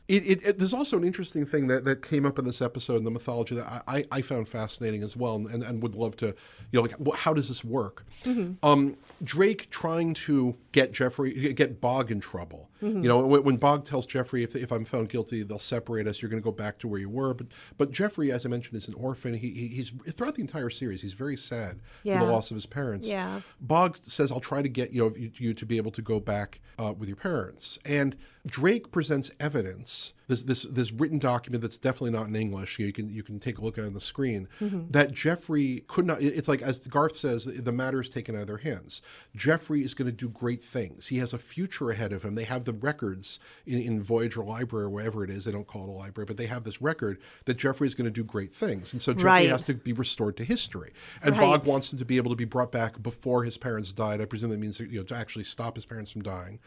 It, 0.09 0.24
it, 0.24 0.47
it, 0.47 0.59
there's 0.59 0.72
also 0.72 0.97
an 0.97 1.03
interesting 1.03 1.45
thing 1.45 1.66
that, 1.66 1.84
that 1.84 2.01
came 2.01 2.24
up 2.24 2.39
in 2.39 2.45
this 2.45 2.62
episode 2.62 2.99
in 2.99 3.03
the 3.05 3.11
mythology 3.11 3.57
that 3.57 3.82
I, 3.89 4.05
I, 4.12 4.22
found 4.22 4.49
fascinating 4.49 5.03
as 5.03 5.16
well, 5.16 5.34
and, 5.34 5.64
and 5.64 5.82
would 5.82 5.97
love 5.97 6.16
to, 6.18 6.26
you 6.26 6.34
know, 6.74 6.82
like 6.82 7.16
how 7.16 7.34
does 7.34 7.49
this 7.49 7.64
work? 7.64 8.07
Um, 8.62 8.97
Drake 9.23 9.71
trying 9.71 10.14
to 10.14 10.57
get 10.73 10.93
Jeffrey, 10.93 11.53
get 11.55 11.81
Bogg 11.81 12.11
in 12.11 12.21
trouble. 12.21 12.71
You 12.83 13.09
know, 13.09 13.27
when, 13.27 13.43
when 13.43 13.57
Bogg 13.57 13.85
tells 13.85 14.05
Jeffrey, 14.07 14.43
if, 14.43 14.55
if 14.55 14.71
I'm 14.71 14.85
found 14.85 15.09
guilty, 15.09 15.43
they'll 15.43 15.59
separate 15.59 16.07
us. 16.07 16.21
You're 16.21 16.29
going 16.29 16.43
to 16.43 16.45
go 16.45 16.53
back 16.53 16.79
to 16.81 16.89
where 16.89 17.01
you 17.01 17.09
were. 17.09 17.33
But 17.33 17.47
but 17.79 17.91
Jeffrey, 17.91 18.31
as 18.31 18.45
I 18.45 18.49
mentioned, 18.51 18.77
is 18.77 18.87
an 18.87 18.95
orphan. 18.95 19.35
He, 19.35 19.49
he 19.49 19.69
he's 19.69 19.91
throughout 20.11 20.35
the 20.35 20.43
entire 20.43 20.71
series, 20.71 21.01
he's 21.01 21.14
very 21.14 21.37
sad 21.37 21.81
for 22.19 22.25
the 22.27 22.31
loss 22.33 22.51
of 22.51 22.55
his 22.55 22.67
parents. 22.67 23.07
Yeah. 23.07 23.41
Bogg 23.61 23.99
says, 24.07 24.31
"I'll 24.31 24.41
try 24.41 24.61
to 24.62 24.69
get 24.69 24.93
you, 24.93 25.09
know, 25.09 25.17
you, 25.17 25.31
you 25.37 25.55
to 25.55 25.67
be 25.67 25.79
able 25.79 25.91
to 25.93 26.03
go 26.03 26.21
back 26.21 26.61
uh, 26.79 26.93
with 26.97 27.09
your 27.09 27.17
parents." 27.17 27.79
And 27.85 28.14
Drake 28.47 28.93
presents 28.93 29.31
evidence. 29.41 30.12
This, 30.29 30.43
this 30.43 30.62
this 30.64 30.93
written 30.93 31.18
document 31.18 31.62
that's 31.62 31.79
definitely 31.79 32.11
not 32.11 32.27
in 32.27 32.35
English. 32.35 32.79
You 32.79 32.93
can 32.93 33.09
you 33.09 33.22
can 33.22 33.39
take 33.39 33.59
a 33.59 33.64
look 33.64 33.79
at 33.79 33.85
it 33.85 33.87
on 33.87 33.95
the 33.95 34.01
screen. 34.01 34.49
Mm-hmm. 34.61 34.91
That 34.91 35.12
Jeffrey 35.12 35.85
could 35.87 36.05
not. 36.07 36.20
It's 36.20 36.49
like 36.49 36.62
as 36.62 36.87
Garth 36.87 37.16
says, 37.16 37.45
the 37.45 37.72
matter 37.72 38.01
is 38.01 38.09
taken 38.09 38.35
out 38.35 38.43
of 38.43 38.47
their 38.49 38.57
hands. 38.59 39.03
Jeffrey 39.37 39.83
is 39.83 39.95
going 39.95 40.07
to 40.07 40.12
do 40.12 40.29
great 40.29 40.64
things. 40.64 41.09
He 41.09 41.18
has 41.18 41.33
a 41.33 41.39
future 41.39 41.91
ahead 41.91 42.12
of 42.12 42.24
him. 42.24 42.35
They 42.35 42.45
have 42.45 42.64
the 42.64 42.72
records 42.72 43.39
in, 43.66 43.81
in 43.81 44.03
Voyager 44.03 44.43
Library 44.45 44.87
or 44.87 44.91
wherever 44.91 45.22
it 45.22 45.31
is. 45.31 45.45
They 45.45 45.53
don't 45.53 45.66
call 45.66 45.85
it 45.85 45.89
a 45.89 45.93
library, 45.93 46.27
but 46.27 46.37
they 46.37 46.47
have 46.47 46.64
this 46.64 46.83
record 46.83 47.20
that 47.45 47.55
Jeffrey 47.55 47.87
is 47.87 47.95
going 47.95 48.07
to 48.07 48.11
do 48.11 48.24
great 48.24 48.53
things. 48.53 48.93
And 48.93 49.01
so 49.01 49.12
Jeffrey 49.12 49.27
Right. 49.27 49.49
has 49.51 49.62
to 49.64 49.74
be 49.74 49.93
restored 49.93 50.37
to 50.39 50.45
history. 50.45 50.93
And 51.22 51.35
Bogg 51.37 51.66
wants 51.66 51.93
him 51.93 51.99
to 51.99 52.05
be 52.05 52.16
able 52.16 52.31
to 52.31 52.37
be 52.37 52.45
brought 52.45 52.72
back 52.72 53.03
before 53.03 53.45
his 53.45 53.59
parents 53.59 53.93
died. 53.93 54.20
I 54.20 54.24
presume 54.24 54.51
that 54.51 54.59
means 54.59 54.81
you 54.81 54.87
know 54.99 55.03
to 55.05 55.14
actually 55.14 55.45
stop 55.45 55.77
his 55.77 55.87
parents 55.87 56.12
from 56.12 56.22
dying. 56.22 56.59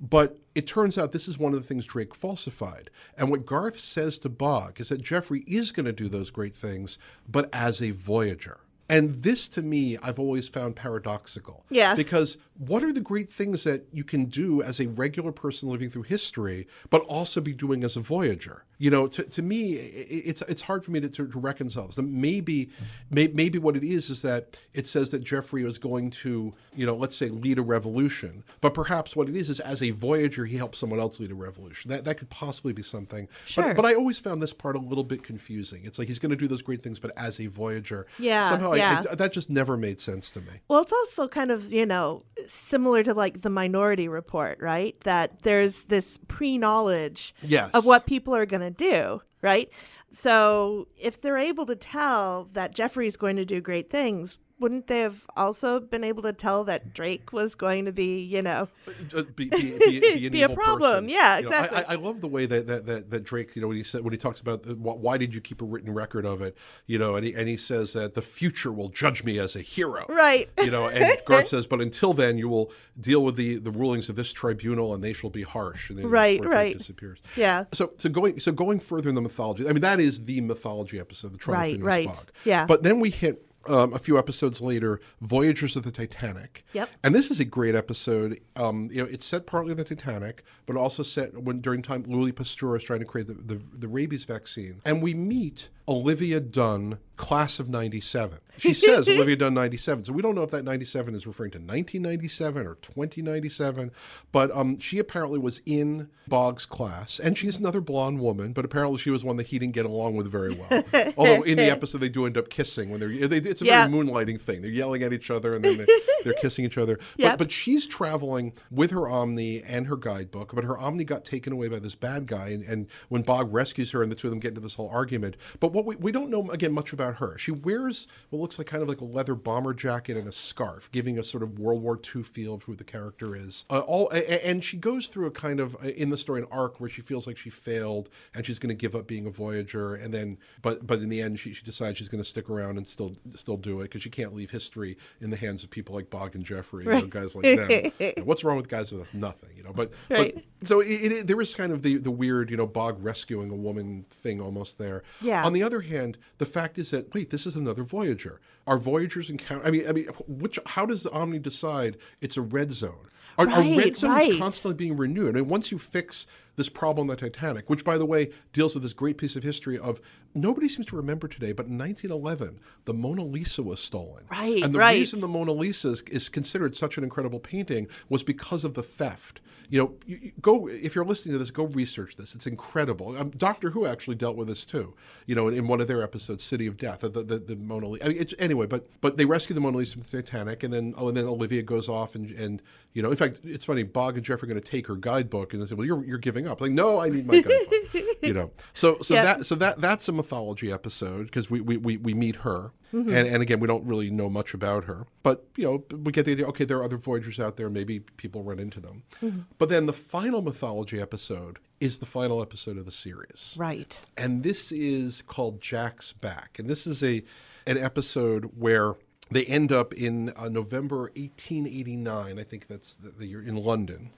But 0.00 0.38
it 0.54 0.66
turns 0.66 0.98
out 0.98 1.12
this 1.12 1.28
is 1.28 1.38
one 1.38 1.52
of 1.52 1.60
the 1.60 1.66
things 1.66 1.84
Drake 1.84 2.14
falsified. 2.14 2.90
And 3.16 3.30
what 3.30 3.46
Garth 3.46 3.78
says 3.78 4.18
to 4.18 4.28
Bogg 4.28 4.80
is 4.80 4.90
that 4.90 5.02
Jeffrey 5.02 5.44
is 5.46 5.72
going 5.72 5.86
to 5.86 5.92
do 5.92 6.08
those 6.08 6.30
great 6.30 6.54
things, 6.56 6.98
but 7.28 7.48
as 7.52 7.80
a 7.80 7.90
Voyager. 7.90 8.58
And 8.88 9.22
this 9.22 9.48
to 9.50 9.62
me, 9.62 9.98
I've 10.02 10.18
always 10.18 10.48
found 10.48 10.76
paradoxical. 10.76 11.66
Yeah. 11.70 11.94
Because 11.94 12.38
what 12.56 12.82
are 12.82 12.92
the 12.92 13.00
great 13.00 13.30
things 13.30 13.64
that 13.64 13.86
you 13.92 14.02
can 14.02 14.24
do 14.24 14.62
as 14.62 14.80
a 14.80 14.88
regular 14.88 15.30
person 15.30 15.68
living 15.68 15.90
through 15.90 16.02
history, 16.02 16.66
but 16.90 17.02
also 17.02 17.40
be 17.40 17.52
doing 17.52 17.84
as 17.84 17.96
a 17.96 18.00
Voyager? 18.00 18.64
You 18.80 18.90
know, 18.90 19.08
to, 19.08 19.24
to 19.24 19.42
me, 19.42 19.72
it's 19.72 20.40
it's 20.42 20.62
hard 20.62 20.84
for 20.84 20.92
me 20.92 21.00
to, 21.00 21.08
to, 21.08 21.26
to 21.26 21.38
reconcile 21.40 21.88
this. 21.88 21.98
Maybe, 21.98 22.70
may, 23.10 23.26
maybe 23.26 23.58
what 23.58 23.76
it 23.76 23.82
is 23.82 24.08
is 24.08 24.22
that 24.22 24.56
it 24.72 24.86
says 24.86 25.10
that 25.10 25.24
Jeffrey 25.24 25.64
is 25.64 25.78
going 25.78 26.10
to, 26.10 26.54
you 26.76 26.86
know, 26.86 26.94
let's 26.94 27.16
say 27.16 27.28
lead 27.28 27.58
a 27.58 27.62
revolution, 27.62 28.44
but 28.60 28.74
perhaps 28.74 29.16
what 29.16 29.28
it 29.28 29.34
is 29.34 29.50
is 29.50 29.58
as 29.58 29.82
a 29.82 29.90
Voyager, 29.90 30.44
he 30.46 30.56
helps 30.56 30.78
someone 30.78 31.00
else 31.00 31.18
lead 31.18 31.32
a 31.32 31.34
revolution. 31.34 31.90
That 31.90 32.04
that 32.04 32.18
could 32.18 32.30
possibly 32.30 32.72
be 32.72 32.84
something. 32.84 33.26
Sure. 33.46 33.64
But, 33.64 33.82
but 33.82 33.84
I 33.84 33.94
always 33.94 34.20
found 34.20 34.40
this 34.40 34.52
part 34.52 34.76
a 34.76 34.78
little 34.78 35.02
bit 35.02 35.24
confusing. 35.24 35.84
It's 35.84 35.98
like 35.98 36.06
he's 36.06 36.20
going 36.20 36.30
to 36.30 36.36
do 36.36 36.46
those 36.46 36.62
great 36.62 36.82
things, 36.82 37.00
but 37.00 37.10
as 37.16 37.40
a 37.40 37.48
Voyager, 37.48 38.06
Yeah, 38.20 38.48
somehow 38.48 38.74
I- 38.80 39.02
yeah. 39.08 39.14
That 39.14 39.32
just 39.32 39.50
never 39.50 39.76
made 39.76 40.00
sense 40.00 40.30
to 40.32 40.40
me. 40.40 40.60
Well, 40.68 40.80
it's 40.82 40.92
also 40.92 41.28
kind 41.28 41.50
of, 41.50 41.72
you 41.72 41.86
know, 41.86 42.24
similar 42.46 43.02
to 43.02 43.14
like 43.14 43.42
the 43.42 43.50
Minority 43.50 44.08
Report, 44.08 44.58
right? 44.60 44.98
That 45.02 45.42
there's 45.42 45.84
this 45.84 46.18
pre 46.28 46.58
knowledge 46.58 47.34
Yes. 47.42 47.70
of 47.74 47.84
what 47.86 48.06
people 48.06 48.34
are 48.34 48.46
going 48.46 48.60
to 48.62 48.70
do, 48.70 49.22
right? 49.42 49.68
So 50.10 50.88
if 50.96 51.20
they're 51.20 51.38
able 51.38 51.66
to 51.66 51.76
tell 51.76 52.48
that 52.54 52.74
Jeffrey's 52.74 53.16
going 53.16 53.36
to 53.36 53.44
do 53.44 53.60
great 53.60 53.90
things, 53.90 54.38
wouldn't 54.60 54.86
they 54.88 55.00
have 55.00 55.26
also 55.36 55.78
been 55.80 56.02
able 56.04 56.22
to 56.22 56.32
tell 56.32 56.64
that 56.64 56.92
Drake 56.92 57.32
was 57.32 57.54
going 57.54 57.84
to 57.84 57.92
be, 57.92 58.20
you 58.20 58.42
know, 58.42 58.68
Uh, 59.14 59.22
be, 59.36 59.48
be, 59.48 59.78
be, 59.78 60.28
be, 60.28 60.42
a 60.42 60.48
problem. 60.48 61.04
person. 61.04 61.08
Yeah, 61.08 61.38
You 61.38 61.44
know, 61.44 61.50
I- 61.56 61.64
exactly. 61.64 61.84
I, 61.88 61.94
love 61.94 62.20
the 62.20 62.26
way 62.28 62.46
that, 62.46 62.66
that, 62.66 62.86
that, 62.86 63.10
that 63.10 63.24
Drake, 63.24 63.54
you 63.54 63.62
know, 63.62 63.68
when 63.68 63.76
he 63.76 63.82
said 63.82 64.02
when 64.02 64.12
he 64.12 64.18
talks 64.18 64.40
about 64.40 64.64
the, 64.64 64.74
why 64.74 65.16
did 65.18 65.34
you 65.34 65.40
keep 65.40 65.62
a 65.62 65.64
written 65.64 65.92
record 65.94 66.24
of 66.26 66.42
it, 66.42 66.56
you 66.86 66.98
know, 66.98 67.14
and 67.16 67.24
he 67.24 67.34
and 67.34 67.48
he 67.48 67.56
says 67.56 67.92
that 67.92 68.14
the 68.14 68.22
future 68.22 68.72
will 68.72 68.88
judge 68.88 69.22
me 69.24 69.38
as 69.38 69.54
a 69.54 69.60
hero, 69.60 70.04
right? 70.08 70.48
You 70.62 70.70
know, 70.70 70.88
and 70.88 71.16
Garth 71.26 71.48
says, 71.54 71.66
but 71.66 71.80
until 71.80 72.12
then, 72.12 72.38
you 72.38 72.48
will 72.48 72.72
deal 73.00 73.22
with 73.22 73.36
the 73.36 73.56
the 73.58 73.70
rulings 73.70 74.08
of 74.08 74.16
this 74.16 74.32
tribunal, 74.32 74.94
and 74.94 75.02
they 75.04 75.12
shall 75.12 75.30
be 75.30 75.42
harsh. 75.42 75.90
And 75.90 75.98
then 75.98 76.06
Right, 76.08 76.38
before 76.40 76.52
Drake 76.52 76.64
right. 76.72 76.78
disappears. 76.78 77.20
Yeah. 77.36 77.64
So, 77.72 77.92
so 77.96 78.08
going 78.08 78.40
so 78.40 78.52
going 78.52 78.80
further 78.80 79.08
in 79.08 79.14
the 79.14 79.20
mythology, 79.22 79.68
I 79.68 79.72
mean, 79.72 79.82
that 79.82 80.00
is 80.00 80.24
the 80.24 80.40
mythology 80.40 80.98
episode, 80.98 81.32
the 81.32 81.38
Trial 81.38 81.58
Right, 81.58 81.80
right. 81.82 82.08
Fogg. 82.08 82.30
Yeah. 82.44 82.66
But 82.66 82.82
then 82.82 83.00
we 83.00 83.10
hit 83.10 83.44
um, 83.68 83.92
a 83.92 83.98
few 83.98 84.18
episodes 84.18 84.60
later, 84.60 85.00
Voyagers 85.20 85.76
of 85.76 85.82
the 85.82 85.92
Titanic. 85.92 86.64
Yep. 86.72 86.90
And 87.04 87.14
this 87.14 87.30
is 87.30 87.40
a 87.40 87.44
great 87.44 87.74
episode. 87.74 88.40
Um, 88.56 88.88
you 88.92 89.02
know, 89.02 89.08
it's 89.08 89.26
set 89.26 89.46
partly 89.46 89.72
on 89.72 89.76
the 89.76 89.84
Titanic, 89.84 90.44
but 90.66 90.76
also 90.76 91.02
set 91.02 91.42
when 91.42 91.60
during 91.60 91.82
time 91.82 92.04
Louis 92.06 92.32
Pasteur 92.32 92.76
is 92.76 92.82
trying 92.82 93.00
to 93.00 93.06
create 93.06 93.26
the, 93.26 93.34
the, 93.34 93.60
the 93.72 93.88
rabies 93.88 94.24
vaccine. 94.24 94.80
And 94.84 95.02
we 95.02 95.14
meet 95.14 95.68
Olivia 95.88 96.40
Dunn, 96.40 96.98
class 97.16 97.58
of 97.58 97.68
97. 97.68 98.38
She 98.58 98.74
says 98.74 99.08
Olivia 99.08 99.36
Dunn 99.36 99.54
97. 99.54 100.06
So 100.06 100.12
we 100.12 100.20
don't 100.20 100.34
know 100.34 100.42
if 100.42 100.50
that 100.50 100.64
97 100.64 101.14
is 101.14 101.28
referring 101.28 101.52
to 101.52 101.58
1997 101.58 102.66
or 102.66 102.74
2097, 102.82 103.92
but 104.32 104.50
um, 104.50 104.80
she 104.80 104.98
apparently 104.98 105.38
was 105.38 105.60
in 105.64 106.08
Bogg's 106.26 106.66
class. 106.66 107.20
And 107.20 107.38
she's 107.38 107.60
another 107.60 107.80
blonde 107.80 108.18
woman, 108.18 108.52
but 108.52 108.64
apparently 108.64 108.98
she 108.98 109.10
was 109.10 109.22
one 109.22 109.36
that 109.36 109.46
he 109.46 109.60
didn't 109.60 109.74
get 109.74 109.86
along 109.86 110.16
with 110.16 110.28
very 110.28 110.52
well. 110.52 110.82
Although 111.16 111.42
in 111.42 111.56
the 111.56 111.70
episode 111.70 111.98
they 111.98 112.08
do 112.08 112.26
end 112.26 112.36
up 112.36 112.48
kissing 112.48 112.90
when 112.90 112.98
they're, 112.98 113.28
they, 113.28 113.36
it's 113.36 113.62
a 113.62 113.64
very 113.64 113.88
moonlighting 113.88 114.40
thing. 114.40 114.60
They're 114.60 114.72
yelling 114.72 115.04
at 115.04 115.12
each 115.12 115.30
other 115.30 115.54
and 115.54 115.64
then 115.64 115.78
they, 115.78 115.86
they're 116.24 116.34
kissing 116.34 116.64
each 116.64 116.78
other. 116.78 116.98
Yep. 117.16 117.32
But, 117.32 117.38
but 117.38 117.52
she's 117.52 117.86
traveling 117.86 118.54
with 118.72 118.90
her 118.90 119.08
Omni 119.08 119.62
and 119.62 119.86
her 119.86 119.96
guidebook, 119.96 120.52
but 120.52 120.64
her 120.64 120.76
Omni 120.76 121.04
got 121.04 121.24
taken 121.24 121.52
away 121.52 121.68
by 121.68 121.78
this 121.78 121.94
bad 121.94 122.26
guy. 122.26 122.48
And, 122.48 122.64
and 122.64 122.88
when 123.08 123.22
Bogg 123.22 123.54
rescues 123.54 123.92
her 123.92 124.02
and 124.02 124.10
the 124.10 124.16
two 124.16 124.26
of 124.26 124.32
them 124.32 124.40
get 124.40 124.48
into 124.48 124.62
this 124.62 124.74
whole 124.74 124.88
argument, 124.88 125.36
but 125.60 125.72
we, 125.84 125.96
we 125.96 126.12
don't 126.12 126.30
know, 126.30 126.50
again, 126.50 126.72
much 126.72 126.92
about 126.92 127.16
her. 127.16 127.36
She 127.38 127.50
wears 127.50 128.06
what 128.30 128.40
looks 128.40 128.58
like 128.58 128.66
kind 128.66 128.82
of 128.82 128.88
like 128.88 129.00
a 129.00 129.04
leather 129.04 129.34
bomber 129.34 129.74
jacket 129.74 130.16
and 130.16 130.28
a 130.28 130.32
scarf, 130.32 130.90
giving 130.92 131.18
a 131.18 131.24
sort 131.24 131.42
of 131.42 131.58
World 131.58 131.82
War 131.82 131.98
II 132.14 132.22
feel 132.22 132.54
of 132.54 132.62
who 132.64 132.74
the 132.74 132.84
character 132.84 133.34
is. 133.36 133.64
Uh, 133.70 133.80
all 133.80 134.10
And 134.10 134.62
she 134.64 134.76
goes 134.76 135.06
through 135.08 135.26
a 135.26 135.30
kind 135.30 135.60
of, 135.60 135.74
uh, 135.76 135.88
in 135.88 136.10
the 136.10 136.18
story, 136.18 136.40
an 136.42 136.48
arc 136.50 136.80
where 136.80 136.90
she 136.90 137.02
feels 137.02 137.26
like 137.26 137.36
she 137.36 137.50
failed 137.50 138.08
and 138.34 138.44
she's 138.46 138.58
going 138.58 138.68
to 138.68 138.74
give 138.74 138.94
up 138.94 139.06
being 139.06 139.26
a 139.26 139.30
Voyager. 139.30 139.94
And 139.94 140.12
then, 140.12 140.38
but 140.62 140.86
but 140.86 141.00
in 141.00 141.08
the 141.08 141.20
end, 141.20 141.38
she, 141.38 141.52
she 141.52 141.62
decides 141.64 141.98
she's 141.98 142.08
going 142.08 142.22
to 142.22 142.28
stick 142.28 142.48
around 142.50 142.76
and 142.78 142.88
still 142.88 143.14
still 143.34 143.56
do 143.56 143.80
it 143.80 143.84
because 143.84 144.02
she 144.02 144.10
can't 144.10 144.34
leave 144.34 144.50
history 144.50 144.96
in 145.20 145.30
the 145.30 145.36
hands 145.36 145.64
of 145.64 145.70
people 145.70 145.94
like 145.94 146.10
Bogg 146.10 146.34
and 146.34 146.44
Jeffrey, 146.44 146.84
you 146.84 146.90
know, 146.90 147.06
guys 147.06 147.34
like 147.34 147.44
them. 147.44 147.68
You 147.98 148.12
know, 148.18 148.24
what's 148.24 148.44
wrong 148.44 148.56
with 148.56 148.68
guys 148.68 148.92
with 148.92 149.12
nothing, 149.14 149.50
you 149.56 149.62
know? 149.62 149.72
But, 149.72 149.92
Right. 150.10 150.34
but 150.34 150.68
so 150.68 150.80
it, 150.80 150.86
it, 150.88 151.26
there 151.26 151.40
is 151.40 151.54
kind 151.54 151.72
of 151.72 151.82
the, 151.82 151.96
the 151.96 152.10
weird, 152.10 152.50
you 152.50 152.56
know, 152.56 152.66
Bogg 152.66 153.02
rescuing 153.02 153.50
a 153.50 153.54
woman 153.54 154.04
thing 154.10 154.40
almost 154.40 154.78
there. 154.78 155.02
Yeah. 155.20 155.44
On 155.44 155.52
the 155.52 155.62
other 155.68 155.82
hand, 155.82 156.16
the 156.38 156.46
fact 156.46 156.78
is 156.78 156.90
that 156.90 157.12
wait, 157.14 157.30
this 157.30 157.46
is 157.46 157.54
another 157.54 157.84
Voyager. 157.84 158.40
Are 158.66 158.78
Voyagers 158.78 159.30
encounter? 159.30 159.66
I 159.66 159.70
mean, 159.70 159.86
I 159.88 159.92
mean, 159.92 160.06
which? 160.26 160.58
How 160.66 160.86
does 160.86 161.02
the 161.02 161.10
Omni 161.12 161.38
decide 161.38 161.98
it's 162.20 162.36
a 162.36 162.42
red 162.42 162.72
zone? 162.72 163.08
Are, 163.36 163.48
are 163.48 163.60
red 163.60 163.96
zones 163.96 164.02
right. 164.02 164.38
constantly 164.38 164.74
being 164.74 164.96
renewed? 164.96 165.36
I 165.36 165.40
mean, 165.40 165.48
once 165.48 165.70
you 165.70 165.78
fix 165.78 166.26
this 166.58 166.68
problem 166.68 167.08
on 167.08 167.16
the 167.16 167.16
Titanic, 167.16 167.70
which, 167.70 167.84
by 167.84 167.96
the 167.96 168.04
way, 168.04 168.30
deals 168.52 168.74
with 168.74 168.82
this 168.82 168.92
great 168.92 169.16
piece 169.16 169.36
of 169.36 169.42
history 169.42 169.78
of 169.78 170.00
nobody 170.34 170.68
seems 170.68 170.86
to 170.88 170.96
remember 170.96 171.28
today, 171.28 171.52
but 171.52 171.66
in 171.66 171.78
1911, 171.78 172.60
the 172.84 172.92
Mona 172.92 173.22
Lisa 173.22 173.62
was 173.62 173.80
stolen. 173.80 174.24
Right, 174.28 174.62
And 174.62 174.74
the 174.74 174.80
right. 174.80 174.98
reason 174.98 175.20
the 175.20 175.28
Mona 175.28 175.52
Lisa 175.52 175.88
is, 175.88 176.02
is 176.02 176.28
considered 176.28 176.76
such 176.76 176.98
an 176.98 177.04
incredible 177.04 177.38
painting 177.38 177.86
was 178.08 178.22
because 178.22 178.64
of 178.64 178.74
the 178.74 178.82
theft. 178.82 179.40
You 179.70 179.82
know, 179.82 179.94
you, 180.06 180.18
you 180.22 180.32
go 180.40 180.66
if 180.66 180.94
you're 180.94 181.04
listening 181.04 181.34
to 181.34 181.38
this, 181.38 181.50
go 181.50 181.64
research 181.66 182.16
this. 182.16 182.34
It's 182.34 182.46
incredible. 182.46 183.14
Um, 183.18 183.28
Doctor 183.30 183.70
Who 183.70 183.84
actually 183.84 184.16
dealt 184.16 184.34
with 184.34 184.48
this 184.48 184.64
too. 184.64 184.94
You 185.26 185.34
know, 185.34 185.46
in, 185.48 185.54
in 185.54 185.68
one 185.68 185.82
of 185.82 185.88
their 185.88 186.02
episodes, 186.02 186.42
City 186.42 186.66
of 186.66 186.78
Death, 186.78 187.00
the 187.00 187.10
the, 187.10 187.38
the 187.38 187.54
Mona 187.54 187.86
Lisa. 187.86 188.06
I 188.06 188.08
mean, 188.08 188.16
it's, 188.18 188.32
anyway, 188.38 188.64
but 188.64 188.88
but 189.02 189.18
they 189.18 189.26
rescue 189.26 189.54
the 189.54 189.60
Mona 189.60 189.76
Lisa 189.76 189.92
from 189.92 190.02
the 190.02 190.22
Titanic, 190.22 190.62
and 190.62 190.72
then 190.72 190.94
oh, 190.96 191.08
and 191.08 191.16
then 191.18 191.26
Olivia 191.26 191.60
goes 191.60 191.86
off 191.86 192.14
and 192.14 192.30
and 192.30 192.62
you 192.94 193.02
know, 193.02 193.10
in 193.10 193.16
fact, 193.16 193.40
it's 193.44 193.66
funny. 193.66 193.82
Bogg 193.82 194.16
and 194.16 194.24
Jeff 194.24 194.42
are 194.42 194.46
going 194.46 194.60
to 194.60 194.66
take 194.66 194.86
her 194.86 194.96
guidebook, 194.96 195.52
and 195.52 195.62
they 195.62 195.66
say, 195.66 195.74
"Well, 195.74 195.86
you're 195.86 196.04
you're 196.04 196.18
giving 196.18 196.47
up." 196.48 196.60
Like, 196.60 196.72
no, 196.72 196.98
I 196.98 197.08
need 197.08 197.26
my 197.26 197.40
guidebook. 197.40 198.16
you 198.22 198.34
know, 198.34 198.50
so 198.72 198.98
so 199.02 199.14
that 199.14 199.46
so 199.46 199.54
that 199.56 199.80
that's 199.80 200.08
a 200.08 200.12
mythology 200.12 200.72
episode 200.72 201.24
because 201.26 201.50
we, 201.50 201.60
we 201.60 201.76
we 201.76 201.96
we 201.96 202.14
meet 202.14 202.36
her. 202.36 202.72
Mm-hmm. 202.92 203.12
And, 203.12 203.28
and 203.28 203.42
again, 203.42 203.60
we 203.60 203.66
don't 203.66 203.84
really 203.84 204.08
know 204.10 204.30
much 204.30 204.54
about 204.54 204.84
her, 204.84 205.06
but 205.22 205.44
you 205.56 205.64
know, 205.64 205.84
we 205.98 206.10
get 206.10 206.24
the 206.24 206.32
idea. 206.32 206.46
Okay, 206.48 206.64
there 206.64 206.78
are 206.78 206.84
other 206.84 206.96
Voyagers 206.96 207.38
out 207.38 207.58
there. 207.58 207.68
Maybe 207.68 208.00
people 208.00 208.42
run 208.42 208.58
into 208.58 208.80
them. 208.80 209.02
Mm-hmm. 209.22 209.40
But 209.58 209.68
then 209.68 209.84
the 209.84 209.92
final 209.92 210.40
mythology 210.40 210.98
episode 210.98 211.58
is 211.80 211.98
the 211.98 212.06
final 212.06 212.40
episode 212.40 212.78
of 212.78 212.86
the 212.86 212.90
series, 212.90 213.54
Right. 213.58 214.00
and 214.16 214.42
this 214.42 214.72
is 214.72 215.22
called 215.22 215.60
Jack's 215.60 216.14
Back, 216.14 216.58
and 216.58 216.68
this 216.68 216.86
is 216.86 217.02
a 217.02 217.22
an 217.66 217.76
episode 217.76 218.52
where 218.56 218.94
they 219.30 219.44
end 219.44 219.72
up 219.72 219.92
in 219.92 220.30
uh, 220.36 220.48
November 220.48 221.10
1889. 221.16 222.38
I 222.38 222.42
think 222.42 222.66
that's 222.66 222.94
the, 222.94 223.10
the 223.10 223.26
year 223.26 223.42
in 223.42 223.56
London, 223.56 224.10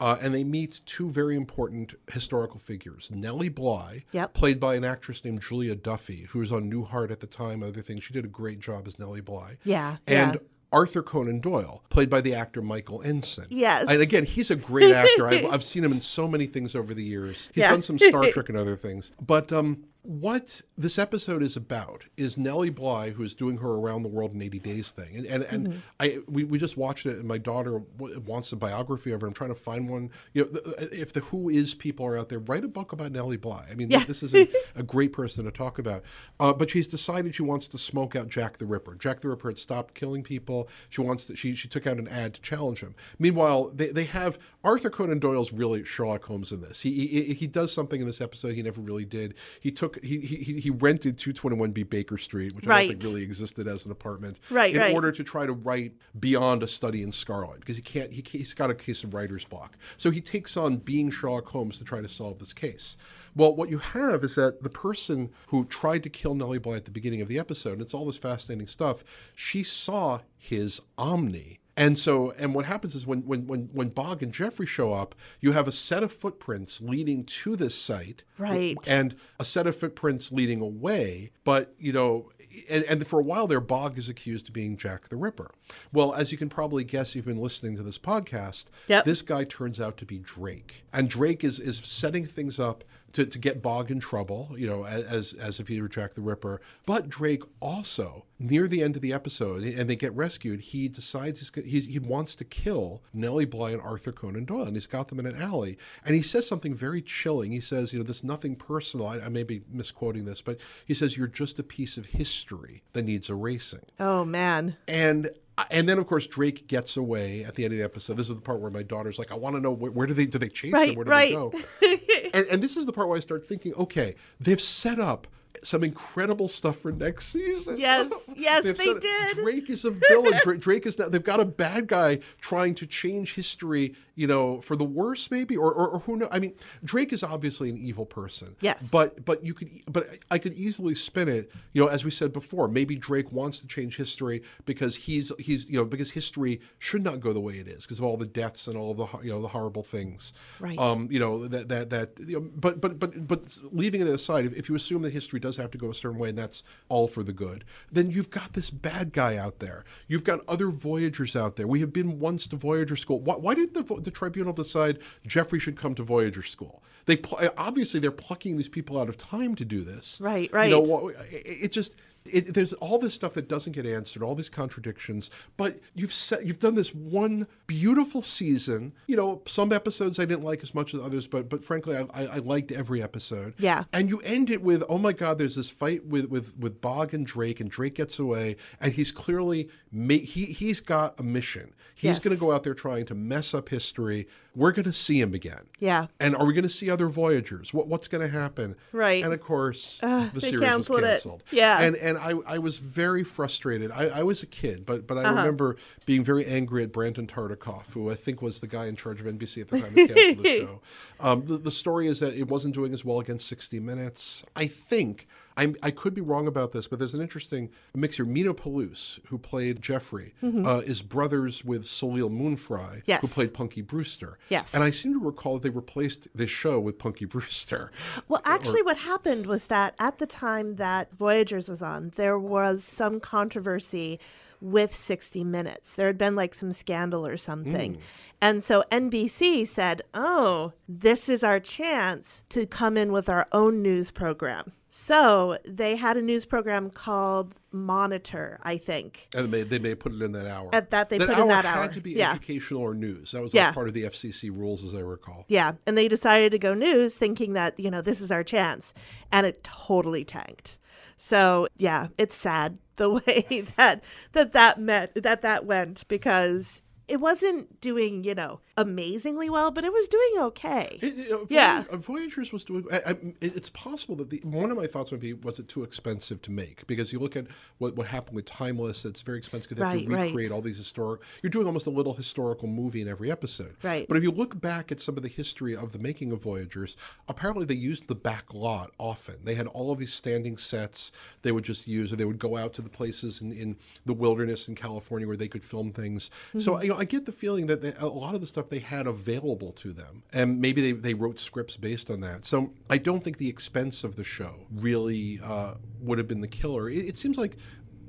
uh, 0.00 0.18
and 0.20 0.34
they 0.34 0.44
meet 0.44 0.80
two 0.86 1.10
very 1.10 1.36
important 1.36 1.94
historical 2.12 2.58
figures: 2.60 3.10
Nellie 3.12 3.48
Bly, 3.48 4.04
Yep. 4.12 4.34
played 4.34 4.60
by 4.60 4.74
an 4.76 4.84
actress 4.84 5.24
named 5.24 5.42
Julia 5.42 5.74
Duffy, 5.74 6.26
who 6.30 6.38
was 6.40 6.52
on 6.52 6.70
Newhart 6.70 7.10
at 7.10 7.20
the 7.20 7.26
time. 7.26 7.62
Other 7.62 7.82
things, 7.82 8.04
she 8.04 8.12
did 8.12 8.24
a 8.24 8.28
great 8.28 8.60
job 8.60 8.86
as 8.86 8.98
Nellie 8.98 9.20
Bly. 9.20 9.58
Yeah, 9.64 9.96
and 10.06 10.34
yeah. 10.34 10.40
Arthur 10.72 11.02
Conan 11.04 11.38
Doyle, 11.40 11.84
played 11.88 12.10
by 12.10 12.20
the 12.20 12.34
actor 12.34 12.60
Michael 12.60 13.00
Ensign. 13.02 13.46
Yes. 13.48 13.86
And 13.88 14.00
again, 14.00 14.24
he's 14.24 14.50
a 14.50 14.56
great 14.56 14.90
actor. 14.92 15.26
I've, 15.28 15.44
I've 15.52 15.62
seen 15.64 15.84
him 15.84 15.92
in 15.92 16.00
so 16.00 16.26
many 16.26 16.46
things 16.46 16.74
over 16.74 16.94
the 16.94 17.04
years. 17.04 17.48
He's 17.54 17.62
Yeah. 17.62 17.70
done 17.70 17.82
some 17.82 17.96
Star 17.96 18.24
Trek 18.24 18.48
and 18.48 18.58
other 18.58 18.76
things. 18.76 19.12
But 19.24 19.52
um, 19.52 19.84
what 20.06 20.60
this 20.76 20.98
episode 20.98 21.42
is 21.42 21.56
about 21.56 22.04
is 22.18 22.36
Nellie 22.36 22.68
Bly, 22.68 23.10
who 23.10 23.22
is 23.22 23.34
doing 23.34 23.56
her 23.58 23.70
around 23.70 24.02
the 24.02 24.08
world 24.10 24.34
in 24.34 24.42
80 24.42 24.58
days 24.58 24.90
thing. 24.90 25.16
And 25.16 25.26
and, 25.26 25.42
and 25.44 25.64
Mm-hmm. 25.68 25.78
I 25.98 26.18
we, 26.28 26.44
we 26.44 26.58
just 26.58 26.76
watched 26.76 27.06
it, 27.06 27.16
and 27.16 27.26
my 27.26 27.38
daughter 27.38 27.80
w- 27.96 28.20
wants 28.20 28.52
a 28.52 28.56
biography 28.56 29.12
of 29.12 29.22
her. 29.22 29.26
I'm 29.26 29.32
trying 29.32 29.48
to 29.50 29.54
find 29.54 29.88
one. 29.88 30.10
You 30.34 30.42
know, 30.44 30.48
the, 30.50 30.88
if 31.00 31.12
the 31.14 31.20
Who 31.20 31.48
is 31.48 31.74
people 31.74 32.04
are 32.04 32.18
out 32.18 32.28
there, 32.28 32.38
write 32.38 32.64
a 32.64 32.68
book 32.68 32.92
about 32.92 33.12
Nellie 33.12 33.38
Bly. 33.38 33.66
I 33.70 33.74
mean, 33.74 33.90
Yeah. 33.90 34.04
this 34.04 34.22
is 34.22 34.34
a, 34.34 34.46
a 34.76 34.82
great 34.82 35.12
person 35.14 35.44
to 35.46 35.50
talk 35.50 35.78
about. 35.78 36.02
Uh, 36.38 36.52
but 36.52 36.68
she's 36.68 36.86
decided 36.86 37.34
she 37.34 37.42
wants 37.42 37.66
to 37.68 37.78
smoke 37.78 38.14
out 38.14 38.28
Jack 38.28 38.58
the 38.58 38.66
Ripper. 38.66 38.94
Jack 38.96 39.20
the 39.20 39.28
Ripper 39.30 39.48
had 39.48 39.58
stopped 39.58 39.94
killing 39.94 40.22
people. 40.22 40.68
She 40.90 41.00
wants 41.00 41.24
to, 41.26 41.36
she 41.36 41.54
she 41.54 41.66
took 41.68 41.86
out 41.86 41.96
an 41.96 42.08
ad 42.08 42.34
to 42.34 42.42
challenge 42.42 42.80
him. 42.80 42.94
Meanwhile, 43.18 43.70
they, 43.74 43.86
they 43.88 44.04
have 44.04 44.38
Arthur 44.62 44.90
Conan 44.90 45.18
Doyle's 45.18 45.52
really 45.52 45.82
Sherlock 45.84 46.24
Holmes 46.24 46.52
in 46.52 46.60
this. 46.60 46.82
He, 46.82 47.06
he 47.06 47.32
he 47.34 47.46
does 47.46 47.72
something 47.72 48.00
in 48.02 48.06
this 48.06 48.20
episode 48.20 48.54
he 48.54 48.62
never 48.62 48.82
really 48.82 49.06
did. 49.06 49.34
He 49.60 49.70
took 49.70 49.93
he 50.02 50.20
he, 50.20 50.60
he 50.60 50.70
rented 50.70 51.16
221B 51.18 51.88
Baker 51.88 52.18
Street, 52.18 52.54
which 52.54 52.66
I 52.66 52.80
don't 52.80 52.88
think 53.00 53.02
really 53.04 53.22
existed 53.22 53.66
as 53.68 53.84
an 53.84 53.90
apartment, 53.92 54.40
Right, 54.50 54.74
in 54.74 54.80
right. 54.80 54.94
order 54.94 55.12
to 55.12 55.24
try 55.24 55.46
to 55.46 55.52
write 55.52 55.94
beyond 56.18 56.62
a 56.62 56.68
study 56.68 57.02
in 57.02 57.12
Scarlet 57.12 57.60
because 57.60 57.76
he 57.76 57.82
can't 57.82 58.12
he, 58.12 58.24
he's 58.26 58.54
got 58.54 58.70
a 58.70 58.74
case 58.74 59.04
of 59.04 59.14
writer's 59.14 59.44
block. 59.44 59.76
So 59.96 60.10
he 60.10 60.20
takes 60.20 60.56
on 60.56 60.78
being 60.78 61.10
Sherlock 61.10 61.46
Holmes 61.48 61.78
to 61.78 61.84
try 61.84 62.00
to 62.00 62.08
solve 62.08 62.38
this 62.38 62.52
case. 62.52 62.96
Well, 63.36 63.54
what 63.54 63.68
you 63.68 63.78
have 63.78 64.22
is 64.22 64.36
that 64.36 64.62
the 64.62 64.70
person 64.70 65.30
who 65.48 65.64
tried 65.64 66.02
to 66.04 66.10
kill 66.10 66.34
Nellie 66.34 66.58
Bly 66.58 66.76
at 66.76 66.84
the 66.84 66.90
beginning 66.92 67.20
of 67.20 67.28
the 67.28 67.38
episode, 67.38 67.74
and 67.74 67.82
it's 67.82 67.92
all 67.94 68.06
this 68.06 68.16
fascinating 68.16 68.68
stuff, 68.68 69.02
she 69.34 69.62
saw 69.64 70.20
his 70.36 70.80
Omni. 70.96 71.58
And 71.76 71.98
so, 71.98 72.30
and 72.32 72.54
what 72.54 72.66
happens 72.66 72.94
is 72.94 73.06
when, 73.06 73.22
when, 73.22 73.46
when, 73.46 73.68
when 73.72 73.88
Bogg 73.88 74.22
and 74.22 74.32
Jeffrey 74.32 74.66
show 74.66 74.92
up, 74.92 75.14
you 75.40 75.52
have 75.52 75.66
a 75.66 75.72
set 75.72 76.02
of 76.02 76.12
footprints 76.12 76.80
leading 76.80 77.24
to 77.24 77.56
this 77.56 77.74
site. 77.74 78.22
Right. 78.38 78.76
And 78.86 79.16
a 79.40 79.44
set 79.44 79.66
of 79.66 79.76
footprints 79.76 80.30
leading 80.30 80.60
away. 80.60 81.32
But, 81.42 81.74
you 81.78 81.92
know, 81.92 82.30
and, 82.68 82.84
and 82.84 83.06
for 83.06 83.18
a 83.18 83.24
while 83.24 83.46
there, 83.48 83.60
Bogg 83.60 83.98
is 83.98 84.08
accused 84.08 84.48
of 84.48 84.54
being 84.54 84.76
Jack 84.76 85.08
the 85.08 85.16
Ripper. 85.16 85.50
Well, 85.92 86.14
as 86.14 86.30
you 86.30 86.38
can 86.38 86.48
probably 86.48 86.84
guess, 86.84 87.14
you've 87.14 87.24
been 87.24 87.38
listening 87.38 87.76
to 87.76 87.82
this 87.82 87.98
podcast. 87.98 88.66
Yep. 88.86 89.04
This 89.04 89.22
guy 89.22 89.44
turns 89.44 89.80
out 89.80 89.96
to 89.96 90.04
be 90.04 90.18
Drake. 90.18 90.84
And 90.92 91.08
Drake 91.08 91.42
is, 91.42 91.58
is 91.58 91.78
setting 91.78 92.26
things 92.26 92.60
up 92.60 92.84
to, 93.14 93.24
to 93.24 93.38
get 93.38 93.62
Bogg 93.62 93.90
in 93.90 94.00
trouble, 94.00 94.54
you 94.56 94.66
know, 94.66 94.84
as, 94.84 95.32
as 95.32 95.60
if 95.60 95.68
he 95.68 95.80
were 95.80 95.88
Jack 95.88 96.14
the 96.14 96.20
Ripper. 96.20 96.60
But 96.84 97.08
Drake 97.08 97.42
also, 97.60 98.26
near 98.38 98.68
the 98.68 98.82
end 98.82 98.96
of 98.96 99.02
the 99.02 99.12
episode, 99.12 99.62
and 99.62 99.88
they 99.88 99.96
get 99.96 100.14
rescued, 100.14 100.60
he 100.60 100.88
decides 100.88 101.40
he's, 101.40 101.64
he's, 101.64 101.86
he 101.86 101.98
wants 101.98 102.34
to 102.36 102.44
kill 102.44 103.02
Nellie 103.12 103.44
Bly 103.44 103.70
and 103.70 103.80
Arthur 103.80 104.12
Conan 104.12 104.44
Doyle. 104.44 104.64
And 104.64 104.76
he's 104.76 104.86
got 104.86 105.08
them 105.08 105.20
in 105.20 105.26
an 105.26 105.40
alley. 105.40 105.78
And 106.04 106.14
he 106.14 106.22
says 106.22 106.46
something 106.46 106.74
very 106.74 107.00
chilling. 107.02 107.52
He 107.52 107.60
says, 107.60 107.92
you 107.92 107.98
know, 108.00 108.04
there's 108.04 108.24
nothing 108.24 108.56
personal. 108.56 109.06
I, 109.06 109.20
I 109.20 109.28
may 109.28 109.44
be 109.44 109.62
misquoting 109.70 110.24
this, 110.24 110.42
but 110.42 110.58
he 110.84 110.92
says, 110.94 111.16
you're 111.16 111.26
just 111.28 111.58
a 111.58 111.62
piece 111.62 111.96
of 111.96 112.06
history 112.06 112.82
that 112.92 113.02
needs 113.04 113.30
erasing. 113.30 113.82
Oh 114.00 114.24
man. 114.24 114.76
And 114.88 115.30
uh, 115.56 115.64
and 115.70 115.88
then 115.88 115.98
of 115.98 116.06
course 116.08 116.26
Drake 116.26 116.66
gets 116.66 116.96
away 116.96 117.44
at 117.44 117.54
the 117.54 117.64
end 117.64 117.72
of 117.72 117.78
the 117.78 117.84
episode. 117.84 118.16
This 118.16 118.28
is 118.28 118.34
the 118.34 118.40
part 118.40 118.58
where 118.60 118.72
my 118.72 118.82
daughter's 118.82 119.20
like, 119.20 119.30
I 119.30 119.36
want 119.36 119.54
to 119.54 119.60
know 119.60 119.70
where, 119.70 119.92
where 119.92 120.06
do 120.08 120.14
they 120.14 120.26
do 120.26 120.36
they 120.38 120.48
chase 120.48 120.72
Right, 120.72 120.90
him? 120.90 120.96
Where 120.96 121.04
do 121.04 121.10
right. 121.12 121.28
they 121.28 121.32
go? 121.34 121.52
and, 122.34 122.46
and 122.48 122.62
this 122.62 122.76
is 122.76 122.84
the 122.86 122.92
part 122.92 123.08
where 123.08 123.16
I 123.16 123.20
start 123.20 123.46
thinking, 123.46 123.74
okay, 123.74 124.16
they've 124.40 124.60
set 124.60 124.98
up 124.98 125.26
some 125.62 125.82
incredible 125.82 126.48
stuff 126.48 126.78
for 126.78 126.92
next 126.92 127.28
season. 127.28 127.78
Yes, 127.78 128.30
yes, 128.36 128.64
They've 128.64 128.76
they 128.76 128.94
did. 128.94 129.36
Drake 129.36 129.70
is 129.70 129.84
a 129.84 129.90
villain. 129.90 130.38
Drake, 130.42 130.60
Drake 130.60 130.86
is 130.86 130.98
now. 130.98 131.08
They've 131.08 131.22
got 131.22 131.40
a 131.40 131.44
bad 131.44 131.86
guy 131.86 132.20
trying 132.40 132.74
to 132.76 132.86
change 132.86 133.34
history. 133.34 133.94
You 134.14 134.26
know, 134.26 134.60
for 134.60 134.76
the 134.76 134.84
worse, 134.84 135.30
maybe, 135.30 135.56
or, 135.56 135.72
or, 135.72 135.88
or 135.88 135.98
who 136.00 136.16
knows? 136.16 136.28
I 136.30 136.38
mean, 136.38 136.54
Drake 136.84 137.12
is 137.12 137.22
obviously 137.22 137.68
an 137.70 137.78
evil 137.78 138.06
person. 138.06 138.54
Yes. 138.60 138.90
but 138.90 139.24
but 139.24 139.44
you 139.44 139.54
could, 139.54 139.70
but 139.90 140.06
I 140.30 140.38
could 140.38 140.54
easily 140.54 140.94
spin 140.94 141.28
it. 141.28 141.50
You 141.72 141.84
know, 141.84 141.88
as 141.88 142.04
we 142.04 142.10
said 142.10 142.32
before, 142.32 142.68
maybe 142.68 142.96
Drake 142.96 143.32
wants 143.32 143.58
to 143.58 143.66
change 143.66 143.96
history 143.96 144.42
because 144.66 144.96
he's 144.96 145.32
he's 145.38 145.68
you 145.68 145.78
know 145.78 145.84
because 145.84 146.12
history 146.12 146.60
should 146.78 147.02
not 147.02 147.20
go 147.20 147.32
the 147.32 147.40
way 147.40 147.54
it 147.54 147.66
is 147.66 147.82
because 147.82 147.98
of 147.98 148.04
all 148.04 148.16
the 148.16 148.26
deaths 148.26 148.66
and 148.68 148.76
all 148.76 148.92
of 148.92 148.96
the 148.98 149.06
you 149.24 149.30
know 149.30 149.42
the 149.42 149.48
horrible 149.48 149.82
things. 149.82 150.32
Right. 150.60 150.78
Um. 150.78 151.08
You 151.10 151.20
know 151.20 151.46
that 151.48 151.68
that 151.68 151.90
that. 151.90 152.10
You 152.18 152.40
know, 152.40 152.50
but 152.54 152.80
but 152.80 152.98
but 152.98 153.26
but 153.26 153.58
leaving 153.72 154.00
it 154.00 154.06
aside, 154.06 154.44
if, 154.44 154.54
if 154.56 154.68
you 154.68 154.74
assume 154.74 155.02
that 155.02 155.12
history 155.12 155.40
does 155.40 155.56
have 155.56 155.70
to 155.72 155.78
go 155.78 155.90
a 155.90 155.94
certain 155.94 156.18
way 156.18 156.28
and 156.28 156.38
that's 156.38 156.62
all 156.88 157.08
for 157.08 157.22
the 157.22 157.32
good, 157.32 157.64
then 157.90 158.10
you've 158.10 158.30
got 158.30 158.52
this 158.52 158.70
bad 158.70 159.12
guy 159.12 159.36
out 159.36 159.58
there. 159.58 159.84
You've 160.06 160.24
got 160.24 160.40
other 160.48 160.68
Voyagers 160.68 161.34
out 161.36 161.56
there. 161.56 161.66
We 161.66 161.80
have 161.80 161.92
been 161.92 162.18
once 162.20 162.46
to 162.48 162.56
Voyager 162.56 162.96
school. 162.96 163.20
Why, 163.20 163.34
why 163.36 163.54
did 163.54 163.74
the 163.74 163.82
the 164.04 164.10
tribunal 164.10 164.52
decide 164.52 164.98
Jeffrey 165.26 165.58
should 165.58 165.76
come 165.76 165.94
to 165.94 166.02
Voyager 166.02 166.42
school? 166.42 166.82
They 167.06 167.16
pl- 167.16 167.50
obviously 167.58 168.00
they're 168.00 168.10
plucking 168.10 168.56
these 168.56 168.68
people 168.68 168.98
out 168.98 169.08
of 169.08 169.18
time 169.18 169.54
to 169.56 169.64
do 169.64 169.82
this. 169.82 170.18
Right, 170.20 170.50
right. 170.52 170.70
You 170.70 170.82
know, 170.82 171.08
it, 171.08 171.42
it 171.64 171.72
just. 171.72 171.94
It, 172.26 172.54
there's 172.54 172.72
all 172.72 172.98
this 172.98 173.12
stuff 173.12 173.34
that 173.34 173.48
doesn't 173.48 173.72
get 173.72 173.84
answered, 173.84 174.22
all 174.22 174.34
these 174.34 174.48
contradictions. 174.48 175.28
But 175.58 175.78
you've 175.94 176.10
set, 176.10 176.46
you've 176.46 176.58
done 176.58 176.74
this 176.74 176.94
one 176.94 177.46
beautiful 177.66 178.22
season. 178.22 178.94
You 179.08 179.16
know, 179.16 179.42
some 179.46 179.74
episodes 179.74 180.18
I 180.18 180.24
didn't 180.24 180.42
like 180.42 180.62
as 180.62 180.74
much 180.74 180.94
as 180.94 181.00
others, 181.00 181.26
but 181.26 181.50
but 181.50 181.62
frankly, 181.62 181.98
I, 181.98 182.06
I, 182.14 182.26
I 182.26 182.38
liked 182.38 182.72
every 182.72 183.02
episode. 183.02 183.52
Yeah. 183.58 183.84
And 183.92 184.08
you 184.08 184.20
end 184.20 184.48
it 184.48 184.62
with, 184.62 184.82
oh 184.88 184.96
my 184.96 185.12
God, 185.12 185.36
there's 185.36 185.56
this 185.56 185.68
fight 185.68 186.06
with 186.06 186.30
with 186.30 186.56
with 186.56 186.80
Bogg 186.80 187.12
and 187.12 187.26
Drake, 187.26 187.60
and 187.60 187.70
Drake 187.70 187.96
gets 187.96 188.18
away, 188.18 188.56
and 188.80 188.94
he's 188.94 189.12
clearly 189.12 189.68
ma- 189.92 190.14
he 190.14 190.46
he's 190.46 190.80
got 190.80 191.20
a 191.20 191.22
mission. 191.22 191.74
He's 191.96 192.04
Yes. 192.08 192.18
going 192.18 192.34
to 192.36 192.40
go 192.40 192.50
out 192.50 192.64
there 192.64 192.74
trying 192.74 193.06
to 193.06 193.14
mess 193.14 193.54
up 193.54 193.68
history. 193.68 194.26
We're 194.56 194.72
going 194.72 194.84
to 194.84 194.92
see 194.92 195.20
him 195.20 195.32
again. 195.32 195.66
Yeah. 195.78 196.08
And 196.18 196.34
are 196.36 196.44
we 196.44 196.52
going 196.52 196.64
to 196.64 196.68
see 196.68 196.90
other 196.90 197.08
Voyagers? 197.08 197.72
What 197.72 197.86
what's 197.88 198.08
going 198.08 198.20
to 198.28 198.28
happen? 198.36 198.74
Right. 198.92 199.22
And 199.24 199.32
of 199.32 199.40
course, 199.40 199.98
the 200.00 200.30
they 200.34 200.40
series 200.40 200.60
was 200.60 200.68
canceled 200.88 201.04
it. 201.04 201.24
Yeah. 201.52 201.80
And 201.82 201.94
and 201.96 202.18
I, 202.18 202.34
I 202.46 202.58
was 202.58 202.78
very 202.78 203.22
frustrated. 203.22 203.92
I, 203.92 204.06
I 204.06 204.22
was 204.24 204.42
a 204.42 204.46
kid, 204.46 204.84
but 204.84 205.06
but 205.06 205.18
I 205.18 205.22
Uh-huh. 205.24 205.34
remember 205.36 205.76
being 206.04 206.24
very 206.24 206.44
angry 206.46 206.82
at 206.82 206.90
Brandon 206.92 207.26
Tartikoff, 207.28 207.92
who 207.92 208.10
I 208.10 208.14
think 208.16 208.42
was 208.42 208.58
the 208.60 208.66
guy 208.66 208.86
in 208.86 208.96
charge 208.96 209.20
of 209.20 209.26
NBC 209.26 209.60
at 209.62 209.68
the 209.68 209.80
time 209.80 209.94
that 209.94 210.08
canceled 210.14 210.44
the 210.44 210.58
show. 210.66 210.80
Um, 211.20 211.44
the, 211.46 211.58
the 211.58 211.70
story 211.70 212.08
is 212.08 212.18
that 212.20 212.34
it 212.34 212.48
wasn't 212.48 212.74
doing 212.74 212.92
as 212.92 213.04
well 213.04 213.20
against 213.20 213.46
60 213.48 213.78
Minutes. 213.80 214.42
I 214.56 214.66
think. 214.66 215.28
I'm, 215.56 215.76
I 215.82 215.90
could 215.90 216.14
be 216.14 216.20
wrong 216.20 216.46
about 216.46 216.72
this, 216.72 216.88
but 216.88 216.98
there's 216.98 217.14
an 217.14 217.20
interesting 217.20 217.70
mix 217.94 218.16
here. 218.16 218.26
Meeno 218.26 218.56
Peluce, 218.56 219.20
who 219.28 219.38
played 219.38 219.80
Jeffrey, 219.80 220.34
uh, 220.42 220.82
is 220.84 221.02
brothers 221.02 221.64
with 221.64 221.86
Soleil 221.86 222.28
Moon 222.30 222.56
Frye, 222.56 223.02
who 223.06 223.12
Mm-hmm. 223.12 223.26
Played 223.26 223.54
Punky 223.54 223.80
Brewster. 223.82 224.38
Yes. 224.48 224.74
And 224.74 224.82
I 224.82 224.90
seem 224.90 225.12
to 225.12 225.24
recall 225.24 225.54
that 225.54 225.62
they 225.62 225.70
replaced 225.70 226.28
this 226.34 226.50
show 226.50 226.78
with 226.80 226.98
Punky 226.98 227.24
Brewster. 227.24 227.90
Well, 228.28 228.42
actually, 228.44 228.82
what 228.82 228.98
happened 228.98 229.46
was 229.46 229.66
that 229.66 229.94
at 229.98 230.18
the 230.18 230.26
time 230.26 230.76
that 230.76 231.12
Voyagers 231.12 231.68
was 231.68 231.82
on, 231.82 232.12
there 232.16 232.38
was 232.38 232.82
some 232.82 233.20
controversy 233.20 234.18
with 234.64 234.94
60 234.94 235.44
Minutes. 235.44 235.94
There 235.94 236.06
had 236.06 236.16
been 236.16 236.34
like 236.34 236.54
some 236.54 236.72
scandal 236.72 237.26
or 237.26 237.36
something. 237.36 237.94
Hmm. 237.94 238.00
And 238.40 238.64
so 238.64 238.82
NBC 238.90 239.66
said, 239.66 240.02
oh, 240.14 240.72
this 240.88 241.28
is 241.28 241.44
our 241.44 241.60
chance 241.60 242.42
to 242.48 242.66
come 242.66 242.96
in 242.96 243.12
with 243.12 243.28
our 243.28 243.46
own 243.52 243.82
news 243.82 244.10
program. 244.10 244.72
So 244.88 245.58
they 245.66 245.96
had 245.96 246.16
a 246.16 246.22
news 246.22 246.46
program 246.46 246.88
called 246.88 247.54
Monitor, 247.72 248.58
I 248.62 248.78
think. 248.78 249.28
And 249.34 249.46
they 249.46 249.58
may, 249.58 249.62
they 249.64 249.78
may 249.78 249.94
put 249.94 250.12
it 250.12 250.22
in 250.22 250.32
that 250.32 250.46
hour. 250.46 250.70
At 250.72 250.90
that 250.90 251.08
they 251.10 251.18
that 251.18 251.28
put 251.28 251.36
hour 251.36 251.42
in 251.42 251.48
that 251.48 251.66
hour. 251.66 251.82
had 251.82 251.92
to 251.94 252.00
be 252.00 252.12
Yeah. 252.12 252.30
educational 252.32 252.80
or 252.82 252.94
news. 252.94 253.32
That 253.32 253.42
was 253.42 253.52
Yeah. 253.52 253.72
part 253.72 253.88
of 253.88 253.94
the 253.94 254.04
FCC 254.04 254.48
rules, 254.50 254.82
as 254.84 254.94
I 254.94 255.00
recall. 255.00 255.44
Yeah, 255.48 255.72
and 255.86 255.98
they 255.98 256.08
decided 256.08 256.52
to 256.52 256.58
go 256.58 256.72
news 256.74 257.16
thinking 257.16 257.52
that, 257.52 257.78
you 257.78 257.90
know, 257.90 258.00
this 258.02 258.20
is 258.20 258.30
our 258.30 258.44
chance. 258.44 258.94
And 259.30 259.46
it 259.46 259.62
totally 259.64 260.24
tanked. 260.24 260.78
So, 261.16 261.68
yeah, 261.76 262.08
it's 262.18 262.36
sad 262.36 262.78
the 262.96 263.10
way 263.10 263.66
that 263.76 264.02
that 264.32 264.52
that 264.52 264.80
met 264.80 265.14
that 265.14 265.42
that 265.42 265.64
went 265.64 266.06
because 266.08 266.82
it 267.06 267.20
wasn't 267.20 267.80
doing, 267.80 268.24
you 268.24 268.34
know, 268.34 268.60
amazingly 268.76 269.50
well, 269.50 269.70
but 269.70 269.84
it 269.84 269.92
was 269.92 270.08
doing 270.08 270.32
okay. 270.38 270.98
It- 271.02 271.18
it- 271.18 271.32
uh, 271.32 271.44
Yeah. 271.48 271.84
uh, 271.90 271.96
Voyagers 271.96 272.52
was 272.52 272.64
doing. 272.64 272.84
I, 272.92 272.96
I, 273.10 273.16
it's 273.40 273.70
possible 273.70 274.16
that 274.16 274.30
the 274.30 274.40
one 274.44 274.70
of 274.70 274.76
my 274.76 274.86
thoughts 274.86 275.10
would 275.10 275.20
be 275.20 275.32
was 275.32 275.58
it 275.58 275.68
too 275.68 275.82
expensive 275.82 276.40
to 276.42 276.50
make 276.50 276.86
because 276.86 277.12
you 277.12 277.18
look 277.18 277.36
at 277.36 277.46
what, 277.78 277.96
what 277.96 278.06
happened 278.06 278.36
with 278.36 278.46
Timeless. 278.46 279.04
It's 279.04 279.20
very 279.22 279.38
expensive 279.38 279.68
because 279.70 279.80
they 279.82 279.86
have 279.88 279.94
Right, 279.96 280.06
to 280.06 280.14
right. 280.14 280.24
recreate 280.26 280.52
all 280.52 280.60
these 280.62 280.78
historic. 280.78 281.20
You're 281.42 281.50
doing 281.50 281.66
almost 281.66 281.86
a 281.86 281.90
little 281.90 282.14
historical 282.14 282.68
movie 282.68 283.02
in 283.02 283.08
every 283.08 283.30
episode. 283.30 283.76
Right. 283.82 284.06
But 284.08 284.16
if 284.16 284.22
you 284.22 284.30
look 284.30 284.60
back 284.60 284.90
at 284.90 285.00
some 285.00 285.16
of 285.16 285.22
the 285.22 285.28
history 285.28 285.76
of 285.76 285.92
the 285.92 285.98
making 285.98 286.32
of 286.32 286.42
Voyagers, 286.42 286.96
apparently 287.28 287.64
they 287.66 287.74
used 287.74 288.08
the 288.08 288.14
back 288.14 288.52
lot 288.54 288.92
often. 288.98 289.36
They 289.44 289.54
had 289.54 289.66
all 289.68 289.92
of 289.92 289.98
these 289.98 290.12
standing 290.14 290.56
sets 290.56 291.12
they 291.42 291.52
would 291.52 291.64
just 291.64 291.86
use, 291.86 292.12
or 292.12 292.16
they 292.16 292.24
would 292.24 292.38
go 292.38 292.56
out 292.56 292.72
to 292.74 292.82
the 292.82 292.88
places 292.88 293.40
in, 293.42 293.52
in 293.52 293.76
the 294.06 294.14
wilderness 294.14 294.68
in 294.68 294.74
California 294.74 295.26
where 295.28 295.36
they 295.36 295.48
could 295.48 295.64
film 295.64 295.92
things. 295.92 296.30
So 296.58 296.80
you 296.82 296.88
know, 296.88 296.93
I 296.96 297.04
get 297.04 297.26
the 297.26 297.32
feeling 297.32 297.66
that 297.66 297.82
they, 297.82 297.92
a 297.98 298.06
lot 298.06 298.34
of 298.34 298.40
the 298.40 298.46
stuff 298.46 298.68
they 298.68 298.78
had 298.78 299.06
available 299.06 299.72
to 299.72 299.92
them, 299.92 300.22
and 300.32 300.60
maybe 300.60 300.80
they, 300.80 300.92
they 300.92 301.14
wrote 301.14 301.38
scripts 301.38 301.76
based 301.76 302.10
on 302.10 302.20
that. 302.20 302.46
So 302.46 302.72
I 302.88 302.98
don't 302.98 303.22
think 303.22 303.38
the 303.38 303.48
expense 303.48 304.04
of 304.04 304.16
the 304.16 304.24
show 304.24 304.66
really 304.72 305.40
uh, 305.42 305.74
would 306.00 306.18
have 306.18 306.28
been 306.28 306.40
the 306.40 306.48
killer. 306.48 306.88
It, 306.88 307.08
it 307.08 307.18
seems 307.18 307.38
like 307.38 307.56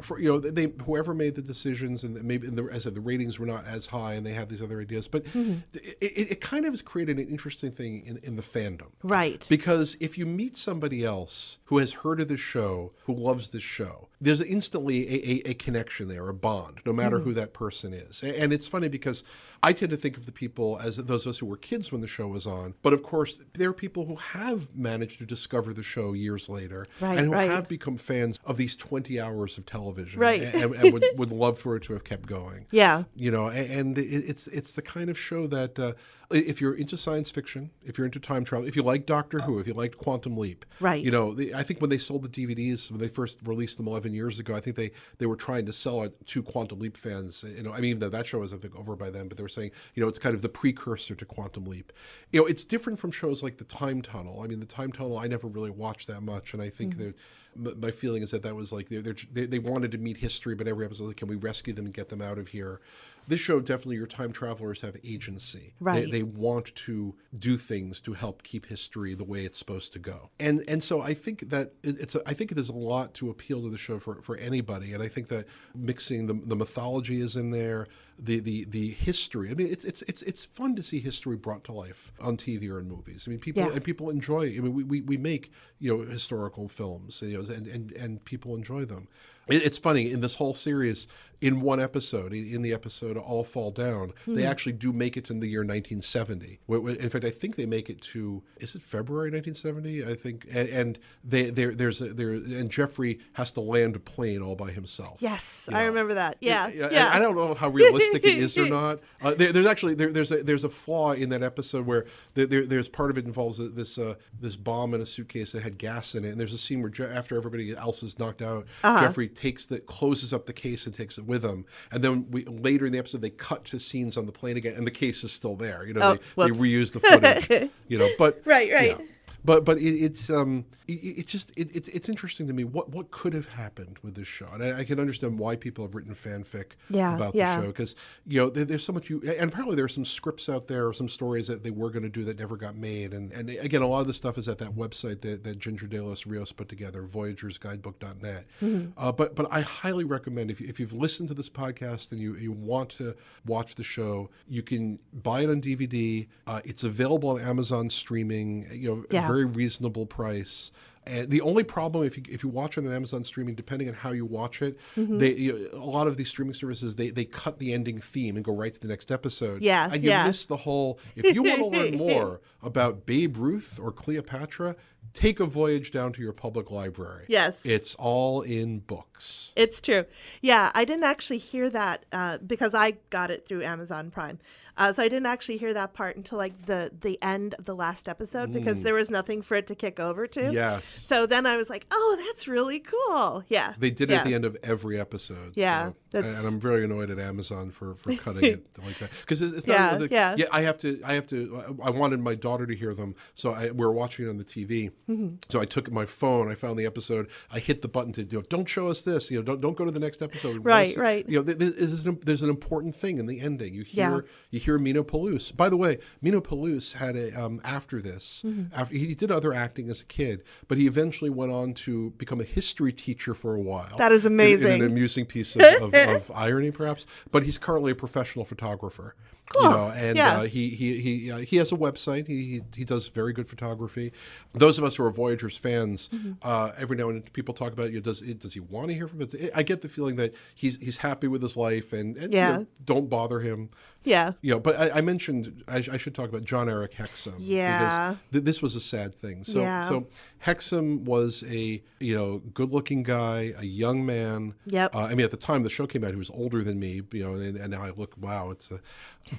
for 0.02 0.20
you 0.20 0.30
know 0.30 0.40
they 0.40 0.72
whoever 0.86 1.14
made 1.14 1.36
the 1.36 1.42
decisions 1.42 2.04
and 2.04 2.22
maybe 2.24 2.48
and 2.48 2.58
the, 2.58 2.64
as 2.66 2.82
I 2.82 2.84
said 2.86 2.96
the 2.96 3.02
ratings 3.02 3.40
were 3.40 3.46
not 3.46 3.66
as 3.66 3.88
high 3.88 4.14
and 4.14 4.26
they 4.26 4.34
had 4.34 4.50
these 4.50 4.62
other 4.62 4.82
ideas 4.82 5.08
but 5.08 5.26
mm-hmm. 5.26 5.60
it, 5.74 5.98
it, 6.02 6.32
it 6.32 6.42
kind 6.42 6.66
of 6.66 6.74
has 6.74 6.82
created 6.82 7.18
an 7.18 7.28
interesting 7.28 7.72
thing 7.72 8.04
in, 8.06 8.18
in 8.24 8.36
the 8.36 8.42
fandom. 8.42 8.92
Right. 9.04 9.46
because 9.50 9.96
if 10.00 10.18
you 10.18 10.26
meet 10.26 10.58
somebody 10.58 11.04
else 11.04 11.60
who 11.66 11.78
has 11.78 11.94
heard 11.94 12.20
of 12.20 12.28
the 12.28 12.38
show 12.38 12.94
who 13.06 13.14
loves 13.14 13.50
this 13.50 13.64
show 13.64 14.10
there's 14.22 14.42
instantly 14.42 15.08
a, 15.08 15.50
a, 15.50 15.52
a 15.52 15.54
connection 15.56 16.08
there 16.08 16.28
a 16.30 16.34
bond 16.34 16.80
no 16.86 16.94
matter 16.94 17.18
mm-hmm. 17.18 17.26
who 17.26 17.34
that 17.34 17.54
person 17.54 17.94
is. 17.94 18.24
A- 18.24 18.40
and 18.40 18.54
it's 18.54 18.68
funny 18.68 18.88
because 18.88 19.24
I 19.66 19.74
tend 19.74 19.90
to 19.92 19.98
think 19.98 20.16
of 20.16 20.26
the 20.28 20.32
people 20.32 20.78
as 20.82 20.98
those 20.98 21.26
of 21.26 21.32
us 21.32 21.38
who 21.40 21.48
were 21.48 21.58
kids 21.58 21.92
when 21.92 22.02
the 22.02 22.08
show 22.08 22.28
was 22.28 22.46
on 22.46 22.76
but 22.84 22.94
of 22.94 23.02
course 23.02 23.38
there 23.54 23.70
are 23.70 23.74
people 23.74 24.06
who 24.06 24.16
have 24.16 24.76
managed 24.76 25.18
to 25.20 25.26
discover 25.26 25.74
the 25.74 25.82
show 25.84 26.14
years 26.14 26.48
later 26.48 26.86
Right, 27.02 27.18
and 27.18 27.28
who 27.28 27.34
right. 27.34 27.50
have 27.50 27.68
become 27.68 27.98
fans 27.98 28.40
of 28.46 28.58
these 28.58 28.76
20 28.76 29.20
hours 29.20 29.58
of 29.58 29.66
television 29.66 30.20
Right. 30.20 30.42
and, 30.44 30.76
and 30.76 30.94
would, 30.94 31.04
would 31.16 31.32
love 31.32 31.58
for 31.58 31.76
it 31.76 31.84
to 31.84 31.94
have 31.94 32.04
kept 32.04 32.28
going 32.28 32.68
Yeah. 32.72 33.04
you 33.16 33.32
know 33.32 33.48
and 33.50 33.98
it, 33.98 34.02
it's 34.04 34.46
it's 34.48 34.72
the 34.74 34.82
kind 34.84 35.10
of 35.10 35.18
show 35.18 35.48
that 35.48 35.80
uh, 35.80 35.94
if 36.32 36.60
you're 36.62 36.74
into 36.74 36.98
science 36.98 37.32
fiction 37.32 37.72
if 37.84 37.98
you're 37.98 38.06
into 38.06 38.20
time 38.20 38.44
travel 38.44 38.68
if 38.68 38.76
you 38.76 38.84
like 38.84 39.06
doctor 39.06 39.40
who 39.42 39.60
if 39.60 39.68
you 39.68 39.74
liked 39.74 39.98
quantum 39.98 40.38
leap 40.38 40.66
Right. 40.80 41.04
you 41.04 41.12
know 41.12 41.34
the, 41.34 41.54
i 41.54 41.64
think 41.64 41.82
when 41.82 41.90
they 41.90 41.98
sold 41.98 42.24
the 42.24 42.30
dvds 42.30 42.92
when 42.92 43.00
they 43.00 43.08
first 43.08 43.40
released 43.44 43.78
them 43.78 43.88
11 43.88 44.14
years 44.14 44.40
ago 44.40 44.56
i 44.56 44.60
think 44.60 44.76
they 44.76 44.92
they 45.18 45.26
were 45.26 45.36
trying 45.36 45.66
to 45.66 45.74
sell 45.74 46.04
it 46.04 46.28
to 46.28 46.44
quantum 46.44 46.80
leap 46.80 46.98
fans 46.98 47.44
you 47.56 47.64
know 47.64 47.72
i 47.74 47.80
mean 47.80 48.00
that, 48.00 48.12
that 48.12 48.28
show 48.28 48.40
was 48.40 48.54
i 48.54 48.58
think 48.58 48.76
over 48.76 48.96
by 48.96 49.10
then 49.10 49.28
but 49.28 49.38
they 49.38 49.44
were 49.44 49.50
saying 49.50 49.72
you 49.94 50.02
know 50.02 50.10
it's 50.10 50.20
kind 50.20 50.36
of 50.36 50.42
the 50.42 50.50
precursor 50.50 51.16
to 51.16 51.26
quantum 51.26 51.66
leap 51.66 51.92
you 52.32 52.40
know 52.40 52.46
it's 52.46 52.64
different 52.64 53.00
from 53.00 53.12
shows 53.12 53.44
like 53.44 53.58
the 53.58 53.64
time 53.64 54.02
tunnel 54.02 54.42
i 54.42 54.48
mean 54.48 54.60
the 54.60 54.66
time 54.66 54.92
tunnel 54.92 55.18
i 55.18 55.28
never 55.28 55.48
really 55.48 55.72
watched 55.72 56.08
that 56.08 56.22
much 56.22 56.54
and 56.54 56.62
i 56.62 56.70
think 56.70 56.96
mm-hmm. 56.96 57.06
that 57.06 57.16
m- 57.56 57.80
my 57.80 57.92
feeling 57.92 58.24
is 58.24 58.32
that 58.32 58.44
that 58.44 58.56
was 58.56 58.72
like 58.72 58.90
they're, 58.90 59.02
they're, 59.02 59.16
they 59.32 59.46
they 59.46 59.60
wanted 59.60 59.92
to 59.92 59.98
meet 59.98 60.18
history, 60.18 60.56
but 60.56 60.68
every 60.68 60.86
episode, 60.86 61.06
like, 61.06 61.18
can 61.18 61.28
we 61.28 61.36
rescue 61.36 61.74
them 61.74 61.86
and 61.86 61.94
get 61.94 62.10
them 62.10 62.22
out 62.22 62.38
of 62.38 62.50
here? 62.50 62.82
This 63.28 63.42
show 63.42 63.60
definitely, 63.60 63.96
your 63.98 64.08
time 64.08 64.32
travelers 64.32 64.82
have 64.82 64.96
agency. 65.04 65.74
Right. 65.80 66.06
They, 66.06 66.12
they 66.20 66.24
want 66.24 66.74
to 66.76 67.16
do 67.38 67.58
things 67.58 68.00
to 68.02 68.14
help 68.14 68.44
keep 68.44 68.68
history 68.68 69.14
the 69.16 69.24
way 69.24 69.46
it's 69.46 69.58
supposed 69.60 69.94
to 69.94 70.00
go. 70.00 70.30
And 70.40 70.64
and 70.68 70.84
so 70.84 71.02
I 71.02 71.14
think 71.14 71.50
that 71.50 71.74
it's 71.84 72.16
a, 72.16 72.22
I 72.28 72.34
think 72.34 72.52
there's 72.52 72.70
a 72.70 72.74
lot 72.74 73.14
to 73.16 73.30
appeal 73.30 73.62
to 73.64 73.70
the 73.70 73.78
show 73.78 74.00
for, 74.00 74.22
for 74.22 74.38
anybody. 74.38 74.94
And 74.94 75.02
I 75.02 75.08
think 75.08 75.28
that 75.30 75.46
mixing 75.74 76.28
the, 76.28 76.34
the 76.34 76.56
mythology 76.56 77.20
is 77.20 77.36
in 77.36 77.52
there, 77.52 77.88
the, 78.18 78.40
the 78.40 78.66
the 78.66 78.92
history. 78.92 79.50
I 79.50 79.56
mean, 79.56 79.68
it's 79.68 79.84
it's 79.84 80.02
it's 80.04 80.22
it's 80.22 80.46
fun 80.46 80.76
to 80.76 80.84
see 80.84 81.00
history 81.00 81.36
brought 81.36 81.64
to 81.66 81.72
life 81.74 82.12
on 82.22 82.38
TV 82.38 82.70
or 82.70 82.80
in 82.80 82.88
movies. 82.88 83.26
I 83.28 83.32
mean, 83.32 83.40
people 83.40 83.64
Yeah. 83.64 83.72
and 83.74 83.84
people 83.84 84.10
enjoy. 84.10 84.48
I 84.48 84.60
mean, 84.60 84.74
we, 84.74 84.84
we, 84.84 85.02
we 85.02 85.18
make 85.18 85.52
you 85.80 85.98
know 85.98 86.06
historical 86.06 86.68
films, 86.68 87.22
you 87.22 87.42
know, 87.42 87.54
and 87.54 87.68
and, 87.68 87.92
and 87.94 88.24
people 88.24 88.56
enjoy 88.56 88.86
them. 88.86 89.08
It's 89.48 89.78
funny 89.78 90.12
in 90.12 90.22
this 90.22 90.36
whole 90.36 90.56
series. 90.56 91.06
In 91.42 91.62
one 91.62 91.80
episode, 91.80 92.34
in, 92.34 92.48
in 92.48 92.62
the 92.62 92.74
episode 92.74 93.18
All 93.18 93.44
Fall 93.44 93.72
Down, 93.72 94.14
they 94.28 94.46
actually 94.46 94.74
do 94.74 94.92
make 94.94 95.18
it 95.18 95.26
to 95.26 95.34
the 95.34 95.48
year 95.48 95.62
1970. 95.62 96.60
Wh- 96.68 96.84
wh- 96.84 97.04
In 97.04 97.10
fact, 97.10 97.26
I 97.26 97.30
think 97.30 97.56
they 97.56 97.66
make 97.66 97.90
it 97.90 98.02
to 98.02 98.44
is 98.58 98.76
it 98.76 98.82
February 98.82 99.32
1970? 99.32 100.06
I 100.06 100.16
think, 100.16 100.46
and, 100.52 100.70
and 100.70 101.00
they 101.24 101.50
there 101.50 101.74
there's 101.74 102.02
a, 102.02 102.14
there 102.14 102.32
and 102.32 102.70
Jeffrey 102.72 103.20
has 103.34 103.52
to 103.54 103.62
land 103.62 103.96
a 103.96 104.00
plane 104.00 104.42
all 104.42 104.56
by 104.56 104.72
himself. 104.72 105.18
Yes, 105.22 105.70
I 105.72 105.84
remember 105.84 106.14
that. 106.16 106.38
Yeah, 106.40 106.68
Yeah, 106.70 107.12
I 107.14 107.20
don't 107.20 107.36
know 107.36 107.54
how 107.54 107.70
realistic 107.70 108.24
it 108.26 108.38
is 108.38 108.58
or 108.58 108.66
not. 108.70 109.00
Uh, 109.22 109.34
there, 109.36 109.52
there's 109.52 109.66
actually 109.68 109.96
there, 109.96 110.12
there's 110.12 110.32
a 110.32 110.44
there's 110.44 110.64
a 110.64 110.70
flaw 110.70 111.12
in 111.14 111.30
that 111.30 111.44
episode 111.44 111.86
where 111.86 112.06
there, 112.34 112.46
there, 112.46 112.66
there's 112.66 112.88
part 112.90 113.12
of 113.12 113.18
it 113.18 113.26
involves 113.26 113.58
this 113.74 113.98
uh, 113.98 114.16
this 114.40 114.56
bomb 114.56 114.94
in 114.94 115.02
a 115.02 115.06
suitcase 115.06 115.52
that 115.52 115.64
had 115.64 115.78
gas 115.78 116.16
in 116.16 116.24
it, 116.26 116.30
and 116.30 116.40
there's 116.40 116.54
a 116.54 116.58
scene 116.58 116.82
where 116.82 116.90
Je- 116.90 117.04
after 117.04 117.36
everybody 117.36 117.76
else 117.76 118.04
is 118.04 118.18
knocked 118.20 118.42
out, 118.42 118.66
Uh-huh. 118.84 119.02
Jeffrey 119.06 119.28
takes 119.28 119.66
the 119.66 119.80
closes 119.80 120.34
up 120.34 120.46
the 120.46 120.54
case 120.54 120.86
and 120.86 120.96
takes 120.96 121.18
it 121.18 121.25
with 121.26 121.44
him, 121.44 121.66
and 121.92 122.04
then 122.04 122.28
we 122.32 122.46
later 122.46 122.86
in 122.86 122.92
the 122.92 123.00
episode 123.00 123.22
they 123.22 123.30
cut 123.30 123.66
to 123.66 123.80
scenes 123.80 124.18
on 124.18 124.26
the 124.26 124.32
plane 124.32 124.58
again, 124.58 124.74
and 124.76 124.86
the 124.86 124.92
case 124.92 125.24
is 125.24 125.32
still 125.32 125.56
there. 125.56 125.86
You 125.86 125.94
know, 125.94 126.20
Oh, 126.38 126.46
they, 126.46 126.52
they 126.52 126.58
reuse 126.60 126.92
the 126.92 127.00
footage. 127.00 127.70
you 127.88 127.98
know, 127.98 128.10
but 128.18 128.42
Right, 128.46 128.72
right. 128.72 128.98
yeah. 129.00 129.06
But 129.46 129.64
but 129.64 129.78
it, 129.78 129.84
it's 129.84 130.30
um 130.30 130.66
it, 130.88 130.94
it's 130.94 131.32
just 131.32 131.52
it, 131.56 131.70
it's 131.76 131.88
it's 131.90 132.10
interesting 132.10 132.48
to 132.48 132.54
me 132.54 132.64
what 132.64 132.90
what 132.90 133.12
could 133.12 133.34
have 133.34 133.48
happened 133.50 134.00
with 134.02 134.16
this 134.16 134.28
show, 134.28 134.48
and 134.52 134.64
I, 134.64 134.80
I 134.80 134.84
can 134.84 135.00
understand 135.00 135.38
why 135.38 135.56
people 135.56 135.86
have 135.86 135.94
written 135.94 136.16
fanfic 136.16 136.72
Yeah, 136.90 137.16
about 137.16 137.36
yeah. 137.36 137.58
the 137.58 137.62
show 137.62 137.68
because 137.68 137.96
you 138.26 138.42
know 138.42 138.50
there, 138.50 138.66
there's 138.66 138.84
so 138.84 138.94
much 138.94 139.10
you 139.10 139.22
and 139.22 139.50
apparently 139.52 139.76
there 139.76 139.86
are 139.86 139.90
some 139.90 140.06
scripts 140.06 140.50
out 140.50 140.68
there 140.68 140.88
or 140.88 140.94
some 140.94 141.08
stories 141.08 141.48
that 141.48 141.64
they 141.64 141.70
were 141.72 141.92
going 141.92 142.04
to 142.04 142.10
do 142.10 142.24
that 142.24 142.40
never 142.40 142.58
got 142.58 142.76
made, 142.76 143.14
and 143.14 143.32
and 143.34 143.50
again 143.50 143.82
a 143.84 143.88
lot 143.88 144.02
of 144.02 144.08
the 144.08 144.14
stuff 144.14 144.38
is 144.38 144.48
at 144.48 144.58
that 144.58 144.76
website 144.76 145.22
that, 145.22 145.44
that 145.44 145.60
Ginger 145.60 145.86
De 145.88 146.02
Los 146.02 146.26
Rios 146.26 146.52
put 146.52 146.68
together, 146.68 147.04
VoyagersGuidebook.net. 147.04 148.46
Mm-hmm. 148.62 148.92
Uh, 148.98 149.12
but 149.12 149.36
but 149.36 149.48
I 149.52 149.62
highly 149.62 150.04
recommend 150.04 150.52
if 150.52 150.60
you, 150.60 150.68
if 150.68 150.80
you've 150.80 150.94
listened 150.94 151.30
to 151.30 151.36
this 151.36 151.50
podcast 151.50 152.12
and 152.12 152.20
you 152.20 152.36
you 152.36 152.52
want 152.52 152.90
to 152.98 153.16
watch 153.46 153.76
the 153.76 153.84
show, 153.84 154.30
you 154.48 154.64
can 154.64 155.00
buy 155.14 155.42
it 155.42 155.50
on 155.50 155.62
DVD. 155.62 156.28
Uh, 156.48 156.62
it's 156.66 156.84
available 156.84 157.30
on 157.30 157.42
Amazon 157.42 157.90
streaming. 157.90 158.68
You 158.72 158.90
know, 158.90 159.06
Yeah. 159.12 159.28
Very 159.36 159.46
reasonable 159.46 160.06
price. 160.06 160.72
And 161.08 161.30
the 161.30 161.42
only 161.42 161.64
problem 161.64 162.04
if 162.08 162.18
you 162.18 162.24
if 162.28 162.42
you 162.44 162.50
watch 162.50 162.80
it 162.80 162.86
on 162.86 162.92
Amazon 162.92 163.24
streaming, 163.24 163.54
depending 163.54 163.88
on 163.88 163.94
how 163.94 164.12
you 164.12 164.26
watch 164.26 164.64
it, 164.64 164.76
Mm-hmm. 164.98 165.20
they 165.20 165.34
you, 165.34 165.70
a 165.72 165.78
lot 165.78 166.08
of 166.08 166.18
these 166.18 166.30
streaming 166.30 166.56
services 166.56 166.96
they, 166.96 167.12
they 167.12 167.26
cut 167.26 167.60
the 167.60 167.74
ending 167.74 168.00
theme 168.00 168.36
and 168.38 168.44
go 168.44 168.56
right 168.56 168.74
to 168.74 168.80
the 168.80 168.88
next 168.88 169.12
episode. 169.12 169.62
Yeah, 169.62 169.88
and 169.94 170.04
you 170.04 170.10
yeah. 170.10 170.26
miss 170.26 170.48
the 170.48 170.58
whole. 170.58 170.98
If 171.16 171.36
you 171.36 171.44
want 171.44 171.60
to 171.60 171.68
learn 171.80 171.98
more 172.10 172.42
about 172.64 173.06
Babe 173.06 173.38
Ruth 173.38 173.80
or 173.80 173.92
Cleopatra, 173.92 174.76
take 175.14 175.40
a 175.40 175.46
voyage 175.46 175.92
down 175.92 176.12
to 176.14 176.22
your 176.22 176.34
public 176.34 176.72
library. 176.72 177.26
Yes. 177.28 177.66
it's 177.66 177.96
all 177.96 178.42
in 178.42 178.80
books. 178.80 179.52
It's 179.56 179.80
true. 179.82 180.06
Yeah, 180.42 180.72
I 180.76 180.84
didn't 180.86 181.06
actually 181.06 181.38
hear 181.38 181.70
that 181.70 182.06
uh, 182.12 182.38
because 182.40 182.74
I 182.74 182.98
got 183.10 183.32
it 183.32 183.46
through 183.48 183.64
Amazon 183.64 184.12
Prime. 184.12 184.40
Uh, 184.78 184.92
so 184.92 185.02
I 185.04 185.08
didn't 185.08 185.28
actually 185.28 185.56
hear 185.58 185.74
that 185.74 185.94
part 185.94 186.18
until 186.18 186.38
like 186.38 186.66
the 186.66 186.92
the 187.00 187.18
end 187.24 187.54
of 187.58 187.64
the 187.64 187.74
last 187.74 188.10
episode 188.10 188.52
because 188.52 188.82
there 188.84 188.94
was 188.94 189.10
nothing 189.10 189.42
for 189.42 189.56
it 189.56 189.68
to 189.68 189.76
kick 189.76 190.02
over 190.02 190.28
to. 190.28 190.42
Mm. 190.42 190.54
Yes. 190.54 190.84
So 190.86 191.26
then 191.26 191.46
I 191.46 191.56
was 191.56 191.70
like, 191.70 191.86
oh, 191.92 192.18
that's 192.28 192.46
really 192.46 192.82
cool. 192.82 193.42
Yeah. 193.48 193.74
They 193.78 193.90
did 193.90 194.10
it 194.10 194.14
yeah. 194.16 194.20
at 194.20 194.26
the 194.26 194.34
end 194.34 194.44
of 194.44 194.58
every 194.64 195.00
episode. 195.00 195.54
Yeah, 195.56 195.80
so- 195.80 195.86
and, 195.86 195.96
that's- 196.12 196.40
and 196.40 196.48
I'm 196.48 196.60
very 196.60 196.84
annoyed 196.84 197.10
at 197.10 197.20
Amazon 197.20 197.72
for, 197.72 197.96
for 197.96 198.14
cutting 198.18 198.44
it 198.44 198.68
like 198.86 198.98
that 199.00 199.10
because 199.22 199.42
it's, 199.42 199.54
it's 199.56 199.68
not 199.68 199.74
Yeah, 199.94 199.98
like- 199.98 200.12
yeah. 200.12 200.36
yeah. 200.38 200.46
I 200.52 200.62
have 200.64 200.78
to 200.80 201.00
I 201.06 201.14
have 201.14 201.28
to 201.28 201.78
I 201.82 201.90
wanted 201.90 202.20
my 202.20 202.36
daughter 202.36 202.66
to 202.66 202.76
hear 202.76 202.94
them, 202.94 203.16
so 203.34 203.52
I, 203.52 203.72
we 203.72 203.86
were 203.86 203.94
watching 203.94 204.26
it 204.26 204.30
on 204.30 204.36
the 204.38 204.44
TV. 204.44 204.92
Mm-hmm. 205.10 205.36
So 205.50 205.60
I 205.62 205.66
took 205.66 205.92
my 205.92 206.06
phone, 206.06 206.52
I 206.52 206.56
found 206.56 206.80
the 206.80 206.86
episode, 206.86 207.28
I 207.52 207.60
hit 207.60 207.82
the 207.84 207.88
button 207.88 208.12
to 208.14 208.24
do 208.24 208.42
don't 208.50 208.66
show 208.68 208.88
us 208.88 209.02
this, 209.04 209.30
you 209.30 209.38
know, 209.38 209.44
don't 209.44 209.62
don't 209.62 209.78
go 209.78 209.86
to 209.86 209.92
the 209.92 210.00
next 210.00 210.22
episode. 210.22 210.66
Right, 210.66 210.96
right. 210.98 211.28
You 211.30 211.40
know, 211.40 211.44
th- 211.44 211.60
th- 211.60 211.74
there's 211.78 212.06
an, 212.06 212.20
there's 212.26 212.42
an 212.42 212.50
important 212.50 212.96
thing 212.96 213.20
in 213.20 213.28
the 213.28 213.40
ending. 213.40 213.74
You 213.76 213.84
hear 213.84 214.10
Yeah. 214.16 214.20
you 214.50 214.60
hear 214.60 214.80
Meeno 214.80 215.06
Peluce. 215.06 215.52
By 215.52 215.70
the 215.70 215.78
way, 215.78 216.00
Meeno 216.24 216.42
Peluce 216.44 216.94
had 216.94 217.16
a 217.16 217.32
um, 217.40 217.62
after 217.64 218.02
this. 218.02 218.42
Mm-hmm. 218.46 218.74
After 218.74 218.96
he 218.96 219.14
did 219.14 219.32
other 219.32 219.54
acting 219.54 219.90
as 219.92 220.02
a 220.02 220.06
kid, 220.06 220.44
but 220.68 220.78
he 220.78 220.88
eventually 220.88 221.30
went 221.30 221.52
on 221.52 221.74
to 221.86 222.10
become 222.18 222.42
a 222.42 222.46
history 222.46 222.92
teacher 222.92 223.34
for 223.36 223.54
a 223.54 223.62
while. 223.62 223.98
That 223.98 224.12
is 224.12 224.26
In- 224.26 224.34
in 224.34 224.36
amazing. 224.40 224.82
an 224.82 224.88
amusing 224.88 225.26
piece 225.26 225.56
of, 225.56 225.62
of, 225.82 225.94
of 225.94 226.32
irony, 226.36 226.72
perhaps. 226.72 227.06
But 227.32 227.44
he's 227.44 227.58
currently 227.60 227.92
a 227.92 227.96
professional 227.96 228.44
photographer. 228.46 229.16
You 229.62 229.70
know, 229.70 229.88
and 229.96 230.18
Yeah. 230.18 230.40
uh, 230.40 230.44
he 230.44 230.70
he 230.70 231.00
he 231.00 231.32
uh, 231.32 231.38
he 231.38 231.58
has 231.58 231.72
a 231.72 231.76
website. 231.76 232.28
He, 232.28 232.42
he 232.44 232.62
he 232.76 232.84
does 232.84 233.08
very 233.10 233.32
good 233.32 233.48
photography. 233.48 234.12
Those 234.54 234.78
of 234.78 234.84
us 234.84 234.96
who 234.96 235.06
are 235.06 235.12
Voyagers 235.12 235.56
fans, 235.56 236.10
Mm-hmm. 236.12 236.32
uh, 236.42 236.72
every 236.78 236.98
now 236.98 237.10
and 237.10 237.22
then 237.24 237.32
people 237.32 237.54
talk 237.54 237.72
about 237.72 237.92
you. 237.94 238.02
Does 238.02 238.20
does 238.22 238.54
he 238.54 238.60
want 238.60 238.88
to 238.90 238.94
hear 238.96 239.08
from 239.08 239.22
it? 239.22 239.34
I 239.56 239.64
get 239.64 239.82
the 239.82 239.88
feeling 239.88 240.16
that 240.18 240.34
he's 240.56 240.78
he's 240.78 240.98
happy 240.98 241.28
with 241.28 241.42
his 241.42 241.56
life, 241.56 241.94
and, 241.94 242.18
and 242.18 242.34
you 242.34 242.40
Yeah. 242.40 242.58
know, 242.58 242.68
don't 242.84 243.10
bother 243.10 243.40
him. 243.40 243.70
Yeah. 244.06 244.34
You 244.42 244.52
know, 244.54 244.60
but 244.60 244.78
I, 244.80 244.98
I 244.98 245.02
mentioned 245.02 245.64
I, 245.68 245.78
I 245.92 245.98
should 245.98 246.16
talk 246.16 246.30
about 246.30 246.44
John 246.46 246.70
Eric 246.70 246.94
Hexum. 246.94 247.36
Yeah. 247.40 247.80
because 248.12 248.18
th- 248.32 248.44
this 248.46 248.62
was 248.62 248.76
a 248.76 248.82
sad 248.82 249.16
thing. 249.20 249.44
So 249.44 249.60
Yeah. 249.62 249.88
so 249.90 250.08
Hexum 250.46 251.02
was 251.02 251.44
a 251.48 251.82
you 252.00 252.16
know 252.16 252.38
good 252.54 252.72
looking 252.72 253.04
guy, 253.04 253.54
a 253.58 253.66
young 253.66 254.06
man. 254.06 254.54
Yep. 254.68 254.96
Uh, 254.96 255.00
I 255.00 255.16
mean, 255.16 255.26
at 255.26 255.32
the 255.32 255.38
time 255.38 255.64
the 255.64 255.70
show 255.70 255.88
came 255.88 256.04
out, 256.04 256.12
he 256.12 256.16
was 256.18 256.30
older 256.30 256.64
than 256.64 256.80
me. 256.80 257.02
You 257.12 257.24
know, 257.24 257.34
and, 257.34 257.58
and 257.58 257.72
now 257.72 257.82
I 257.84 257.92
look, 257.92 258.14
wow, 258.20 258.52
it's 258.52 258.70
a. 258.72 258.80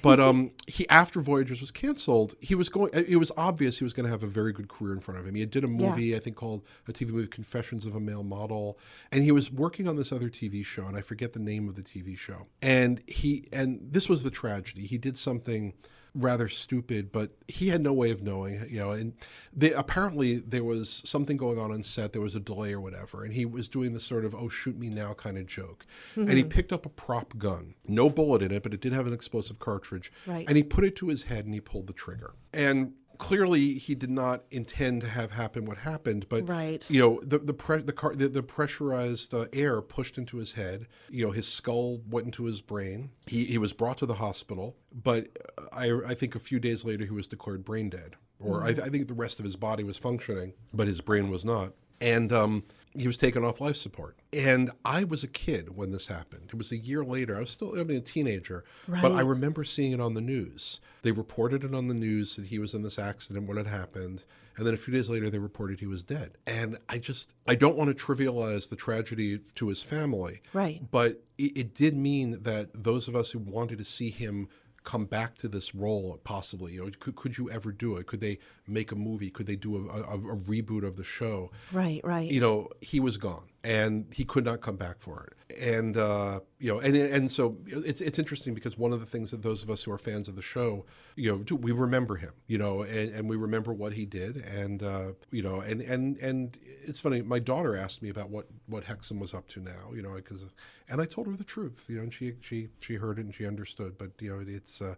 But 0.01 0.19
um, 0.19 0.51
he 0.67 0.87
after 0.89 1.21
Voyagers 1.21 1.61
was 1.61 1.71
canceled, 1.71 2.35
he 2.41 2.55
was 2.55 2.67
going. 2.67 2.91
It 2.93 3.17
was 3.17 3.31
obvious 3.37 3.77
he 3.77 3.85
was 3.85 3.93
going 3.93 4.03
to 4.05 4.09
have 4.11 4.21
a 4.23 4.27
very 4.27 4.51
good 4.51 4.67
career 4.67 4.91
in 4.93 4.99
front 4.99 5.19
of 5.19 5.25
him. 5.25 5.35
He 5.35 5.45
did 5.45 5.63
a 5.63 5.67
Yeah. 5.67 5.89
movie, 5.89 6.15
I 6.15 6.19
think, 6.19 6.35
called 6.35 6.63
a 6.89 6.91
TV 6.91 7.09
movie, 7.11 7.27
Confessions 7.27 7.85
of 7.85 7.95
a 7.95 7.99
Male 8.01 8.23
Model, 8.23 8.77
and 9.11 9.23
he 9.23 9.31
was 9.31 9.49
working 9.51 9.87
on 9.87 9.95
this 9.95 10.11
other 10.11 10.29
TV 10.29 10.65
show, 10.65 10.85
and 10.87 10.97
I 10.97 11.01
forget 11.01 11.31
the 11.31 11.39
name 11.39 11.69
of 11.69 11.75
the 11.75 11.83
TV 11.83 12.17
show. 12.17 12.47
And 12.61 13.01
he 13.07 13.47
and 13.53 13.79
this 13.81 14.09
was 14.09 14.23
the 14.23 14.29
tragedy. 14.31 14.56
He 14.65 14.97
did 14.97 15.17
something 15.17 15.73
rather 16.17 16.49
stupid, 16.49 17.11
but 17.11 17.31
he 17.47 17.67
had 17.69 17.81
no 17.81 17.93
way 17.93 18.09
of 18.11 18.23
knowing, 18.23 18.65
you 18.69 18.79
know. 18.79 18.91
And 18.91 19.13
they, 19.53 19.71
apparently 19.71 20.37
there 20.37 20.63
was 20.63 21.01
something 21.05 21.37
going 21.37 21.59
on 21.59 21.71
on 21.71 21.83
set. 21.83 22.13
There 22.13 22.21
was 22.21 22.35
a 22.35 22.39
delay 22.39 22.73
or 22.73 22.81
whatever, 22.81 23.23
and 23.23 23.33
he 23.33 23.45
was 23.45 23.69
doing 23.69 23.93
the 23.93 23.99
sort 23.99 24.25
of 24.25 24.33
"oh 24.33 24.49
shoot 24.49 24.77
me 24.77 24.89
now" 24.89 25.13
kind 25.13 25.37
of 25.37 25.45
joke. 25.45 25.85
And 26.15 26.31
he 26.31 26.41
hmm. 26.41 26.49
picked 26.49 26.73
up 26.73 26.85
a 26.85 26.89
prop 26.89 27.37
gun, 27.37 27.75
no 27.85 28.09
bullet 28.09 28.41
in 28.41 28.51
it, 28.51 28.63
but 28.63 28.73
it 28.73 28.81
did 28.81 28.93
have 28.93 29.07
an 29.07 29.13
explosive 29.13 29.59
cartridge. 29.59 30.11
Right. 30.25 30.45
And 30.47 30.57
he 30.57 30.63
put 30.63 30.83
it 30.83 30.95
to 30.97 31.07
his 31.07 31.23
head 31.23 31.45
and 31.45 31.53
he 31.53 31.59
pulled 31.59 31.87
the 31.87 31.93
trigger. 31.93 32.33
And 32.53 32.93
clearly 33.17 33.73
he 33.73 33.95
did 33.95 34.09
not 34.09 34.43
intend 34.51 35.01
to 35.01 35.07
have 35.07 35.31
happen 35.31 35.65
what 35.65 35.77
happened, 35.79 36.27
but 36.29 36.47
Right. 36.47 36.89
you 36.89 36.99
know 36.99 37.19
the 37.23 37.39
the 37.39 37.53
pre- 37.53 37.81
the, 37.81 37.93
car- 37.93 38.15
the, 38.15 38.27
the 38.29 38.43
pressurized 38.43 39.33
uh, 39.33 39.45
air 39.53 39.81
pushed 39.81 40.17
into 40.17 40.37
his 40.37 40.53
head. 40.53 40.87
You 41.09 41.25
know 41.25 41.31
his 41.31 41.47
skull 41.47 41.99
went 42.09 42.25
into 42.25 42.45
his 42.45 42.61
brain. 42.61 43.11
He 43.25 43.45
he 43.45 43.57
was 43.57 43.73
brought 43.73 43.97
to 43.99 44.05
the 44.05 44.15
hospital, 44.15 44.75
but 44.93 45.27
I 45.71 45.91
I 46.07 46.13
think 46.13 46.35
a 46.35 46.39
few 46.39 46.59
days 46.59 46.83
later 46.85 47.05
he 47.05 47.11
was 47.11 47.27
declared 47.27 47.65
brain 47.65 47.89
dead, 47.89 48.15
or 48.39 48.63
I, 48.63 48.69
I 48.69 48.89
think 48.89 49.07
the 49.07 49.13
rest 49.13 49.39
of 49.39 49.45
his 49.45 49.55
body 49.55 49.83
was 49.83 49.97
functioning, 49.97 50.53
but 50.73 50.87
his 50.87 51.01
brain 51.01 51.29
was 51.29 51.43
not. 51.45 51.73
And 51.99 52.31
um, 52.31 52.63
he 52.97 53.07
was 53.07 53.17
taken 53.17 53.43
off 53.43 53.61
life 53.61 53.77
support. 53.77 54.17
And 54.33 54.71
I 54.83 55.03
was 55.03 55.23
a 55.23 55.27
kid 55.27 55.75
when 55.75 55.91
this 55.91 56.07
happened. 56.07 56.49
It 56.49 56.55
was 56.55 56.71
a 56.71 56.77
year 56.77 57.03
later. 57.03 57.37
I 57.37 57.41
was 57.41 57.51
still 57.51 57.79
I 57.79 57.83
mean, 57.83 57.97
a 57.97 58.01
teenager, 58.01 58.63
but 58.87 59.11
I 59.11 59.21
remember 59.21 59.63
seeing 59.63 59.91
it 59.91 60.01
on 60.01 60.13
the 60.13 60.21
news. 60.21 60.79
They 61.03 61.11
reported 61.11 61.63
it 61.63 61.73
on 61.73 61.87
the 61.87 61.93
news 61.93 62.35
that 62.35 62.47
he 62.47 62.59
was 62.59 62.73
in 62.73 62.81
this 62.81 62.99
accident 62.99 63.47
when 63.47 63.57
it 63.57 63.67
happened. 63.67 64.23
And 64.57 64.65
then 64.65 64.73
a 64.73 64.77
few 64.77 64.93
days 64.93 65.07
later, 65.07 65.29
they 65.29 65.37
reported 65.37 65.79
he 65.79 65.85
was 65.85 66.01
dead. 66.01 66.31
And 66.47 66.77
I 66.89 66.97
just, 66.97 67.33
I 67.47 67.53
don't 67.53 67.77
want 67.77 67.95
to 67.95 68.05
trivialize 68.05 68.69
the 68.69 68.75
tragedy 68.75 69.37
to 69.55 69.67
his 69.67 69.83
family. 69.83 70.41
Right. 70.51 70.81
But 70.89 71.21
it, 71.37 71.57
it 71.57 71.75
did 71.75 71.95
mean 71.95 72.41
that 72.41 72.83
those 72.83 73.07
of 73.07 73.15
us 73.15 73.31
who 73.31 73.39
wanted 73.39 73.77
to 73.77 73.85
see 73.85 74.09
him 74.09 74.49
come 74.87 75.03
back 75.03 75.37
to 75.37 75.49
this 75.49 75.75
role, 75.75 76.17
possibly, 76.23 76.71
you 76.71 76.85
know, 76.85 76.89
could, 77.01 77.17
could 77.17 77.37
you 77.37 77.51
ever 77.51 77.73
do 77.73 77.97
it? 77.97 78.07
Could 78.07 78.21
they 78.21 78.39
make 78.65 78.93
a 78.93 78.95
movie? 78.95 79.29
Could 79.29 79.45
they 79.45 79.57
do 79.57 79.75
a, 79.75 79.99
a, 79.99 80.15
a 80.15 80.37
reboot 80.37 80.87
of 80.87 80.95
the 80.95 81.03
show? 81.03 81.51
Right. 81.73 81.99
Right. 82.05 82.31
you 82.31 82.39
know, 82.39 82.69
he 82.79 83.01
was 83.01 83.17
gone 83.17 83.43
and 83.63 84.05
he 84.13 84.23
could 84.23 84.45
not 84.45 84.61
come 84.61 84.75
back 84.75 84.99
for 84.99 85.31
it. 85.31 85.61
And 85.61 85.97
uh, 85.97 86.41
you 86.59 86.71
know, 86.71 86.79
and 86.79 86.95
and 86.95 87.31
so 87.31 87.57
it's 87.65 88.01
it's 88.01 88.19
interesting 88.19 88.53
because 88.53 88.77
one 88.77 88.93
of 88.93 88.99
the 88.99 89.05
things 89.05 89.31
that 89.31 89.41
those 89.41 89.63
of 89.63 89.69
us 89.69 89.83
who 89.83 89.91
are 89.91 89.97
fans 89.97 90.27
of 90.27 90.35
the 90.35 90.41
show, 90.41 90.85
you 91.15 91.31
know, 91.31 91.39
do, 91.39 91.55
we 91.55 91.71
remember 91.71 92.17
him, 92.17 92.33
you 92.47 92.57
know, 92.57 92.81
and, 92.83 93.13
and 93.13 93.29
we 93.29 93.35
remember 93.35 93.73
what 93.73 93.93
he 93.93 94.05
did, 94.05 94.37
and 94.37 94.83
uh, 94.83 95.13
you 95.31 95.41
know, 95.41 95.61
and 95.61 95.81
and 95.81 96.17
and 96.17 96.57
it's 96.85 96.99
funny. 96.99 97.21
My 97.21 97.39
daughter 97.39 97.75
asked 97.75 98.01
me 98.01 98.09
about 98.09 98.29
what 98.29 98.47
what 98.67 98.83
Hexum 98.83 99.19
was 99.19 99.33
up 99.33 99.47
to 99.49 99.61
now, 99.61 99.93
you 99.95 100.01
know, 100.01 100.13
because, 100.15 100.43
and 100.89 101.01
I 101.01 101.05
told 101.05 101.27
her 101.27 101.35
the 101.35 101.43
truth, 101.43 101.85
you 101.87 101.95
know, 101.97 102.03
and 102.03 102.13
she 102.13 102.33
she 102.41 102.67
she 102.79 102.95
heard 102.95 103.17
it 103.17 103.25
and 103.25 103.33
she 103.33 103.45
understood, 103.45 103.97
but 103.97 104.11
you 104.19 104.35
know, 104.35 104.43
it's. 104.45 104.81
Uh, 104.81 104.95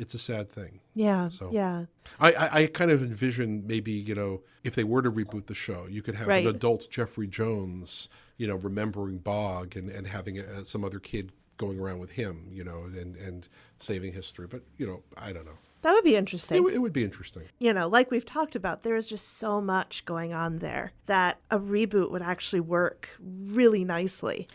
it's 0.00 0.14
a 0.14 0.18
sad 0.18 0.50
thing. 0.50 0.80
yeah. 0.94 1.28
So- 1.28 1.50
Yeah. 1.52 1.84
I, 2.18 2.32
I, 2.32 2.54
I 2.62 2.66
kind 2.66 2.90
of 2.90 3.02
envision 3.02 3.66
maybe 3.66 3.92
you 3.92 4.14
know 4.14 4.42
if 4.64 4.74
they 4.74 4.84
were 4.84 5.02
to 5.02 5.10
reboot 5.10 5.46
the 5.46 5.54
show, 5.54 5.86
you 5.88 6.02
could 6.02 6.16
have 6.16 6.26
Right. 6.28 6.44
an 6.46 6.54
adult 6.54 6.88
Jeffrey 6.90 7.26
Jones, 7.28 8.08
you 8.36 8.46
know, 8.48 8.56
remembering 8.56 9.18
Bogg 9.18 9.76
and 9.76 9.88
and 9.88 10.06
having 10.06 10.38
a, 10.38 10.64
some 10.64 10.84
other 10.84 10.98
kid 10.98 11.32
going 11.56 11.78
around 11.78 11.98
with 12.00 12.12
him, 12.12 12.48
you 12.50 12.64
know, 12.64 12.84
and 12.84 13.16
and 13.16 13.48
saving 13.78 14.12
history. 14.14 14.46
But 14.46 14.62
you 14.78 14.86
know, 14.86 15.02
I 15.16 15.32
don't 15.32 15.44
know. 15.44 15.58
That 15.82 15.92
would 15.92 16.04
be 16.04 16.14
It, 16.14 16.18
interesting. 16.18 16.58
w- 16.58 16.74
it 16.74 16.78
would 16.78 16.92
be 16.92 17.04
interesting. 17.04 17.44
you 17.58 17.72
know, 17.72 17.88
like 17.88 18.10
we've 18.10 18.26
talked 18.26 18.54
about, 18.54 18.82
there 18.82 18.96
is 18.96 19.06
just 19.06 19.38
so 19.38 19.62
much 19.62 20.04
going 20.04 20.34
on 20.34 20.58
there 20.58 20.92
that 21.06 21.38
a 21.50 21.58
reboot 21.58 22.10
would 22.10 22.20
actually 22.20 22.60
work 22.60 23.08
really 23.18 23.82
nicely 23.82 24.46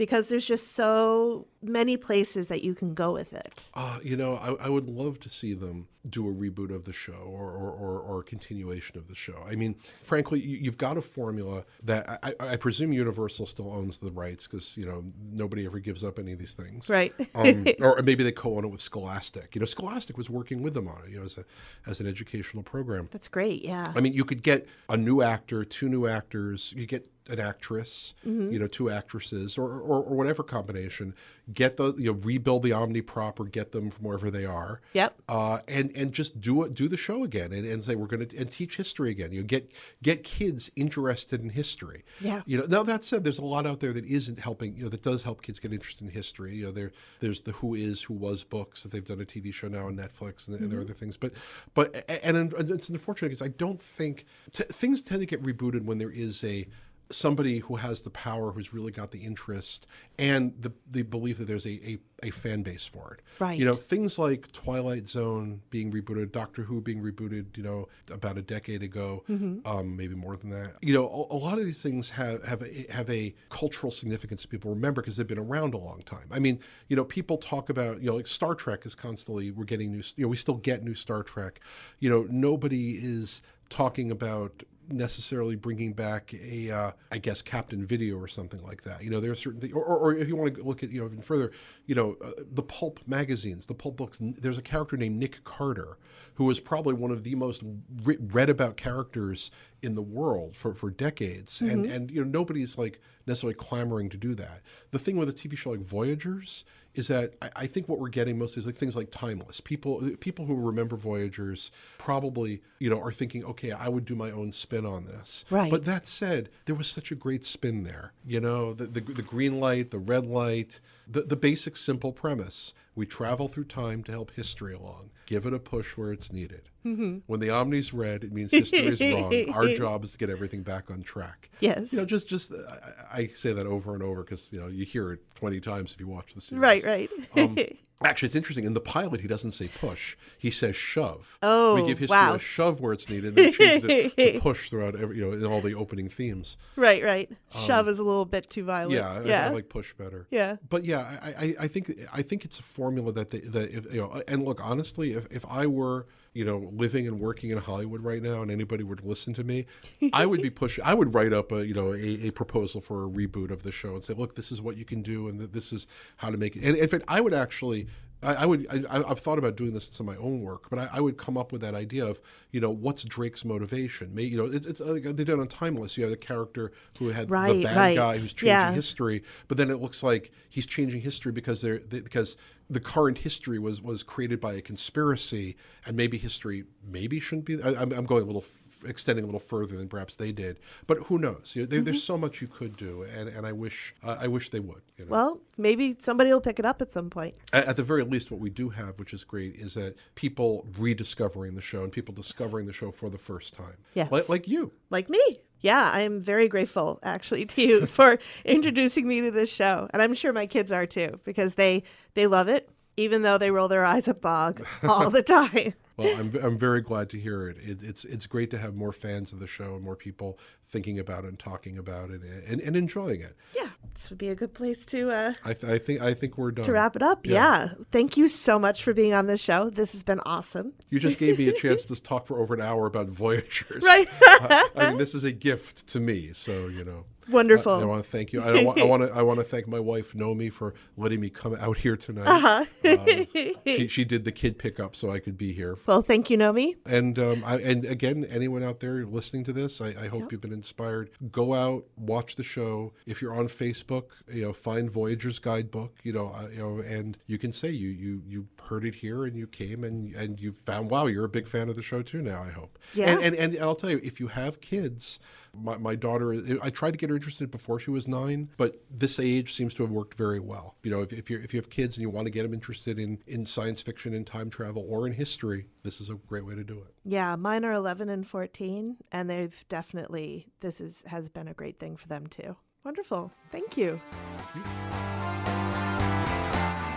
because 0.00 0.28
there's 0.28 0.46
just 0.46 0.72
so 0.72 1.46
many 1.60 1.94
places 1.94 2.48
that 2.48 2.62
you 2.62 2.74
can 2.74 2.94
go 2.94 3.12
with 3.12 3.34
it. 3.34 3.70
Uh, 3.74 3.98
you 4.02 4.16
know, 4.16 4.36
I, 4.36 4.64
I 4.64 4.68
would 4.70 4.86
love 4.86 5.20
to 5.20 5.28
see 5.28 5.52
them 5.52 5.88
do 6.08 6.26
a 6.26 6.32
reboot 6.32 6.74
of 6.74 6.84
the 6.84 6.92
show 6.94 7.12
or, 7.12 7.50
or, 7.50 7.70
or, 7.70 8.00
or 8.00 8.20
a 8.20 8.22
continuation 8.22 8.96
of 8.96 9.08
the 9.08 9.14
show. 9.14 9.44
I 9.46 9.56
mean, 9.56 9.74
frankly, 10.02 10.40
you, 10.40 10.56
you've 10.56 10.78
got 10.78 10.96
a 10.96 11.02
formula 11.02 11.66
that 11.82 12.18
I, 12.22 12.32
I 12.40 12.56
presume 12.56 12.94
Universal 12.94 13.44
still 13.44 13.70
owns 13.70 13.98
the 13.98 14.10
rights 14.10 14.46
because, 14.46 14.74
you 14.78 14.86
know, 14.86 15.04
nobody 15.32 15.66
ever 15.66 15.78
gives 15.78 16.02
up 16.02 16.18
any 16.18 16.32
of 16.32 16.38
these 16.38 16.54
things. 16.54 16.88
Right. 16.88 17.12
um, 17.34 17.66
or 17.80 18.00
maybe 18.02 18.24
they 18.24 18.32
co 18.32 18.56
own 18.56 18.64
it 18.64 18.68
with 18.68 18.80
Scholastic. 18.80 19.54
You 19.54 19.60
know, 19.60 19.66
Scholastic 19.66 20.16
was 20.16 20.30
working 20.30 20.62
with 20.62 20.72
them 20.72 20.88
on 20.88 21.02
it, 21.04 21.10
you 21.10 21.18
know, 21.18 21.26
as, 21.26 21.36
a, 21.36 21.44
as 21.86 22.00
an 22.00 22.06
educational 22.06 22.62
program. 22.62 23.10
That's 23.12 23.28
great. 23.28 23.62
Yeah. 23.62 23.92
I 23.94 24.00
mean, 24.00 24.14
you 24.14 24.24
could 24.24 24.42
get 24.42 24.66
a 24.88 24.96
new 24.96 25.20
actor, 25.20 25.62
two 25.62 25.90
new 25.90 26.06
actors, 26.06 26.72
you 26.74 26.86
get 26.86 27.06
an 27.30 27.40
actress, 27.40 28.14
you 28.24 28.58
know, 28.58 28.66
two 28.66 28.90
actresses, 28.90 29.56
or, 29.56 29.70
or, 29.80 30.02
or 30.02 30.16
whatever 30.16 30.42
combination. 30.42 31.14
Get 31.52 31.76
the 31.78 31.94
you 31.94 32.12
know 32.12 32.18
rebuild 32.22 32.62
the 32.62 32.72
Omni 32.72 33.02
prop 33.02 33.40
or 33.40 33.44
get 33.44 33.72
them 33.72 33.90
from 33.90 34.04
wherever 34.04 34.30
they 34.30 34.46
are. 34.46 34.80
Yep. 34.92 35.20
Uh, 35.28 35.58
and 35.66 35.90
and 35.96 36.12
just 36.12 36.40
do 36.40 36.62
it, 36.62 36.74
do 36.74 36.86
the 36.86 36.96
show 36.96 37.24
again, 37.24 37.52
and, 37.52 37.66
and 37.66 37.82
say 37.82 37.96
we're 37.96 38.06
going 38.06 38.26
to 38.26 38.36
and 38.36 38.50
teach 38.50 38.76
history 38.76 39.10
again. 39.10 39.32
You 39.32 39.40
know, 39.40 39.46
get 39.46 39.72
get 40.02 40.22
kids 40.22 40.70
interested 40.76 41.42
in 41.42 41.50
history. 41.50 42.04
Yeah. 42.20 42.42
You 42.46 42.58
know, 42.58 42.66
now 42.68 42.82
that 42.84 43.04
said, 43.04 43.24
there's 43.24 43.38
a 43.38 43.44
lot 43.44 43.66
out 43.66 43.80
there 43.80 43.92
that 43.92 44.04
isn't 44.04 44.38
helping. 44.38 44.76
You 44.76 44.84
know, 44.84 44.88
that 44.90 45.02
does 45.02 45.24
help 45.24 45.42
kids 45.42 45.58
get 45.58 45.72
interested 45.72 46.04
in 46.04 46.10
history. 46.12 46.54
You 46.54 46.66
know, 46.66 46.72
there 46.72 46.92
there's 47.18 47.40
the 47.40 47.52
Who 47.52 47.74
Is 47.74 48.02
Who 48.02 48.14
Was 48.14 48.44
books 48.44 48.82
that 48.82 48.92
they've 48.92 49.04
done 49.04 49.20
a 49.20 49.24
TV 49.24 49.52
show 49.52 49.68
now 49.68 49.86
on 49.86 49.96
Netflix, 49.96 50.46
and, 50.46 50.58
and 50.60 50.70
there 50.70 50.78
are 50.78 50.82
other 50.82 50.94
things. 50.94 51.16
But 51.16 51.32
but 51.74 52.04
and, 52.22 52.36
and 52.36 52.70
it's 52.70 52.88
unfortunate 52.88 53.30
because 53.30 53.46
I 53.46 53.48
don't 53.48 53.80
think 53.80 54.26
t- 54.52 54.64
things 54.64 55.02
tend 55.02 55.20
to 55.20 55.26
get 55.26 55.42
rebooted 55.42 55.84
when 55.84 55.98
there 55.98 56.10
is 56.10 56.44
a 56.44 56.66
somebody 57.10 57.58
who 57.58 57.76
has 57.76 58.02
the 58.02 58.10
power, 58.10 58.52
who's 58.52 58.72
really 58.72 58.92
got 58.92 59.10
the 59.10 59.20
interest, 59.20 59.86
and 60.18 60.54
the 60.60 60.72
the 60.90 61.02
belief 61.02 61.38
that 61.38 61.46
there's 61.48 61.66
a, 61.66 61.80
a, 61.90 61.98
a 62.22 62.30
fan 62.30 62.62
base 62.62 62.86
for 62.86 63.14
it. 63.14 63.22
Right. 63.38 63.58
You 63.58 63.64
know, 63.64 63.74
things 63.74 64.18
like 64.18 64.50
Twilight 64.52 65.08
Zone 65.08 65.60
being 65.70 65.92
rebooted, 65.92 66.32
Doctor 66.32 66.62
Who 66.62 66.80
being 66.80 67.02
rebooted, 67.02 67.56
you 67.56 67.62
know, 67.62 67.88
about 68.12 68.38
a 68.38 68.42
decade 68.42 68.82
ago, 68.82 69.24
um, 69.64 69.96
maybe 69.96 70.14
more 70.14 70.36
than 70.36 70.50
that. 70.50 70.76
You 70.82 70.94
know, 70.94 71.06
a, 71.06 71.34
a 71.34 71.38
lot 71.38 71.58
of 71.58 71.64
these 71.64 71.78
things 71.78 72.10
have 72.10 72.44
have 72.44 72.62
a, 72.62 72.92
have 72.92 73.10
a 73.10 73.34
cultural 73.48 73.90
significance 73.90 74.46
people 74.46 74.70
remember 74.70 75.02
because 75.02 75.16
they've 75.16 75.26
been 75.26 75.38
around 75.38 75.74
a 75.74 75.78
long 75.78 76.02
time. 76.02 76.28
I 76.30 76.38
mean, 76.38 76.60
you 76.88 76.96
know, 76.96 77.04
people 77.04 77.38
talk 77.38 77.68
about, 77.70 78.00
you 78.00 78.06
know, 78.06 78.16
like 78.16 78.26
Star 78.26 78.54
Trek 78.54 78.86
is 78.86 78.94
constantly 78.94 79.50
we're 79.50 79.64
getting 79.64 79.92
new, 79.92 80.02
you 80.16 80.24
know, 80.24 80.28
we 80.28 80.36
still 80.36 80.56
get 80.56 80.82
new 80.82 80.94
Star 80.94 81.22
Trek. 81.22 81.60
You 81.98 82.10
know, 82.10 82.26
nobody 82.30 82.92
is 82.92 83.42
talking 83.68 84.10
about 84.10 84.62
necessarily 84.90 85.56
bringing 85.56 85.92
back 85.92 86.34
a, 86.34 86.70
uh, 86.70 86.90
I 87.10 87.18
guess, 87.18 87.42
Captain 87.42 87.84
Video 87.86 88.16
or 88.16 88.28
something 88.28 88.62
like 88.62 88.82
that. 88.82 89.02
You 89.02 89.10
know, 89.10 89.20
there 89.20 89.32
are 89.32 89.36
certain 89.36 89.60
things, 89.60 89.72
or, 89.72 89.84
or, 89.84 89.98
or 89.98 90.14
if 90.16 90.28
you 90.28 90.36
want 90.36 90.54
to 90.54 90.62
look 90.62 90.82
at, 90.82 90.90
you 90.90 91.00
know, 91.00 91.06
even 91.06 91.22
further, 91.22 91.52
you 91.86 91.94
know, 91.94 92.16
uh, 92.22 92.32
the 92.52 92.62
pulp 92.62 93.00
magazines, 93.06 93.66
the 93.66 93.74
pulp 93.74 93.96
books. 93.96 94.18
There's 94.20 94.58
a 94.58 94.62
character 94.62 94.96
named 94.96 95.18
Nick 95.18 95.44
Carter 95.44 95.98
who 96.34 96.44
was 96.44 96.58
probably 96.58 96.94
one 96.94 97.10
of 97.10 97.22
the 97.22 97.34
most 97.34 97.62
re- 98.02 98.16
read 98.18 98.48
about 98.48 98.76
characters 98.76 99.50
in 99.82 99.94
the 99.94 100.02
world 100.02 100.56
for, 100.56 100.74
for 100.74 100.90
decades, 100.90 101.60
and 101.60 101.84
and 101.84 102.10
you 102.10 102.24
know 102.24 102.30
nobody's 102.30 102.78
like 102.78 103.00
necessarily 103.26 103.54
clamoring 103.54 104.08
to 104.08 104.16
do 104.16 104.34
that. 104.34 104.60
The 104.90 104.98
thing 104.98 105.16
with 105.16 105.28
a 105.28 105.32
TV 105.32 105.56
show 105.56 105.70
like 105.70 105.80
Voyagers 105.80 106.64
is 106.94 107.08
that 107.08 107.34
I, 107.40 107.50
I 107.56 107.66
think 107.66 107.88
what 107.88 107.98
we're 107.98 108.08
getting 108.08 108.38
mostly 108.38 108.60
is 108.60 108.66
like 108.66 108.76
things 108.76 108.96
like 108.96 109.10
timeless 109.10 109.60
people 109.60 110.00
people 110.20 110.46
who 110.46 110.54
remember 110.54 110.96
Voyagers 110.96 111.70
probably 111.98 112.62
you 112.78 112.90
know 112.90 113.00
are 113.00 113.12
thinking 113.12 113.44
okay 113.44 113.72
I 113.72 113.88
would 113.88 114.04
do 114.04 114.14
my 114.14 114.30
own 114.30 114.52
spin 114.52 114.84
on 114.86 115.04
this 115.04 115.44
Right. 115.50 115.70
but 115.70 115.84
that 115.84 116.06
said 116.06 116.48
there 116.66 116.74
was 116.74 116.88
such 116.88 117.10
a 117.10 117.14
great 117.14 117.44
spin 117.44 117.84
there 117.84 118.12
you 118.26 118.40
know 118.40 118.72
the 118.72 118.86
the, 118.86 119.00
the 119.00 119.22
green 119.22 119.60
light 119.60 119.90
the 119.90 119.98
red 119.98 120.26
light 120.26 120.80
the, 121.10 121.22
the 121.22 121.36
basic 121.36 121.76
simple 121.76 122.12
premise 122.12 122.72
we 122.94 123.06
travel 123.06 123.48
through 123.48 123.64
time 123.64 124.02
to 124.04 124.12
help 124.12 124.30
history 124.32 124.74
along 124.74 125.10
give 125.26 125.46
it 125.46 125.52
a 125.54 125.58
push 125.58 125.96
where 125.96 126.12
it's 126.12 126.32
needed 126.32 126.62
Mm-hmm. 126.84 127.18
when 127.26 127.40
the 127.40 127.50
omni's 127.50 127.92
red 127.92 128.24
it 128.24 128.32
means 128.32 128.52
history 128.52 128.78
is 128.86 129.00
wrong 129.00 129.50
our 129.50 129.68
job 129.76 130.02
is 130.04 130.12
to 130.12 130.18
get 130.18 130.30
everything 130.30 130.62
back 130.62 130.90
on 130.90 131.02
track 131.02 131.50
Yes. 131.60 131.92
you 131.92 131.98
know 131.98 132.06
just 132.06 132.26
just 132.28 132.52
I, 132.52 133.18
I 133.22 133.26
say 133.26 133.52
that 133.52 133.66
over 133.66 133.92
and 133.94 134.02
over 134.02 134.22
because 134.22 134.48
you 134.50 134.60
know 134.60 134.68
you 134.68 134.84
hear 134.86 135.12
it 135.12 135.20
20 135.34 135.60
times 135.60 135.92
if 135.92 136.00
you 136.00 136.06
watch 136.08 136.32
the 136.34 136.40
series 136.40 136.62
right, 136.62 136.84
right. 136.84 137.10
um, 137.36 137.56
actually, 138.02 138.26
it's 138.26 138.36
interesting. 138.36 138.64
In 138.64 138.74
the 138.74 138.80
pilot, 138.80 139.20
he 139.20 139.28
doesn't 139.28 139.52
say 139.52 139.68
push; 139.68 140.16
he 140.38 140.50
says 140.50 140.76
shove. 140.76 141.38
Oh, 141.42 141.74
we 141.74 141.86
give 141.86 141.98
history 141.98 142.16
wow. 142.16 142.34
a 142.34 142.38
shove 142.38 142.80
where 142.80 142.92
it's 142.92 143.08
needed, 143.08 143.28
and 143.28 143.36
then 143.36 143.52
change 143.52 143.84
it 143.84 144.34
to 144.34 144.40
push 144.40 144.70
throughout 144.70 144.98
every, 144.98 145.16
you 145.18 145.24
know, 145.24 145.32
in 145.32 145.44
all 145.44 145.60
the 145.60 145.74
opening 145.74 146.08
themes. 146.08 146.56
right, 146.76 147.02
right. 147.02 147.30
Shove 147.54 147.88
is 147.88 147.98
a 147.98 148.04
little 148.04 148.24
bit 148.24 148.48
too 148.50 148.64
violent. 148.64 148.98
Um, 149.00 149.26
Yeah, 149.26 149.42
I- 149.42 149.46
I, 149.46 149.48
like 149.50 149.68
push 149.68 149.92
better. 149.94 150.26
Yeah. 150.30 150.56
but 150.68 150.84
yeah, 150.84 151.18
I, 151.22 151.28
I, 151.28 151.54
I 151.60 151.68
think 151.68 151.92
I 152.12 152.22
think 152.22 152.44
it's 152.44 152.58
a 152.58 152.62
formula 152.62 153.12
that 153.12 153.30
they, 153.30 153.40
that 153.40 153.70
if, 153.70 153.92
you 153.92 154.00
know. 154.00 154.22
And 154.28 154.44
look, 154.44 154.64
honestly, 154.64 155.12
if, 155.12 155.26
if 155.30 155.44
I 155.46 155.66
were 155.66 156.06
you 156.32 156.44
know 156.44 156.70
living 156.72 157.06
and 157.08 157.18
working 157.18 157.50
in 157.50 157.58
Hollywood 157.58 158.02
right 158.02 158.22
now, 158.22 158.42
and 158.42 158.50
anybody 158.50 158.84
would 158.84 159.04
listen 159.04 159.34
to 159.34 159.44
me, 159.44 159.66
I 160.12 160.26
would 160.26 160.42
be 160.42 160.50
pushing. 160.50 160.84
I 160.84 160.94
would 160.94 161.14
write 161.14 161.32
up 161.32 161.52
a 161.52 161.66
you 161.66 161.74
know 161.74 161.92
a, 161.92 162.28
a 162.28 162.30
proposal 162.30 162.80
for 162.80 163.04
a 163.04 163.08
reboot 163.08 163.50
of 163.50 163.62
the 163.62 163.72
show 163.72 163.94
and 163.94 164.04
say, 164.04 164.14
look, 164.14 164.34
this 164.34 164.52
is 164.52 164.60
what 164.62 164.76
you 164.76 164.84
can 164.84 165.02
do, 165.02 165.28
and 165.28 165.40
this 165.40 165.72
is 165.72 165.86
how 166.16 166.30
to 166.30 166.36
make 166.36 166.56
it. 166.56 166.64
And 166.64 166.76
in 166.76 166.88
fact, 166.88 167.04
I 167.08 167.20
would 167.20 167.34
actually. 167.34 167.88
I, 168.22 168.34
I 168.34 168.46
would. 168.46 168.66
I, 168.70 169.02
I've 169.08 169.20
thought 169.20 169.38
about 169.38 169.56
doing 169.56 169.72
this 169.72 169.88
in 169.88 169.94
some 169.94 170.08
of 170.08 170.16
my 170.16 170.22
own 170.22 170.42
work, 170.42 170.68
but 170.68 170.78
I, 170.78 170.88
I 170.94 171.00
would 171.00 171.16
come 171.16 171.38
up 171.38 171.52
with 171.52 171.62
that 171.62 171.74
idea 171.74 172.04
of, 172.04 172.20
you 172.50 172.60
know, 172.60 172.70
what's 172.70 173.02
Drake's 173.02 173.44
motivation? 173.44 174.14
May, 174.14 174.24
you 174.24 174.36
know, 174.36 174.46
it, 174.46 174.66
it's 174.66 174.80
like 174.80 175.06
uh, 175.06 175.12
they 175.12 175.24
did 175.24 175.38
on 175.38 175.46
Timeless. 175.46 175.96
You 175.96 176.04
have 176.04 176.10
the 176.10 176.16
character 176.16 176.72
who 176.98 177.08
had 177.08 177.28
the 177.28 177.62
bad 177.64 177.76
right. 177.76 177.96
guy 177.96 178.18
who's 178.18 178.32
changing 178.32 178.48
Yeah. 178.48 178.72
history, 178.72 179.22
but 179.48 179.56
then 179.56 179.70
it 179.70 179.80
looks 179.80 180.02
like 180.02 180.30
he's 180.48 180.66
changing 180.66 181.00
history 181.00 181.32
because 181.32 181.60
they're 181.62 181.78
they, 181.78 182.00
because 182.00 182.36
the 182.68 182.80
current 182.80 183.18
history 183.18 183.58
was 183.58 183.80
was 183.82 184.02
created 184.02 184.40
by 184.40 184.52
a 184.54 184.60
conspiracy, 184.60 185.56
and 185.86 185.96
maybe 185.96 186.18
history 186.18 186.64
maybe 186.86 187.20
shouldn't 187.20 187.46
be. 187.46 187.62
I, 187.62 187.70
I'm, 187.80 187.92
I'm 187.92 188.04
going 188.06 188.22
a 188.22 188.26
little. 188.26 188.44
Extending 188.84 189.24
a 189.24 189.26
little 189.26 189.40
further 189.40 189.76
than 189.76 189.88
perhaps 189.88 190.16
they 190.16 190.32
did 190.32 190.58
but 190.86 190.98
who 191.06 191.18
knows 191.18 191.52
you 191.54 191.62
know, 191.62 191.66
there, 191.66 191.80
there's 191.80 192.02
so 192.02 192.16
much 192.16 192.40
you 192.40 192.48
could 192.48 192.76
do 192.76 193.02
and, 193.16 193.28
and 193.28 193.46
i 193.46 193.52
wish 193.52 193.94
uh, 194.02 194.16
i 194.20 194.26
wish 194.26 194.50
they 194.50 194.60
would 194.60 194.82
you 195.00 195.06
know? 195.06 195.10
Well, 195.10 195.40
maybe 195.56 195.96
somebody 195.98 196.30
will 196.30 196.42
pick 196.42 196.58
it 196.58 196.64
up 196.66 196.82
at 196.82 196.92
some 196.92 197.08
point. 197.08 197.34
at, 197.52 197.64
at 197.66 197.76
the 197.76 197.82
very 197.82 198.04
least, 198.04 198.30
what 198.30 198.38
we 198.38 198.50
do 198.50 198.68
have, 198.68 198.98
which 198.98 199.14
is 199.14 199.24
great, 199.24 199.56
is 199.56 199.74
that 199.74 199.96
people 200.14 200.66
rediscovering 200.78 201.54
the 201.54 201.62
show 201.62 201.82
and 201.82 201.90
people 201.90 202.14
discovering 202.14 202.66
the 202.66 202.72
show 202.72 202.90
for 202.90 203.08
the 203.08 203.18
first 203.18 203.54
time. 203.54 203.76
Yes. 203.94 204.12
Like, 204.12 204.28
like 204.28 204.46
you. 204.46 204.72
Like 204.90 205.08
me. 205.08 205.38
Yeah, 205.60 205.90
I 205.92 206.02
am 206.02 206.20
very 206.20 206.48
grateful 206.48 206.98
actually 207.02 207.46
to 207.46 207.62
you 207.62 207.86
for 207.98 208.18
introducing 208.44 209.08
me 209.08 209.22
to 209.22 209.30
this 209.30 209.50
show. 209.50 209.88
And 209.92 210.02
I'm 210.02 210.14
sure 210.14 210.32
my 210.32 210.46
kids 210.46 210.70
are 210.70 210.86
too, 210.86 211.18
because 211.24 211.54
they 211.54 211.82
they 212.14 212.26
love 212.26 212.48
it, 212.48 212.68
even 212.96 213.22
though 213.22 213.38
they 213.38 213.50
roll 213.50 213.68
their 213.68 213.84
eyes 213.84 214.06
at 214.06 214.20
Bogg 214.20 214.62
all 214.82 215.08
the 215.08 215.22
time. 215.22 215.74
Well, 216.00 216.18
I'm, 216.18 216.34
I'm 216.42 216.58
very 216.58 216.80
glad 216.80 217.10
to 217.10 217.20
hear 217.20 217.48
it. 217.48 217.58
it. 217.58 217.82
It's 217.82 218.04
it's 218.06 218.26
great 218.26 218.50
to 218.52 218.58
have 218.58 218.74
more 218.74 218.92
fans 218.92 219.32
of 219.32 219.38
the 219.38 219.46
show 219.46 219.74
and 219.74 219.84
more 219.84 219.96
people 219.96 220.38
thinking 220.70 220.98
about 220.98 221.24
it 221.24 221.28
and 221.28 221.38
talking 221.38 221.76
about 221.76 222.10
it 222.10 222.22
and, 222.22 222.60
and 222.60 222.76
enjoying 222.76 223.20
it. 223.20 223.36
Yeah, 223.54 223.68
this 223.92 224.08
would 224.08 224.18
be 224.18 224.28
a 224.28 224.34
good 224.34 224.54
place 224.54 224.86
to 224.86 225.10
uh, 225.10 225.34
I, 225.44 225.54
th- 225.54 225.72
I 225.72 225.78
think 225.78 226.00
I 226.00 226.14
think 226.14 226.38
we're 226.38 226.52
done. 226.52 226.64
to 226.64 226.72
wrap 226.72 226.96
it 226.96 227.02
up. 227.02 227.26
Yeah. 227.26 227.70
Thank 227.90 228.16
you 228.16 228.28
so 228.28 228.58
much 228.58 228.82
for 228.82 228.94
being 228.94 229.12
on 229.12 229.26
the 229.26 229.36
show. 229.36 229.70
This 229.70 229.92
has 229.92 230.02
been 230.02 230.20
awesome. 230.20 230.72
You 230.88 231.00
just 231.00 231.18
gave 231.18 231.38
me 231.38 231.48
a 231.48 231.52
chance 231.60 231.84
to 231.86 232.00
talk 232.00 232.26
for 232.26 232.38
over 232.38 232.54
an 232.54 232.60
hour 232.60 232.86
about 232.86 233.08
Voyagers. 233.08 233.82
Right. 233.82 234.06
I 234.22 234.88
mean, 234.88 234.98
this 234.98 235.14
is 235.14 235.24
a 235.24 235.32
gift 235.32 235.86
to 235.88 236.00
me. 236.00 236.32
So 236.32 236.68
you 236.68 236.84
know. 236.84 237.04
Wonderful. 237.30 237.74
I, 237.74 237.84
want 237.84 238.04
to 238.04 238.10
thank 238.10 238.32
you. 238.32 238.42
I, 238.42 238.60
I 238.60 238.84
want 238.84 239.02
to. 239.02 239.14
I 239.14 239.22
want 239.22 239.38
to 239.38 239.44
thank 239.44 239.68
my 239.68 239.78
wife 239.78 240.14
Nomi 240.14 240.52
for 240.52 240.74
letting 240.96 241.20
me 241.20 241.30
come 241.30 241.54
out 241.54 241.78
here 241.78 241.96
tonight. 241.96 242.26
Uh-huh. 242.26 242.64
Uh, 242.84 243.24
she, 243.66 243.88
she 243.88 244.04
did 244.04 244.24
the 244.24 244.32
kid 244.32 244.58
pickup 244.58 244.96
so 244.96 245.10
I 245.10 245.20
could 245.20 245.38
be 245.38 245.52
here. 245.52 245.76
well, 245.86 246.02
thank 246.02 246.28
you, 246.28 246.36
Nomi. 246.36 246.76
And 246.86 247.18
um, 247.18 247.44
I, 247.46 247.58
and 247.58 247.84
again, 247.84 248.24
anyone 248.24 248.62
out 248.62 248.80
there 248.80 249.04
listening 249.04 249.44
to 249.44 249.52
this, 249.52 249.80
I, 249.80 249.88
I 249.88 250.08
hope 250.08 250.32
you've 250.32 250.40
been 250.40 250.52
inspired. 250.60 251.10
Go 251.32 251.54
out, 251.54 251.84
watch 251.96 252.36
the 252.36 252.42
show. 252.42 252.92
If 253.06 253.22
you're 253.22 253.34
on 253.34 253.48
Facebook, 253.48 254.06
you 254.32 254.42
know, 254.42 254.52
find 254.52 254.90
Voyager's 254.90 255.38
guidebook. 255.38 255.98
You 256.02 256.12
know, 256.12 256.28
uh, 256.28 256.48
you 256.52 256.58
know, 256.58 256.78
and 256.80 257.16
you 257.26 257.38
can 257.38 257.52
say 257.52 257.70
you 257.70 257.88
you 257.88 258.22
you 258.26 258.48
heard 258.68 258.84
it 258.84 258.96
here 258.96 259.24
and 259.24 259.36
you 259.36 259.46
came 259.46 259.82
and 259.84 260.14
and 260.14 260.38
you 260.38 260.52
found 260.52 260.90
wow, 260.90 261.06
you're 261.06 261.24
a 261.24 261.34
big 261.38 261.48
fan 261.48 261.68
of 261.68 261.76
the 261.76 261.82
show 261.82 262.02
too. 262.02 262.22
Now 262.22 262.42
I 262.42 262.50
hope. 262.50 262.78
Yeah. 262.94 263.10
And 263.10 263.22
and, 263.24 263.34
and 263.34 263.58
I'll 263.58 263.76
tell 263.76 263.90
you, 263.90 264.00
if 264.02 264.20
you 264.20 264.28
have 264.28 264.60
kids. 264.60 265.18
My, 265.54 265.76
my 265.76 265.94
daughter, 265.94 266.32
I 266.62 266.70
tried 266.70 266.92
to 266.92 266.96
get 266.96 267.10
her 267.10 267.16
interested 267.16 267.50
before 267.50 267.78
she 267.78 267.90
was 267.90 268.06
nine, 268.06 268.50
but 268.56 268.82
this 268.90 269.18
age 269.18 269.54
seems 269.54 269.74
to 269.74 269.82
have 269.82 269.90
worked 269.90 270.16
very 270.16 270.40
well. 270.40 270.76
You 270.82 270.90
know, 270.90 271.02
if, 271.02 271.12
if, 271.12 271.30
you 271.30 271.38
if 271.38 271.52
you 271.52 271.58
have 271.58 271.70
kids 271.70 271.96
and 271.96 272.02
you 272.02 272.10
want 272.10 272.26
to 272.26 272.30
get 272.30 272.44
them 272.44 272.54
interested 272.54 272.98
in, 272.98 273.18
in 273.26 273.44
science 273.46 273.82
fiction, 273.82 274.14
and 274.14 274.26
time 274.26 274.50
travel, 274.50 274.86
or 274.88 275.06
in 275.06 275.12
history, 275.12 275.66
this 275.82 276.00
is 276.00 276.08
a 276.08 276.14
great 276.14 276.46
way 276.46 276.54
to 276.54 276.64
do 276.64 276.78
it. 276.78 276.94
Yeah, 277.04 277.36
mine 277.36 277.64
are 277.64 277.72
11 277.72 278.08
and 278.08 278.26
14, 278.26 278.96
and 279.12 279.28
they've 279.28 279.64
definitely, 279.68 280.46
this 280.60 280.80
is, 280.80 281.02
has 281.06 281.28
been 281.28 281.48
a 281.48 281.54
great 281.54 281.78
thing 281.78 281.96
for 281.96 282.08
them 282.08 282.26
too. 282.26 282.56
Wonderful. 282.84 283.30
Thank 283.50 283.76
you. 283.76 284.00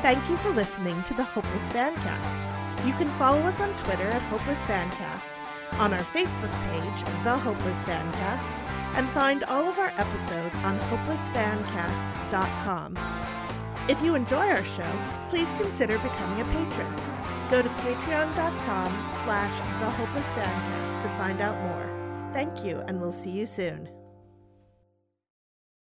Thank 0.02 0.30
you 0.30 0.38
for 0.38 0.50
listening 0.50 1.02
to 1.04 1.14
the 1.14 1.24
Hopeless 1.24 1.70
Fancast. 1.70 2.86
You 2.86 2.94
can 2.94 3.10
follow 3.14 3.40
us 3.40 3.62
on 3.62 3.74
Twitter 3.78 4.08
at 4.08 4.22
Hopeless 4.24 4.66
Fancast. 4.66 5.40
On 5.80 5.94
our 5.94 6.02
Facebook 6.02 6.52
page, 6.70 7.04
The 7.24 7.38
Hopeless 7.38 7.82
Fancast, 7.84 8.52
and 8.96 9.10
find 9.10 9.44
all 9.46 9.68
of 9.68 9.80
our 9.80 9.92
episodes 9.98 10.56
on 10.60 10.78
hopelessfancast.com. 10.80 12.96
If 13.90 14.02
you 14.02 14.16
enjoy 14.16 14.48
our 14.48 14.64
show, 14.64 14.90
please 15.30 15.52
consider 15.54 15.98
becoming 16.00 16.42
a 16.42 16.46
patron. 16.46 16.96
Go 17.50 17.62
to 17.62 17.70
patreon.com 17.70 19.10
slash 19.14 19.58
The 19.80 19.90
Hopeless 19.90 20.34
Fancast 20.34 21.02
to 21.02 21.10
find 21.10 21.42
out 21.42 21.60
more. 21.62 21.90
Thank 22.34 22.64
you, 22.64 22.82
and 22.88 23.02
we'll 23.02 23.12
see 23.12 23.32
you 23.32 23.46
soon. 23.46 23.90